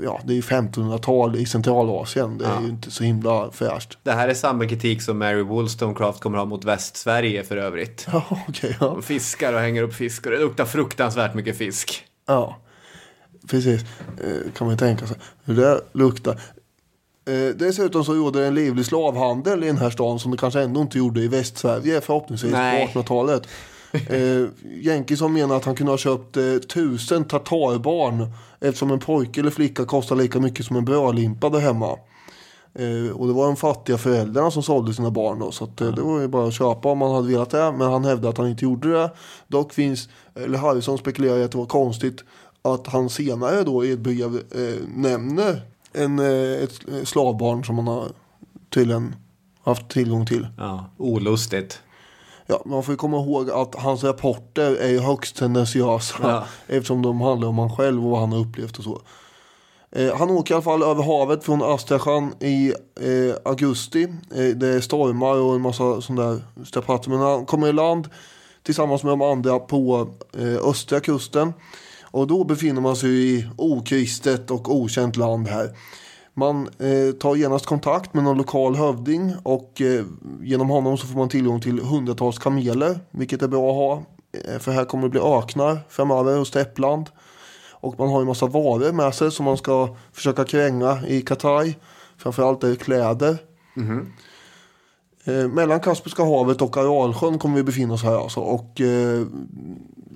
Ja, 0.03 0.21
det 0.25 0.33
är 0.33 0.35
ju 0.35 0.41
1500-tal 0.41 1.37
i 1.37 1.47
Centralasien. 1.47 2.39
Det 2.39 2.45
är 2.47 2.61
ju 2.61 2.69
inte 2.69 2.91
så 2.91 3.05
himla 3.05 3.51
fräscht. 3.51 3.99
Det 4.03 4.13
här 4.13 4.29
är 4.29 4.35
samma 4.35 4.69
kritik 4.69 5.03
som 5.03 5.19
Mary 5.19 5.43
Wollstonecraft 5.43 6.21
kommer 6.21 6.39
ha 6.39 6.45
mot 6.45 6.65
Västsverige 6.65 7.45
för 7.45 7.57
övrigt. 7.57 8.07
Ja, 8.13 8.25
okej. 8.49 8.77
ja. 8.81 8.87
De 8.87 9.03
fiskar 9.03 9.53
och 9.53 9.61
hänger 9.61 9.83
upp 9.83 9.95
fisk 9.95 10.27
och 10.27 10.33
det 10.33 10.39
luktar 10.39 10.65
fruktansvärt 10.65 11.35
mycket 11.35 11.59
fisk. 11.59 12.05
Ja, 12.27 12.57
precis. 13.51 13.81
Eh, 14.25 14.53
kan 14.57 14.67
man 14.67 14.77
tänka 14.77 15.07
sig 15.07 15.17
hur 15.45 15.57
det 15.57 15.81
luktar. 15.93 16.41
Eh, 17.29 17.55
dessutom 17.57 18.05
så 18.05 18.15
råder 18.15 18.41
det 18.41 18.47
en 18.47 18.55
livlig 18.55 18.87
slavhandel 18.87 19.65
i 19.65 19.67
den 19.67 19.79
här 19.79 19.91
stan 19.91 20.19
som 20.19 20.31
det 20.31 20.37
kanske 20.37 20.61
ändå 20.61 20.81
inte 20.81 20.99
gjorde 20.99 21.21
i 21.21 21.29
Västsverige 21.29 22.01
förhoppningsvis 22.01 22.53
Nej. 22.53 22.91
på 22.93 23.01
1800-talet. 23.01 23.49
Eh, 23.93 24.49
Jenkinson 24.81 25.33
menar 25.33 25.57
att 25.57 25.65
han 25.65 25.75
kunde 25.75 25.93
ha 25.93 25.99
köpt 25.99 26.37
eh, 26.37 26.57
tusen 26.57 27.25
tatarbarn 27.25 28.33
eftersom 28.61 28.91
en 28.91 28.99
pojke 28.99 29.41
eller 29.41 29.51
flicka 29.51 29.85
kostar 29.85 30.17
lika 30.17 30.41
mycket 30.41 30.67
som 30.67 30.77
en 30.77 30.85
brödlimpa 30.85 31.49
där 31.49 31.59
hemma. 31.59 31.99
Eh, 32.79 33.17
och 33.17 33.27
det 33.27 33.33
var 33.33 33.47
de 33.47 33.57
fattiga 33.57 33.99
föräldrarna 33.99 34.51
som 34.51 34.63
sålde 34.63 34.95
sina 34.95 35.11
barn 35.11 35.39
då, 35.39 35.53
så 35.53 35.65
att, 35.65 35.81
eh, 35.81 35.93
det 35.93 36.03
var 36.03 36.21
ju 36.21 36.29
bara 36.29 36.47
att 36.49 36.55
köpa 36.55 36.89
om 36.89 36.99
man 36.99 37.15
hade 37.15 37.29
velat 37.29 37.51
det. 37.51 37.73
Men 37.73 37.93
han 37.93 38.05
hävdade 38.05 38.29
att 38.29 38.39
han 38.39 38.49
inte 38.49 38.65
gjorde 38.65 38.93
det. 38.93 39.11
Dock 39.49 39.73
finns, 39.73 40.09
eller 40.35 40.59
Harrison 40.59 40.99
spekulerar 40.99 41.39
i 41.39 41.45
att 41.45 41.53
det 41.53 41.59
var 41.59 41.67
konstigt 41.67 42.25
att 42.63 42.87
han 42.87 43.11
senare 43.11 43.63
då 43.63 43.85
i 43.85 43.93
ett 43.93 43.99
brev 43.99 44.37
eh, 44.37 44.89
nämner 44.97 45.63
en, 45.93 46.19
eh, 46.19 46.63
ett 46.63 47.09
slavbarn 47.09 47.65
som 47.65 47.79
han 47.79 47.87
har 47.87 48.09
tydligen 48.71 49.15
haft 49.65 49.89
tillgång 49.89 50.27
till. 50.27 50.47
Ja, 50.59 50.91
olustigt. 50.97 51.83
Ja, 52.47 52.63
man 52.65 52.83
får 52.83 52.93
ju 52.93 52.97
komma 52.97 53.17
ihåg 53.17 53.51
att 53.51 53.75
hans 53.75 54.05
rapporter 54.05 54.77
är 54.77 54.89
ju 54.89 55.01
högst 55.01 55.37
tendentiösa. 55.37 56.17
Ja. 56.23 56.45
Eftersom 56.67 57.03
de 57.03 57.21
handlar 57.21 57.49
om 57.49 57.59
han 57.59 57.77
själv 57.77 58.05
och 58.05 58.11
vad 58.11 58.21
han 58.21 58.33
har 58.33 58.39
upplevt 58.39 58.79
och 58.79 58.85
så. 58.85 59.01
Eh, 59.93 60.17
han 60.17 60.31
åker 60.31 60.55
i 60.55 60.55
alla 60.55 60.63
fall 60.63 60.83
över 60.83 61.03
havet 61.03 61.45
från 61.45 61.63
Astrachan 61.63 62.35
i 62.41 62.73
eh, 63.01 63.35
augusti. 63.45 64.03
Eh, 64.35 64.45
det 64.45 64.69
är 64.69 64.81
stormar 64.81 65.35
och 65.35 65.55
en 65.55 65.61
massa 65.61 66.01
sån 66.01 66.17
där 66.17 66.41
strapatser. 66.65 67.11
Men 67.11 67.21
han 67.21 67.47
kommer 67.47 67.69
i 67.69 67.73
land 67.73 68.09
tillsammans 68.63 69.03
med 69.03 69.13
de 69.13 69.23
andra 69.23 69.59
på 69.59 70.09
eh, 70.39 70.69
östra 70.69 71.01
kusten. 71.01 71.53
Och 72.03 72.27
då 72.27 72.45
befinner 72.45 72.81
man 72.81 72.97
sig 72.97 73.11
i 73.11 73.49
okristet 73.57 74.51
och 74.51 74.75
okänt 74.75 75.17
land 75.17 75.49
här. 75.49 75.77
Man 76.39 76.69
eh, 76.79 77.13
tar 77.13 77.37
genast 77.37 77.67
kontakt 77.67 78.15
med 78.15 78.25
någon 78.25 78.39
lokal 78.39 78.75
hövding 78.75 79.35
och 79.43 79.81
eh, 79.81 80.05
genom 80.43 80.69
honom 80.69 80.99
så 80.99 81.07
får 81.07 81.19
man 81.19 81.29
tillgång 81.29 81.61
till 81.61 81.81
hundratals 81.81 82.39
kameler, 82.39 83.01
vilket 83.11 83.43
är 83.43 83.49
bra 83.49 83.71
att 83.71 83.77
ha. 83.77 84.03
Eh, 84.45 84.59
för 84.59 84.73
här 84.73 84.85
kommer 84.85 85.03
det 85.03 85.09
bli 85.09 85.21
öknar 85.21 85.79
framöver 85.89 86.41
och 86.41 86.47
steppland. 86.47 87.11
Och 87.71 87.99
man 87.99 88.09
har 88.09 88.21
en 88.21 88.27
massa 88.27 88.47
varor 88.47 88.93
med 88.93 89.15
sig 89.15 89.33
som 89.33 89.45
man 89.45 89.57
ska 89.57 89.97
försöka 90.13 90.45
kränga 90.45 91.07
i 91.07 91.23
Kataj. 91.23 91.79
Framförallt 92.17 92.65
är 92.65 92.69
det 92.69 92.77
kläder. 92.77 93.39
Eh, 95.25 95.49
mellan 95.49 95.81
Kaspiska 95.81 96.25
havet 96.25 96.63
och 96.63 96.77
Aralsjön 96.77 97.39
kommer 97.39 97.57
vi 97.57 97.63
befinna 97.63 97.95
oss 97.95 98.03
här 98.03 98.23
alltså. 98.23 98.41
Och 98.41 98.81
eh, 98.81 99.27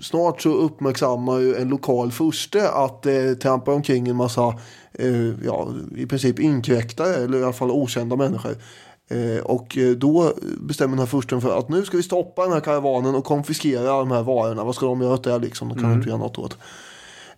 snart 0.03 0.43
så 0.43 0.51
uppmärksammar 0.51 1.39
ju 1.39 1.55
en 1.55 1.69
lokal 1.69 2.13
furste 2.13 2.71
att 2.71 3.03
det 3.03 3.35
trampar 3.35 3.73
omkring 3.73 4.09
en 4.09 4.17
massa, 4.17 4.55
eh, 4.93 5.45
ja 5.45 5.69
i 5.97 6.07
princip 6.07 6.39
inkräktare 6.39 7.15
eller 7.15 7.39
i 7.39 7.43
alla 7.43 7.53
fall 7.53 7.71
okända 7.71 8.17
människor. 8.17 8.57
Eh, 9.11 9.43
och 9.45 9.79
eh, 9.79 9.91
då 9.91 10.33
bestämmer 10.61 10.91
den 10.91 10.99
här 10.99 11.07
fursten 11.07 11.41
för 11.41 11.59
att 11.59 11.69
nu 11.69 11.85
ska 11.85 11.97
vi 11.97 12.03
stoppa 12.03 12.43
den 12.43 12.53
här 12.53 12.61
karavanen 12.61 13.15
och 13.15 13.25
konfiskera 13.25 13.99
de 13.99 14.11
här 14.11 14.23
varorna. 14.23 14.65
Vad 14.65 14.75
ska 14.75 14.87
de 14.87 15.01
göra 15.01 15.15
åt 15.15 15.25
det 15.25 15.39
liksom? 15.39 15.69
De 15.69 15.79
kan 15.79 15.93
inte 15.93 16.09
göra 16.09 16.19
något 16.19 16.39
åt. 16.39 16.59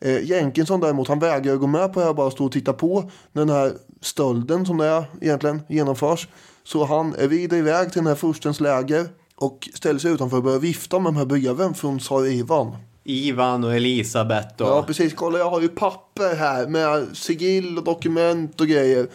Eh, 0.01 0.25
Jenkinson 0.25 0.81
däremot, 0.81 1.09
han 1.09 1.19
vägrar 1.19 1.57
gå 1.57 1.67
med 1.67 1.93
på 1.93 2.01
det 2.01 2.07
här, 2.07 2.15
bara 2.15 2.31
stå 2.31 2.45
och 2.45 2.53
titta 2.53 2.73
på 2.73 3.11
den 3.33 3.51
här 3.51 3.73
stölden 4.01 4.67
som 4.67 4.79
det 4.79 4.87
är 4.87 5.05
egentligen 5.21 5.63
genomförs. 5.69 6.29
Så 6.65 6.85
han 6.85 7.15
rider 7.19 7.57
iväg 7.57 7.93
till 7.93 7.99
den 7.99 8.07
här 8.07 8.15
furstens 8.15 8.61
läger 8.61 9.07
och 9.43 9.69
ställer 9.75 9.99
sig 9.99 10.11
utanför 10.11 10.37
och 10.37 10.43
börjar 10.43 10.59
vifta 10.59 10.99
med 10.99 11.13
de 11.13 11.17
här 11.17 11.25
breven 11.25 11.75
från 11.75 11.99
tsar 11.99 12.27
Ivan. 12.27 12.77
Ivan 13.05 13.65
och 13.65 13.75
Elisabeth 13.75 14.63
och... 14.63 14.69
Ja 14.69 14.83
precis, 14.83 15.15
kolla 15.15 15.39
jag 15.39 15.51
har 15.51 15.61
ju 15.61 15.69
papper 15.69 16.37
här 16.37 16.67
med 16.67 17.17
sigill 17.17 17.79
och 17.79 17.85
dokument 17.85 18.61
och 18.61 18.67
grejer. 18.67 19.07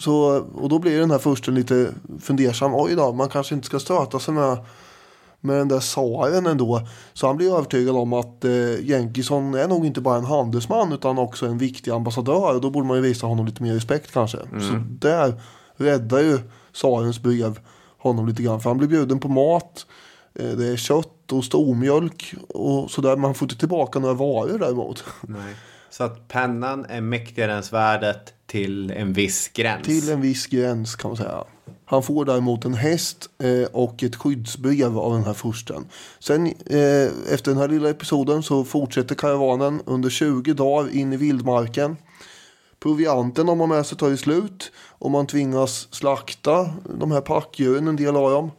Så, 0.00 0.46
och 0.54 0.68
då 0.68 0.78
blir 0.78 1.00
den 1.00 1.10
här 1.10 1.18
fursten 1.18 1.54
lite 1.54 1.90
fundersam. 2.20 2.74
Oj 2.74 2.94
då, 2.94 3.12
man 3.12 3.28
kanske 3.28 3.54
inte 3.54 3.66
ska 3.66 3.78
stöta 3.78 4.18
sig 4.18 4.34
med, 4.34 4.58
med 5.40 5.56
den 5.56 5.68
där 5.68 5.80
tsaren 5.80 6.46
ändå. 6.46 6.80
Så 7.12 7.26
han 7.26 7.36
blir 7.36 7.54
övertygad 7.54 7.96
om 7.96 8.12
att 8.12 8.44
eh, 8.44 8.80
Jenkison 8.80 9.54
är 9.54 9.68
nog 9.68 9.86
inte 9.86 10.00
bara 10.00 10.16
en 10.16 10.24
handelsman 10.24 10.92
utan 10.92 11.18
också 11.18 11.46
en 11.46 11.58
viktig 11.58 11.90
ambassadör. 11.90 12.54
Och 12.54 12.60
då 12.60 12.70
borde 12.70 12.86
man 12.86 12.96
ju 12.96 13.02
visa 13.02 13.26
honom 13.26 13.46
lite 13.46 13.62
mer 13.62 13.74
respekt 13.74 14.12
kanske. 14.12 14.38
Så 14.38 14.82
där 14.88 15.40
räddar 15.76 16.18
ju 16.18 16.38
tsarens 16.72 17.22
brev 17.22 17.58
honom 17.98 18.28
lite 18.28 18.42
grann. 18.42 18.60
För 18.60 18.70
han 18.70 18.78
blir 18.78 18.88
bjuden 18.88 19.20
på 19.20 19.28
mat. 19.28 19.86
Eh, 20.34 20.48
det 20.48 20.66
är 20.66 20.76
kött 20.76 21.32
och 21.32 21.44
stormjölk 21.44 22.34
och 22.48 22.90
sådär. 22.90 23.16
Men 23.16 23.24
han 23.24 23.34
får 23.34 23.46
inte 23.46 23.58
tillbaka 23.58 23.98
några 23.98 24.14
varor 24.14 24.58
däremot. 24.58 25.04
Nej. 25.20 25.54
Så 25.90 26.04
att 26.04 26.28
pennan 26.28 26.84
är 26.84 27.00
mäktigare 27.00 27.52
än 27.52 27.62
svärdet 27.62 28.34
till 28.46 28.90
en 28.90 29.12
viss 29.12 29.48
gräns. 29.48 29.86
Till 29.86 30.10
en 30.10 30.20
viss 30.20 30.46
gräns 30.46 30.96
kan 30.96 31.10
man 31.10 31.16
säga. 31.16 31.44
Han 31.84 32.02
får 32.02 32.24
däremot 32.24 32.64
en 32.64 32.74
häst 32.74 33.30
eh, 33.42 33.68
och 33.72 34.02
ett 34.02 34.16
skyddsbrev 34.16 34.98
av 34.98 35.12
den 35.12 35.24
här 35.24 35.34
fursten. 35.34 35.84
Sen 36.18 36.46
eh, 36.46 37.32
efter 37.32 37.44
den 37.44 37.56
här 37.56 37.68
lilla 37.68 37.90
episoden 37.90 38.42
så 38.42 38.64
fortsätter 38.64 39.14
karavanen 39.14 39.82
under 39.86 40.10
20 40.10 40.52
dagar 40.54 40.96
in 40.96 41.12
i 41.12 41.16
vildmarken. 41.16 41.96
Provianten 42.80 43.46
de 43.46 43.60
har 43.60 43.66
med 43.66 43.86
sig 43.86 43.98
tar 43.98 44.08
ju 44.08 44.16
slut. 44.16 44.72
Och 44.88 45.10
man 45.10 45.26
tvingas 45.26 45.88
slakta 45.94 46.70
de 46.98 47.10
här 47.10 47.20
packdjuren, 47.20 47.88
en 47.88 47.96
del 47.96 48.16
av 48.16 48.30
dem. 48.30 48.50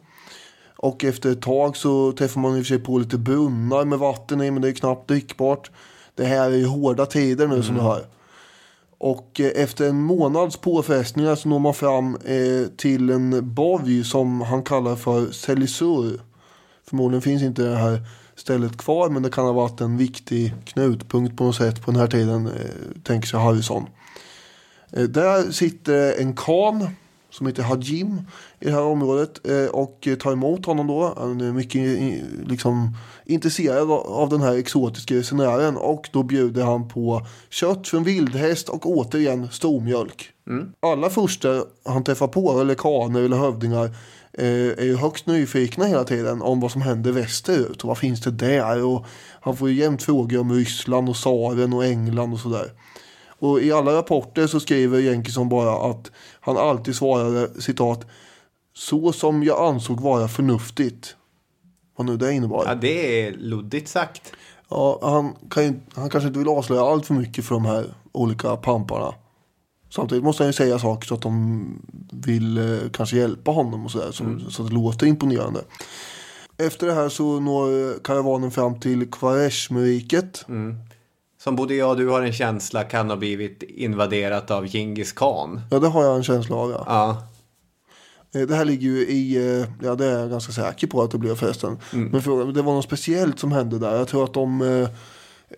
Och 0.76 1.04
efter 1.04 1.32
ett 1.32 1.42
tag 1.42 1.76
så 1.76 2.12
träffar 2.12 2.40
man 2.40 2.56
i 2.56 2.60
och 2.60 2.64
för 2.64 2.68
sig 2.68 2.78
på 2.78 2.98
lite 2.98 3.18
brunnar 3.18 3.84
med 3.84 3.98
vatten 3.98 4.42
i, 4.42 4.50
men 4.50 4.62
det 4.62 4.68
är 4.68 4.72
knappt 4.72 5.08
drickbart. 5.08 5.70
Det 6.14 6.24
här 6.24 6.50
är 6.50 6.56
ju 6.56 6.66
hårda 6.66 7.06
tider 7.06 7.46
nu 7.46 7.62
som 7.62 7.74
du 7.74 7.80
hör. 7.80 8.04
Och 8.98 9.40
eh, 9.40 9.62
efter 9.62 9.88
en 9.88 10.02
månads 10.02 10.56
påfrestningar 10.56 11.34
så 11.34 11.48
når 11.48 11.58
man 11.58 11.74
fram 11.74 12.16
eh, 12.16 12.66
till 12.76 13.10
en 13.10 13.54
borg 13.54 14.04
som 14.04 14.40
han 14.40 14.62
kallar 14.62 14.96
för 14.96 15.30
Celisur. 15.30 16.20
Förmodligen 16.88 17.22
finns 17.22 17.42
inte 17.42 17.62
det 17.62 17.76
här 17.76 18.00
stället 18.36 18.76
kvar 18.76 19.08
men 19.08 19.22
det 19.22 19.30
kan 19.30 19.44
ha 19.44 19.52
varit 19.52 19.80
en 19.80 19.96
viktig 19.96 20.54
knutpunkt 20.64 21.36
på 21.36 21.44
något 21.44 21.56
sätt 21.56 21.82
på 21.82 21.90
den 21.90 22.00
här 22.00 22.06
tiden, 22.06 22.46
eh, 22.46 23.02
tänker 23.02 23.28
sig 23.28 23.40
Harrison. 23.40 23.86
Eh, 24.92 25.02
där 25.02 25.52
sitter 25.52 26.20
en 26.20 26.36
kan 26.36 26.88
som 27.30 27.46
heter 27.46 27.62
Hajim 27.62 28.20
i 28.60 28.64
det 28.64 28.70
här 28.70 28.82
området 28.82 29.48
eh, 29.48 29.66
och 29.66 30.08
tar 30.20 30.32
emot 30.32 30.66
honom 30.66 30.86
då. 30.86 31.14
Han 31.16 31.40
är 31.40 31.52
mycket 31.52 31.82
liksom, 32.46 32.96
intresserad 33.24 33.90
av 33.90 34.28
den 34.28 34.40
här 34.40 34.54
exotiska 34.54 35.14
resenären 35.14 35.76
och 35.76 36.08
då 36.12 36.22
bjuder 36.22 36.64
han 36.64 36.88
på 36.88 37.26
kött 37.50 37.88
från 37.88 38.04
vildhäst 38.04 38.68
och 38.68 38.86
återigen 38.86 39.48
stormjölk. 39.48 40.30
Alla 40.80 41.10
första 41.10 41.64
han 41.84 42.04
träffar 42.04 42.28
på, 42.28 42.60
eller 42.60 42.74
kaner 42.74 43.20
eller 43.20 43.36
hövdingar, 43.36 43.84
eh, 44.32 44.78
är 44.78 44.84
ju 44.84 44.96
högst 44.96 45.26
nyfikna 45.26 45.84
hela 45.84 46.04
tiden 46.04 46.42
om 46.42 46.60
vad 46.60 46.72
som 46.72 46.82
händer 46.82 47.12
västerut 47.12 47.82
och 47.82 47.88
vad 47.88 47.98
finns 47.98 48.20
det 48.20 48.30
där 48.30 48.84
och 48.84 49.06
han 49.40 49.56
får 49.56 49.70
ju 49.70 49.74
jämt 49.74 50.02
frågor 50.02 50.40
om 50.40 50.52
Ryssland 50.52 51.08
och 51.08 51.16
tsaren 51.16 51.72
och 51.72 51.84
England 51.84 52.32
och 52.32 52.40
sådär. 52.40 52.70
Och 53.40 53.60
i 53.60 53.72
alla 53.72 53.92
rapporter 53.92 54.46
så 54.46 54.60
skriver 54.60 54.98
Jenkison 54.98 55.48
bara 55.48 55.90
att 55.90 56.10
han 56.40 56.56
alltid 56.56 56.96
svarade 56.96 57.60
citat 57.60 58.06
så 58.74 59.12
som 59.12 59.42
jag 59.42 59.60
ansåg 59.60 60.00
vara 60.00 60.28
förnuftigt. 60.28 61.16
Vad 61.96 62.06
nu 62.06 62.16
det 62.16 62.32
innebar. 62.32 62.64
Ja, 62.66 62.74
det 62.74 63.26
är 63.26 63.32
luddigt 63.32 63.88
sagt. 63.88 64.32
Ja, 64.68 64.98
han, 65.02 65.34
kan 65.50 65.64
ju, 65.64 65.72
han 65.94 66.10
kanske 66.10 66.28
inte 66.28 66.38
vill 66.38 66.48
avslöja 66.48 66.82
allt 66.82 67.06
för 67.06 67.14
mycket 67.14 67.44
för 67.44 67.54
de 67.54 67.64
här 67.64 67.94
olika 68.12 68.56
pamparna. 68.56 69.14
Samtidigt 69.90 70.24
måste 70.24 70.42
han 70.42 70.48
ju 70.48 70.52
säga 70.52 70.78
saker 70.78 71.06
så 71.06 71.14
att 71.14 71.22
de 71.22 71.64
vill 72.12 72.58
eh, 72.58 72.90
kanske 72.92 73.16
hjälpa 73.16 73.50
honom 73.50 73.84
och 73.84 73.90
sådär. 73.90 74.12
Så, 74.12 74.38
så 74.50 74.62
att 74.62 74.68
det 74.68 74.74
låter 74.74 75.06
imponerande. 75.06 75.60
Efter 76.56 76.86
det 76.86 76.92
här 76.94 77.08
så 77.08 77.40
når 77.40 77.88
eh, 77.88 77.94
karavanen 78.04 78.50
fram 78.50 78.80
till 78.80 79.10
Kvareshmeriket. 79.10 80.44
Som 81.42 81.56
både 81.56 81.74
jag 81.74 81.90
och 81.90 81.96
du 81.96 82.08
har 82.08 82.22
en 82.22 82.32
känsla 82.32 82.84
kan 82.84 83.10
ha 83.10 83.16
blivit 83.16 83.62
invaderat 83.62 84.50
av 84.50 84.66
Genghis 84.66 85.12
khan. 85.12 85.60
Ja, 85.70 85.78
det 85.78 85.88
har 85.88 86.04
jag 86.04 86.16
en 86.16 86.22
känsla 86.22 86.56
av. 86.56 86.70
Ja. 86.70 86.84
Ja, 86.86 87.26
Eh, 88.34 88.46
Det 88.46 88.54
här 88.54 88.64
ligger 88.64 88.88
ju 88.88 88.98
i, 89.06 89.36
eh, 89.60 89.66
ja 89.82 89.94
det 89.94 90.06
är 90.06 90.18
jag 90.20 90.30
ganska 90.30 90.52
säker 90.52 90.86
på 90.86 91.02
att 91.02 91.10
det 91.10 91.18
blev 91.18 91.34
förresten. 91.34 91.78
Men 91.92 92.22
frågan, 92.22 92.52
det 92.54 92.62
var 92.62 92.74
något 92.74 92.84
speciellt 92.84 93.38
som 93.38 93.52
hände 93.52 93.78
där. 93.78 93.96
Jag 93.96 94.08
tror 94.08 94.24
att 94.24 94.34
de 94.34 94.60
eh, 94.62 94.88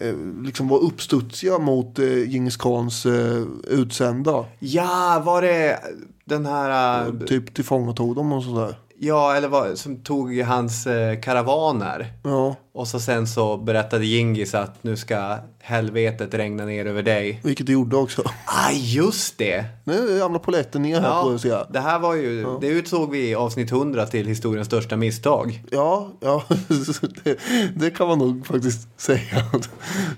eh, 0.08 0.14
liksom 0.44 0.68
var 0.68 0.78
uppstudsiga 0.78 1.58
mot 1.58 1.98
eh, 1.98 2.18
Djingis 2.18 2.56
Khans 2.56 3.06
eh, 3.06 3.42
utsända. 3.68 4.44
ja 4.58 5.22
var 5.24 5.42
det 5.42 5.78
den 6.24 6.46
här... 6.46 7.06
äh, 7.06 7.12
Typ 7.26 7.54
tillfångatog 7.54 8.16
dem 8.16 8.32
och 8.32 8.44
sådär. 8.44 8.74
Ja, 9.04 9.34
eller 9.36 9.48
vad, 9.48 9.78
som 9.78 9.96
tog 9.96 10.40
hans 10.40 10.86
eh, 10.86 11.20
karavaner. 11.20 12.12
Ja, 12.24 12.56
Och 12.74 12.88
så 12.88 13.00
sen 13.00 13.26
så 13.26 13.56
berättade 13.56 14.06
Gingis 14.06 14.54
att 14.54 14.84
nu 14.84 14.96
ska 14.96 15.38
helvetet 15.58 16.34
regna 16.34 16.64
ner 16.64 16.86
över 16.86 17.02
dig. 17.02 17.40
vilket 17.44 17.66
det 17.66 17.72
gjorde 17.72 17.96
också. 17.96 18.22
Ah, 18.46 18.70
just 18.72 19.38
det! 19.38 19.64
Nu 19.84 20.18
ramlar 20.18 20.38
polletten 20.38 20.82
ner 20.82 21.00
här 21.00 21.22
på 21.22 21.48
jag. 21.48 21.66
det 21.70 21.80
här 21.80 21.98
var 21.98 22.14
ju, 22.14 22.58
det 22.60 22.66
utsåg 22.66 23.10
vi 23.10 23.28
i 23.28 23.34
avsnitt 23.34 23.72
100 23.72 24.06
till 24.06 24.26
historiens 24.26 24.66
största 24.66 24.96
misstag. 24.96 25.62
Ja, 25.70 26.08
ja 26.20 26.44
det, 27.24 27.38
det 27.76 27.90
kan 27.90 28.08
man 28.08 28.18
nog 28.18 28.46
faktiskt 28.46 29.00
säga 29.00 29.44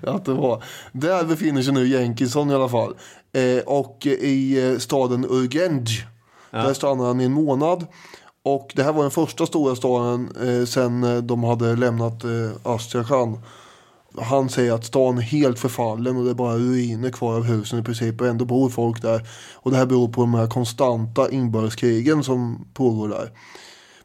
att, 0.01 0.25
det 0.25 0.33
var. 0.33 0.63
Där 0.91 1.23
befinner 1.23 1.61
sig 1.61 1.73
nu 1.73 1.87
Jenkison 1.87 2.51
i 2.51 2.53
alla 2.53 2.69
fall. 2.69 2.95
Eh, 3.33 3.63
och 3.65 4.05
i 4.05 4.71
eh, 4.71 4.77
staden 4.77 5.25
Urgenj. 5.29 5.85
Där 6.51 6.73
stannar 6.73 7.05
han 7.05 7.21
i 7.21 7.23
en 7.23 7.31
månad. 7.31 7.85
Och 8.45 8.71
det 8.75 8.83
här 8.83 8.93
var 8.93 9.01
den 9.01 9.11
första 9.11 9.45
stora 9.45 9.75
staden 9.75 10.31
eh, 10.41 10.65
sen 10.65 11.03
eh, 11.03 11.17
de 11.17 11.43
hade 11.43 11.75
lämnat 11.75 12.23
eh, 12.23 12.51
Astrakhan. 12.63 13.37
Han 14.21 14.49
säger 14.49 14.73
att 14.73 14.85
stan 14.85 15.17
är 15.17 15.21
helt 15.21 15.59
förfallen 15.59 16.17
och 16.17 16.23
det 16.23 16.29
är 16.29 16.35
bara 16.35 16.57
ruiner 16.57 17.09
kvar 17.09 17.35
av 17.35 17.43
husen 17.43 17.79
i 17.79 17.83
princip 17.83 18.21
och 18.21 18.27
ändå 18.27 18.45
bor 18.45 18.69
folk 18.69 19.01
där. 19.01 19.27
Och 19.53 19.71
det 19.71 19.77
här 19.77 19.85
beror 19.85 20.07
på 20.07 20.21
de 20.21 20.33
här 20.33 20.47
konstanta 20.47 21.29
inbördeskrigen 21.29 22.23
som 22.23 22.67
pågår 22.73 23.07
där. 23.07 23.31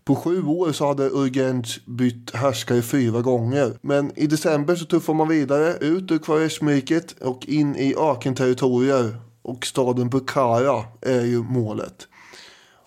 På 0.05 0.17
sju 0.17 0.47
år 0.47 0.73
så 0.73 0.87
hade 0.87 1.11
Urgenj 1.11 1.65
bytt 1.87 2.35
härskare 2.35 2.83
fyra 2.83 3.21
gånger. 3.21 3.79
Men 3.83 4.19
i 4.19 4.27
december 4.27 4.77
så 4.77 4.85
tuffar 4.85 5.15
man 5.15 5.29
vidare 5.29 5.77
ut 5.81 6.11
ur 6.11 6.19
Kvareshmeriket 6.19 7.15
och 7.21 7.47
in 7.47 7.77
i 7.77 7.95
ökenterritorier. 7.99 9.17
Och 9.43 9.67
staden 9.67 10.09
Bukhara 10.09 10.85
är 11.01 11.25
ju 11.25 11.43
målet. 11.43 12.07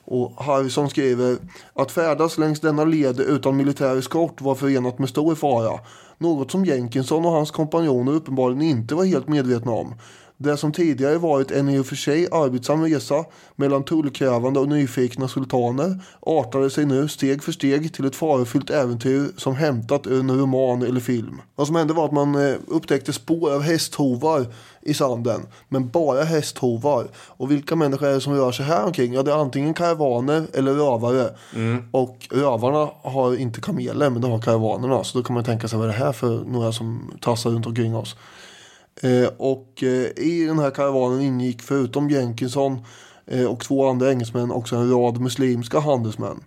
Och 0.06 0.43
Harrison 0.43 0.89
skriver 0.89 1.38
att 1.74 1.91
färdas 1.91 2.38
längs 2.38 2.60
denna 2.60 2.86
led 2.86 3.20
utan 3.20 3.58
militär 3.58 3.97
eskort 3.97 4.41
var 4.41 4.56
förenat 4.56 4.99
med 4.99 5.10
stor 5.10 5.36
fara. 5.36 5.80
Något 6.18 6.51
som 6.51 6.66
Jenkinson 6.66 7.26
och 7.26 7.32
hans 7.32 7.51
kompanjoner 7.51 8.12
uppenbarligen 8.12 8.62
inte 8.62 8.95
var 8.95 9.06
helt 9.06 9.28
medvetna 9.28 9.72
om. 9.72 9.95
Det 10.38 10.58
som 10.58 10.72
tidigare 10.72 11.18
varit 11.18 11.52
en 11.52 11.70
i 11.70 11.80
och 11.80 11.86
för 11.86 11.96
sig 11.96 12.28
arbetsam 12.32 12.84
resa 12.84 13.26
mellan 13.56 13.84
tullkrävande 13.84 14.60
och 14.60 14.68
nyfikna 14.68 15.28
sultaner 15.28 16.00
artade 16.22 16.70
sig 16.70 16.86
nu 16.86 17.08
steg 17.08 17.44
för 17.44 17.52
steg 17.52 17.94
till 17.94 18.06
ett 18.06 18.16
farofyllt 18.16 18.70
äventyr 18.70 19.28
som 19.38 19.56
hämtat 19.56 20.08
ur 20.08 20.20
en 20.20 20.40
roman 20.40 20.82
eller 20.82 21.00
film. 21.00 21.42
Vad 21.56 21.68
som 21.68 21.76
hände 21.76 21.94
var 21.94 22.06
att 22.06 22.12
man 22.12 22.36
eh, 22.36 22.56
upptäckte 22.68 23.14
spår 23.14 23.54
av 23.54 23.62
hästhovar 23.62 24.46
i 24.82 24.94
sanden, 24.94 25.42
men 25.70 25.90
bara 25.90 26.24
hästhovar. 26.24 27.08
Och 27.16 27.52
vilka 27.52 27.76
människor 27.76 28.08
är 28.08 28.14
det 28.14 28.22
som 28.22 28.34
rör 28.34 28.52
sig 28.52 28.66
här 28.66 28.86
omkring? 28.86 29.14
Ja, 29.14 29.24
det 29.24 29.32
är 29.32 29.36
antingen 29.36 29.74
karavaner 29.74 30.48
eller 30.54 30.74
rövare. 30.74 31.30
Och 31.92 32.28
rövarna 32.32 32.90
har 33.02 33.36
inte 33.36 33.62
kameler, 33.62 34.10
men 34.10 34.22
det 34.22 34.28
har 34.28 34.42
karavanerna. 34.42 35.04
Så 35.04 35.18
då 35.18 35.24
kan 35.24 35.34
man 35.34 35.44
tänka 35.44 35.68
sig 35.68 35.80
vad 35.80 35.88
är 35.88 35.92
det 35.94 36.00
här 36.00 36.12
för 36.12 36.44
några 36.46 36.72
som 36.72 37.12
tassar 37.22 37.50
runt 37.50 37.66
omkring 37.66 37.96
oss. 37.96 38.16
Eh, 39.02 39.30
och 39.38 39.84
eh, 39.84 40.08
i 40.18 40.46
den 40.48 40.60
här 40.60 40.72
karavanen 40.72 41.22
ingick 41.22 41.62
förutom 41.62 42.10
Jenkinson 42.10 42.78
eh, 43.26 43.46
och 43.46 43.60
två 43.60 43.89
andra 43.89 44.12
engelsmän 44.12 44.52
också 44.52 44.76
en 44.76 44.91
rad 44.91 45.22
muslimska 45.22 45.80
handelsmän. 45.80 46.44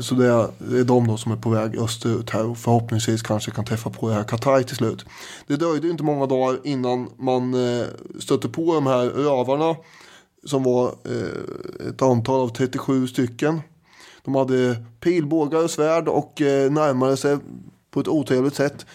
Så 0.00 0.14
det 0.14 0.26
är, 0.26 0.84
de 0.84 1.06
då 1.06 1.16
som 1.16 1.32
är 1.32 1.36
på 1.36 1.50
väg 1.50 1.78
österut 1.78 2.30
här 2.30 2.46
och 2.46 2.58
förhoppningsvis 2.58 3.22
kanske 3.22 3.50
kan 3.50 3.64
träffa 3.64 3.90
på 3.90 4.08
det 4.08 4.14
här 4.14 4.24
Qatar 4.24 4.62
till 4.62 4.76
slut. 4.76 5.04
Det 5.46 5.56
dröjde 5.56 5.88
inte 5.88 6.04
många 6.04 6.26
dagar 6.26 6.60
innan 6.64 7.10
man 7.16 7.56
stötte 8.18 8.48
på 8.48 8.74
de 8.74 8.86
här 8.86 9.04
rövarna 9.04 9.76
som 10.44 10.62
var 10.62 10.94
ett 11.88 12.02
antal 12.02 12.40
av 12.40 12.48
37 12.48 13.06
stycken. 13.06 13.60
De 14.24 14.34
hade 14.34 14.84
pilbågar 15.00 15.64
och 15.64 15.70
svärd 15.70 16.08
och 16.08 16.32
närmade 16.70 17.16
sig 17.16 17.38
på 17.90 18.00
ett 18.00 18.08
otrevligt 18.08 18.54
sätt 18.54 18.86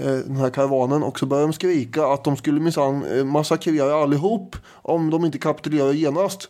Eh, 0.00 0.06
den 0.12 0.36
här 0.36 0.50
karavanen 0.50 1.02
och 1.02 1.18
så 1.18 1.26
började 1.26 1.46
de 1.46 1.52
skrika 1.52 2.06
att 2.06 2.24
de 2.24 2.36
skulle 2.36 2.60
minsann 2.60 3.04
eh, 3.04 3.24
massakrera 3.24 3.94
allihop 3.94 4.56
om 4.82 5.10
de 5.10 5.24
inte 5.24 5.38
kapitulerar 5.38 5.92
genast. 5.92 6.48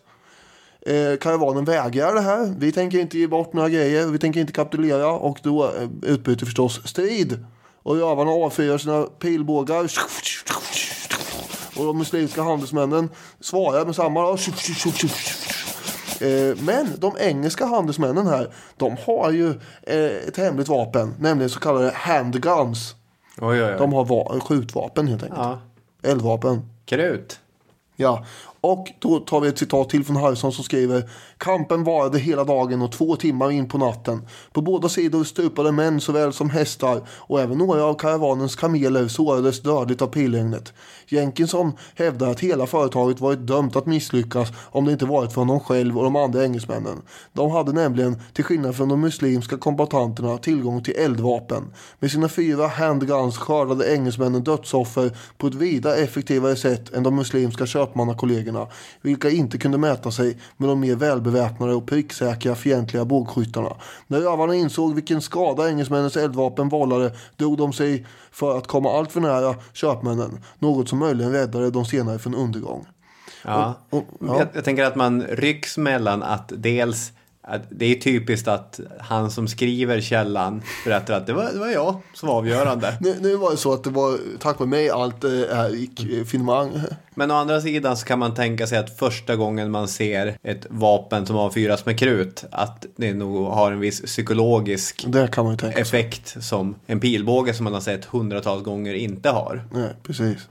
Eh, 0.86 1.18
karavanen 1.20 1.64
vägrar 1.64 2.14
det 2.14 2.20
här. 2.20 2.54
Vi 2.58 2.72
tänker 2.72 2.98
inte 2.98 3.18
ge 3.18 3.26
bort 3.26 3.52
några 3.52 3.68
grejer. 3.68 4.06
Vi 4.06 4.18
tänker 4.18 4.40
inte 4.40 4.52
kapitulera. 4.52 5.12
Och 5.12 5.38
då 5.42 5.64
eh, 5.64 5.88
utbryter 6.02 6.46
förstås 6.46 6.88
strid. 6.88 7.44
Och 7.82 7.96
rövarna 7.96 8.30
avfyrar 8.30 8.78
sina 8.78 9.02
pilbågar. 9.02 9.90
Och 11.76 11.84
de 11.84 11.98
muslimska 11.98 12.42
handelsmännen 12.42 13.08
svarar 13.40 13.86
med 13.86 13.94
samma. 13.94 14.22
då. 14.22 14.36
Eh, 16.26 16.56
Men 16.60 16.88
de 16.98 17.16
engelska 17.20 17.66
handelsmännen 17.66 18.26
här, 18.26 18.54
de 18.76 18.96
har 19.06 19.30
ju 19.30 19.48
eh, 19.82 20.28
ett 20.28 20.36
hemligt 20.36 20.68
vapen, 20.68 21.14
nämligen 21.18 21.50
så 21.50 21.60
kallade 21.60 21.90
handguns. 21.94 22.94
Oj, 23.40 23.62
oj, 23.62 23.70
oj. 23.72 23.78
De 23.78 23.92
har 23.92 24.04
va- 24.04 24.40
skjutvapen 24.40 25.08
helt 25.08 25.22
enkelt. 25.22 25.40
Ja. 25.40 25.58
Eldvapen. 26.02 26.68
Krut. 26.86 27.40
Ja, 27.96 28.24
Och 28.60 28.88
då 28.98 29.18
tar 29.20 29.40
vi 29.40 29.48
ett 29.48 29.58
citat 29.58 29.90
till 29.90 30.04
från 30.04 30.16
Harrison 30.16 30.52
som 30.52 30.64
skriver 30.64 31.10
Kampen 31.42 31.84
varade 31.84 32.18
hela 32.18 32.44
dagen 32.44 32.82
och 32.82 32.92
två 32.92 33.16
timmar 33.16 33.50
in 33.50 33.68
på 33.68 33.78
natten. 33.78 34.26
På 34.52 34.60
båda 34.60 34.88
sidor 34.88 35.24
stupade 35.24 35.72
män 35.72 36.00
såväl 36.00 36.32
som 36.32 36.50
hästar 36.50 37.02
och 37.08 37.40
även 37.40 37.58
några 37.58 37.84
av 37.84 37.94
karavanens 37.94 38.56
kameler 38.56 39.08
sårades 39.08 39.62
dödligt 39.62 40.02
av 40.02 40.06
pilregnet. 40.06 40.72
Jenkinson 41.06 41.72
hävdar 41.94 42.30
att 42.30 42.40
hela 42.40 42.66
företaget 42.66 43.20
varit 43.20 43.46
dömt 43.46 43.76
att 43.76 43.86
misslyckas 43.86 44.48
om 44.70 44.84
det 44.84 44.92
inte 44.92 45.04
varit 45.04 45.32
för 45.32 45.40
honom 45.40 45.60
själv 45.60 45.98
och 45.98 46.04
de 46.04 46.16
andra 46.16 46.44
engelsmännen. 46.44 47.02
De 47.32 47.50
hade 47.50 47.72
nämligen, 47.72 48.20
till 48.32 48.44
skillnad 48.44 48.76
från 48.76 48.88
de 48.88 49.00
muslimska 49.00 49.56
kombatanterna, 49.56 50.38
tillgång 50.38 50.82
till 50.82 50.96
eldvapen. 50.96 51.72
Med 51.98 52.10
sina 52.10 52.28
fyra 52.28 52.66
handguns 52.66 53.38
skördade 53.38 53.94
engelsmännen 53.94 54.42
dödsoffer 54.44 55.16
på 55.38 55.46
ett 55.46 55.54
vida 55.54 55.96
effektivare 55.96 56.56
sätt 56.56 56.92
än 56.92 57.02
de 57.02 57.16
muslimska 57.16 57.66
köpmannakollegorna, 57.66 58.66
vilka 59.00 59.30
inte 59.30 59.58
kunde 59.58 59.78
mäta 59.78 60.10
sig 60.10 60.38
med 60.56 60.68
de 60.68 60.80
mer 60.80 60.96
välbeväpnade 61.32 61.74
och 61.74 61.86
pricksäkra 61.86 62.54
fientliga 62.54 63.04
bågskyttarna. 63.04 63.76
När 64.06 64.20
rövarna 64.20 64.54
insåg 64.54 64.94
vilken 64.94 65.20
skada 65.22 65.68
engelsmännens 65.68 66.16
eldvapen 66.16 66.68
vållade 66.68 67.12
drog 67.36 67.58
de 67.58 67.72
sig 67.72 68.06
för 68.30 68.58
att 68.58 68.66
komma 68.66 68.98
allt 68.98 69.12
för 69.12 69.20
nära 69.20 69.54
köpmännen, 69.72 70.40
något 70.58 70.88
som 70.88 70.98
möjligen 70.98 71.32
räddade 71.32 71.70
de 71.70 71.84
senare 71.84 72.18
från 72.18 72.34
undergång. 72.34 72.86
Ja. 73.44 73.74
Och- 73.90 73.98
och- 73.98 74.04
ja. 74.20 74.38
Jag, 74.38 74.48
jag 74.54 74.64
tänker 74.64 74.84
att 74.84 74.96
man 74.96 75.22
rycks 75.22 75.78
mellan 75.78 76.22
att 76.22 76.52
dels 76.56 77.12
det 77.70 77.86
är 77.86 78.00
typiskt 78.00 78.48
att 78.48 78.80
han 79.00 79.30
som 79.30 79.48
skriver 79.48 80.00
källan 80.00 80.62
berättar 80.84 81.14
att 81.14 81.26
det 81.26 81.32
var, 81.32 81.52
det 81.52 81.58
var 81.58 81.68
jag 81.68 82.00
som 82.14 82.28
var 82.28 82.36
avgörande. 82.36 82.96
Nu, 83.00 83.16
nu 83.20 83.36
var 83.36 83.50
det 83.50 83.56
så 83.56 83.72
att 83.72 83.84
det 83.84 83.90
var 83.90 84.18
tack 84.38 84.58
vare 84.58 84.68
mig 84.68 84.90
allt 84.90 85.20
det 85.20 85.48
här 85.54 85.70
gick 85.70 86.00
eh, 86.12 86.24
finemang. 86.24 86.70
Men 87.14 87.30
å 87.30 87.34
andra 87.34 87.60
sidan 87.60 87.96
så 87.96 88.06
kan 88.06 88.18
man 88.18 88.34
tänka 88.34 88.66
sig 88.66 88.78
att 88.78 88.98
första 88.98 89.36
gången 89.36 89.70
man 89.70 89.88
ser 89.88 90.36
ett 90.42 90.66
vapen 90.70 91.26
som 91.26 91.36
avfyras 91.36 91.86
med 91.86 91.98
krut 91.98 92.44
att 92.50 92.86
det 92.96 93.14
nog 93.14 93.46
har 93.46 93.72
en 93.72 93.80
viss 93.80 94.00
psykologisk 94.00 95.06
effekt 95.76 96.36
som 96.44 96.74
en 96.86 97.00
pilbåge 97.00 97.54
som 97.54 97.64
man 97.64 97.74
har 97.74 97.80
sett 97.80 98.04
hundratals 98.04 98.64
gånger 98.64 98.94
inte 98.94 99.30
har. 99.30 99.64
Nej, 99.72 99.90
precis. 100.02 100.48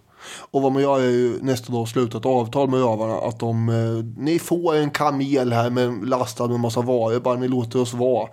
Och 0.51 0.61
vad 0.61 0.71
man 0.71 0.81
gör 0.81 0.99
är 0.99 1.09
ju 1.09 1.39
nästa 1.41 1.73
dag 1.73 1.87
sluta 1.87 2.17
ett 2.17 2.25
avtal 2.25 2.69
med 2.69 2.79
rövarna 2.79 3.15
att 3.15 3.39
de, 3.39 3.69
eh, 3.69 4.23
ni 4.23 4.39
får 4.39 4.75
en 4.75 4.89
kamel 4.91 5.53
här 5.53 5.69
med 5.69 6.07
lastad 6.07 6.47
med 6.47 6.59
massa 6.59 6.81
varor, 6.81 7.19
bara 7.19 7.35
ni 7.35 7.47
låter 7.47 7.81
oss 7.81 7.93
vara. 7.93 8.29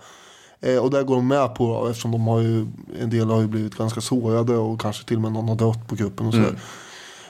Eh, 0.61 0.77
och 0.77 0.91
där 0.91 1.03
går 1.03 1.15
de 1.15 1.27
med 1.27 1.55
på 1.55 1.67
då, 1.67 1.87
eftersom 1.87 2.11
de 2.11 2.27
har 2.27 2.39
ju, 2.39 2.67
en 3.01 3.09
del 3.09 3.29
har 3.29 3.41
ju 3.41 3.47
blivit 3.47 3.75
ganska 3.75 4.01
sårade 4.01 4.57
och 4.57 4.81
kanske 4.81 5.05
till 5.05 5.15
och 5.15 5.21
med 5.21 5.31
någon 5.31 5.49
har 5.49 5.55
dött 5.55 5.87
på 5.87 5.95
kuppen 5.95 6.27
och 6.27 6.33
sådär. 6.33 6.59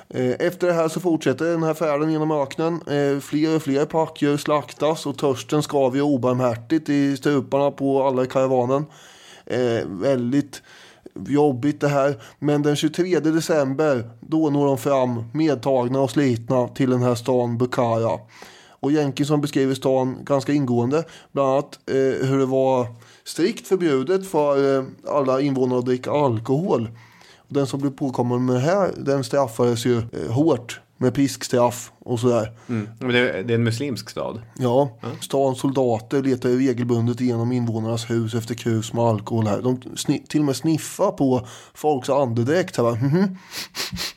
Eh, 0.10 0.48
Efter 0.48 0.68
det 0.68 0.74
här 0.74 0.88
så 0.88 1.00
fortsätter 1.00 1.46
den 1.46 1.64
här 1.64 1.74
färden 1.74 2.12
genom 2.12 2.32
öknen. 2.32 2.74
Eh, 2.88 3.20
Fler 3.20 3.56
och 3.56 3.62
fler 3.62 3.86
packdjur 3.86 4.38
slaktas 4.38 5.06
och 5.06 5.18
törsten 5.18 5.64
skaver 5.64 6.02
obarmhärtigt 6.02 6.90
i 6.90 7.18
struparna 7.18 7.72
på 7.72 8.04
alla 8.04 8.24
i 8.24 8.28
karavanen. 8.28 8.86
Eh, 9.46 9.86
väldigt 9.88 10.62
jobbigt 11.28 11.82
det 11.82 11.88
här. 11.88 12.22
Men 12.40 12.62
den 12.62 12.76
23 12.76 13.20
december 13.20 14.10
då 14.20 14.50
når 14.50 14.66
de 14.66 14.78
fram 14.78 15.24
medtagna 15.34 16.00
och 16.00 16.12
slitna 16.12 16.68
till 16.68 16.90
den 16.90 17.02
här 17.02 17.16
stan 17.16 17.58
Bukhara. 17.58 18.20
Och 18.82 18.92
Jenkinson 18.92 19.42
beskriver 19.42 19.74
stan 19.74 20.18
ganska 20.24 20.54
ingående. 20.54 21.04
Bland 21.32 21.50
annat 21.50 21.80
eh, 21.90 22.28
hur 22.28 22.40
det 22.40 22.46
var 22.46 22.88
strikt 23.24 23.68
förbjudet 23.68 24.28
för 24.28 24.78
eh, 24.78 24.86
alla 25.08 25.42
invånare 25.42 25.80
att 25.80 25.86
dricka 25.86 26.12
alkohol. 26.12 26.90
Den 27.48 27.68
som 27.68 27.80
blev 27.80 27.92
påkommen 27.92 28.46
med 28.46 28.56
det 28.56 28.62
här, 28.62 28.92
den 28.98 29.24
straffades 29.24 29.86
ju 29.86 29.98
eh, 29.98 30.32
hårt 30.32 30.82
med 31.02 31.14
piskstraff 31.14 31.92
och 32.00 32.20
sådär. 32.20 32.54
Mm. 32.70 32.90
Men 33.00 33.10
det, 33.10 33.44
det 33.44 33.54
är 33.54 33.56
en 33.56 33.64
muslimsk 33.64 34.10
stad. 34.10 34.42
Ja, 34.58 35.00
stans 35.22 35.60
soldater 35.60 36.24
letar 36.24 36.50
ju 36.50 36.68
regelbundet 36.68 37.22
igenom 37.22 37.52
invånarnas 37.52 38.10
hus 38.10 38.34
efter 38.36 38.56
krus 38.56 38.94
med 38.94 39.04
alkohol 39.04 39.48
här. 39.48 39.62
De 39.62 39.82
till 40.28 40.40
och 40.40 40.46
med 40.46 40.56
sniffar 40.56 41.12
på 41.12 41.48
folks 41.74 42.10
andedräkt. 42.10 42.78
Här, 42.78 42.84
bara, 42.84 42.96
mhm. 42.96 43.38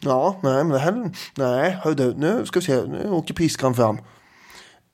Ja, 0.01 0.41
nej, 0.43 0.65
men 0.65 0.69
det 0.69 0.79
här, 0.79 1.11
nej, 1.37 1.79
hör 1.83 1.95
du, 1.95 2.15
nu 2.15 2.47
ska 2.47 2.61
vi 2.61 2.67
se, 2.67 2.83
nu 2.87 3.11
åker 3.11 3.35
piskan 3.35 3.75
fram. 3.75 3.99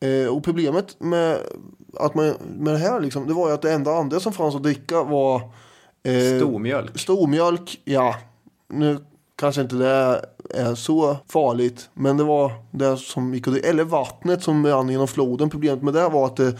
Eh, 0.00 0.36
och 0.36 0.44
problemet 0.44 1.00
med, 1.00 1.38
att 1.96 2.14
man, 2.14 2.34
med 2.58 2.74
det 2.74 2.78
här 2.78 3.00
liksom, 3.00 3.26
det 3.26 3.34
var 3.34 3.48
ju 3.48 3.54
att 3.54 3.62
det 3.62 3.72
enda 3.72 3.90
andra 3.92 4.20
som 4.20 4.32
fanns 4.32 4.54
att 4.54 4.62
dricka 4.62 5.02
var 5.02 5.36
eh, 6.02 6.38
Stormjölk. 6.38 6.98
Stormjölk, 6.98 7.80
ja. 7.84 8.16
Nu 8.68 8.98
kanske 9.36 9.60
inte 9.60 9.76
det 9.76 10.24
är 10.54 10.74
så 10.74 11.16
farligt. 11.28 11.90
Men 11.94 12.16
det 12.16 12.24
var 12.24 12.52
det 12.70 12.96
som 12.96 13.34
gick 13.34 13.44
dricka. 13.44 13.68
Eller 13.68 13.84
vattnet 13.84 14.42
som 14.42 14.66
rann 14.66 14.88
genom 14.88 15.08
floden. 15.08 15.50
Problemet 15.50 15.82
med 15.82 15.94
det 15.94 16.08
var 16.08 16.26
att 16.26 16.36
det 16.36 16.56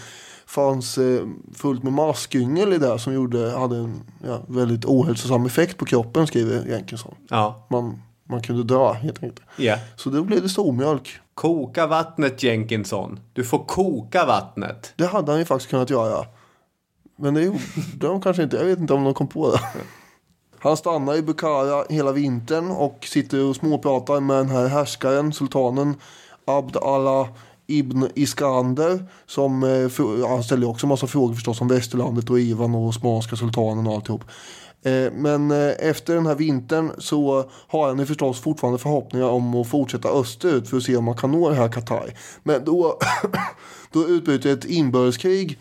fanns 0.47 0.99
eh, 0.99 1.27
fullt 1.55 1.83
med 1.83 1.93
maskyngel 1.93 2.73
i 2.73 2.79
det 2.79 2.99
som 2.99 3.15
gjorde, 3.15 3.51
hade 3.51 3.77
en 3.77 4.03
ja, 4.27 4.41
väldigt 4.47 4.85
ohälsosam 4.85 5.47
effekt 5.47 5.77
på 5.77 5.85
kroppen 5.85 6.27
skriver 6.27 6.67
Jenkinson. 6.67 7.15
Ja. 7.29 7.67
Man, 7.71 8.03
man 8.25 8.43
kunde 8.43 8.65
dö 8.65 8.93
helt 8.93 9.23
enkelt. 9.23 9.41
ja. 9.57 9.77
Så 9.97 10.11
då 10.11 10.23
blev 10.23 10.43
det 10.43 10.49
stormjölk. 10.49 11.21
Koka 11.35 11.87
vattnet 11.87 12.43
Jenkinson. 12.43 13.21
Du 13.33 13.45
får 13.45 13.65
koka 13.65 14.27
vattnet. 14.27 14.93
Det 14.97 15.07
hade 15.07 15.33
han 15.33 15.39
ju 15.39 15.45
faktiskt 15.45 15.71
kunnat 15.71 15.91
göra. 15.91 16.27
Men 17.17 17.35
det 17.35 17.43
gjorde 17.43 17.61
de 17.93 18.21
kanske 18.21 18.43
inte. 18.43 18.57
Jag 18.57 18.65
vet 18.65 18.79
inte 18.79 18.95
om 18.95 19.05
de 19.05 19.15
kom 19.15 19.29
på 19.29 19.51
det. 19.51 19.61
Han 20.61 20.77
stannar 20.77 21.15
i 21.15 21.23
Bukhara 21.23 21.85
hela 21.89 22.13
vintern 22.13 22.71
och 22.71 23.07
sitter 23.11 23.45
och 23.45 23.57
småpratar 23.57 24.21
med 24.21 24.37
den 24.37 24.49
här 24.49 24.67
härskaren, 24.67 25.33
sultanen 25.33 25.97
Abd 26.45 26.77
Allah 26.77 27.29
Ibn 27.67 28.09
Iskander. 28.15 29.05
Som, 29.27 29.63
eh, 29.63 30.29
han 30.29 30.43
ställer 30.43 30.69
också 30.69 30.87
en 30.87 30.89
massa 30.89 31.07
frågor 31.07 31.35
förstås 31.35 31.61
om 31.61 31.69
västerlandet 31.69 32.31
och 32.31 32.41
Ivan 32.41 32.75
och 32.75 32.87
Osmanska 32.89 33.37
sultanen 33.37 33.87
och 33.87 33.95
alltihop. 33.95 34.25
Eh, 34.83 35.13
men 35.13 35.51
eh, 35.51 35.73
efter 35.79 36.15
den 36.15 36.27
här 36.27 36.35
vintern 36.35 36.93
så 36.99 37.45
har 37.69 37.89
han 37.89 37.99
ju 37.99 38.07
förstås 38.07 38.41
fortfarande 38.41 38.79
förhoppningar 38.79 39.27
om 39.27 39.55
att 39.55 39.69
fortsätta 39.69 40.09
österut 40.09 40.69
för 40.69 40.77
att 40.77 40.83
se 40.83 40.97
om 40.97 41.05
man 41.05 41.17
kan 41.17 41.31
nå 41.31 41.51
det 41.51 41.57
här 41.57 41.69
Qatar. 41.69 42.15
Men 42.43 42.65
då, 42.65 42.99
då 43.93 44.09
utbryter 44.09 44.53
ett 44.53 44.65
inbördeskrig 44.65 45.59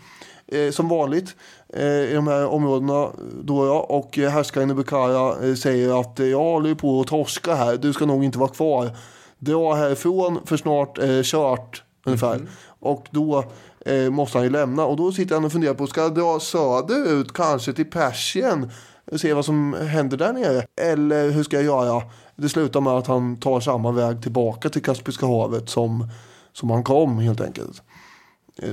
eh, 0.48 0.70
som 0.70 0.88
vanligt 0.88 1.36
eh, 1.74 1.84
i 1.84 2.12
de 2.14 2.26
här 2.26 2.46
områdena. 2.46 3.08
Då 3.42 3.66
ja, 3.66 3.80
och 3.88 4.18
eh, 4.18 4.30
härskaren 4.30 4.70
i 4.70 4.74
Bukhara 4.74 5.48
eh, 5.48 5.54
säger 5.54 6.00
att 6.00 6.20
eh, 6.20 6.26
jag 6.26 6.38
håller 6.38 6.74
på 6.74 7.00
att 7.00 7.06
torska 7.06 7.54
här, 7.54 7.76
du 7.76 7.92
ska 7.92 8.06
nog 8.06 8.24
inte 8.24 8.38
vara 8.38 8.50
kvar. 8.50 8.90
Dra 9.38 9.74
härifrån 9.74 10.38
för 10.44 10.56
snart 10.56 10.98
eh, 10.98 11.20
kört 11.22 11.82
ungefär. 12.04 12.40
Och 12.80 13.06
då 13.10 13.44
eh, 13.86 14.10
måste 14.10 14.38
han 14.38 14.44
ju 14.44 14.50
lämna. 14.50 14.84
Och 14.86 14.96
då 14.96 15.12
sitter 15.12 15.34
han 15.34 15.44
och 15.44 15.52
funderar 15.52 15.74
på, 15.74 15.86
ska 15.86 16.00
jag 16.00 16.14
dra 16.14 16.40
söderut 16.40 17.32
kanske 17.32 17.72
till 17.72 17.90
Persien? 17.90 18.70
Och 19.12 19.20
se 19.20 19.32
vad 19.32 19.44
som 19.44 19.76
händer 19.88 20.16
där 20.16 20.32
nere. 20.32 20.62
Eller 20.80 21.30
hur 21.30 21.42
ska 21.42 21.56
jag 21.56 21.64
göra? 21.64 22.02
Det 22.36 22.48
slutar 22.48 22.80
med 22.80 22.92
att 22.92 23.06
han 23.06 23.36
tar 23.36 23.60
samma 23.60 23.92
väg 23.92 24.22
tillbaka 24.22 24.68
till 24.68 24.82
Kaspiska 24.82 25.26
havet 25.26 25.68
som, 25.68 26.08
som 26.52 26.70
han 26.70 26.84
kom 26.84 27.18
helt 27.18 27.40
enkelt. 27.40 27.82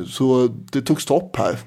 Så 0.08 0.48
det 0.72 0.82
tog 0.82 1.02
stopp 1.02 1.36
här. 1.36 1.60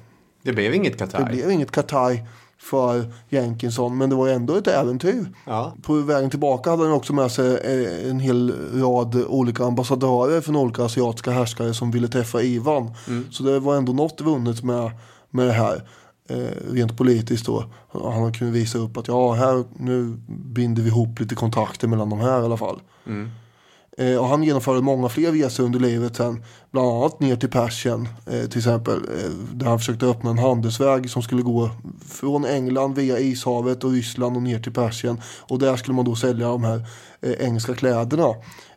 Det 0.43 0.53
blev 0.53 0.73
inget 0.73 0.93
Det 0.99 1.05
Qatar. 1.05 1.25
blev 1.29 1.51
inget 1.51 1.71
Qatar 1.71 2.27
för 2.57 3.13
Jenkinson, 3.29 3.97
men 3.97 4.09
det 4.09 4.15
var 4.15 4.27
ändå 4.27 4.55
ett 4.55 4.67
äventyr. 4.67 5.25
Ja. 5.45 5.73
På 5.83 5.93
vägen 5.93 6.29
tillbaka 6.29 6.69
hade 6.69 6.83
han 6.83 6.91
också 6.91 7.13
med 7.13 7.31
sig 7.31 7.57
eh, 7.57 8.09
en 8.09 8.19
hel 8.19 8.53
rad 8.81 9.15
olika 9.27 9.65
ambassadörer 9.65 10.41
från 10.41 10.55
olika 10.55 10.83
asiatiska 10.83 11.31
härskare 11.31 11.73
som 11.73 11.91
ville 11.91 12.07
träffa 12.07 12.41
Ivan. 12.41 12.91
Så 13.31 13.43
det 13.43 13.59
var 13.59 13.75
ändå 13.77 13.93
något 13.93 14.21
vunnet 14.21 14.63
med, 14.63 14.91
med 15.29 15.47
det 15.47 15.53
här. 15.53 15.83
Eh, 16.29 16.71
rent 16.73 16.97
politiskt 16.97 17.45
då. 17.45 17.63
Han 17.91 18.33
kunde 18.33 18.53
visa 18.53 18.77
upp 18.77 18.97
att 18.97 19.07
ja, 19.07 19.33
här, 19.33 19.63
nu 19.77 20.17
binder 20.27 20.81
vi 20.81 20.87
ihop 20.89 21.19
lite 21.19 21.35
kontakter 21.35 21.87
mellan 21.87 22.09
de 22.09 22.19
här 22.19 22.41
i 22.41 22.45
alla 22.45 22.57
fall. 22.57 22.79
Eh, 23.99 24.17
och 24.17 24.27
han 24.27 24.43
genomförde 24.43 24.81
många 24.81 25.09
fler 25.09 25.31
resor 25.31 25.63
under 25.63 25.79
livet 25.79 26.15
sen. 26.15 26.43
Bland 26.71 26.87
annat 26.87 27.19
ner 27.19 27.35
till 27.35 27.49
Persien 27.49 28.07
eh, 28.25 28.49
till 28.49 28.57
exempel. 28.57 28.95
Eh, 28.95 29.29
där 29.53 29.65
han 29.65 29.79
försökte 29.79 30.05
öppna 30.05 30.29
en 30.29 30.37
handelsväg 30.37 31.09
som 31.09 31.21
skulle 31.21 31.41
gå 31.41 31.69
från 32.09 32.45
England 32.45 32.95
via 32.95 33.19
Ishavet 33.19 33.83
och 33.83 33.91
Ryssland 33.91 34.35
och 34.35 34.43
ner 34.43 34.59
till 34.59 34.73
Persien. 34.73 35.21
Och 35.41 35.59
där 35.59 35.75
skulle 35.75 35.95
man 35.95 36.05
då 36.05 36.15
sälja 36.15 36.47
de 36.47 36.63
här 36.63 36.85
eh, 37.21 37.33
engelska 37.47 37.73
kläderna. 37.73 38.27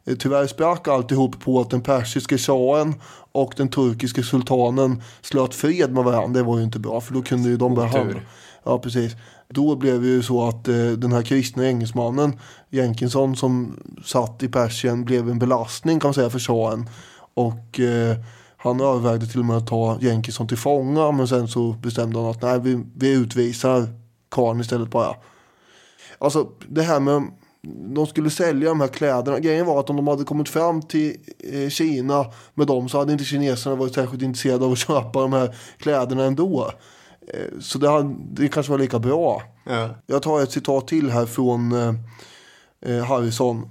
Eh, 0.04 0.16
tyvärr 0.18 0.46
sprack 0.46 0.88
alltihop 0.88 1.40
på 1.40 1.60
att 1.60 1.70
den 1.70 1.80
persiske 1.80 2.38
shahen 2.38 2.94
och 3.32 3.54
den 3.56 3.68
turkiske 3.68 4.22
sultanen 4.22 5.02
slöt 5.20 5.54
fred 5.54 5.92
med 5.92 6.04
varandra. 6.04 6.40
Det 6.40 6.46
var 6.46 6.58
ju 6.58 6.64
inte 6.64 6.78
bra 6.78 7.00
för 7.00 7.14
då 7.14 7.22
kunde 7.22 7.48
ju 7.48 7.56
de 7.56 7.74
börja 7.74 7.88
handla. 7.88 8.20
Ja, 8.64 8.78
precis. 8.78 9.12
Då 9.52 9.76
blev 9.76 10.02
det 10.02 10.08
ju 10.08 10.22
så 10.22 10.48
att 10.48 10.68
eh, 10.68 10.86
den 10.86 11.12
här 11.12 11.22
kristna 11.22 11.66
engelsmannen 11.66 12.38
Jenkinson 12.70 13.36
som 13.36 13.76
satt 14.04 14.42
i 14.42 14.48
Persien 14.48 15.04
blev 15.04 15.30
en 15.30 15.38
belastning 15.38 16.00
kan 16.00 16.08
man 16.08 16.14
säga 16.14 16.30
för 16.30 16.38
shahen. 16.38 16.88
Och 17.34 17.80
eh, 17.80 18.16
han 18.56 18.80
övervägde 18.80 19.26
till 19.26 19.40
och 19.40 19.46
med 19.46 19.56
att 19.56 19.66
ta 19.66 19.98
Jenkinson 20.00 20.48
till 20.48 20.58
fånga 20.58 21.12
men 21.12 21.28
sen 21.28 21.48
så 21.48 21.72
bestämde 21.72 22.18
han 22.18 22.30
att 22.30 22.42
nej 22.42 22.60
vi, 22.60 22.84
vi 22.94 23.12
utvisar 23.12 23.88
karln 24.28 24.60
istället 24.60 24.90
bara. 24.90 25.14
Alltså 26.18 26.48
det 26.68 26.82
här 26.82 27.00
med 27.00 27.22
de 27.94 28.06
skulle 28.06 28.30
sälja 28.30 28.68
de 28.68 28.80
här 28.80 28.88
kläderna. 28.88 29.38
Grejen 29.38 29.66
var 29.66 29.80
att 29.80 29.90
om 29.90 29.96
de 29.96 30.08
hade 30.08 30.24
kommit 30.24 30.48
fram 30.48 30.82
till 30.82 31.16
eh, 31.52 31.68
Kina 31.68 32.26
med 32.54 32.66
dem 32.66 32.88
så 32.88 32.98
hade 32.98 33.12
inte 33.12 33.24
kineserna 33.24 33.76
varit 33.76 33.94
särskilt 33.94 34.22
intresserade 34.22 34.64
av 34.64 34.72
att 34.72 34.78
köpa 34.86 35.20
de 35.20 35.32
här 35.32 35.54
kläderna 35.78 36.24
ändå. 36.24 36.70
Eh, 37.26 37.60
så 37.60 37.78
det, 37.78 37.88
hade, 37.88 38.14
det 38.30 38.48
kanske 38.48 38.72
var 38.72 38.78
lika 38.78 38.98
bra. 38.98 39.42
Ja. 39.64 39.88
Jag 40.06 40.22
tar 40.22 40.42
ett 40.42 40.52
citat 40.52 40.88
till 40.88 41.10
här 41.10 41.26
från 41.26 41.72
eh, 41.72 41.94
eh, 42.86 43.04
Harrison. 43.04 43.68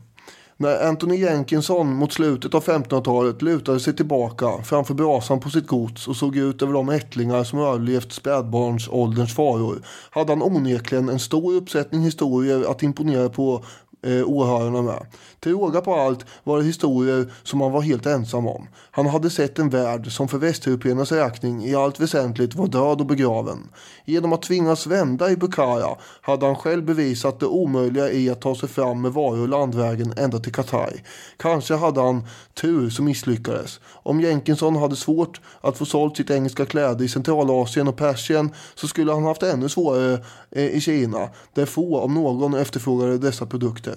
När 0.58 0.88
Anthony 0.88 1.16
Jenkinson 1.16 1.94
mot 1.96 2.14
slutet 2.14 2.54
av 2.54 2.64
1500-talet 2.64 3.42
lutade 3.42 3.80
sig 3.80 3.96
tillbaka 3.96 4.64
framför 4.64 4.94
brasan 4.94 5.40
på 5.40 5.50
sitt 5.50 5.68
gods 5.68 6.08
och 6.08 6.16
såg 6.16 6.38
ut 6.38 6.62
över 6.62 6.74
de 6.74 6.90
ättlingar 6.90 7.44
som 7.44 7.60
överlevt 7.60 8.12
spädbarnsålderns 8.12 9.36
faror 9.36 9.82
hade 10.12 10.32
han 10.32 10.42
onekligen 10.42 11.10
en 11.10 11.20
stor 11.20 11.54
uppsättning 11.54 12.02
historier 12.02 12.72
att 12.72 12.84
imponera 12.84 13.30
på 13.30 13.66
eh, 14.04 14.30
åhörarna 14.30 14.82
med. 14.82 15.06
Till 15.40 15.52
råga 15.52 15.82
på 15.82 15.96
allt 15.96 16.26
var 16.44 16.58
det 16.58 16.64
historier 16.64 17.34
som 17.44 17.62
han 17.62 17.72
var 17.72 17.82
helt 17.82 18.06
ensam 18.06 18.48
om. 18.48 18.68
Han 18.92 19.08
hade 19.08 19.30
sett 19.30 19.60
en 19.60 19.70
värld 19.70 20.12
som 20.12 20.28
för 20.28 20.38
västeuropeernas 20.38 21.12
räkning 21.12 21.66
i 21.66 21.76
allt 21.76 22.00
väsentligt 22.00 22.56
var 22.56 22.68
död 22.68 23.00
och 23.00 23.06
begraven. 23.06 23.70
Genom 24.06 24.34
att 24.34 24.42
tvingas 24.42 24.88
vända 24.88 25.32
i 25.32 25.36
Bukhara 25.36 25.96
hade 26.22 26.46
han 26.46 26.56
själv 26.56 26.86
bevisat 26.86 27.40
det 27.40 27.46
omöjliga 27.46 28.12
i 28.12 28.30
att 28.30 28.42
ta 28.42 28.56
sig 28.56 28.70
fram 28.70 29.02
med 29.02 29.14
varor 29.14 29.48
landvägen 29.48 30.14
ända 30.18 30.40
till 30.40 30.54
Qatar. 30.54 30.94
Kanske 31.38 31.76
hade 31.76 32.02
han 32.02 32.28
tur 32.62 32.90
som 32.90 33.06
misslyckades. 33.06 33.80
Om 33.86 34.22
Jenkinson 34.22 34.76
hade 34.76 34.96
svårt 34.96 35.42
att 35.62 35.78
få 35.78 35.86
sålt 35.86 36.18
sitt 36.18 36.32
engelska 36.32 36.66
kläde 36.66 37.04
i 37.04 37.10
Centralasien 37.10 37.88
och 37.88 37.98
Persien 37.98 38.50
så 38.76 38.88
skulle 38.88 39.12
han 39.14 39.24
haft 39.24 39.44
ännu 39.44 39.70
svårare 39.70 40.20
eh, 40.52 40.66
i 40.66 40.82
Kina, 40.82 41.30
där 41.54 41.66
få 41.66 42.00
om 42.00 42.14
någon 42.14 42.54
efterfrågade 42.54 43.18
dessa 43.18 43.46
produkter. 43.46 43.91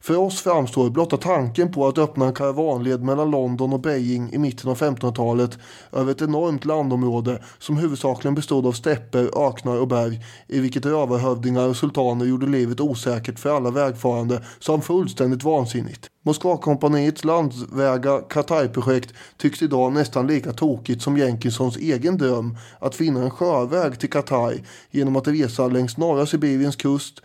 För 0.00 0.16
oss 0.16 0.40
framstår 0.40 0.90
blotta 0.90 1.16
tanken 1.16 1.72
på 1.72 1.88
att 1.88 1.98
öppna 1.98 2.26
en 2.26 2.34
karavanled 2.34 3.02
mellan 3.02 3.30
London 3.30 3.72
och 3.72 3.80
Beijing 3.80 4.32
i 4.32 4.38
mitten 4.38 4.70
av 4.70 4.78
1500-talet 4.78 5.58
över 5.92 6.12
ett 6.12 6.22
enormt 6.22 6.64
landområde 6.64 7.42
som 7.58 7.76
huvudsakligen 7.76 8.34
bestod 8.34 8.66
av 8.66 8.72
stäpper, 8.72 9.48
öknar 9.48 9.80
och 9.80 9.88
berg 9.88 10.20
i 10.46 10.60
vilket 10.60 10.86
rövarhövdingar 10.86 11.68
och 11.68 11.76
sultaner 11.76 12.26
gjorde 12.26 12.46
livet 12.46 12.80
osäkert 12.80 13.38
för 13.38 13.56
alla 13.56 13.70
vägfarande 13.70 14.42
som 14.58 14.82
fullständigt 14.82 15.44
vansinnigt. 15.44 16.10
Moskvakompaniets 16.22 17.24
landsväga 17.24 18.20
Katai-projekt 18.20 19.14
tycks 19.36 19.62
idag 19.62 19.92
nästan 19.92 20.26
lika 20.26 20.52
tokigt 20.52 21.02
som 21.02 21.18
Jenkinsons 21.18 21.76
egen 21.76 22.18
dröm 22.18 22.56
att 22.78 22.94
finna 22.94 23.22
en 23.22 23.30
sjöväg 23.30 24.00
till 24.00 24.10
Katai 24.10 24.62
genom 24.90 25.16
att 25.16 25.28
resa 25.28 25.68
längs 25.68 25.96
norra 25.96 26.26
Sibiriens 26.26 26.76
kust 26.76 27.22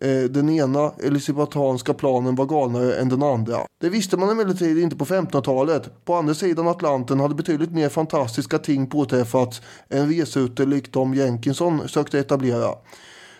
Eh, 0.00 0.30
den 0.30 0.48
ena 0.48 0.92
elisabetanska 1.02 1.94
planen 1.94 2.34
var 2.34 2.46
galnare 2.46 2.94
än 2.94 3.08
den 3.08 3.22
andra. 3.22 3.58
Det 3.80 3.88
visste 3.88 4.16
man 4.16 4.30
emellertid 4.30 4.78
inte 4.78 4.96
på 4.96 5.04
1500-talet. 5.04 6.04
På 6.04 6.14
andra 6.14 6.34
sidan 6.34 6.68
Atlanten 6.68 7.20
hade 7.20 7.34
betydligt 7.34 7.72
mer 7.72 7.88
fantastiska 7.88 8.58
ting 8.58 8.86
påträffats 8.86 9.62
än 9.88 10.08
resrutter 10.08 10.66
likt 10.66 10.92
de 10.92 11.14
Jenkinson 11.14 11.88
sökte 11.88 12.18
etablera. 12.18 12.74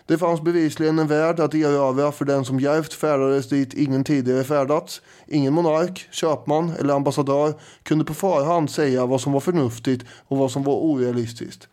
Det 0.06 0.18
fanns 0.18 0.42
bevisligen 0.42 0.98
en 0.98 1.06
värld 1.06 1.40
att 1.40 1.54
erövra 1.54 2.12
för 2.12 2.24
den 2.24 2.44
som 2.44 2.61
djärvt 2.61 2.92
färdades 2.92 3.48
dit 3.48 3.74
ingen 3.74 4.04
tidigare 4.04 4.44
färdats. 4.44 5.02
Ingen 5.26 5.54
monark, 5.54 6.09
köpman 6.11 6.72
eller 6.80 6.94
ambassadör 6.94 7.54
kunde 7.82 8.04
på 8.04 8.14
förhand 8.14 8.70
säga 8.70 9.06
vad 9.06 9.20
som 9.20 9.32
var 9.32 9.40
förnuftigt 9.40 10.04
och 10.28 10.38
vad 10.38 10.50
som 10.50 10.62
var 10.62 10.74
orealistiskt. 10.74 11.68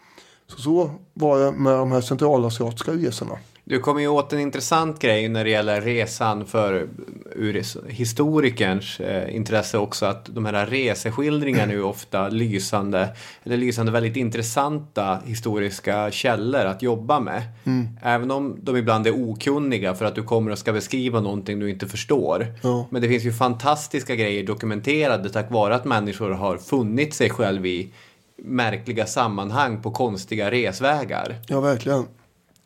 Så, 0.47 0.61
så 0.61 0.91
var 1.13 1.39
det 1.39 1.51
med 1.51 1.73
de 1.73 1.91
här 1.91 2.01
centralasiatiska 2.01 2.91
resorna. 2.91 3.37
Du 3.67 3.79
kommer 3.79 4.01
ju 4.01 4.07
åt 4.07 4.33
en 4.33 4.39
intressant 4.39 4.99
grej 4.99 5.29
när 5.29 5.43
det 5.43 5.49
gäller 5.49 5.81
resan 5.81 6.45
för 6.45 6.87
ur 7.35 7.63
historikerns 7.89 8.99
eh, 8.99 9.35
intresse 9.35 9.77
också 9.77 10.05
att 10.05 10.25
de 10.25 10.45
här 10.45 10.65
reseskildringarna 10.65 11.71
är 11.71 11.75
ju 11.75 11.83
ofta 11.83 12.29
lysande 12.29 13.15
eller 13.43 13.57
lysande 13.57 13.91
väldigt 13.91 14.15
intressanta 14.15 15.19
historiska 15.25 16.11
källor 16.11 16.65
att 16.65 16.81
jobba 16.81 17.19
med. 17.19 17.41
Mm. 17.63 17.87
Även 18.01 18.31
om 18.31 18.57
de 18.61 18.77
ibland 18.77 19.07
är 19.07 19.29
okunniga 19.29 19.95
för 19.95 20.05
att 20.05 20.15
du 20.15 20.23
kommer 20.23 20.51
och 20.51 20.57
ska 20.57 20.73
beskriva 20.73 21.19
någonting 21.19 21.59
du 21.59 21.69
inte 21.69 21.87
förstår. 21.87 22.47
Ja. 22.63 22.87
Men 22.89 23.01
det 23.01 23.07
finns 23.07 23.23
ju 23.23 23.33
fantastiska 23.33 24.15
grejer 24.15 24.43
dokumenterade 24.43 25.29
tack 25.29 25.51
vare 25.51 25.75
att 25.75 25.85
människor 25.85 26.29
har 26.29 26.57
funnit 26.57 27.13
sig 27.13 27.29
själv 27.29 27.65
i 27.65 27.93
märkliga 28.37 29.05
sammanhang 29.05 29.81
på 29.81 29.91
konstiga 29.91 30.51
resvägar. 30.51 31.35
Ja, 31.47 31.61
verkligen. 31.61 32.05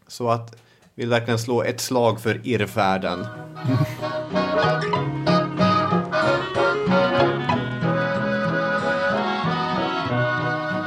Så 0.08 0.30
att 0.30 0.56
vill 1.00 1.10
verkligen 1.10 1.40
slå 1.40 1.64
ett 1.64 1.82
slag 1.82 2.22
för 2.22 2.42
irrfärden. 2.44 3.26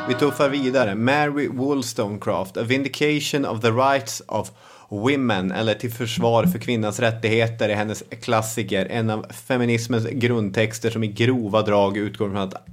Vi 0.08 0.14
tuffar 0.14 0.48
vidare. 0.48 0.94
Mary 0.94 1.48
Wollstonecraft, 1.48 2.56
A 2.56 2.62
Vindication 2.62 3.46
of 3.46 3.60
the 3.60 3.70
Rights 3.70 4.22
of 4.26 4.50
Women, 4.88 5.52
eller 5.52 5.74
Till 5.74 5.92
försvar 5.92 6.44
för 6.44 6.58
kvinnans 6.58 7.00
rättigheter, 7.00 7.68
är 7.68 7.74
hennes 7.74 8.02
klassiker. 8.22 8.86
En 8.90 9.10
av 9.10 9.26
feminismens 9.32 10.06
grundtexter 10.06 10.90
som 10.90 11.04
i 11.04 11.08
grova 11.08 11.62
drag 11.62 11.96
utgår 11.96 12.28
från 12.28 12.38
att 12.38 12.66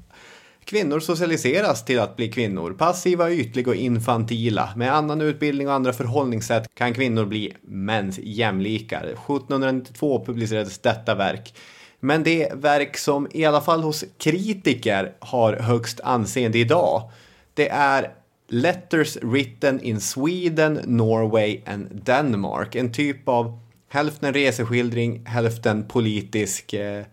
Kvinnor 0.70 1.00
socialiseras 1.00 1.86
till 1.86 2.00
att 2.00 2.16
bli 2.16 2.32
kvinnor, 2.32 2.74
passiva, 2.74 3.32
ytliga 3.32 3.70
och 3.70 3.76
infantila. 3.76 4.70
Med 4.76 4.96
annan 4.96 5.22
utbildning 5.22 5.68
och 5.68 5.74
andra 5.74 5.94
förhållningssätt 5.94 6.76
kan 6.76 6.94
kvinnor 6.94 7.26
bli 7.26 7.54
mäns 7.62 8.20
jämlikar. 8.24 9.04
1792 9.04 10.26
publicerades 10.26 10.80
detta 10.80 11.16
verk. 11.16 11.54
Men 12.00 12.24
det 12.24 12.54
verk 12.54 12.98
som 12.98 13.28
i 13.32 13.46
alla 13.46 13.62
fall 13.62 13.84
hos 13.84 14.06
kritiker 14.18 15.14
har 15.20 15.54
högst 15.54 16.00
anseende 16.00 16.58
idag, 16.58 17.12
det 17.54 17.70
är 17.70 18.14
Letters 18.48 19.18
written 19.18 19.82
in 19.82 20.02
Sweden, 20.02 20.80
Norway 20.86 21.62
and 21.66 22.02
Denmark. 22.06 22.76
En 22.76 22.92
typ 22.94 23.30
av 23.30 23.60
hälften 23.90 24.34
reseskildring, 24.34 25.26
hälften 25.26 25.88
politisk 25.88 26.74
eh, 26.74 27.04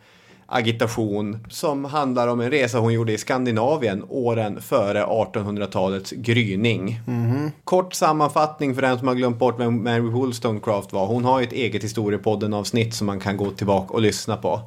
agitation 0.47 1.38
som 1.49 1.84
handlar 1.84 2.28
om 2.28 2.40
en 2.40 2.51
resa 2.51 2.78
hon 2.78 2.92
gjorde 2.92 3.12
i 3.12 3.18
Skandinavien 3.18 4.05
åren 4.09 4.61
före 4.61 5.05
1800-talets 5.05 6.11
gryning. 6.11 7.01
Kort 7.64 7.94
sammanfattning 7.94 8.74
för 8.74 8.82
den 8.82 8.99
som 8.99 9.09
har 9.09 9.14
glömt 9.14 9.38
bort 9.38 9.61
vem 9.61 9.84
Mary 9.84 10.01
Wollstonecraft 10.01 10.92
var. 10.92 11.07
Hon 11.07 11.24
har 11.24 11.40
ju 11.40 11.47
ett 11.47 11.53
eget 11.53 11.84
historiepodden-avsnitt 11.84 12.94
som 12.94 13.07
man 13.07 13.20
kan 13.20 13.36
gå 13.36 13.51
tillbaka 13.51 13.94
och 13.94 14.03
lyssna 14.03 14.36
på. 14.36 14.61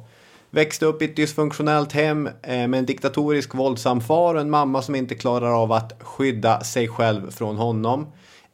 Växte 0.50 0.86
upp 0.86 1.02
i 1.02 1.04
ett 1.04 1.16
dysfunktionellt 1.16 1.92
hem 1.92 2.26
eh, 2.26 2.68
med 2.68 2.74
en 2.74 2.86
diktatorisk 2.86 3.54
våldsam 3.54 4.00
far 4.00 4.34
och 4.34 4.40
en 4.40 4.50
mamma 4.50 4.82
som 4.82 4.94
inte 4.94 5.14
klarar 5.14 5.62
av 5.62 5.72
att 5.72 5.92
skydda 6.00 6.60
sig 6.60 6.88
själv 6.88 7.30
från 7.30 7.56
honom. 7.56 8.06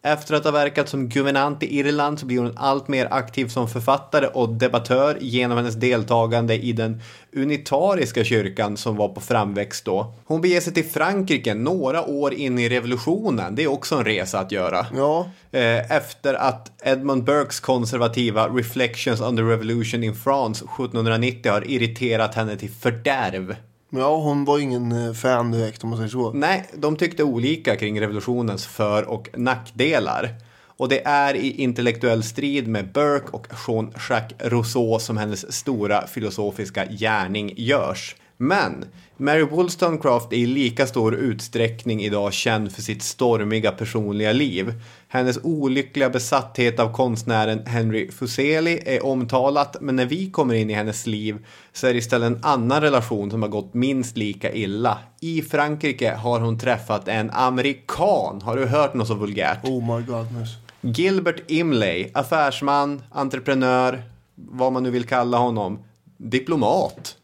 Efter 0.07 0.35
att 0.35 0.45
ha 0.45 0.51
verkat 0.51 0.89
som 0.89 1.09
guvernant 1.09 1.63
i 1.63 1.79
Irland 1.79 2.19
så 2.19 2.27
blir 2.27 2.39
hon 2.39 2.53
allt 2.57 2.89
mer 2.89 3.09
aktiv 3.11 3.49
som 3.49 3.69
författare 3.69 4.27
och 4.27 4.49
debattör 4.49 5.19
genom 5.21 5.57
hennes 5.57 5.75
deltagande 5.75 6.55
i 6.55 6.73
den 6.73 7.03
unitariska 7.37 8.25
kyrkan 8.25 8.77
som 8.77 8.97
var 8.97 9.09
på 9.09 9.21
framväxt 9.21 9.85
då. 9.85 10.15
Hon 10.25 10.41
beger 10.41 10.61
sig 10.61 10.75
till 10.75 10.85
Frankrike 10.85 11.55
några 11.55 12.07
år 12.07 12.35
in 12.35 12.59
i 12.59 12.69
revolutionen. 12.69 13.55
Det 13.55 13.63
är 13.63 13.69
också 13.69 13.95
en 13.95 14.05
resa 14.05 14.39
att 14.39 14.53
göra. 14.53 14.87
Ja, 14.97 15.31
Eh, 15.57 15.93
Efter 15.93 16.35
att 16.35 16.73
Edmund 16.85 17.25
Burkes 17.25 17.61
konservativa 17.61 18.49
Reflections 18.49 19.21
on 19.21 19.37
the 19.37 19.43
Revolution 19.43 20.05
in 20.05 20.15
France 20.15 20.65
1790 20.65 21.53
har 21.53 21.71
irriterat 21.71 22.35
henne 22.35 22.57
till 22.57 22.71
fördärv 22.71 23.57
ja, 23.91 24.16
hon 24.16 24.45
var 24.45 24.59
ingen 24.59 24.93
eh, 24.93 25.12
fan 25.12 25.53
direkt 25.53 25.84
om 25.84 25.91
man 25.91 25.97
säger 25.97 26.11
så. 26.11 26.32
Nej, 26.32 26.70
de 26.74 26.97
tyckte 26.97 27.24
olika 27.24 27.76
kring 27.76 28.01
revolutionens 28.01 28.66
för 28.66 29.03
och 29.03 29.28
nackdelar. 29.37 30.34
Och 30.78 30.89
det 30.89 31.07
är 31.07 31.34
i 31.34 31.62
intellektuell 31.62 32.22
strid 32.22 32.68
med 32.68 32.93
Burke 32.93 33.26
och 33.30 33.47
Jean-Jacques 33.66 34.51
Rousseau 34.51 34.99
som 34.99 35.16
hennes 35.16 35.53
stora 35.53 36.07
filosofiska 36.07 36.87
gärning 36.87 37.53
görs. 37.57 38.16
Men 38.37 38.84
Mary 39.16 39.43
Wollstonecraft 39.43 40.32
är 40.32 40.37
i 40.37 40.47
lika 40.47 40.87
stor 40.87 41.14
utsträckning 41.14 42.03
idag 42.03 42.32
känd 42.32 42.72
för 42.72 42.82
sitt 42.82 43.03
stormiga 43.03 43.72
personliga 43.72 44.32
liv. 44.32 44.74
Hennes 45.17 45.39
olyckliga 45.43 46.11
besatthet 46.11 46.81
av 46.81 46.93
konstnären 46.93 47.67
Henry 47.67 48.11
Fuseli 48.11 48.83
är 48.87 49.07
omtalat, 49.07 49.77
men 49.81 49.97
när 49.97 50.07
vi 50.07 50.31
kommer 50.31 50.55
in 50.55 50.71
i 50.71 50.73
hennes 50.73 51.07
liv 51.07 51.47
så 51.73 51.87
är 51.87 51.93
det 51.93 51.99
istället 51.99 52.27
en 52.27 52.45
annan 52.45 52.81
relation 52.81 53.31
som 53.31 53.43
har 53.43 53.49
gått 53.49 53.75
minst 53.75 54.17
lika 54.17 54.53
illa. 54.53 54.99
I 55.21 55.43
Frankrike 55.43 56.14
har 56.14 56.41
hon 56.41 56.59
träffat 56.59 57.09
en 57.09 57.31
amerikan. 57.31 58.43
Har 58.43 58.57
du 58.57 58.67
hört 58.67 58.95
något 58.95 59.09
så 59.09 59.14
vulgärt? 59.14 59.64
Oh 59.64 59.97
my 59.97 60.07
godness. 60.07 60.49
Gilbert 60.81 61.51
Imlay, 61.51 62.11
affärsman, 62.14 63.03
entreprenör, 63.11 64.03
vad 64.35 64.73
man 64.73 64.83
nu 64.83 64.91
vill 64.91 65.05
kalla 65.05 65.39
honom, 65.39 65.79
diplomat. 66.17 67.17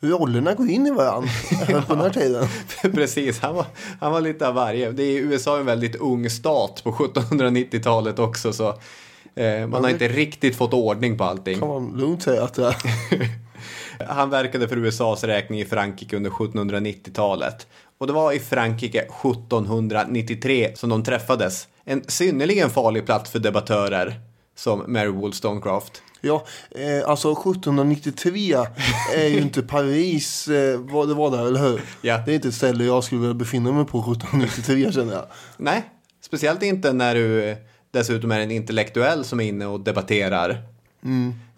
Rollerna 0.00 0.54
går 0.54 0.70
in 0.70 0.86
i 0.86 0.90
varandra 0.90 1.30
även 1.68 1.82
på 1.82 1.94
den 1.94 2.02
här 2.02 2.10
tiden. 2.10 2.48
Precis, 2.94 3.40
han 3.40 3.54
var, 3.54 3.66
han 4.00 4.12
var 4.12 4.20
lite 4.20 4.48
av 4.48 4.54
varje. 4.54 4.90
Det 4.90 5.02
är 5.02 5.20
USA 5.20 5.58
en 5.58 5.66
väldigt 5.66 5.96
ung 5.96 6.30
stat 6.30 6.80
på 6.84 6.92
1790-talet 6.92 8.18
också 8.18 8.52
så 8.52 8.74
Eh, 9.36 9.66
man 9.66 9.84
har 9.84 9.90
inte 9.90 10.08
riktigt 10.08 10.56
fått 10.56 10.74
ordning 10.74 11.18
på 11.18 11.24
allting. 11.24 11.58
Kan 11.58 11.68
man 11.68 11.92
lugnt 11.96 12.22
säga 12.22 12.44
att 12.44 12.54
det 12.54 12.66
är. 12.66 12.76
Han 14.08 14.30
verkade 14.30 14.68
för 14.68 14.76
USAs 14.76 15.24
räkning 15.24 15.60
i 15.60 15.64
Frankrike 15.64 16.16
under 16.16 16.30
1790-talet. 16.30 17.66
Och 17.98 18.06
det 18.06 18.12
var 18.12 18.32
i 18.32 18.38
Frankrike 18.38 19.00
1793 19.00 20.72
som 20.74 20.90
de 20.90 21.04
träffades. 21.04 21.68
En 21.84 22.04
synnerligen 22.08 22.70
farlig 22.70 23.06
plats 23.06 23.30
för 23.30 23.38
debattörer 23.38 24.20
som 24.54 24.84
Mary 24.86 25.08
Wollstonecraft. 25.08 26.02
Ja, 26.20 26.44
eh, 26.70 27.08
alltså 27.10 27.32
1793 27.32 28.56
är 29.16 29.28
ju 29.28 29.40
inte 29.40 29.62
Paris, 29.62 30.48
eh, 30.48 30.80
vad 30.80 31.08
det 31.08 31.14
var 31.14 31.30
där, 31.30 31.46
eller 31.46 31.60
hur? 31.60 31.80
Ja. 32.00 32.22
Det 32.26 32.30
är 32.30 32.34
inte 32.34 32.48
ett 32.48 32.54
ställe 32.54 32.84
jag 32.84 33.04
skulle 33.04 33.20
vilja 33.20 33.34
befinna 33.34 33.72
mig 33.72 33.84
på 33.84 33.98
1793 33.98 34.92
känner 34.92 35.12
jag. 35.12 35.26
Nej, 35.56 35.84
speciellt 36.20 36.62
inte 36.62 36.92
när 36.92 37.14
du 37.14 37.56
dessutom 37.90 38.30
är 38.30 38.40
en 38.40 38.50
intellektuell 38.50 39.24
som 39.24 39.40
är 39.40 39.44
inne 39.44 39.66
och 39.66 39.80
debatterar. 39.80 40.62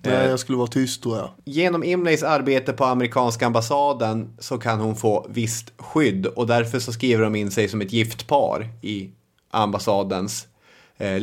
Nej, 0.03 0.29
jag 0.29 0.41
skulle 0.41 0.59
vara 0.59 0.69
tyst 0.69 1.03
då 1.03 1.17
ja. 1.17 1.35
Genom 1.45 1.85
Imleys 1.85 2.23
arbete 2.23 2.73
på 2.73 2.85
amerikanska 2.85 3.47
ambassaden 3.47 4.37
så 4.39 4.59
kan 4.59 4.81
hon 4.81 4.97
få 4.97 5.27
visst 5.31 5.73
skydd 5.79 6.27
och 6.27 6.47
därför 6.47 6.79
så 6.79 6.93
skriver 6.93 7.25
de 7.25 7.35
in 7.35 7.51
sig 7.51 7.69
som 7.69 7.81
ett 7.81 7.93
gift 7.93 8.27
par 8.27 8.69
i 8.83 9.11
ambassadens 9.51 10.47
eh, 10.99 11.21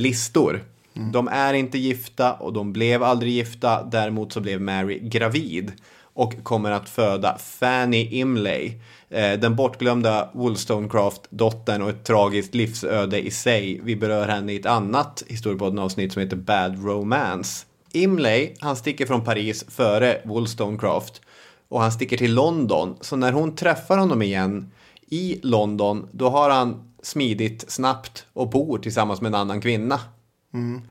Mm. 0.96 1.12
De 1.12 1.28
är 1.28 1.54
inte 1.54 1.78
gifta 1.78 2.34
och 2.34 2.54
de 2.54 2.74
blev 2.74 3.04
aldrig 3.04 3.34
gifta. 3.34 3.84
Däremot 3.84 4.34
så 4.34 4.42
blev 4.42 4.62
Mary 4.62 5.00
gravid 5.00 5.72
och 6.16 6.44
kommer 6.44 6.72
att 6.72 6.90
föda 6.90 7.38
Fanny 7.38 8.10
Imlay. 8.12 8.80
Eh, 9.10 9.40
den 9.40 9.56
bortglömda 9.56 10.30
Wollstonecraft-dottern 10.34 11.82
och 11.82 11.90
ett 11.90 12.04
tragiskt 12.04 12.56
livsöde 12.56 13.28
i 13.28 13.32
sig. 13.32 13.82
Vi 13.84 13.96
berör 13.96 14.28
henne 14.28 14.54
i 14.54 14.56
ett 14.60 14.66
annat 14.66 15.24
historiepodden-avsnitt 15.28 16.14
som 16.14 16.22
heter 16.22 16.38
Bad 16.38 16.86
Romance. 16.86 17.66
Imlay, 17.92 18.54
han 18.60 18.76
sticker 18.76 19.06
från 19.06 19.24
Paris 19.24 19.66
före 19.68 20.22
Wollstonecraft 20.26 21.22
och 21.70 21.82
han 21.82 21.92
sticker 21.92 22.18
till 22.18 22.34
London. 22.34 22.96
Så 23.02 23.16
när 23.16 23.32
hon 23.32 23.56
träffar 23.56 23.98
honom 23.98 24.22
igen 24.22 24.72
i 25.10 25.40
London, 25.44 26.08
då 26.12 26.30
har 26.30 26.50
han 26.50 26.94
smidigt 27.04 27.72
snabbt 27.72 28.26
och 28.34 28.50
bor 28.50 28.78
tillsammans 28.78 29.22
med 29.22 29.30
en 29.30 29.36
annan 29.36 29.62
kvinna. 29.62 30.00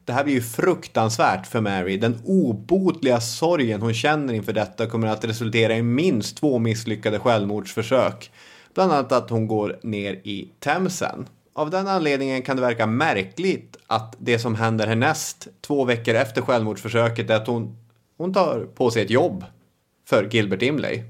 Det 0.04 0.12
här 0.12 0.24
blir 0.24 0.34
ju 0.34 0.42
fruktansvärt 0.42 1.46
för 1.46 1.60
Mary. 1.60 1.96
Den 1.96 2.18
obotliga 2.24 3.20
sorgen 3.20 3.82
hon 3.82 3.94
känner 3.94 4.34
inför 4.34 4.52
detta 4.52 4.86
kommer 4.86 5.08
att 5.08 5.24
resultera 5.24 5.76
i 5.76 5.82
minst 5.82 6.36
två 6.36 6.58
misslyckade 6.58 7.18
självmordsförsök. 7.18 8.30
Bland 8.74 8.92
annat 8.92 9.12
att 9.12 9.30
hon 9.30 9.46
går 9.46 9.78
ner 9.82 10.12
i 10.12 10.48
Themsen. 10.58 11.26
Av 11.52 11.70
den 11.70 11.88
anledningen 11.88 12.42
kan 12.42 12.56
det 12.56 12.62
verka 12.62 12.86
märkligt 12.86 13.76
att 13.86 14.16
det 14.18 14.38
som 14.38 14.54
händer 14.54 14.86
härnäst, 14.86 15.48
två 15.60 15.84
veckor 15.84 16.14
efter 16.14 16.42
självmordsförsöket, 16.42 17.30
är 17.30 17.36
att 17.36 17.46
hon, 17.46 17.76
hon 18.16 18.34
tar 18.34 18.66
på 18.74 18.90
sig 18.90 19.02
ett 19.02 19.10
jobb 19.10 19.44
för 20.04 20.28
Gilbert 20.30 20.62
Imlay. 20.62 21.02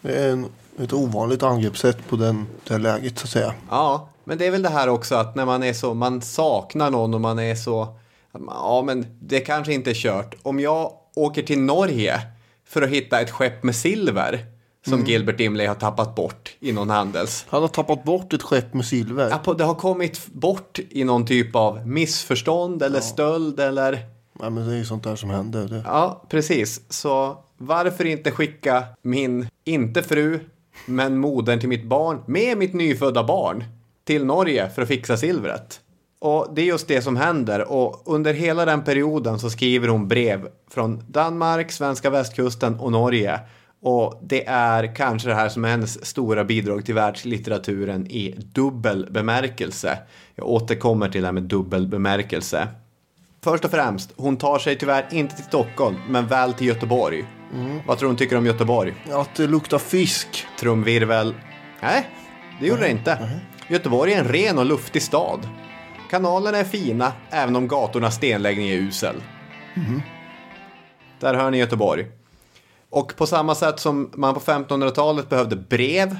Det 0.00 0.18
är 0.18 0.32
en, 0.32 0.46
ett 0.78 0.92
ovanligt 0.92 1.42
angreppssätt 1.42 2.08
på 2.08 2.16
den, 2.16 2.46
det 2.64 2.78
läget 2.78 3.18
så 3.18 3.24
att 3.24 3.30
säga. 3.30 3.54
Ja, 3.70 4.08
men 4.30 4.38
det 4.38 4.46
är 4.46 4.50
väl 4.50 4.62
det 4.62 4.68
här 4.68 4.88
också 4.88 5.14
att 5.14 5.34
när 5.34 5.46
man 5.46 5.62
är 5.62 5.72
så, 5.72 5.94
man 5.94 6.22
saknar 6.22 6.90
någon 6.90 7.14
och 7.14 7.20
man 7.20 7.38
är 7.38 7.54
så, 7.54 7.98
ja 8.46 8.82
men 8.86 9.06
det 9.20 9.40
kanske 9.40 9.72
inte 9.72 9.90
är 9.90 9.94
kört. 9.94 10.34
Om 10.42 10.60
jag 10.60 10.92
åker 11.16 11.42
till 11.42 11.60
Norge 11.60 12.20
för 12.66 12.82
att 12.82 12.88
hitta 12.88 13.20
ett 13.20 13.30
skepp 13.30 13.62
med 13.62 13.76
silver 13.76 14.46
som 14.86 15.04
Gilbert 15.04 15.40
Imlay 15.40 15.66
har 15.66 15.74
tappat 15.74 16.14
bort 16.14 16.56
i 16.60 16.72
någon 16.72 16.90
handels. 16.90 17.46
Han 17.48 17.62
har 17.62 17.68
tappat 17.68 18.04
bort 18.04 18.32
ett 18.32 18.42
skepp 18.42 18.74
med 18.74 18.84
silver. 18.84 19.40
Ja, 19.44 19.54
det 19.54 19.64
har 19.64 19.74
kommit 19.74 20.26
bort 20.26 20.78
i 20.90 21.04
någon 21.04 21.26
typ 21.26 21.56
av 21.56 21.86
missförstånd 21.86 22.82
eller 22.82 23.00
stöld 23.00 23.60
eller... 23.60 23.92
Nej, 24.40 24.50
men 24.50 24.66
det 24.66 24.72
är 24.72 24.78
ju 24.78 24.84
sånt 24.84 25.04
där 25.04 25.16
som 25.16 25.30
händer. 25.30 25.68
Det. 25.68 25.82
Ja, 25.86 26.26
precis. 26.28 26.80
Så 26.88 27.36
varför 27.56 28.04
inte 28.04 28.30
skicka 28.30 28.84
min, 29.02 29.48
inte 29.64 30.02
fru, 30.02 30.40
men 30.86 31.18
modern 31.18 31.60
till 31.60 31.68
mitt 31.68 31.84
barn 31.84 32.22
med 32.26 32.58
mitt 32.58 32.74
nyfödda 32.74 33.24
barn 33.24 33.64
till 34.10 34.24
Norge 34.24 34.70
för 34.70 34.82
att 34.82 34.88
fixa 34.88 35.16
silvret? 35.16 35.80
Och 36.18 36.48
det 36.54 36.62
är 36.62 36.66
just 36.66 36.88
det 36.88 37.02
som 37.02 37.16
händer 37.16 37.72
och 37.72 38.02
under 38.06 38.34
hela 38.34 38.64
den 38.64 38.84
perioden 38.84 39.38
så 39.38 39.50
skriver 39.50 39.88
hon 39.88 40.08
brev 40.08 40.48
från 40.70 41.04
Danmark, 41.08 41.72
svenska 41.72 42.10
västkusten 42.10 42.80
och 42.80 42.92
Norge. 42.92 43.40
Och 43.82 44.20
det 44.22 44.46
är 44.46 44.96
kanske 44.96 45.28
det 45.28 45.34
här 45.34 45.48
som 45.48 45.64
är 45.64 45.68
hennes 45.68 46.06
stora 46.06 46.44
bidrag 46.44 46.84
till 46.84 46.94
världslitteraturen 46.94 48.06
i 48.06 48.34
dubbel 48.54 49.06
bemärkelse. 49.10 49.98
Jag 50.34 50.46
återkommer 50.48 51.08
till 51.08 51.20
det 51.20 51.26
här 51.26 51.32
med 51.32 51.42
dubbel 51.42 51.86
bemärkelse. 51.86 52.68
Först 53.44 53.64
och 53.64 53.70
främst, 53.70 54.12
hon 54.16 54.36
tar 54.36 54.58
sig 54.58 54.78
tyvärr 54.78 55.06
inte 55.10 55.36
till 55.36 55.44
Stockholm, 55.44 55.96
men 56.08 56.26
väl 56.26 56.52
till 56.52 56.66
Göteborg. 56.66 57.24
Vad 57.86 57.98
tror 57.98 58.08
hon 58.08 58.16
tycker 58.16 58.36
om 58.36 58.46
Göteborg? 58.46 58.94
Att 59.12 59.34
det 59.34 59.46
luktar 59.46 59.78
fisk. 59.78 60.46
Trumvirvel? 60.60 61.34
Nej, 61.82 62.08
det 62.60 62.66
gjorde 62.66 62.80
det 62.80 62.90
inte. 62.90 63.18
Göteborg 63.70 64.12
är 64.12 64.18
en 64.18 64.28
ren 64.28 64.58
och 64.58 64.66
luftig 64.66 65.02
stad. 65.02 65.48
Kanalerna 66.10 66.58
är 66.58 66.64
fina, 66.64 67.12
även 67.30 67.56
om 67.56 67.68
gatornas 67.68 68.14
stenläggning 68.14 68.68
är 68.68 68.76
usel. 68.76 69.16
Där 71.20 71.34
hör 71.34 71.50
ni 71.50 71.58
Göteborg. 71.58 72.06
Och 72.90 73.16
på 73.16 73.26
samma 73.26 73.54
sätt 73.54 73.80
som 73.80 74.10
man 74.14 74.34
på 74.34 74.40
1500-talet 74.40 75.28
behövde 75.28 75.56
brev 75.56 76.16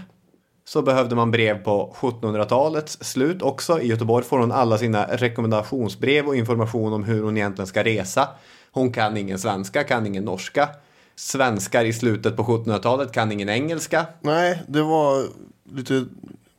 så 0.64 0.82
behövde 0.82 1.14
man 1.14 1.30
brev 1.30 1.64
på 1.64 1.96
1700-talets 2.00 2.98
slut 3.00 3.42
också. 3.42 3.80
I 3.80 3.86
Göteborg 3.86 4.24
får 4.24 4.38
hon 4.38 4.52
alla 4.52 4.78
sina 4.78 5.04
rekommendationsbrev 5.04 6.26
och 6.26 6.36
information 6.36 6.92
om 6.92 7.04
hur 7.04 7.22
hon 7.22 7.36
egentligen 7.36 7.66
ska 7.66 7.84
resa. 7.84 8.28
Hon 8.72 8.92
kan 8.92 9.16
ingen 9.16 9.38
svenska, 9.38 9.84
kan 9.84 10.06
ingen 10.06 10.24
norska. 10.24 10.68
Svenskar 11.16 11.84
i 11.84 11.92
slutet 11.92 12.36
på 12.36 12.42
1700-talet 12.42 13.12
kan 13.12 13.32
ingen 13.32 13.48
engelska. 13.48 14.06
Nej, 14.20 14.62
det 14.68 14.82
var 14.82 15.24
lite 15.72 16.04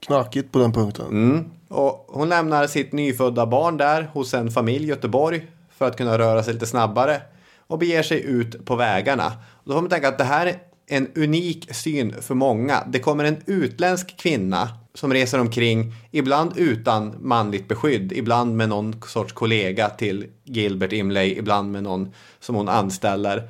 knakigt 0.05 0.51
på 0.51 0.59
den 0.59 0.73
punkten. 0.73 1.07
Mm. 1.07 1.45
Och 1.67 2.07
hon 2.09 2.29
lämnar 2.29 2.67
sitt 2.67 2.91
nyfödda 2.91 3.45
barn 3.45 3.77
där 3.77 4.09
hos 4.13 4.33
en 4.33 4.51
familj 4.51 4.85
i 4.85 4.87
Göteborg 4.87 5.47
för 5.77 5.87
att 5.87 5.97
kunna 5.97 6.17
röra 6.17 6.43
sig 6.43 6.53
lite 6.53 6.65
snabbare 6.65 7.21
och 7.67 7.79
beger 7.79 8.03
sig 8.03 8.23
ut 8.23 8.65
på 8.65 8.75
vägarna. 8.75 9.31
Då 9.63 9.73
får 9.73 9.81
man 9.81 9.89
tänka 9.89 10.07
att 10.07 10.17
det 10.17 10.23
här 10.23 10.45
är 10.45 10.59
en 10.87 11.07
unik 11.15 11.75
syn 11.75 12.21
för 12.21 12.35
många. 12.35 12.83
Det 12.87 12.99
kommer 12.99 13.23
en 13.23 13.37
utländsk 13.45 14.17
kvinna 14.17 14.69
som 14.93 15.13
reser 15.13 15.39
omkring, 15.39 15.93
ibland 16.11 16.51
utan 16.55 17.15
manligt 17.19 17.67
beskydd, 17.67 18.11
ibland 18.11 18.57
med 18.57 18.69
någon 18.69 19.01
sorts 19.07 19.33
kollega 19.33 19.89
till 19.89 20.27
Gilbert 20.43 20.93
Imlay, 20.93 21.37
ibland 21.37 21.71
med 21.71 21.83
någon 21.83 22.13
som 22.39 22.55
hon 22.55 22.69
anställer. 22.69 23.49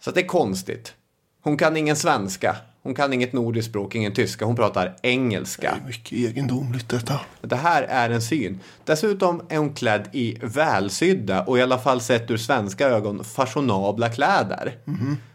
Så 0.00 0.10
att 0.10 0.14
det 0.14 0.22
är 0.22 0.26
konstigt. 0.26 0.94
Hon 1.42 1.56
kan 1.56 1.76
ingen 1.76 1.96
svenska, 1.96 2.56
hon 2.84 2.94
kan 2.94 3.12
inget 3.12 3.32
nordiskt 3.32 3.70
språk, 3.70 3.94
ingen 3.94 4.12
tyska, 4.12 4.44
hon 4.44 4.56
pratar 4.56 4.96
engelska. 5.02 5.74
Det 5.74 5.84
är 5.84 5.86
mycket 5.86 6.12
egendomligt 6.12 6.88
detta. 6.88 7.20
Det 7.40 7.56
här 7.56 7.82
är 7.82 8.10
en 8.10 8.22
syn. 8.22 8.60
Dessutom 8.84 9.42
är 9.48 9.58
hon 9.58 9.74
klädd 9.74 10.08
i 10.12 10.38
välsydda 10.42 11.42
och 11.42 11.58
i 11.58 11.62
alla 11.62 11.78
fall 11.78 12.00
sett 12.00 12.30
ur 12.30 12.36
svenska 12.36 12.88
ögon 12.88 13.24
fashionabla 13.24 14.08
kläder. 14.08 14.78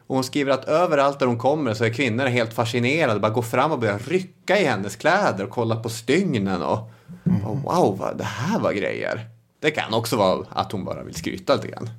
Och 0.07 0.15
hon 0.15 0.23
skriver 0.23 0.51
att 0.51 0.65
överallt 0.65 1.19
där 1.19 1.25
hon 1.25 1.37
kommer 1.37 1.73
så 1.73 1.83
är 1.83 1.93
kvinnor 1.93 2.25
helt 2.25 2.53
fascinerade. 2.53 3.19
Bara 3.19 3.31
går 3.31 3.41
fram 3.41 3.71
och 3.71 3.79
börjar 3.79 3.99
rycka 3.99 4.59
i 4.59 4.65
hennes 4.65 4.95
kläder 4.95 5.43
och 5.43 5.49
kolla 5.49 5.75
på 5.75 5.89
stygnen 5.89 6.61
och, 6.61 6.91
och 7.45 7.57
wow, 7.57 7.97
vad, 7.97 8.17
det 8.17 8.23
här 8.23 8.59
var 8.59 8.73
grejer. 8.73 9.29
Det 9.59 9.71
kan 9.71 9.93
också 9.93 10.15
vara 10.15 10.45
att 10.49 10.71
hon 10.71 10.85
bara 10.85 11.03
vill 11.03 11.15
skryta 11.15 11.55
lite 11.55 11.67
grann. 11.67 11.89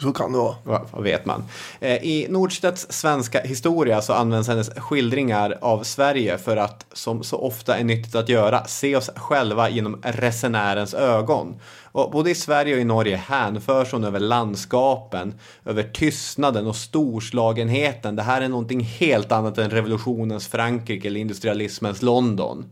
Så 0.00 0.12
kan 0.12 0.32
det 0.32 0.38
vara. 0.38 0.56
Vad 0.64 0.88
vad 0.90 1.02
vet 1.02 1.26
man? 1.26 1.44
Eh, 1.80 1.96
I 1.96 2.26
Nordstedts 2.30 2.86
svenska 2.92 3.40
historia 3.40 4.02
så 4.02 4.12
används 4.12 4.48
hennes 4.48 4.70
skildringar 4.70 5.58
av 5.60 5.82
Sverige 5.82 6.38
för 6.38 6.56
att, 6.56 6.86
som 6.92 7.22
så 7.22 7.38
ofta 7.38 7.76
är 7.76 7.84
nyttigt 7.84 8.14
att 8.14 8.28
göra, 8.28 8.64
se 8.64 8.96
oss 8.96 9.10
själva 9.16 9.68
genom 9.68 10.02
resenärens 10.02 10.94
ögon. 10.94 11.60
Och 11.82 12.10
både 12.10 12.30
i 12.30 12.34
Sverige 12.34 12.74
och 12.74 12.80
i 12.80 12.84
Norge 12.84 13.16
hänförs 13.16 13.92
hon 13.92 14.04
över 14.04 14.20
landskapen, 14.20 15.34
över 15.64 15.82
tystnaden 15.82 16.66
och 16.66 16.76
storslagenheten. 16.76 18.16
Det 18.16 18.22
här 18.22 18.42
är 18.42 18.48
någonting 18.48 18.80
helt 18.80 19.32
annat 19.32 19.58
än 19.58 19.70
revolutionens 19.70 20.48
Frankrike 20.48 21.08
eller 21.08 21.20
industrialismens 21.20 22.02
London. 22.02 22.70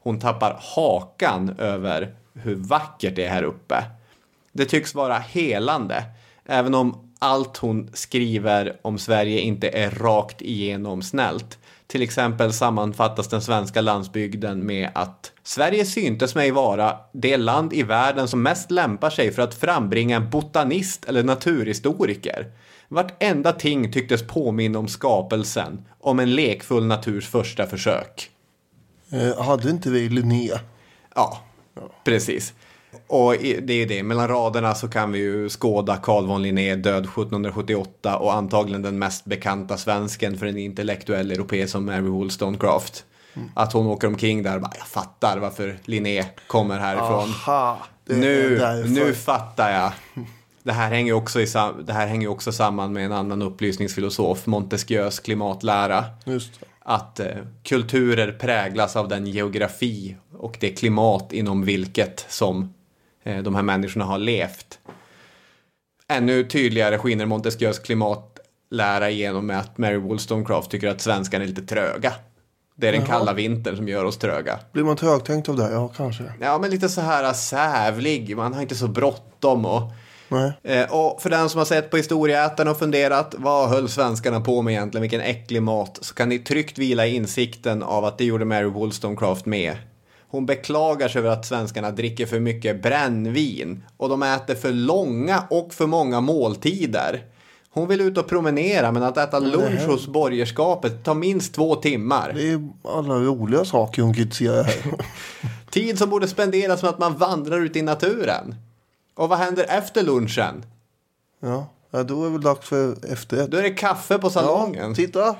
Hon 0.00 0.20
tappar 0.20 0.60
hakan 0.60 1.54
över 1.58 2.14
hur 2.34 2.54
vackert 2.54 3.16
det 3.16 3.24
är 3.24 3.30
här 3.30 3.42
uppe. 3.42 3.84
Det 4.52 4.64
tycks 4.64 4.94
vara 4.94 5.18
helande, 5.18 6.04
även 6.48 6.74
om 6.74 7.08
allt 7.18 7.56
hon 7.56 7.90
skriver 7.92 8.76
om 8.82 8.98
Sverige 8.98 9.40
inte 9.40 9.68
är 9.68 9.90
rakt 9.90 10.42
igenom 10.42 11.02
snällt. 11.02 11.58
Till 11.86 12.02
exempel 12.02 12.52
sammanfattas 12.52 13.28
den 13.28 13.42
svenska 13.42 13.80
landsbygden 13.80 14.66
med 14.66 14.90
att 14.94 15.32
Sverige 15.42 15.84
syntes 15.84 16.34
mig 16.34 16.50
vara 16.50 16.96
det 17.12 17.36
land 17.36 17.72
i 17.72 17.82
världen 17.82 18.28
som 18.28 18.42
mest 18.42 18.70
lämpar 18.70 19.10
sig 19.10 19.32
för 19.32 19.42
att 19.42 19.54
frambringa 19.54 20.16
en 20.16 20.30
botanist 20.30 21.04
eller 21.04 21.22
naturhistoriker. 21.22 22.52
Vartenda 22.88 23.52
ting 23.52 23.92
tycktes 23.92 24.26
påminna 24.26 24.78
om 24.78 24.88
skapelsen, 24.88 25.84
om 26.00 26.20
en 26.20 26.34
lekfull 26.34 26.86
naturs 26.86 27.28
första 27.28 27.66
försök. 27.66 28.30
Eh, 29.12 29.42
hade 29.42 29.70
inte 29.70 29.90
vi 29.90 30.08
Linné? 30.08 30.50
Ja, 31.14 31.42
precis. 32.04 32.54
Och 33.06 33.32
det 33.62 33.72
är 33.72 33.76
ju 33.76 33.84
det, 33.86 34.02
mellan 34.02 34.28
raderna 34.28 34.74
så 34.74 34.88
kan 34.88 35.12
vi 35.12 35.18
ju 35.18 35.48
skåda 35.48 35.96
Carl 35.96 36.26
von 36.26 36.42
Linné 36.42 36.74
död 36.76 37.04
1778 37.04 38.16
och 38.18 38.34
antagligen 38.34 38.82
den 38.82 38.98
mest 38.98 39.24
bekanta 39.24 39.76
svensken 39.76 40.38
för 40.38 40.46
en 40.46 40.58
intellektuell 40.58 41.30
europé 41.30 41.66
som 41.68 41.84
Mary 41.84 42.00
Wollstonecraft. 42.00 43.04
Att 43.54 43.72
hon 43.72 43.86
åker 43.86 44.08
omkring 44.08 44.42
där 44.42 44.54
och 44.54 44.60
bara, 44.62 44.72
jag 44.78 44.86
fattar 44.86 45.38
varför 45.38 45.78
Linné 45.84 46.24
kommer 46.46 46.78
härifrån. 46.78 47.08
Aha, 47.46 47.78
Nu, 48.04 48.58
nu 48.88 49.14
fattar 49.14 49.70
jag. 49.70 49.92
Det 50.62 50.72
här 50.72 50.88
hänger 50.90 51.12
också, 51.12 51.40
i, 51.40 51.46
sam- 51.46 51.84
det 51.86 51.92
här 51.92 52.06
hänger 52.06 52.22
ju 52.22 52.28
också 52.28 52.52
samman 52.52 52.92
med 52.92 53.04
en 53.04 53.12
annan 53.12 53.42
upplysningsfilosof, 53.42 54.46
Montesquieus 54.46 55.20
klimatlära. 55.20 56.04
Att 56.80 57.20
eh, 57.20 57.26
kulturer 57.62 58.32
präglas 58.32 58.96
av 58.96 59.08
den 59.08 59.26
geografi 59.26 60.16
och 60.38 60.56
det 60.60 60.70
klimat 60.70 61.32
inom 61.32 61.64
vilket 61.64 62.26
som 62.28 62.74
de 63.42 63.54
här 63.54 63.62
människorna 63.62 64.04
har 64.04 64.18
levt. 64.18 64.78
Ännu 66.08 66.44
tydligare 66.44 66.98
skiner 66.98 67.26
Montesquieus 67.26 67.78
klimatlära 67.78 69.10
igenom 69.10 69.46
med 69.46 69.58
att 69.58 69.78
Mary 69.78 69.96
Wollstonecraft 69.96 70.70
tycker 70.70 70.88
att 70.88 71.00
svenskarna 71.00 71.44
är 71.44 71.48
lite 71.48 71.62
tröga. 71.62 72.12
Det 72.74 72.88
är 72.88 72.92
den 72.92 73.06
kalla 73.06 73.32
vintern 73.32 73.76
som 73.76 73.88
gör 73.88 74.04
oss 74.04 74.18
tröga. 74.18 74.58
Blir 74.72 74.84
man 74.84 74.96
trögtänkt 74.96 75.48
av 75.48 75.56
det? 75.56 75.70
Ja, 75.72 75.88
kanske. 75.88 76.24
Ja, 76.40 76.58
men 76.58 76.70
lite 76.70 76.88
så 76.88 77.00
här 77.00 77.32
sävlig. 77.32 78.36
Man 78.36 78.54
har 78.54 78.62
inte 78.62 78.74
så 78.74 78.88
bråttom 78.88 79.66
och... 79.66 79.82
Nej. 80.28 80.52
Eh, 80.62 80.92
och 80.92 81.22
för 81.22 81.30
den 81.30 81.48
som 81.48 81.58
har 81.58 81.64
sett 81.64 81.90
på 81.90 81.96
Historieätarna 81.96 82.70
och 82.70 82.78
funderat, 82.78 83.34
vad 83.38 83.68
höll 83.68 83.88
svenskarna 83.88 84.40
på 84.40 84.62
med 84.62 84.72
egentligen, 84.72 85.02
vilken 85.02 85.20
äcklig 85.20 85.62
mat, 85.62 85.98
så 86.00 86.14
kan 86.14 86.28
ni 86.28 86.38
tryggt 86.38 86.78
vila 86.78 87.06
i 87.06 87.14
insikten 87.14 87.82
av 87.82 88.04
att 88.04 88.18
det 88.18 88.24
gjorde 88.24 88.44
Mary 88.44 88.64
Wollstonecraft 88.64 89.46
med. 89.46 89.76
Hon 90.30 90.46
beklagar 90.46 91.08
sig 91.08 91.18
över 91.18 91.30
att 91.30 91.46
svenskarna 91.46 91.90
dricker 91.90 92.26
för 92.26 92.40
mycket 92.40 92.82
brännvin 92.82 93.84
och 93.96 94.08
de 94.08 94.22
äter 94.22 94.54
för 94.54 94.72
långa 94.72 95.44
och 95.50 95.74
för 95.74 95.86
många 95.86 96.20
måltider. 96.20 97.24
Hon 97.70 97.88
vill 97.88 98.00
ut 98.00 98.18
och 98.18 98.28
promenera 98.28 98.92
men 98.92 99.02
att 99.02 99.16
äta 99.16 99.38
lunch 99.38 99.86
hos 99.86 100.06
borgerskapet 100.06 101.04
tar 101.04 101.14
minst 101.14 101.54
två 101.54 101.74
timmar. 101.74 102.32
Det 102.34 102.50
är 102.50 102.68
alla 102.84 103.14
roliga 103.14 103.64
saker 103.64 104.02
hon 104.02 104.14
kritiserar 104.14 104.62
här. 104.62 104.94
Tid 105.70 105.98
som 105.98 106.10
borde 106.10 106.28
spenderas 106.28 106.82
med 106.82 106.88
att 106.88 106.98
man 106.98 107.16
vandrar 107.16 107.60
ut 107.60 107.76
i 107.76 107.82
naturen. 107.82 108.54
Och 109.14 109.28
vad 109.28 109.38
händer 109.38 109.66
efter 109.68 110.02
lunchen? 110.02 110.64
ja. 111.40 111.66
ja, 111.90 112.02
då 112.02 112.22
är 112.22 112.26
det 112.26 112.32
väl 112.32 112.40
dags 112.40 112.68
för 112.68 113.12
efterrätt. 113.12 113.50
Då 113.50 113.56
är 113.56 113.62
det 113.62 113.70
kaffe 113.70 114.18
på 114.18 114.30
salongen. 114.30 114.88
Ja, 114.88 114.94
titta. 114.94 115.36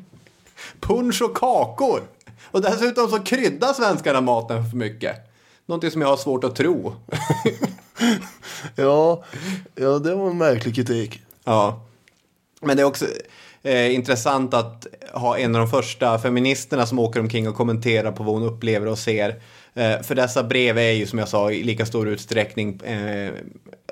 Punsch 0.80 1.22
och 1.22 1.36
kakor. 1.36 2.02
Och 2.50 2.62
dessutom 2.62 3.08
så 3.08 3.18
kryddar 3.18 3.72
svenskarna 3.72 4.20
maten 4.20 4.70
för 4.70 4.76
mycket. 4.76 5.16
Någonting 5.66 5.90
som 5.90 6.00
jag 6.00 6.08
har 6.08 6.16
svårt 6.16 6.44
att 6.44 6.56
tro. 6.56 6.94
Ja, 8.74 9.24
ja, 9.74 9.98
det 9.98 10.14
var 10.14 10.30
en 10.30 10.38
märklig 10.38 10.74
kritik. 10.74 11.22
Ja. 11.44 11.86
Men 12.60 12.76
det 12.76 12.82
är 12.82 12.86
också 12.86 13.06
eh, 13.62 13.94
intressant 13.94 14.54
att 14.54 14.86
ha 15.12 15.38
en 15.38 15.54
av 15.54 15.60
de 15.60 15.70
första 15.70 16.18
feministerna 16.18 16.86
som 16.86 16.98
åker 16.98 17.20
omkring 17.20 17.48
och 17.48 17.54
kommenterar 17.54 18.12
på 18.12 18.22
vad 18.22 18.34
hon 18.34 18.42
upplever 18.42 18.86
och 18.86 18.98
ser. 18.98 19.40
Eh, 19.74 20.02
för 20.02 20.14
dessa 20.14 20.42
brev 20.42 20.78
är 20.78 20.90
ju 20.90 21.06
som 21.06 21.18
jag 21.18 21.28
sa 21.28 21.50
i 21.50 21.62
lika 21.62 21.86
stor 21.86 22.08
utsträckning 22.08 22.80
eh, 22.80 23.32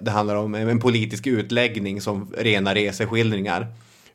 det 0.00 0.10
handlar 0.10 0.36
om 0.36 0.54
en 0.54 0.80
politisk 0.80 1.26
utläggning 1.26 2.00
som 2.00 2.34
rena 2.38 2.74
reseskildringar. 2.74 3.66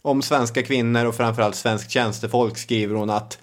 Om 0.02 0.22
svenska 0.22 0.64
kvinnor 0.64 1.06
och 1.06 1.16
framförallt 1.16 1.56
svensk 1.56 1.90
tjänstefolk 1.90 2.58
skriver 2.58 2.96
hon 2.96 3.10
att 3.10 3.40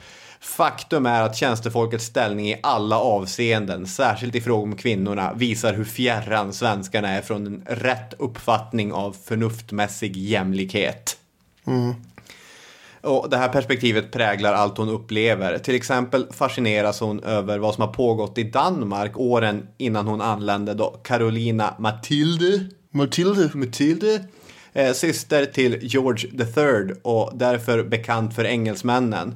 Faktum 0.46 1.06
är 1.06 1.22
att 1.22 1.36
tjänstefolkets 1.36 2.04
ställning 2.04 2.50
i 2.50 2.60
alla 2.62 2.98
avseenden, 2.98 3.86
särskilt 3.86 4.34
i 4.34 4.40
fråga 4.40 4.62
om 4.62 4.76
kvinnorna, 4.76 5.34
visar 5.34 5.74
hur 5.74 5.84
fjärran 5.84 6.52
svenskarna 6.52 7.08
är 7.08 7.22
från 7.22 7.46
en 7.46 7.64
rätt 7.66 8.14
uppfattning 8.18 8.92
av 8.92 9.16
förnuftmässig 9.24 10.16
jämlikhet. 10.16 11.16
Och 13.00 13.30
det 13.30 13.36
här 13.36 13.48
perspektivet 13.48 14.12
präglar 14.12 14.52
allt 14.52 14.78
hon 14.78 14.88
upplever. 14.88 15.58
Till 15.58 15.74
exempel 15.74 16.26
fascineras 16.32 17.00
hon 17.00 17.24
över 17.24 17.58
vad 17.58 17.74
som 17.74 17.82
har 17.82 17.92
pågått 17.92 18.38
i 18.38 18.42
Danmark 18.42 19.18
åren 19.18 19.68
innan 19.76 20.06
hon 20.06 20.20
anlände 20.20 20.74
då 20.74 20.90
Carolina 20.90 21.74
Matilde 21.78 22.66
Matilde. 22.90 23.50
Matilde, 23.54 24.24
eh, 24.72 24.92
syster 24.92 25.44
till 25.44 25.78
George 25.82 26.30
III 26.56 26.94
och 27.02 27.32
därför 27.34 27.82
bekant 27.82 28.34
för 28.34 28.44
engelsmännen. 28.44 29.34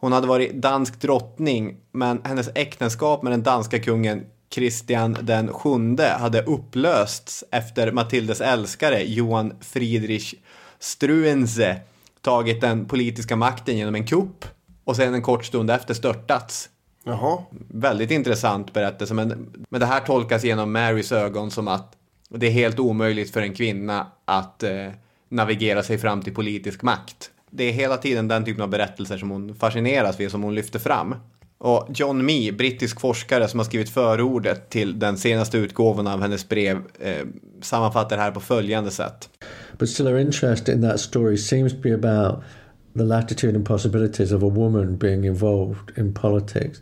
Hon 0.00 0.12
hade 0.12 0.26
varit 0.26 0.52
dansk 0.52 1.00
drottning, 1.00 1.76
men 1.92 2.20
hennes 2.24 2.48
äktenskap 2.54 3.22
med 3.22 3.32
den 3.32 3.42
danska 3.42 3.78
kungen 3.78 4.26
Christian 4.50 5.16
den 5.22 5.52
sjunde 5.52 6.08
hade 6.08 6.42
upplösts 6.42 7.44
efter 7.50 7.92
Matildes 7.92 8.40
älskare 8.40 9.02
Johan 9.02 9.52
Friedrich 9.60 10.34
Struensee 10.78 11.80
tagit 12.20 12.60
den 12.60 12.86
politiska 12.86 13.36
makten 13.36 13.76
genom 13.76 13.94
en 13.94 14.06
kupp 14.06 14.44
och 14.84 14.96
sen 14.96 15.14
en 15.14 15.22
kort 15.22 15.44
stund 15.44 15.70
efter 15.70 15.94
störtats. 15.94 16.68
Jaha. 17.04 17.38
Väldigt 17.68 18.10
intressant 18.10 18.72
berättelse, 18.72 19.14
men, 19.14 19.52
men 19.68 19.80
det 19.80 19.86
här 19.86 20.00
tolkas 20.00 20.44
genom 20.44 20.72
Marys 20.72 21.12
ögon 21.12 21.50
som 21.50 21.68
att 21.68 21.96
det 22.28 22.46
är 22.46 22.50
helt 22.50 22.78
omöjligt 22.78 23.32
för 23.32 23.42
en 23.42 23.54
kvinna 23.54 24.06
att 24.24 24.62
eh, 24.62 24.88
navigera 25.28 25.82
sig 25.82 25.98
fram 25.98 26.22
till 26.22 26.34
politisk 26.34 26.82
makt. 26.82 27.30
Det 27.50 27.64
är 27.64 27.72
hela 27.72 27.96
tiden 27.96 28.28
den 28.28 28.44
typen 28.44 28.62
av 28.62 28.70
berättelser 28.70 29.18
som 29.18 29.30
hon 29.30 29.54
fascineras 29.54 30.20
vid, 30.20 30.30
som 30.30 30.42
hon 30.42 30.54
lyfter 30.54 30.78
fram. 30.78 31.14
Och 31.58 31.88
John 31.94 32.24
Mee, 32.24 32.52
brittisk 32.52 33.00
forskare 33.00 33.48
som 33.48 33.60
har 33.60 33.64
skrivit 33.64 33.90
förordet 33.90 34.70
till 34.70 34.98
den 34.98 35.16
senaste 35.16 35.58
utgåvan 35.58 36.06
av 36.06 36.22
hennes 36.22 36.48
brev, 36.48 36.76
eh, 37.00 37.26
sammanfattar 37.60 38.16
det 38.16 38.22
här 38.22 38.30
på 38.30 38.40
följande 38.40 38.90
sätt. 38.90 39.28
But 39.78 39.88
still, 39.88 40.06
her 40.06 40.18
interest 40.18 40.68
in 40.68 40.82
that 40.82 41.00
story 41.00 41.36
seems 41.36 41.72
to 41.72 41.78
be 41.82 41.94
about 41.94 42.42
the 42.96 43.02
latitude 43.02 43.56
and 43.56 43.66
possibilities 43.66 44.32
of 44.32 44.42
a 44.42 44.48
woman 44.48 44.96
being 44.96 45.24
involved 45.24 45.98
in 45.98 46.14
politics. 46.14 46.80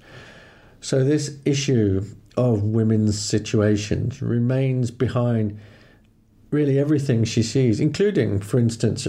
So, 0.80 1.04
this 1.04 1.30
issue 1.44 2.02
of 2.34 2.62
women's 2.62 3.12
situations 3.12 4.22
remains 4.22 4.98
behind 4.98 5.58
really 6.50 6.78
everything 6.78 7.24
she 7.24 7.42
sees, 7.42 7.80
including, 7.80 8.40
for 8.40 8.60
instance, 8.60 9.08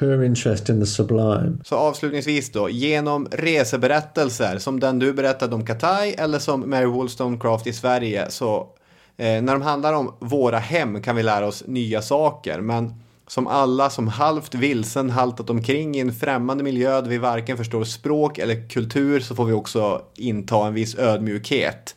her 0.00 0.24
interest 0.24 0.68
in 0.68 0.80
the 0.80 0.86
sublime. 0.86 1.58
Så 1.64 1.76
avslutningsvis 1.76 2.52
då, 2.52 2.70
genom 2.70 3.28
reseberättelser 3.30 4.58
som 4.58 4.80
den 4.80 4.98
du 4.98 5.12
berättade 5.12 5.54
om 5.54 5.66
Katai 5.66 6.14
eller 6.18 6.38
som 6.38 6.70
Mary 6.70 6.86
Wollstonecraft 6.86 7.66
i 7.66 7.72
Sverige 7.72 8.30
så 8.30 8.68
eh, 9.16 9.42
när 9.42 9.52
de 9.52 9.62
handlar 9.62 9.92
om 9.92 10.14
våra 10.18 10.58
hem 10.58 11.02
kan 11.02 11.16
vi 11.16 11.22
lära 11.22 11.46
oss 11.46 11.64
nya 11.66 12.02
saker 12.02 12.60
men 12.60 12.94
som 13.26 13.46
alla 13.46 13.90
som 13.90 14.08
halvt 14.08 14.54
vilsen 14.54 15.10
haltat 15.10 15.50
omkring 15.50 15.96
i 15.96 16.00
en 16.00 16.12
främmande 16.12 16.64
miljö 16.64 17.00
där 17.00 17.08
vi 17.08 17.18
varken 17.18 17.56
förstår 17.56 17.84
språk 17.84 18.38
eller 18.38 18.68
kultur 18.68 19.20
så 19.20 19.34
får 19.34 19.44
vi 19.44 19.52
också 19.52 20.02
inta 20.16 20.66
en 20.66 20.74
viss 20.74 20.98
ödmjukhet. 20.98 21.96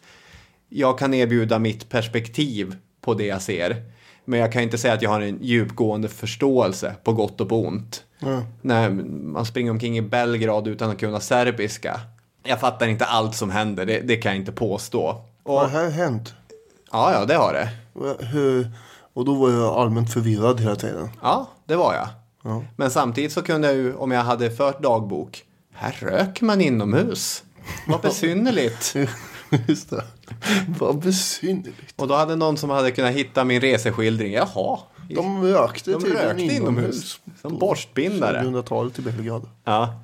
Jag 0.70 1.00
kan 1.00 1.14
erbjuda 1.14 1.60
mitt 1.60 1.90
perspektiv 1.90 2.76
på 3.02 3.14
det 3.14 3.26
jag 3.26 3.42
ser. 3.42 3.94
Men 4.26 4.40
jag 4.40 4.52
kan 4.52 4.62
inte 4.62 4.78
säga 4.78 4.94
att 4.94 5.02
jag 5.02 5.10
har 5.10 5.22
en 5.22 5.40
djupgående 5.42 6.10
förståelse 6.10 6.96
på 7.04 7.14
gott 7.14 7.42
och 7.42 7.50
på 7.50 7.66
ont. 7.66 8.04
När 8.62 8.90
man 9.34 9.46
springer 9.46 9.72
omkring 9.72 9.98
i 9.98 10.02
Belgrad 10.02 10.68
utan 10.68 10.90
att 10.90 11.00
kunna 11.00 11.20
serbiska. 11.20 12.00
Jag 12.44 12.60
fattar 12.60 12.88
inte 12.88 13.06
allt 13.06 13.36
som 13.36 13.50
händer, 13.52 13.86
det, 13.86 14.00
det 14.00 14.16
kan 14.18 14.32
jag 14.32 14.40
inte 14.40 14.52
påstå. 14.52 15.22
Och, 15.44 15.54
Har 15.54 15.64
det 15.64 15.70
här 15.72 15.90
hänt? 15.90 16.34
ja, 16.92 17.14
ja, 17.14 17.26
det 17.26 17.36
har 17.36 17.54
det. 17.54 17.70
Hur, 18.26 18.72
och 19.14 19.26
då 19.26 19.34
var 19.34 19.50
jag 19.52 19.74
allmänt 19.76 20.14
förvirrad 20.14 20.60
hela 20.60 20.76
tiden. 20.76 21.10
Ja, 21.22 21.48
det 21.66 21.76
var 21.76 21.94
jag. 21.94 22.08
Men 22.76 22.92
samtidigt 22.92 23.32
så 23.32 23.42
kunde 23.42 23.68
jag 23.68 23.78
ju, 23.78 23.96
om 23.96 24.12
jag 24.12 24.22
hade 24.24 24.52
fört 24.52 24.84
dagbok, 24.84 25.44
här 25.74 25.98
röker 26.00 26.46
man 26.46 26.62
inomhus. 26.62 27.44
Vad 27.88 28.02
besynnerligt. 28.02 28.96
Just 29.68 29.90
det. 29.90 30.04
Vad 30.80 31.00
besynnerligt. 31.00 31.94
Och 31.96 32.08
då 32.08 32.16
hade 32.16 32.36
någon 32.36 32.58
som 32.58 32.70
hade 32.70 32.92
kunnat 32.92 33.14
hitta 33.14 33.44
min 33.44 33.62
reseskildring. 33.62 34.34
Jaha. 34.34 34.80
De 35.10 35.44
rökte 35.44 35.92
De 35.92 36.06
rökte 36.06 36.44
inomhus. 36.44 37.20
Som 37.42 37.60
borstbindare. 37.60 38.42
1700-talet 38.42 39.00
i 39.00 39.02
Belgrad. 39.02 39.50
Ja. 39.64 40.00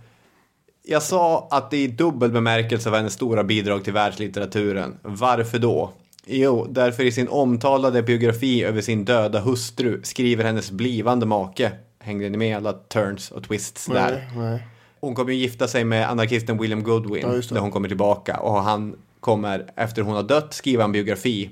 Jag 0.83 1.03
sa 1.03 1.47
att 1.51 1.71
det 1.71 1.77
i 1.77 1.87
dubbel 1.87 2.31
bemärkelse 2.31 2.89
var 2.89 2.97
hennes 2.97 3.13
stora 3.13 3.43
bidrag 3.43 3.83
till 3.83 3.93
världslitteraturen. 3.93 4.97
Varför 5.01 5.59
då? 5.59 5.93
Jo, 6.25 6.67
därför 6.69 7.03
i 7.03 7.11
sin 7.11 7.27
omtalade 7.27 8.03
biografi 8.03 8.63
över 8.63 8.81
sin 8.81 9.05
döda 9.05 9.39
hustru 9.39 10.03
skriver 10.03 10.43
hennes 10.43 10.71
blivande 10.71 11.25
make. 11.25 11.71
Hängde 11.99 12.29
ni 12.29 12.37
med 12.37 12.57
alla 12.57 12.73
turns 12.73 13.31
och 13.31 13.43
twists 13.43 13.85
där? 13.85 14.11
Nej, 14.35 14.49
nej. 14.49 14.67
Hon 14.99 15.15
kommer 15.15 15.31
ju 15.31 15.39
gifta 15.39 15.67
sig 15.67 15.83
med 15.83 16.09
anarkisten 16.09 16.57
William 16.57 16.83
Goodwin 16.83 17.21
Ja, 17.21 17.41
när 17.51 17.59
hon 17.59 17.71
kommer 17.71 17.87
tillbaka. 17.87 18.37
Och 18.37 18.63
han 18.63 18.95
kommer, 19.19 19.69
efter 19.75 20.01
hon 20.01 20.15
har 20.15 20.23
dött, 20.23 20.53
skriva 20.53 20.83
en 20.83 20.91
biografi 20.91 21.49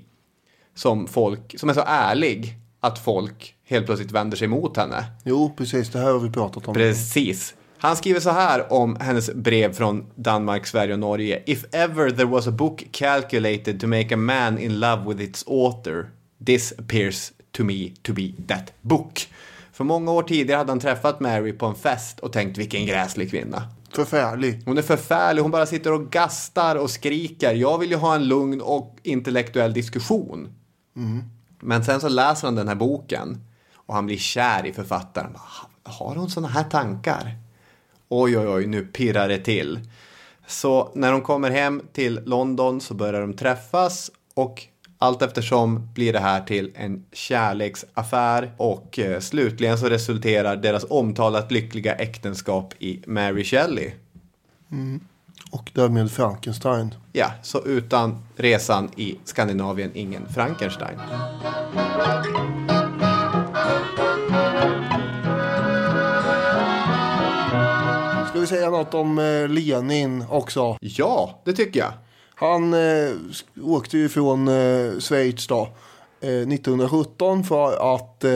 som, 0.75 1.07
folk, 1.07 1.59
som 1.59 1.69
är 1.69 1.73
så 1.73 1.83
ärlig 1.85 2.57
att 2.79 2.99
folk 2.99 3.55
helt 3.63 3.85
plötsligt 3.85 4.11
vänder 4.11 4.37
sig 4.37 4.47
mot 4.47 4.77
henne. 4.77 5.05
Jo, 5.23 5.53
precis. 5.57 5.89
Det 5.89 5.99
här 5.99 6.11
har 6.11 6.19
vi 6.19 6.29
pratat 6.29 6.67
om. 6.67 6.73
Precis. 6.73 7.53
Han 7.77 7.95
skriver 7.95 8.19
så 8.19 8.29
här 8.29 8.73
om 8.73 8.97
hennes 8.99 9.33
brev 9.33 9.73
från 9.73 10.05
Danmark, 10.15 10.67
Sverige 10.67 10.93
och 10.93 10.99
Norge. 10.99 11.43
If 11.45 11.65
ever 11.71 12.11
there 12.11 12.25
was 12.25 12.47
a 12.47 12.51
book 12.51 12.83
calculated 12.91 13.79
to 13.79 13.87
make 13.87 14.13
a 14.13 14.17
man 14.17 14.57
in 14.57 14.79
love 14.79 15.13
with 15.13 15.21
its 15.21 15.43
author, 15.47 16.09
this 16.45 16.73
appears 16.79 17.31
to 17.51 17.63
me 17.63 17.89
to 18.01 18.13
be 18.13 18.31
that 18.47 18.73
book. 18.81 19.27
För 19.73 19.83
många 19.83 20.11
år 20.11 20.23
tidigare 20.23 20.57
hade 20.57 20.71
han 20.71 20.79
träffat 20.79 21.19
Mary 21.19 21.53
på 21.53 21.65
en 21.65 21.75
fest 21.75 22.19
och 22.19 22.33
tänkt 22.33 22.57
vilken 22.57 22.85
gräslig 22.85 23.29
kvinna. 23.29 23.63
Förfärlig. 23.97 24.61
Hon 24.65 24.77
är 24.77 24.81
förfärlig, 24.81 25.41
hon 25.41 25.51
bara 25.51 25.65
sitter 25.65 25.93
och 25.93 26.11
gastar 26.11 26.75
och 26.75 26.89
skriker. 26.89 27.53
Jag 27.53 27.77
vill 27.77 27.89
ju 27.89 27.95
ha 27.95 28.15
en 28.15 28.27
lugn 28.27 28.61
och 28.61 28.97
intellektuell 29.03 29.73
diskussion. 29.73 30.53
Men 31.59 31.83
sen 31.83 32.01
så 32.01 32.09
läser 32.09 32.47
han 32.47 32.55
den 32.55 32.67
här 32.67 32.75
boken 32.75 33.41
och 33.73 33.95
han 33.95 34.05
blir 34.05 34.17
kär 34.17 34.65
i 34.65 34.73
författaren. 34.73 35.35
Har 35.83 36.15
hon 36.15 36.29
sådana 36.29 36.47
här 36.47 36.63
tankar? 36.63 37.35
Oj, 38.09 38.37
oj, 38.37 38.47
oj, 38.47 38.67
nu 38.67 38.85
pirrar 38.85 39.27
det 39.27 39.39
till. 39.39 39.79
Så 40.47 40.91
när 40.95 41.11
de 41.11 41.21
kommer 41.21 41.51
hem 41.51 41.81
till 41.93 42.21
London 42.25 42.81
så 42.81 42.93
börjar 42.93 43.21
de 43.21 43.33
träffas 43.33 44.11
och 44.33 44.63
allt 44.97 45.21
eftersom 45.21 45.89
blir 45.93 46.13
det 46.13 46.19
här 46.19 46.41
till 46.41 46.71
en 46.75 47.05
kärleksaffär 47.11 48.51
och 48.57 48.99
eh, 48.99 49.19
slutligen 49.19 49.77
så 49.77 49.89
resulterar 49.89 50.55
deras 50.55 50.85
omtalat 50.89 51.51
lyckliga 51.51 51.95
äktenskap 51.95 52.73
i 52.79 53.01
Mary 53.05 53.43
Shelley. 53.43 53.91
Och 55.51 55.71
därmed 55.73 56.11
Frankenstein. 56.11 56.95
Ja, 57.13 57.31
så 57.41 57.65
utan 57.65 58.23
resan 58.35 58.89
i 58.95 59.17
Skandinavien 59.23 59.91
ingen 59.93 60.33
Frankenstein. 60.33 60.97
Ska 68.29 68.39
vi 68.39 68.47
säga 68.47 68.69
något 68.69 68.93
om 68.93 69.19
eh, 69.19 69.47
Lenin 69.47 70.25
också? 70.29 70.77
Ja, 70.81 71.41
det 71.43 71.53
tycker 71.53 71.79
jag. 71.79 71.93
Han 72.39 72.73
eh, 72.73 73.09
åkte 73.63 73.97
ju 73.97 74.09
från 74.09 74.47
eh, 74.47 74.99
Schweiz 74.99 75.47
då. 75.47 75.69
Eh, 76.21 76.29
1917 76.29 77.43
för 77.43 77.95
att 77.95 78.23
eh, 78.23 78.31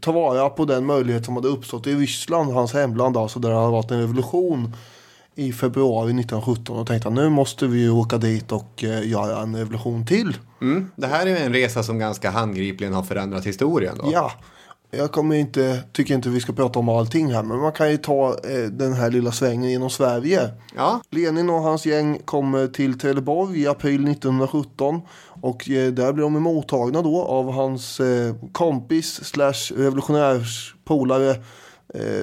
ta 0.00 0.12
vara 0.12 0.50
på 0.50 0.64
den 0.64 0.86
möjlighet 0.86 1.24
som 1.24 1.36
hade 1.36 1.48
uppstått 1.48 1.86
i 1.86 1.94
Ryssland, 1.94 2.52
hans 2.52 2.72
hemland 2.72 3.16
alltså, 3.16 3.38
där 3.38 3.48
det 3.48 3.56
hade 3.56 3.70
varit 3.70 3.90
en 3.90 4.00
revolution 4.00 4.76
i 5.34 5.52
februari 5.52 6.10
1917 6.10 6.78
och 6.78 6.86
tänkte 6.86 7.08
att 7.08 7.14
nu 7.14 7.28
måste 7.28 7.66
vi 7.66 7.80
ju 7.80 7.90
åka 7.90 8.18
dit 8.18 8.52
och 8.52 8.84
eh, 8.84 9.08
göra 9.08 9.42
en 9.42 9.56
revolution 9.56 10.06
till. 10.06 10.36
Mm. 10.60 10.90
Det 10.96 11.06
här 11.06 11.26
är 11.26 11.36
en 11.36 11.52
resa 11.52 11.82
som 11.82 11.98
ganska 11.98 12.30
handgripligen 12.30 12.94
har 12.94 13.02
förändrat 13.02 13.46
historien. 13.46 13.98
Då. 14.02 14.10
Ja, 14.12 14.32
jag 14.96 15.12
kommer 15.12 15.36
inte, 15.36 15.82
tycker 15.92 16.14
inte 16.14 16.28
vi 16.28 16.40
ska 16.40 16.52
prata 16.52 16.78
om 16.78 16.88
allting 16.88 17.34
här, 17.34 17.42
men 17.42 17.58
man 17.58 17.72
kan 17.72 17.90
ju 17.90 17.96
ta 17.96 18.28
eh, 18.28 18.70
den 18.70 18.92
här 18.92 19.10
lilla 19.10 19.32
svängen 19.32 19.70
genom 19.70 19.90
Sverige. 19.90 20.50
Ja. 20.76 21.00
Lenin 21.10 21.50
och 21.50 21.62
hans 21.62 21.86
gäng 21.86 22.18
kommer 22.24 22.66
till 22.66 22.98
Trelleborg 22.98 23.60
i 23.60 23.66
april 23.66 24.08
1917 24.08 25.00
och 25.42 25.70
eh, 25.70 25.92
där 25.92 26.12
blir 26.12 26.22
de 26.22 26.42
mottagna 26.42 27.02
då 27.02 27.22
av 27.22 27.52
hans 27.52 28.00
eh, 28.00 28.34
kompis 28.52 29.24
slash 29.24 29.72
revolutionärspolare 29.76 31.36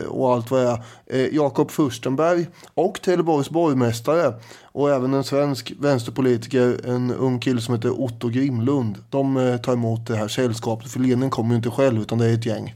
och 0.08 0.34
allt 0.34 0.52
vad 0.52 0.62
det 0.62 0.68
är, 0.68 0.84
eh, 1.26 1.36
Jakob 1.36 1.72
Furstenberg 1.72 2.48
och 2.74 3.02
Trelleborgs 3.02 3.50
borgmästare 3.50 4.34
och 4.64 4.92
även 4.92 5.14
en 5.14 5.24
svensk 5.24 5.74
vänsterpolitiker, 5.80 6.90
en 6.90 7.12
ung 7.12 7.40
kille 7.40 7.62
som 7.62 7.76
heter 7.76 8.02
Otto 8.02 8.30
Grimlund. 8.30 8.98
De 9.10 9.38
eh, 9.38 9.58
tar 9.58 9.74
emot 9.74 10.08
det 10.08 10.16
här 10.16 10.28
sällskapet, 10.28 10.92
för 10.92 11.00
Lenin 11.00 11.30
kommer 11.30 11.50
ju 11.50 11.56
inte 11.56 11.70
själv 11.70 12.02
utan 12.02 12.18
det 12.18 12.26
är 12.26 12.34
ett 12.34 12.46
gäng 12.46 12.76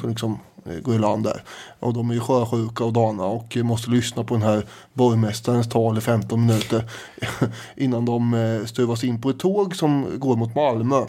som 0.00 0.08
liksom 0.08 0.38
eh, 0.64 0.80
går 0.80 0.94
i 0.94 0.98
land 0.98 1.24
där. 1.24 1.42
Och 1.80 1.94
de 1.94 2.10
är 2.10 2.14
ju 2.14 2.20
sjösjuka 2.20 2.84
och 2.84 2.92
dana 2.92 3.24
och 3.24 3.56
eh, 3.56 3.64
måste 3.64 3.90
lyssna 3.90 4.24
på 4.24 4.34
den 4.34 4.42
här 4.42 4.66
borgmästarens 4.92 5.68
tal 5.68 5.98
i 5.98 6.00
15 6.00 6.46
minuter 6.46 6.90
innan 7.76 8.04
de 8.04 8.34
eh, 8.34 8.64
stövas 8.64 9.04
in 9.04 9.20
på 9.20 9.30
ett 9.30 9.38
tåg 9.38 9.76
som 9.76 10.06
går 10.18 10.36
mot 10.36 10.54
Malmö. 10.54 11.06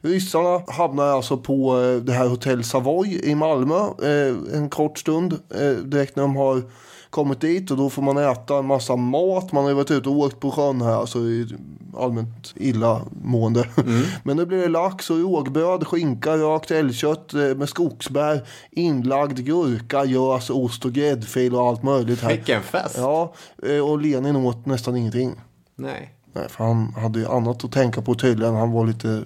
Ryssarna 0.00 0.62
hamnar 0.68 1.06
alltså 1.06 1.36
på 1.36 1.80
eh, 1.80 1.96
det 1.96 2.12
här 2.12 2.28
hotell 2.28 2.64
Savoy 2.64 3.20
i 3.22 3.34
Malmö 3.34 3.80
eh, 4.02 4.56
en 4.56 4.70
kort 4.70 4.98
stund 4.98 5.32
eh, 5.32 5.70
direkt 5.70 6.16
när 6.16 6.22
de 6.22 6.36
har 6.36 6.62
kommit 7.10 7.40
dit 7.40 7.70
och 7.70 7.76
då 7.76 7.90
får 7.90 8.02
man 8.02 8.18
äta 8.18 8.58
en 8.58 8.66
massa 8.66 8.96
mat. 8.96 9.52
Man 9.52 9.62
har 9.62 9.70
ju 9.70 9.76
varit 9.76 9.90
ute 9.90 10.08
och 10.08 10.18
åkt 10.18 10.40
på 10.40 10.50
sjön 10.50 10.80
här, 10.80 10.92
alltså 10.92 11.18
i 11.18 11.48
allmänt 11.96 12.52
illamående. 12.56 13.68
Men 14.22 14.36
nu 14.36 14.46
blir 14.46 14.58
det 14.58 14.68
lax 14.68 15.10
och 15.10 15.18
rågbröd, 15.18 15.86
skinka, 15.86 16.36
rakt 16.36 16.70
älgkött 16.70 17.32
med 17.32 17.68
skogsbär, 17.68 18.46
inlagd 18.70 19.38
gurka, 19.38 20.04
gös, 20.04 20.50
ost 20.50 20.84
och 20.84 20.92
gräddfil 20.92 21.54
och 21.54 21.66
allt 21.66 21.82
möjligt 21.82 22.20
här. 22.20 22.30
Vilken 22.30 22.62
fest! 22.62 22.94
Ja, 22.98 23.34
och 23.84 24.00
Lenin 24.00 24.36
åt 24.36 24.66
nästan 24.66 24.96
ingenting. 24.96 25.34
Nej. 25.76 26.14
Nej, 26.32 26.48
för 26.48 26.64
han 26.64 26.94
hade 26.94 27.18
ju 27.18 27.26
annat 27.26 27.64
att 27.64 27.72
tänka 27.72 28.02
på 28.02 28.14
tydligen. 28.14 28.54
Han 28.54 28.72
var 28.72 28.86
lite, 28.86 29.22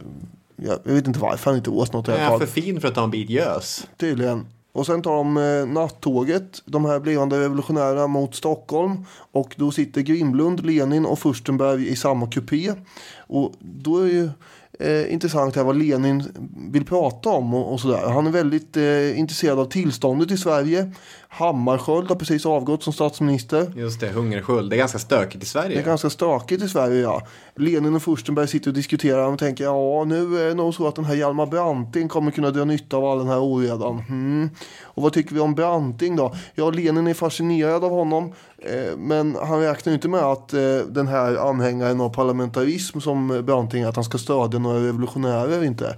jag 0.56 0.78
vet 0.84 1.06
inte 1.06 1.20
varför 1.20 1.50
han 1.50 1.56
inte 1.58 1.70
åt 1.70 1.92
något 1.92 2.08
alla 2.08 2.18
är 2.18 2.38
för 2.38 2.46
fin 2.46 2.80
för 2.80 2.88
att 2.88 2.94
ta 2.94 3.04
en 3.04 3.10
bit 3.10 3.30
gös. 3.30 3.86
Tydligen. 3.96 4.46
Och 4.72 4.86
sen 4.86 5.02
tar 5.02 5.16
de 5.16 5.36
eh, 5.36 5.66
nattåget, 5.66 6.62
de 6.64 6.84
här 6.84 7.00
blivande 7.00 7.40
revolutionärerna 7.40 8.06
mot 8.06 8.34
Stockholm. 8.34 9.06
Och 9.32 9.54
då 9.56 9.70
sitter 9.70 10.00
Grimlund, 10.00 10.66
Lenin 10.66 11.06
och 11.06 11.18
Furstenberg 11.18 11.88
i 11.88 11.96
samma 11.96 12.26
kupé. 12.26 12.72
Och 13.16 13.52
då 13.60 13.98
är 13.98 14.06
ju 14.06 14.30
eh, 14.78 15.12
intressant 15.12 15.56
här 15.56 15.64
vad 15.64 15.76
Lenin 15.76 16.24
vill 16.70 16.84
prata 16.84 17.28
om 17.28 17.54
och, 17.54 17.72
och 17.72 17.80
sådär. 17.80 18.10
Han 18.10 18.26
är 18.26 18.30
väldigt 18.30 18.76
eh, 18.76 19.18
intresserad 19.18 19.58
av 19.58 19.64
tillståndet 19.64 20.30
i 20.30 20.36
Sverige. 20.36 20.92
Hammarskjöld 21.34 22.09
har 22.09 22.16
precis 22.16 22.46
avgått 22.46 22.82
som 22.82 22.92
statsminister. 22.92 23.72
Just 23.76 24.00
det, 24.00 24.09
hungersköld. 24.09 24.70
Det 24.70 24.76
är 24.76 24.78
ganska 24.78 24.98
stökigt 24.98 25.44
i 25.44 25.46
Sverige. 25.46 25.76
Det 25.76 25.80
är 25.80 25.86
ganska 25.86 26.10
stökigt 26.10 26.62
i 26.62 26.68
Sverige 26.68 27.00
ja. 27.00 27.26
Lenin 27.54 27.94
och 27.94 28.02
Furstenberg 28.02 28.48
sitter 28.48 28.70
och 28.70 28.74
diskuterar 28.74 29.32
och 29.32 29.38
tänker 29.38 29.64
ja 29.64 30.04
nu 30.04 30.38
är 30.42 30.48
det 30.48 30.54
nog 30.54 30.74
så 30.74 30.88
att 30.88 30.96
den 30.96 31.04
här 31.04 31.14
Hjalmar 31.14 31.46
Branting 31.46 32.09
kommer 32.09 32.30
kunna 32.30 32.50
dra 32.50 32.64
nytta 32.64 32.96
av 32.96 33.04
all 33.04 33.18
den 33.18 33.28
här 33.28 33.40
oredan. 33.40 34.04
Mm. 34.09 34.50
Och 34.82 35.02
vad 35.02 35.12
tycker 35.12 35.34
vi 35.34 35.40
om 35.40 35.54
Branting 35.54 36.16
då? 36.16 36.34
Ja 36.54 36.70
Lenin 36.70 37.06
är 37.06 37.14
fascinerad 37.14 37.84
av 37.84 37.90
honom 37.90 38.32
eh, 38.59 38.96
men 38.96 39.36
han 39.42 39.60
räknar 39.60 39.92
inte 39.92 40.09
med 40.09 40.22
att 40.22 40.52
eh, 40.52 40.60
den 40.88 41.06
här 41.06 41.48
anhängaren 41.48 42.00
av 42.00 42.09
parlamentarism 42.09 43.00
som 43.00 43.42
Branting 43.44 43.82
är, 43.82 43.88
att 43.88 43.96
han 43.96 44.04
ska 44.04 44.18
stödja 44.18 44.59
några 44.59 44.78
revolutionärer 44.86 45.64
inte. 45.64 45.96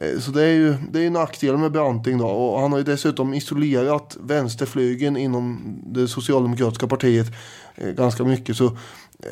Eh, 0.00 0.18
så 0.18 0.30
det 0.30 0.42
är 0.42 0.52
ju 0.52 0.74
det 0.90 1.06
är 1.06 1.10
nackdelen 1.10 1.60
med 1.60 1.72
Branting 1.72 2.18
då. 2.18 2.26
Och 2.26 2.60
han 2.60 2.72
har 2.72 2.78
ju 2.78 2.84
dessutom 2.84 3.34
isolerat 3.34 4.16
vänsterflygeln 4.20 5.16
inom 5.16 5.78
det 5.86 6.08
socialdemokratiska 6.08 6.86
partiet 6.86 7.26
eh, 7.74 7.90
ganska 7.90 8.24
mycket. 8.24 8.56
Så 8.56 8.66
eh, 8.66 8.72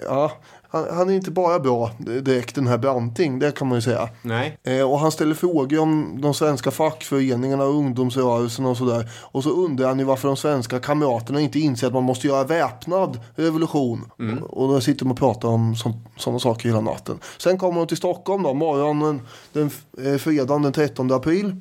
ja, 0.05 0.33
han, 0.69 0.87
han 0.91 1.11
är 1.11 1.15
inte 1.15 1.31
bara 1.31 1.59
bra 1.59 1.91
direkt 1.99 2.55
den 2.55 2.67
här 2.67 2.79
Branting, 2.79 3.39
det 3.39 3.53
kan 3.53 3.69
man 3.69 3.79
ju 3.79 3.83
säga. 3.83 4.09
Nej. 4.23 4.59
Eh, 4.63 4.91
och 4.91 4.99
han 4.99 5.13
ställer 5.13 5.35
frågor 5.35 5.79
om 5.79 6.19
de 6.21 6.35
svenska 6.35 6.71
fackföreningarna 6.71 7.65
och 7.65 7.75
ungdomsrörelsen 7.75 8.67
och 8.67 8.77
sådär. 8.77 9.11
Och 9.23 9.43
så 9.43 9.51
undrar 9.51 9.89
han 9.89 9.99
ju 9.99 10.05
varför 10.05 10.29
de 10.29 10.37
svenska 10.37 10.79
kamraterna 10.79 11.41
inte 11.41 11.59
inser 11.59 11.87
att 11.87 11.93
man 11.93 12.03
måste 12.03 12.27
göra 12.27 12.45
väpnad 12.45 13.21
revolution. 13.35 14.11
Och, 14.43 14.63
och 14.63 14.69
då 14.69 14.81
sitter 14.81 15.05
de 15.05 15.11
och 15.11 15.19
pratar 15.19 15.49
om 15.49 15.75
sådana 16.17 16.39
saker 16.39 16.69
hela 16.69 16.81
natten. 16.81 17.19
Sen 17.39 17.59
kommer 17.59 17.79
de 17.79 17.87
till 17.87 17.97
Stockholm 17.97 18.43
då, 18.43 18.55
morgonen 18.55 19.21
den 19.53 19.71
eh, 20.05 20.17
fredagen 20.17 20.63
den 20.63 20.73
13 20.73 21.13
april. 21.13 21.57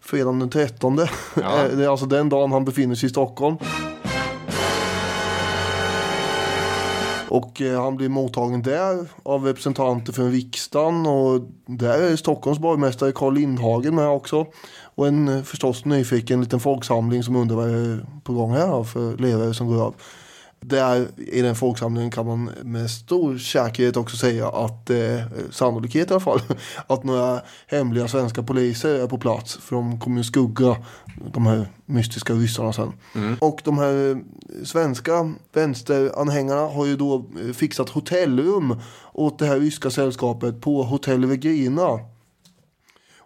Fredagen 0.00 0.38
den 0.38 0.50
13. 0.50 0.98
Eh, 0.98 1.08
det 1.76 1.84
är 1.84 1.88
alltså 1.88 2.06
den 2.06 2.28
dagen 2.28 2.52
han 2.52 2.64
befinner 2.64 2.94
sig 2.94 3.06
i 3.06 3.10
Stockholm. 3.10 3.56
Och 7.34 7.62
eh, 7.62 7.82
han 7.82 7.96
blir 7.96 8.08
mottagen 8.08 8.62
där 8.62 9.06
av 9.22 9.44
representanter 9.44 10.12
från 10.12 10.30
riksdagen 10.30 11.06
och 11.06 11.40
där 11.66 11.98
är 11.98 12.16
Stockholms 12.16 12.58
borgmästare 12.58 13.12
Carl 13.12 13.34
Lindhagen 13.34 13.94
med 13.94 14.08
också. 14.08 14.46
Och 14.94 15.06
en 15.08 15.28
eh, 15.28 15.42
förstås 15.42 15.84
nyfiken 15.84 16.40
liten 16.40 16.60
folksamling 16.60 17.22
som 17.22 17.36
undrar 17.36 17.56
vad 17.56 17.68
är 17.68 18.06
på 18.24 18.32
gång 18.32 18.52
här 18.52 18.66
då 18.66 18.84
för 18.84 19.16
ledare 19.16 19.54
som 19.54 19.66
går 19.66 19.82
av. 19.82 19.94
Där 20.66 21.08
i 21.16 21.42
den 21.42 21.54
folksamlingen 21.54 22.10
kan 22.10 22.26
man 22.26 22.44
med 22.62 22.90
stor 22.90 23.38
säkerhet 23.38 23.96
också 23.96 24.16
säga 24.16 24.48
att 24.48 24.90
eh, 24.90 25.20
sannolikhet 25.50 26.10
i 26.10 26.12
alla 26.12 26.20
fall 26.20 26.40
att 26.86 27.04
några 27.04 27.40
hemliga 27.66 28.08
svenska 28.08 28.42
poliser 28.42 28.94
är 28.94 29.06
på 29.06 29.18
plats 29.18 29.56
för 29.56 29.76
de 29.76 30.00
kommer 30.00 30.16
ju 30.16 30.24
skugga 30.24 30.76
de 31.32 31.46
här 31.46 31.68
mystiska 31.86 32.32
ryssarna 32.32 32.72
sen. 32.72 32.92
Och 33.40 33.60
de 33.64 33.78
här 33.78 34.10
eh, 34.10 34.16
svenska 34.64 35.34
vänsteranhängarna 35.52 36.60
har 36.60 36.86
ju 36.86 36.96
då 36.96 37.16
eh, 37.16 37.52
fixat 37.52 37.88
hotellrum 37.88 38.80
åt 39.12 39.38
det 39.38 39.46
här 39.46 39.60
ryska 39.60 39.90
sällskapet 39.90 40.60
på 40.60 40.82
Hotell 40.82 41.24
Regina. 41.24 42.13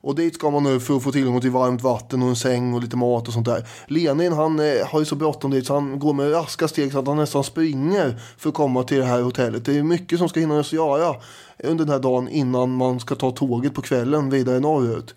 Och 0.01 0.15
dit 0.15 0.35
ska 0.35 0.51
man 0.51 0.63
nu 0.63 0.81
för 0.81 0.97
att 0.97 1.03
få 1.03 1.13
tillgång 1.13 1.41
till 1.41 1.51
varmt 1.51 1.83
vatten 1.83 2.23
och 2.23 2.29
en 2.29 2.37
säng 2.37 2.75
och 2.75 2.83
lite 2.83 2.97
mat 2.97 3.29
och 3.29 3.35
sånt 3.35 3.47
där. 3.47 3.67
Lenin 3.87 4.33
han 4.33 4.61
eh, 4.61 4.87
har 4.87 4.99
ju 4.99 5.05
så 5.05 5.15
bråttom 5.15 5.51
dit 5.51 5.67
så 5.67 5.75
han 5.75 5.99
går 5.99 6.13
med 6.13 6.33
raska 6.33 6.69
steg 6.69 6.93
så 6.93 6.99
att 6.99 7.07
han 7.07 7.17
nästan 7.17 7.45
springer 7.45 8.21
för 8.39 8.49
att 8.49 8.55
komma 8.55 8.83
till 8.83 8.99
det 8.99 9.05
här 9.05 9.23
hotellet. 9.23 9.65
Det 9.65 9.79
är 9.79 9.83
mycket 9.83 10.19
som 10.19 10.29
ska 10.29 10.41
hinnas 10.41 10.73
göra 10.73 11.17
under 11.65 11.85
den 11.85 11.93
här 11.93 12.01
dagen 12.01 12.29
innan 12.29 12.77
man 12.77 13.01
ska 13.01 13.15
ta 13.15 13.31
tåget 13.31 13.75
på 13.75 13.83
kvällen 13.83 14.31
vidare 14.31 14.61
norrut. 14.61 15.15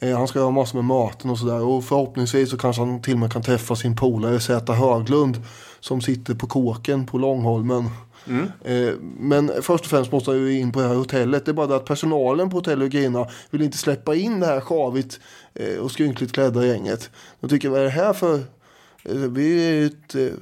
Eh, 0.00 0.18
han 0.18 0.28
ska 0.28 0.40
ha 0.40 0.50
massor 0.50 0.82
med 0.82 0.84
möten 0.84 1.30
och 1.30 1.38
sådär. 1.38 1.62
Och 1.62 1.84
förhoppningsvis 1.84 2.50
så 2.50 2.58
kanske 2.58 2.82
han 2.82 3.02
till 3.02 3.12
och 3.12 3.18
med 3.18 3.32
kan 3.32 3.42
träffa 3.42 3.76
sin 3.76 3.96
polare 3.96 4.40
Zäta 4.40 4.72
Höglund. 4.72 5.42
Som 5.80 6.00
sitter 6.00 6.34
på 6.34 6.46
kåken 6.46 7.06
på 7.06 7.18
Långholmen. 7.18 7.90
Mm. 8.26 8.50
Men 9.18 9.50
först 9.62 9.84
och 9.84 9.90
främst 9.90 10.12
måste 10.12 10.30
han 10.30 10.40
ju 10.40 10.58
in 10.58 10.72
på 10.72 10.80
det 10.80 10.88
här 10.88 10.94
hotellet. 10.94 11.44
Det 11.44 11.50
är 11.50 11.52
bara 11.52 11.66
det 11.66 11.76
att 11.76 11.84
personalen 11.84 12.50
på 12.50 12.56
hotellet 12.56 12.90
Grina 12.92 13.26
vill 13.50 13.62
inte 13.62 13.78
släppa 13.78 14.14
in 14.14 14.40
det 14.40 14.46
här 14.46 14.60
sjavigt 14.60 15.20
eh, 15.54 15.78
och 15.78 15.90
skrynkligt 15.90 16.32
klädda 16.32 16.66
gänget. 16.66 17.10
De 17.40 17.48
tycker 17.50 17.68
vad 17.68 17.80
är 17.80 17.84
det 17.84 17.90
här 17.90 18.12
för... 18.12 18.34
eh, 19.04 19.14
Vi 19.14 19.78
är 19.82 19.86
ett 19.86 20.32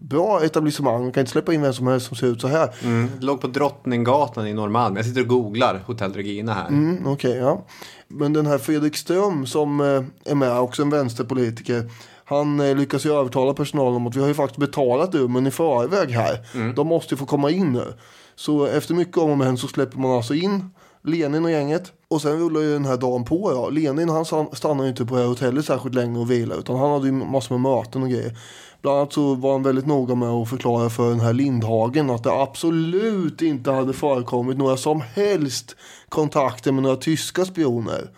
bra 0.00 0.44
etablissemang. 0.44 1.06
Vi 1.06 1.12
kan 1.12 1.20
inte 1.20 1.32
släppa 1.32 1.54
in 1.54 1.62
vem 1.62 1.72
som 1.72 1.86
helst 1.86 2.06
som 2.06 2.16
ser 2.16 2.26
ut 2.26 2.40
så 2.40 2.48
här. 2.48 2.70
Mm. 2.84 3.08
Låg 3.20 3.40
på 3.40 3.46
Drottninggatan 3.46 4.46
i 4.46 4.52
Norrmalm. 4.52 4.96
Jag 4.96 5.04
sitter 5.04 5.20
och 5.20 5.26
googlar 5.26 5.80
Hotell 5.86 6.12
Regina 6.12 6.54
här. 6.54 6.68
Mm, 6.68 7.06
Okej, 7.06 7.36
ja. 7.36 7.64
Men 8.08 8.32
den 8.32 8.46
här 8.46 8.58
Fredrik 8.58 8.96
Ström 8.96 9.46
som 9.46 9.80
är 10.24 10.34
med, 10.34 10.58
också 10.58 10.82
en 10.82 10.90
vänsterpolitiker. 10.90 11.90
Han 12.24 12.60
eh, 12.60 12.76
lyckas 12.76 13.06
ju 13.06 13.12
övertala 13.12 13.54
personalen 13.54 13.94
om 13.96 14.06
att 14.06 14.16
vi 14.16 14.20
har 14.20 14.28
ju 14.28 14.34
faktiskt 14.34 14.60
betalat 14.60 15.14
rummen 15.14 15.46
i 15.46 15.50
förväg 15.50 16.10
här. 16.10 16.38
De 16.74 16.86
måste 16.86 17.14
ju 17.14 17.18
få 17.18 17.26
komma 17.26 17.50
in 17.50 17.72
nu. 17.72 17.94
Så 18.36 18.66
efter 18.66 18.94
mycket 18.94 19.16
om 19.18 19.30
och 19.30 19.38
men 19.38 19.56
så 19.56 19.68
släpper 19.68 19.98
man 19.98 20.10
alltså 20.10 20.34
in 20.34 20.70
Lenin 21.04 21.44
och 21.44 21.50
gänget. 21.50 21.92
Och 22.08 22.22
sen 22.22 22.38
rullar 22.38 22.60
ju 22.60 22.72
den 22.72 22.84
här 22.84 22.96
dagen 22.96 23.24
på. 23.24 23.52
Ja. 23.54 23.68
Lenin 23.68 24.08
han 24.08 24.24
stan- 24.24 24.48
stannar 24.56 24.84
ju 24.84 24.90
inte 24.90 25.04
på 25.06 25.14
det 25.14 25.20
här 25.20 25.28
hotellet 25.28 25.64
särskilt 25.64 25.94
länge 25.94 26.18
och 26.18 26.30
vila. 26.30 26.54
Utan 26.54 26.76
han 26.76 26.90
hade 26.90 27.06
ju 27.06 27.12
massor 27.12 27.58
med 27.58 27.72
möten 27.72 28.02
och 28.02 28.08
grejer. 28.08 28.38
Bland 28.82 28.98
annat 28.98 29.12
så 29.12 29.34
var 29.34 29.52
han 29.52 29.62
väldigt 29.62 29.86
noga 29.86 30.14
med 30.14 30.28
att 30.28 30.48
förklara 30.50 30.90
för 30.90 31.10
den 31.10 31.20
här 31.20 31.32
Lindhagen 31.32 32.10
att 32.10 32.22
det 32.24 32.32
absolut 32.32 33.42
inte 33.42 33.70
hade 33.70 33.92
förekommit 33.92 34.58
några 34.58 34.76
som 34.76 35.00
helst 35.14 35.76
kontakter 36.08 36.72
med 36.72 36.82
några 36.82 36.96
tyska 36.96 37.44
spioner. 37.44 38.10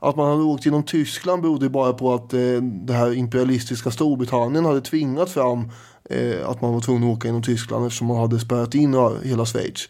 Att 0.00 0.16
man 0.16 0.30
hade 0.30 0.42
åkt 0.42 0.64
genom 0.64 0.82
Tyskland 0.82 1.42
berodde 1.42 1.68
bara 1.68 1.92
på 1.92 2.14
att 2.14 2.34
eh, 2.34 2.62
det 2.62 2.92
här 2.92 3.14
imperialistiska 3.14 3.90
Storbritannien 3.90 4.64
hade 4.64 4.80
tvingat 4.80 5.30
fram 5.30 5.70
eh, 6.10 6.48
att 6.48 6.60
man 6.62 6.72
var 6.72 6.80
tvungen 6.80 7.10
att 7.10 7.16
åka 7.16 7.28
genom 7.28 7.42
Tyskland 7.42 7.86
eftersom 7.86 8.06
man 8.06 8.16
hade 8.16 8.40
spärrat 8.40 8.74
in 8.74 8.94
hela 9.22 9.46
Schweiz. 9.46 9.88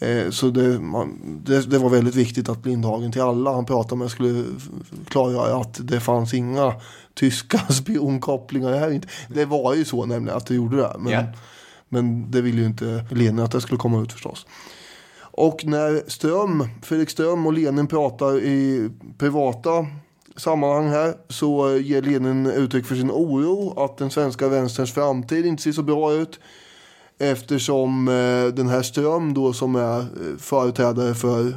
Eh, 0.00 0.30
så 0.30 0.50
det, 0.50 0.80
man, 0.80 1.40
det, 1.44 1.70
det 1.70 1.78
var 1.78 1.90
väldigt 1.90 2.14
viktigt 2.14 2.48
att 2.48 2.66
Lindhagen 2.66 3.12
till 3.12 3.22
alla 3.22 3.52
han 3.54 3.64
pratade 3.64 3.96
med 3.96 4.10
skulle 4.10 4.44
klargöra 5.08 5.60
att 5.60 5.78
det 5.88 6.00
fanns 6.00 6.34
inga 6.34 6.74
tyska 7.14 7.58
spionkopplingar 7.72 8.72
här. 8.72 8.90
Inte. 8.90 9.08
Det 9.28 9.44
var 9.44 9.74
ju 9.74 9.84
så 9.84 10.06
nämligen 10.06 10.36
att 10.36 10.46
det 10.46 10.54
gjorde 10.54 10.76
det. 10.76 10.96
Men, 10.98 11.12
Ja. 11.12 11.24
men 11.88 12.30
det 12.30 12.40
ville 12.40 12.60
ju 12.60 12.66
inte 12.66 13.04
Lenin 13.10 13.38
att 13.38 13.52
det 13.52 13.60
skulle 13.60 13.78
komma 13.78 14.02
ut 14.02 14.12
förstås. 14.12 14.46
Och 15.36 15.64
när 15.64 16.10
Ström, 16.10 16.68
Fredrik 16.82 17.10
Ström 17.10 17.46
och 17.46 17.52
Lenin 17.52 17.86
pratar 17.86 18.38
i 18.38 18.90
privata 19.18 19.86
sammanhang 20.36 20.88
här 20.88 21.14
så 21.28 21.76
ger 21.76 22.02
Lenin 22.02 22.46
uttryck 22.46 22.86
för 22.86 22.94
sin 22.94 23.10
oro 23.10 23.84
att 23.84 23.98
den 23.98 24.10
svenska 24.10 24.48
vänsterns 24.48 24.92
framtid 24.92 25.46
inte 25.46 25.62
ser 25.62 25.72
så 25.72 25.82
bra 25.82 26.12
ut. 26.12 26.40
Eftersom 27.18 28.08
eh, 28.08 28.54
den 28.54 28.68
här 28.68 28.82
Ström 28.82 29.34
då 29.34 29.52
som 29.52 29.76
är 29.76 29.98
eh, 29.98 30.06
företrädare 30.38 31.14
för 31.14 31.46
eh, 31.48 31.54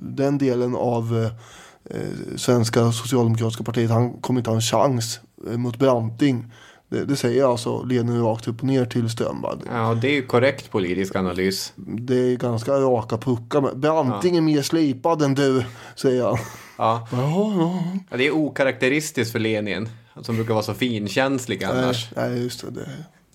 den 0.00 0.38
delen 0.38 0.74
av 0.74 1.18
eh, 1.18 1.96
eh, 1.96 2.36
svenska 2.36 2.92
socialdemokratiska 2.92 3.64
partiet, 3.64 3.90
han 3.90 4.12
kommer 4.12 4.40
inte 4.40 4.50
ha 4.50 4.54
en 4.54 4.60
chans 4.60 5.20
eh, 5.50 5.56
mot 5.56 5.78
Branting. 5.78 6.52
Det, 6.92 7.04
det 7.04 7.16
säger 7.16 7.50
alltså 7.50 7.82
Lenin 7.82 8.22
rakt 8.22 8.48
upp 8.48 8.58
och 8.60 8.64
ner 8.66 8.84
till 8.84 9.10
Strömberg. 9.10 9.58
Ja, 9.70 9.94
det 10.02 10.08
är 10.08 10.12
ju 10.12 10.26
korrekt 10.26 10.70
politisk 10.70 11.16
analys. 11.16 11.72
Det 11.76 12.14
är 12.14 12.36
ganska 12.36 12.72
raka 12.72 13.18
puckar. 13.18 13.74
Branting 13.74 14.36
är 14.36 14.40
mer 14.40 14.62
slipad 14.62 15.22
än 15.22 15.34
du, 15.34 15.64
säger 15.96 16.24
han. 16.24 16.38
Ja. 16.78 17.08
Ja, 17.12 17.52
ja. 17.58 17.82
Ja, 18.10 18.16
det 18.16 18.26
är 18.26 18.30
okaraktäristiskt 18.36 19.32
för 19.32 19.38
Lenin. 19.38 19.88
Som 20.22 20.34
brukar 20.36 20.54
vara 20.54 20.64
så 20.64 20.74
finkänslig 20.74 21.64
annars. 21.64 22.08
Nej, 22.16 22.30
nej, 22.30 22.42
just 22.42 22.60
det. 22.60 22.70
Det 22.70 22.86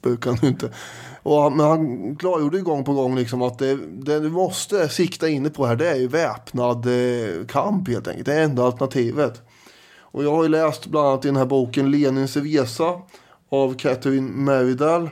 brukar 0.01 0.31
han 0.35 0.45
inte. 0.49 0.71
Och, 1.23 1.41
han- 1.41 1.57
men 1.57 1.65
han 1.65 2.15
klargjorde 2.15 2.59
gång 2.61 2.83
på 2.83 2.93
gång 2.93 3.15
liksom 3.15 3.41
att 3.41 3.59
det, 3.59 3.75
det 3.91 4.19
du 4.19 4.29
måste 4.29 4.89
sikta 4.89 5.29
inne 5.29 5.49
på 5.49 5.65
här 5.65 5.75
det 5.75 5.89
är 5.89 5.95
ju 5.95 6.07
väpnad 6.07 6.85
eh, 6.85 7.45
kamp 7.47 7.87
helt 7.87 8.07
enkelt. 8.07 8.25
Det 8.25 8.33
är 8.33 8.43
enda 8.43 8.63
alternativet. 8.63 9.41
Och 9.99 10.23
jag 10.23 10.31
har 10.35 10.43
ju 10.43 10.49
läst 10.49 10.85
bland 10.87 11.07
annat 11.07 11.25
i 11.25 11.27
den 11.27 11.37
här 11.37 11.45
boken 11.45 11.91
Lenins 11.91 12.37
resa 12.37 12.93
av 13.49 13.73
Catherine 13.73 14.31
Meridal. 14.31 15.09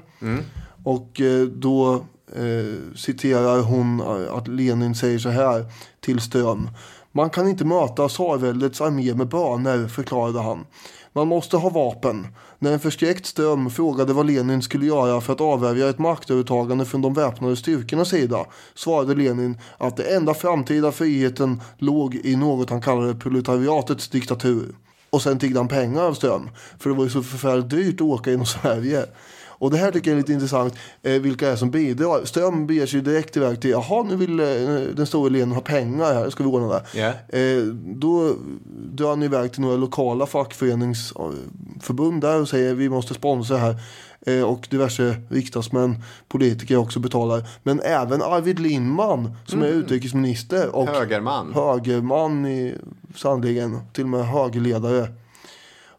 Och 0.84 1.22
eh, 1.22 1.46
då 1.46 1.94
eh, 2.36 2.96
citerar 2.96 3.62
hon 3.62 4.00
eh, 4.00 4.34
att 4.34 4.48
Lenin 4.48 4.96
säger 4.96 5.20
så 5.20 5.30
här 5.30 5.66
till 6.02 6.20
Ström. 6.20 6.70
Man 7.12 7.30
kan 7.30 7.48
inte 7.48 7.66
möta 7.66 8.08
tsarväldets 8.08 8.82
armé 8.82 9.14
med 9.14 9.28
böner, 9.28 9.88
förklarade 9.88 10.42
han. 10.42 10.66
Man 11.14 11.28
måste 11.28 11.58
ha 11.58 11.70
vapen. 11.70 12.28
När 12.60 12.72
en 12.74 12.80
förskräckt 12.80 13.26
Ström 13.26 13.70
frågade 13.70 14.14
vad 14.14 14.26
Lenin 14.26 14.62
skulle 14.62 14.86
göra 14.86 15.22
för 15.22 15.34
att 15.34 15.42
avvärja 15.42 15.90
ett 15.90 16.00
maktövertagande 16.00 16.86
från 16.86 17.02
de 17.02 17.14
väpnade 17.14 17.56
styrkornas 17.56 18.10
sida 18.10 18.46
svarade 18.76 19.16
Lenin 19.16 19.58
att 19.78 19.98
det 19.98 20.16
enda 20.16 20.34
framtida 20.34 20.92
friheten 20.92 21.62
låg 21.78 22.16
i 22.16 22.36
något 22.36 22.70
han 22.70 22.82
kallade 22.82 23.16
proletariatets 23.16 24.10
diktatur. 24.10 24.76
Och 25.16 25.22
sen 25.22 25.40
tiggde 25.40 25.60
han 25.60 25.68
pengar 25.68 26.02
av 26.02 26.14
Ström. 26.14 26.50
För 26.80 26.90
det 26.90 26.96
var 26.96 27.04
ju 27.04 27.10
så 27.10 27.24
förfärligt 27.24 27.70
dyrt 27.70 27.96
att 27.96 28.02
åka 28.02 28.30
genom 28.32 28.46
Sverige. 28.46 29.06
Och 29.46 29.72
det 29.72 29.78
här 29.78 29.92
tycker 29.92 30.12
jag 30.12 30.16
är 30.16 30.22
lite 30.22 30.34
intressant. 30.34 30.76
Eh, 31.04 31.22
vilka 31.22 31.50
är 31.50 31.56
som 31.56 31.72
bidrar. 31.72 32.26
Ström 32.26 32.68
beger 32.68 32.86
sig 32.86 33.02
direkt 33.02 33.38
iväg 33.38 33.62
till. 33.62 33.70
Jaha, 33.70 34.04
nu 34.04 34.16
vill 34.16 34.40
eh, 34.40 34.46
den 34.96 35.06
stora 35.06 35.30
Lenin 35.30 35.52
ha 35.52 35.62
pengar 35.62 36.14
här. 36.14 36.30
Ska 36.30 36.44
vi 36.44 36.50
ordna 36.50 36.68
det. 36.68 36.84
Ja. 36.94 37.40
Eh, 37.40 37.64
då 37.96 38.36
drar 38.92 39.10
han 39.10 39.24
iväg 39.24 39.52
till 39.52 39.62
några 39.62 39.78
lokala 39.78 40.26
fackföreningsförbund 40.26 42.22
där 42.22 42.42
och 42.42 42.50
säger 42.50 42.74
vi 42.74 42.90
måste 42.90 43.14
sponsra 43.14 43.58
här. 43.58 43.76
Eh, 44.26 44.42
och 44.44 44.68
diverse 44.70 45.16
riksdagsmän, 45.30 46.04
politiker 46.28 46.78
också 46.78 47.00
betalar. 47.00 47.44
Men 47.64 47.80
även 47.80 48.22
Arvid 48.22 48.60
Lindman 48.60 49.36
som 49.46 49.62
är 49.62 49.68
utrikesminister. 49.68 50.76
Och 50.76 50.88
Högerman. 50.88 51.54
högerman 51.54 52.46
i, 52.46 52.76
sannerligen, 53.16 53.80
till 53.94 54.04
och 54.04 54.10
med 54.10 54.28
högerledare. 54.28 55.08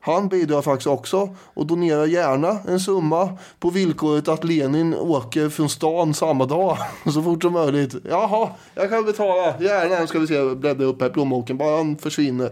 Han 0.00 0.28
bidrar 0.28 0.62
faktiskt 0.62 0.86
också 0.86 1.34
och 1.38 1.66
donerar 1.66 2.06
gärna 2.06 2.58
en 2.68 2.80
summa 2.80 3.38
på 3.60 3.70
villkoret 3.70 4.28
att 4.28 4.44
Lenin 4.44 4.94
åker 4.94 5.48
från 5.48 5.68
stan 5.68 6.14
samma 6.14 6.46
dag. 6.46 6.78
Så 7.12 7.22
fort 7.22 7.42
som 7.42 7.52
möjligt. 7.52 7.94
Jaha, 8.10 8.48
jag 8.74 8.90
kan 8.90 9.04
betala. 9.04 9.54
Gärna 9.60 10.06
ska 10.06 10.18
vi 10.18 10.26
se, 10.26 10.54
bläddra 10.54 10.84
upp 10.84 11.00
här 11.00 11.08
i 11.08 11.12
plånboken. 11.12 11.58
Bara 11.58 11.76
han 11.76 11.96
försvinner. 11.96 12.50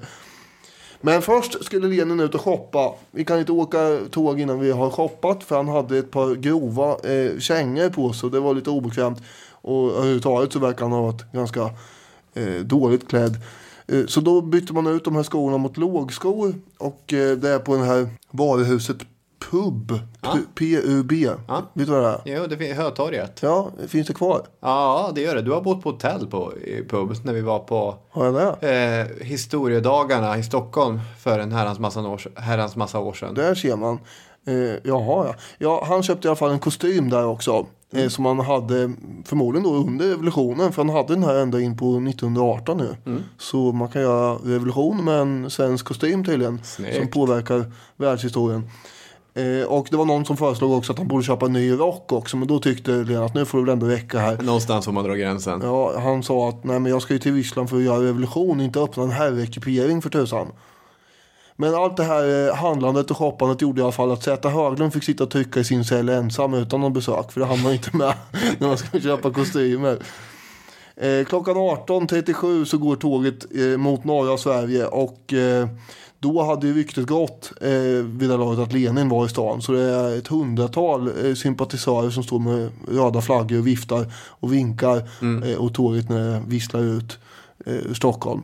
Men 1.06 1.22
först 1.22 1.64
skulle 1.64 1.88
Lenin 1.88 2.20
ut 2.20 2.34
och 2.34 2.40
shoppa. 2.40 2.94
Vi 3.10 3.24
kan 3.24 3.38
inte 3.38 3.52
åka 3.52 3.98
tåg 4.10 4.40
innan 4.40 4.60
vi 4.60 4.70
har 4.70 4.90
shoppat. 4.90 5.44
För 5.44 5.56
han 5.56 5.68
hade 5.68 5.98
ett 5.98 6.10
par 6.10 6.34
grova 6.34 6.90
eh, 6.90 7.38
kängor 7.38 7.88
på 7.88 8.12
sig. 8.12 8.26
och 8.26 8.32
Det 8.32 8.40
var 8.40 8.54
lite 8.54 8.70
obekvämt. 8.70 9.22
Och 9.50 9.90
överhuvudtaget 9.90 10.52
så 10.52 10.58
verkar 10.58 10.82
han 10.82 10.92
ha 10.92 11.02
varit 11.02 11.32
ganska 11.32 11.70
eh, 12.34 12.60
dåligt 12.64 13.08
klädd. 13.08 13.36
Eh, 13.86 14.06
Så 14.06 14.20
då 14.20 14.40
bytte 14.40 14.72
man 14.72 14.86
ut 14.86 15.04
de 15.04 15.16
här 15.16 15.22
skorna 15.22 15.58
mot 15.58 15.76
lågskor. 15.76 16.54
Och 16.78 17.12
eh, 17.12 17.36
det 17.36 17.48
är 17.50 17.58
på 17.58 17.76
det 17.76 17.84
här 17.84 18.08
varuhuset 18.30 18.96
Pub. 19.50 19.98
Ja. 20.20 20.38
P-U-B. 20.54 21.28
Ja. 21.48 21.62
Vet 21.72 21.86
du 21.86 21.92
vad 21.92 22.02
det 22.02 22.08
är? 22.32 22.36
Jo, 22.36 22.46
det 22.46 22.56
finns 22.56 22.78
Hötorget. 22.78 23.38
Ja, 23.42 23.70
finns 23.88 24.06
det 24.06 24.12
kvar? 24.14 24.46
Ja, 24.60 25.12
det 25.14 25.20
gör 25.20 25.34
det. 25.34 25.42
Du 25.42 25.50
har 25.52 25.60
bott 25.60 25.82
på 25.82 25.90
hotell 25.90 26.26
på 26.26 26.52
pub 26.88 27.14
när 27.24 27.32
vi 27.32 27.40
var 27.40 27.58
på 27.58 27.94
Har 28.10 28.24
jag 28.24 28.34
det? 28.60 29.06
eh, 29.20 29.26
historiedagarna 29.26 30.38
i 30.38 30.42
Stockholm 30.42 31.00
för 31.20 31.38
en 31.38 31.52
herrans 31.52 31.78
massa 31.78 32.00
år, 32.00 32.20
herrans 32.36 32.76
massa 32.76 32.98
år 32.98 33.12
sedan. 33.12 33.34
Där 33.34 33.54
ser 33.54 33.76
man. 33.76 33.98
Eh, 34.46 34.54
jaha, 34.84 35.26
ja. 35.26 35.34
ja. 35.58 35.84
Han 35.88 36.02
köpte 36.02 36.26
i 36.26 36.28
alla 36.28 36.36
fall 36.36 36.50
en 36.50 36.58
kostym 36.58 37.10
där 37.10 37.26
också. 37.26 37.66
Eh, 37.92 38.08
som 38.08 38.24
han 38.24 38.40
hade 38.40 38.92
förmodligen 39.24 39.64
då 39.64 39.74
under 39.74 40.08
revolutionen. 40.08 40.72
För 40.72 40.84
han 40.84 40.94
hade 40.94 41.14
den 41.14 41.24
här 41.24 41.34
ända 41.34 41.60
in 41.60 41.76
på 41.76 41.84
1918 41.96 42.76
nu. 42.76 43.20
Så 43.38 43.56
man 43.72 43.88
kan 43.88 44.02
göra 44.02 44.34
revolution 44.34 45.04
med 45.04 45.20
en 45.20 45.50
svensk 45.50 45.86
kostym 45.86 46.24
tydligen. 46.24 46.60
Snyggt. 46.64 46.96
Som 46.96 47.08
påverkar 47.10 47.72
världshistorien. 47.96 48.70
Eh, 49.34 49.66
och 49.66 49.86
det 49.90 49.96
var 49.96 50.04
någon 50.04 50.24
som 50.24 50.36
föreslog 50.36 50.72
också 50.72 50.92
att 50.92 50.98
han 50.98 51.08
borde 51.08 51.24
köpa 51.24 51.46
en 51.46 51.52
ny 51.52 51.72
rock 51.72 52.12
också. 52.12 52.36
Men 52.36 52.48
då 52.48 52.58
tyckte 52.58 52.90
Lena 52.90 53.24
att 53.24 53.34
nu 53.34 53.44
får 53.44 53.58
det 53.58 53.64
väl 53.64 53.72
ändå 53.72 53.86
räcka 53.86 54.18
här. 54.18 54.42
Någonstans 54.42 54.84
får 54.84 54.92
man 54.92 55.04
dra 55.04 55.14
gränsen. 55.14 55.60
Ja, 55.62 56.00
han 56.00 56.22
sa 56.22 56.48
att 56.48 56.64
nej 56.64 56.80
men 56.80 56.92
jag 56.92 57.02
ska 57.02 57.12
ju 57.12 57.18
till 57.18 57.34
Ryssland 57.34 57.70
för 57.70 57.76
att 57.76 57.82
göra 57.82 58.02
revolution, 58.04 58.60
inte 58.60 58.80
öppna 58.80 59.02
en 59.02 59.10
herrekipering 59.10 60.02
för 60.02 60.10
tusan. 60.10 60.52
Men 61.56 61.74
allt 61.74 61.96
det 61.96 62.04
här 62.04 62.48
eh, 62.48 62.54
handlandet 62.54 63.10
och 63.10 63.16
shoppandet 63.16 63.62
gjorde 63.62 63.80
i 63.80 63.82
alla 63.82 63.92
fall 63.92 64.12
att 64.12 64.22
Zäta 64.22 64.48
Höglund 64.48 64.92
fick 64.92 65.04
sitta 65.04 65.24
och 65.24 65.30
trycka 65.30 65.60
i 65.60 65.64
sin 65.64 65.84
cell 65.84 66.08
ensam 66.08 66.54
utan 66.54 66.80
någon 66.80 66.92
besök. 66.92 67.32
För 67.32 67.40
det 67.40 67.46
hann 67.46 67.62
man 67.62 67.72
inte 67.72 67.96
med 67.96 68.14
när 68.58 68.68
man 68.68 68.78
skulle 68.78 69.02
köpa 69.02 69.30
kostymer. 69.30 69.98
Eh, 70.96 71.24
klockan 71.24 71.56
18.37 71.56 72.64
så 72.64 72.78
går 72.78 72.96
tåget 72.96 73.46
eh, 73.54 73.78
mot 73.78 74.04
norra 74.04 74.38
Sverige 74.38 74.86
och 74.86 75.32
eh, 75.32 75.68
då 76.24 76.42
hade 76.42 76.72
ryktet 76.72 77.06
gått 77.06 77.52
eh, 77.60 77.70
vid 78.04 78.30
det 78.30 78.36
laget 78.36 78.58
att 78.58 78.72
Lenin 78.72 79.08
var 79.08 79.26
i 79.26 79.28
stan. 79.28 79.62
Så 79.62 79.72
det 79.72 79.82
är 79.82 80.18
ett 80.18 80.28
hundratal 80.28 81.26
eh, 81.26 81.34
sympatisörer 81.34 82.10
som 82.10 82.22
står 82.22 82.38
med 82.38 82.70
röda 82.88 83.20
flaggor 83.20 83.58
och 83.58 83.66
viftar 83.66 84.12
och 84.14 84.52
vinkar. 84.52 84.96
Eh, 85.44 85.58
och 85.58 85.74
tåget 85.74 86.08
när 86.08 86.32
det 86.32 86.42
visslar 86.46 86.80
ut 86.80 87.18
eh, 87.66 87.92
Stockholm. 87.94 88.42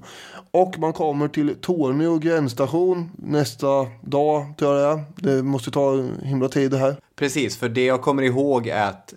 Och 0.50 0.78
man 0.78 0.92
kommer 0.92 1.28
till 1.28 1.54
Tornio 1.60 2.18
gränsstation 2.18 3.10
nästa 3.16 3.86
dag, 4.00 4.54
tror 4.58 4.76
jag 4.76 4.98
det 4.98 5.02
är. 5.30 5.34
Det 5.36 5.42
måste 5.42 5.70
ta 5.70 6.04
himla 6.22 6.48
tid 6.48 6.70
det 6.70 6.78
här. 6.78 6.96
Precis, 7.16 7.56
för 7.56 7.68
det 7.68 7.84
jag 7.84 8.02
kommer 8.02 8.22
ihåg 8.22 8.66
är 8.66 8.88
att 8.88 9.14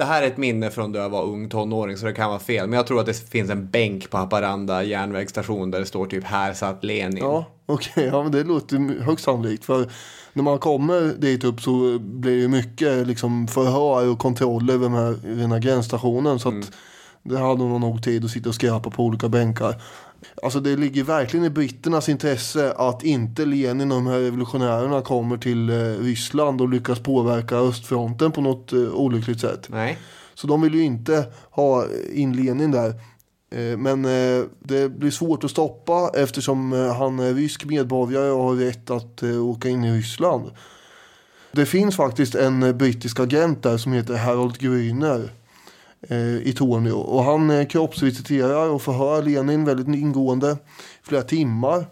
det 0.00 0.06
här 0.06 0.22
är 0.22 0.26
ett 0.26 0.36
minne 0.36 0.70
från 0.70 0.92
då 0.92 0.98
jag 0.98 1.10
var 1.10 1.22
ung 1.22 1.48
tonåring 1.48 1.96
så 1.96 2.06
det 2.06 2.12
kan 2.12 2.28
vara 2.28 2.38
fel. 2.38 2.68
Men 2.68 2.76
jag 2.76 2.86
tror 2.86 3.00
att 3.00 3.06
det 3.06 3.30
finns 3.30 3.50
en 3.50 3.70
bänk 3.70 4.10
på 4.10 4.16
Haparanda 4.16 4.82
järnvägsstation 4.82 5.70
där 5.70 5.80
det 5.80 5.86
står 5.86 6.06
typ 6.06 6.24
här 6.24 6.54
satt 6.54 6.84
Lenin. 6.84 7.18
Ja, 7.18 7.44
okej. 7.66 7.92
Okay. 7.92 8.06
Ja, 8.06 8.22
men 8.22 8.32
det 8.32 8.44
låter 8.44 9.02
högst 9.02 9.24
sannolikt. 9.24 9.64
För 9.64 9.90
när 10.32 10.42
man 10.42 10.58
kommer 10.58 11.00
dit 11.00 11.44
upp 11.44 11.60
så 11.60 11.98
blir 11.98 12.42
det 12.42 12.48
mycket 12.48 13.06
liksom 13.06 13.48
förhör 13.48 14.08
och 14.08 14.18
kontroller 14.18 14.72
vid 14.72 14.90
den 14.90 14.94
här, 14.98 15.14
vid 15.24 15.38
den 15.38 15.52
här 15.52 15.58
gränsstationen. 15.58 16.38
Så 16.38 16.48
mm. 16.48 16.60
att 16.60 16.72
det 17.22 17.38
hade 17.38 17.64
man 17.64 17.80
nog 17.80 18.02
tid 18.02 18.24
att 18.24 18.30
sitta 18.30 18.48
och 18.48 18.54
skrapa 18.54 18.90
på 18.90 19.04
olika 19.04 19.28
bänkar. 19.28 19.82
Alltså 20.42 20.60
det 20.60 20.76
ligger 20.76 21.04
verkligen 21.04 21.46
i 21.46 21.50
britternas 21.50 22.08
intresse 22.08 22.72
att 22.72 23.04
inte 23.04 23.44
Lenin 23.44 23.92
och 23.92 23.96
de 23.96 24.06
här 24.06 24.20
revolutionärerna 24.20 25.02
kommer 25.02 25.36
till 25.36 25.70
eh, 25.70 25.74
Ryssland 25.76 26.60
och 26.60 26.68
lyckas 26.68 27.00
påverka 27.00 27.56
östfronten 27.56 28.32
på 28.32 28.40
något 28.40 28.72
eh, 28.72 28.78
olyckligt 28.78 29.40
sätt. 29.40 29.66
Nej. 29.68 29.98
Så 30.34 30.46
de 30.46 30.62
vill 30.62 30.74
ju 30.74 30.82
inte 30.82 31.26
ha 31.50 31.84
in 32.12 32.36
Lenin 32.36 32.70
där. 32.70 32.88
Eh, 33.50 33.78
men 33.78 34.02
det 34.58 34.88
blir 34.88 35.10
svårt 35.10 35.44
att 35.44 35.50
stoppa 35.50 36.10
eftersom 36.14 36.72
han 36.72 37.18
är 37.18 37.34
rysk 37.34 37.64
medborgare 37.64 38.30
och 38.30 38.42
har 38.42 38.54
rätt 38.54 38.90
att 38.90 39.22
åka 39.22 39.68
in 39.68 39.84
i 39.84 39.92
Ryssland. 39.92 40.50
Det 41.52 41.66
finns 41.66 41.96
faktiskt 41.96 42.34
en 42.34 42.78
brittisk 42.78 43.20
agent 43.20 43.62
där 43.62 43.76
som 43.76 43.92
heter 43.92 44.16
Harold 44.16 44.56
Grüner 44.56 45.28
i 46.42 46.52
Tornio. 46.52 46.92
Och 46.92 47.24
han 47.24 47.66
kroppsvisiterar 47.66 48.68
och 48.68 48.82
förhör 48.82 49.22
Lenin 49.22 49.64
väldigt 49.64 50.00
ingående. 50.00 50.56
Flera 51.02 51.22
timmar. 51.22 51.86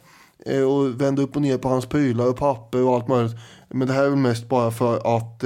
Och 0.66 1.01
vänder 1.01 1.22
upp 1.22 1.36
och 1.36 1.43
ner 1.43 1.59
på 1.59 1.68
hans 1.68 1.86
prylar 1.86 2.28
och 2.28 2.36
papper 2.36 2.82
och 2.82 2.94
allt 2.94 3.09
möjligt. 3.09 3.36
Men 3.68 3.89
det 3.89 3.94
här 3.94 4.05
är 4.05 4.09
väl 4.09 4.18
mest 4.18 4.48
bara 4.48 4.70
för 4.70 5.16
att 5.16 5.44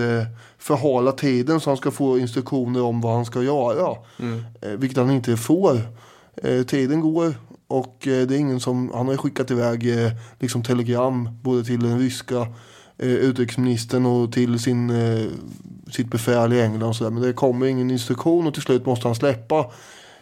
förhala 0.58 1.12
tiden 1.12 1.60
så 1.60 1.70
han 1.70 1.76
ska 1.76 1.90
få 1.90 2.18
instruktioner 2.18 2.82
om 2.82 3.00
vad 3.00 3.14
han 3.14 3.24
ska 3.24 3.42
göra. 3.42 3.96
Mm. 4.18 4.42
Vilket 4.78 4.98
han 4.98 5.10
inte 5.10 5.36
får. 5.36 5.80
Eh, 6.36 6.62
tiden 6.62 7.00
går 7.00 7.34
och 7.72 8.06
eh, 8.06 8.26
det 8.26 8.34
är 8.34 8.38
ingen 8.38 8.60
som, 8.60 8.90
han 8.94 9.08
har 9.08 9.16
skickat 9.16 9.50
iväg 9.50 10.04
eh, 10.04 10.12
liksom 10.38 10.62
telegram 10.62 11.28
både 11.42 11.64
till 11.64 11.82
den 11.82 11.98
ryska 11.98 12.40
eh, 12.98 13.08
utrikesministern 13.08 14.06
och 14.06 14.32
till 14.32 14.58
sin, 14.58 14.90
eh, 14.90 15.26
sitt 15.94 16.10
befäl 16.10 16.52
i 16.52 16.62
England 16.62 16.88
och 16.88 16.96
sådär. 16.96 17.10
Men 17.10 17.22
det 17.22 17.32
kommer 17.32 17.66
ingen 17.66 17.90
instruktion 17.90 18.46
och 18.46 18.54
till 18.54 18.62
slut 18.62 18.86
måste 18.86 19.08
han 19.08 19.14
släppa 19.14 19.70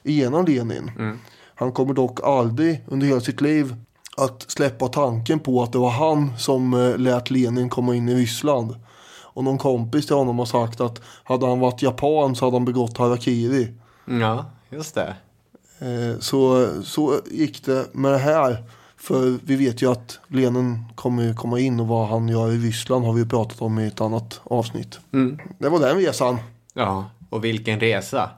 igenom 0.02 0.44
Lenin. 0.44 0.90
Mm. 0.98 1.18
Han 1.54 1.72
kommer 1.72 1.94
dock 1.94 2.20
aldrig 2.24 2.84
under 2.86 3.06
hela 3.06 3.20
sitt 3.20 3.40
liv 3.40 3.74
att 4.16 4.50
släppa 4.50 4.88
tanken 4.88 5.38
på 5.40 5.62
att 5.62 5.72
det 5.72 5.78
var 5.78 5.90
han 5.90 6.38
som 6.38 6.74
eh, 6.74 6.98
lät 6.98 7.30
Lenin 7.30 7.68
komma 7.68 7.94
in 7.94 8.08
i 8.08 8.14
Ryssland. 8.14 8.74
Och 9.32 9.44
någon 9.44 9.58
kompis 9.58 10.06
till 10.06 10.16
honom 10.16 10.38
har 10.38 10.46
sagt 10.46 10.80
att 10.80 11.00
hade 11.24 11.46
han 11.46 11.60
varit 11.60 11.82
japan 11.82 12.36
så 12.36 12.44
hade 12.44 12.56
han 12.56 12.64
begått 12.64 12.98
harakiri. 12.98 13.74
Ja, 14.04 14.44
just 14.70 14.94
det. 14.94 15.16
Eh, 15.78 16.18
så, 16.20 16.68
så 16.84 17.20
gick 17.30 17.64
det 17.64 17.94
med 17.94 18.12
det 18.12 18.18
här. 18.18 18.64
För 19.00 19.38
vi 19.44 19.56
vet 19.56 19.82
ju 19.82 19.90
att 19.90 20.18
Lenin 20.28 20.84
kommer 20.94 21.34
komma 21.34 21.60
in 21.60 21.80
och 21.80 21.88
vad 21.88 22.08
han 22.08 22.28
gör 22.28 22.52
i 22.52 22.58
Ryssland 22.58 23.04
har 23.04 23.12
vi 23.12 23.26
pratat 23.26 23.62
om 23.62 23.78
i 23.78 23.86
ett 23.86 24.00
annat 24.00 24.40
avsnitt. 24.44 24.98
Mm. 25.12 25.38
Det 25.58 25.68
var 25.68 25.80
den 25.80 25.96
resan. 25.96 26.38
Ja, 26.74 27.10
och 27.30 27.44
vilken 27.44 27.80
resa. 27.80 28.30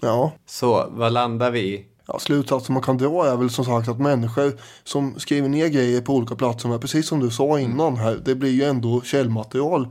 Ja. 0.00 0.32
Så 0.46 0.86
vad 0.90 1.12
landar 1.12 1.50
vi 1.50 1.60
i? 1.60 1.86
Ja, 2.06 2.18
slutsatsen 2.18 2.72
man 2.72 2.82
kan 2.82 2.98
dra 2.98 3.26
är 3.26 3.36
väl 3.36 3.50
som 3.50 3.64
sagt 3.64 3.88
att 3.88 4.00
människor 4.00 4.52
som 4.84 5.20
skriver 5.20 5.48
ner 5.48 5.68
grejer 5.68 6.00
på 6.00 6.14
olika 6.14 6.34
platser, 6.34 6.78
precis 6.78 7.08
som 7.08 7.20
du 7.20 7.30
sa 7.30 7.60
innan 7.60 7.96
här, 7.96 8.20
det 8.24 8.34
blir 8.34 8.50
ju 8.50 8.64
ändå 8.64 9.00
källmaterial 9.00 9.88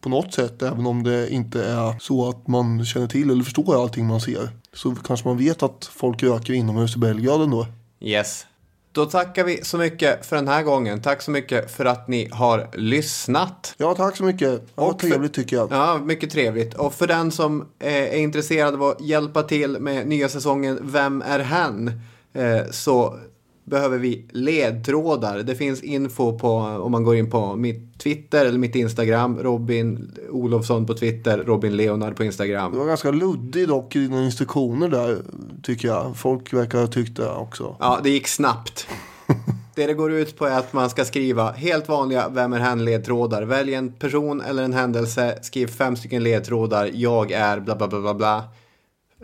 på 0.00 0.08
något 0.08 0.34
sätt, 0.34 0.62
även 0.62 0.86
om 0.86 1.02
det 1.02 1.30
inte 1.30 1.64
är 1.64 1.98
så 2.00 2.28
att 2.28 2.48
man 2.48 2.84
känner 2.84 3.06
till 3.06 3.30
eller 3.30 3.44
förstår 3.44 3.82
allting 3.82 4.06
man 4.06 4.20
ser. 4.20 4.48
Så 4.72 4.94
kanske 4.94 5.28
man 5.28 5.38
vet 5.38 5.62
att 5.62 5.90
folk 5.92 6.22
röker 6.22 6.52
inomhus 6.52 6.96
i 6.96 6.98
Belgrad 6.98 7.42
ändå. 7.42 7.66
Yes. 8.00 8.46
Då 8.92 9.06
tackar 9.06 9.44
vi 9.44 9.64
så 9.64 9.78
mycket 9.78 10.26
för 10.26 10.36
den 10.36 10.48
här 10.48 10.62
gången. 10.62 11.02
Tack 11.02 11.22
så 11.22 11.30
mycket 11.30 11.70
för 11.70 11.84
att 11.84 12.08
ni 12.08 12.28
har 12.32 12.68
lyssnat. 12.72 13.74
Ja, 13.76 13.94
tack 13.94 14.16
så 14.16 14.24
mycket. 14.24 14.50
Det 14.50 14.60
var 14.74 14.92
trevligt 14.92 15.34
tycker 15.34 15.56
jag. 15.56 15.68
Ja, 15.72 15.98
mycket 16.04 16.30
trevligt. 16.30 16.74
Och 16.74 16.94
för 16.94 17.06
den 17.06 17.30
som 17.30 17.68
är 17.78 18.16
intresserad 18.16 18.74
av 18.74 18.82
att 18.82 19.00
hjälpa 19.00 19.42
till 19.42 19.78
med 19.80 20.06
nya 20.06 20.28
säsongen 20.28 20.78
Vem 20.82 21.22
är 21.22 21.38
hen? 21.38 22.00
Eh, 22.32 22.70
så 22.70 23.18
behöver 23.64 23.98
vi 23.98 24.26
ledtrådar. 24.30 25.38
Det 25.38 25.54
finns 25.54 25.82
info 25.82 26.38
på, 26.38 26.56
om 26.56 26.92
man 26.92 27.04
går 27.04 27.16
in 27.16 27.30
på 27.30 27.56
mitt 27.56 27.98
Twitter 27.98 28.46
eller 28.46 28.58
mitt 28.58 28.74
Instagram, 28.74 29.38
Robin 29.38 30.14
Olofsson 30.30 30.86
på 30.86 30.94
Twitter, 30.94 31.38
Robin 31.38 31.76
Leonard 31.76 32.16
på 32.16 32.24
Instagram. 32.24 32.72
Det 32.72 32.78
var 32.78 32.86
ganska 32.86 33.10
luddig 33.10 33.68
dock 33.68 33.96
i 33.96 33.98
dina 33.98 34.24
instruktioner 34.24 34.88
där, 34.88 35.18
tycker 35.62 35.88
jag. 35.88 36.16
Folk 36.16 36.52
verkar 36.52 36.80
ha 36.80 36.86
tyckt 36.86 37.16
det 37.16 37.30
också. 37.30 37.76
Ja, 37.80 38.00
det 38.02 38.10
gick 38.10 38.28
snabbt. 38.28 38.86
Det 39.74 39.86
det 39.86 39.94
går 39.94 40.12
ut 40.12 40.38
på 40.38 40.46
är 40.46 40.58
att 40.58 40.72
man 40.72 40.90
ska 40.90 41.04
skriva 41.04 41.52
helt 41.52 41.88
vanliga 41.88 42.28
Vem 42.28 42.52
är 42.52 42.58
hen-ledtrådar. 42.58 43.42
Välj 43.42 43.74
en 43.74 43.92
person 43.92 44.40
eller 44.40 44.62
en 44.62 44.72
händelse, 44.72 45.38
skriv 45.42 45.66
fem 45.66 45.96
stycken 45.96 46.22
ledtrådar. 46.22 46.90
Jag 46.94 47.32
är 47.32 47.60
bla 47.60 47.76
bla 47.76 47.88
bla 47.88 48.00
bla 48.00 48.14
bla. 48.14 48.44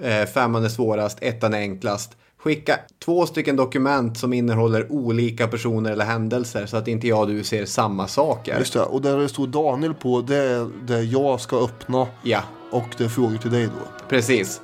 Eh, 0.03 0.27
femman 0.27 0.65
är 0.65 0.69
svårast, 0.69 1.19
ettan 1.21 1.55
är 1.55 1.59
enklast. 1.59 2.17
Skicka 2.39 2.79
två 3.05 3.27
stycken 3.27 3.57
dokument 3.57 4.19
som 4.19 4.33
innehåller 4.33 4.93
olika 4.93 5.49
personer 5.49 5.93
eller 5.93 6.05
händelser 6.05 6.67
så 6.67 6.77
att 6.77 6.89
inte 6.89 7.09
jag 7.09 7.21
och 7.21 7.29
du 7.29 7.45
ser 7.45 7.65
samma 7.65 8.09
saker. 8.09 8.59
Just 8.59 8.73
det, 8.73 8.81
och 8.81 9.03
där 9.03 9.19
det 9.19 9.29
står 9.29 9.47
Daniel 9.47 9.95
på 9.95 10.21
det 10.21 10.37
är 10.37 10.71
det 10.87 11.03
jag 11.03 11.41
ska 11.41 11.65
öppna. 11.65 12.07
Ja. 12.23 12.43
Och 12.71 12.89
det 12.99 13.05
är 13.05 13.09
frågor 13.09 13.37
till 13.37 13.51
dig 13.51 13.65
då. 13.67 14.07
Precis. 14.09 14.61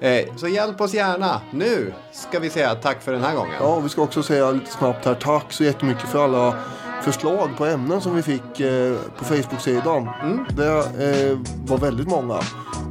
Eh, 0.00 0.36
så 0.36 0.48
hjälp 0.48 0.80
oss 0.80 0.94
gärna. 0.94 1.40
Nu 1.52 1.92
ska 2.12 2.38
vi 2.38 2.50
säga 2.50 2.74
tack 2.74 3.02
för 3.02 3.12
den 3.12 3.22
här 3.22 3.34
gången. 3.34 3.54
Ja, 3.60 3.80
vi 3.80 3.88
ska 3.88 4.02
också 4.02 4.22
säga 4.22 4.50
lite 4.50 4.70
snabbt 4.70 5.04
här. 5.04 5.14
Tack 5.14 5.52
så 5.52 5.64
jättemycket 5.64 6.08
för 6.08 6.24
alla 6.24 6.54
förslag 7.02 7.50
på 7.56 7.66
ämnen 7.66 8.00
som 8.00 8.16
vi 8.16 8.22
fick 8.22 8.60
eh, 8.60 8.96
på 9.18 9.24
Facebook-sidan. 9.24 10.08
Mm. 10.22 10.44
Det 10.56 10.78
eh, 10.78 11.38
var 11.66 11.78
väldigt 11.78 12.08
många. 12.08 12.40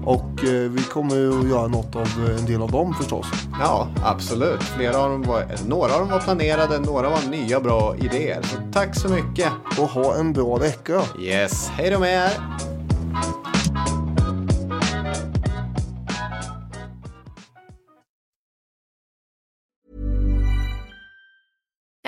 Och 0.05 0.43
eh, 0.43 0.69
vi 0.69 0.83
kommer 0.83 1.39
att 1.39 1.49
göra 1.49 1.67
något 1.67 1.95
av 1.95 2.07
en 2.39 2.45
del 2.45 2.61
av 2.61 2.71
dem 2.71 2.93
förstås. 2.93 3.27
Ja, 3.59 3.87
absolut. 4.03 4.63
Flera 4.63 4.97
av 4.97 5.09
dem 5.09 5.23
var, 5.23 5.45
några 5.67 5.93
av 5.93 5.99
dem 5.99 6.09
var 6.09 6.19
planerade, 6.19 6.79
några 6.79 7.09
var 7.09 7.29
nya 7.29 7.59
bra 7.59 7.95
idéer. 7.97 8.41
Så 8.41 8.57
tack 8.73 8.95
så 8.95 9.09
mycket. 9.09 9.51
Och 9.79 9.89
ha 9.89 10.15
en 10.15 10.33
bra 10.33 10.57
vecka. 10.57 11.01
Yes, 11.19 11.69
hej 11.69 11.89
då 11.89 11.99
med 11.99 12.25
er. 12.25 12.76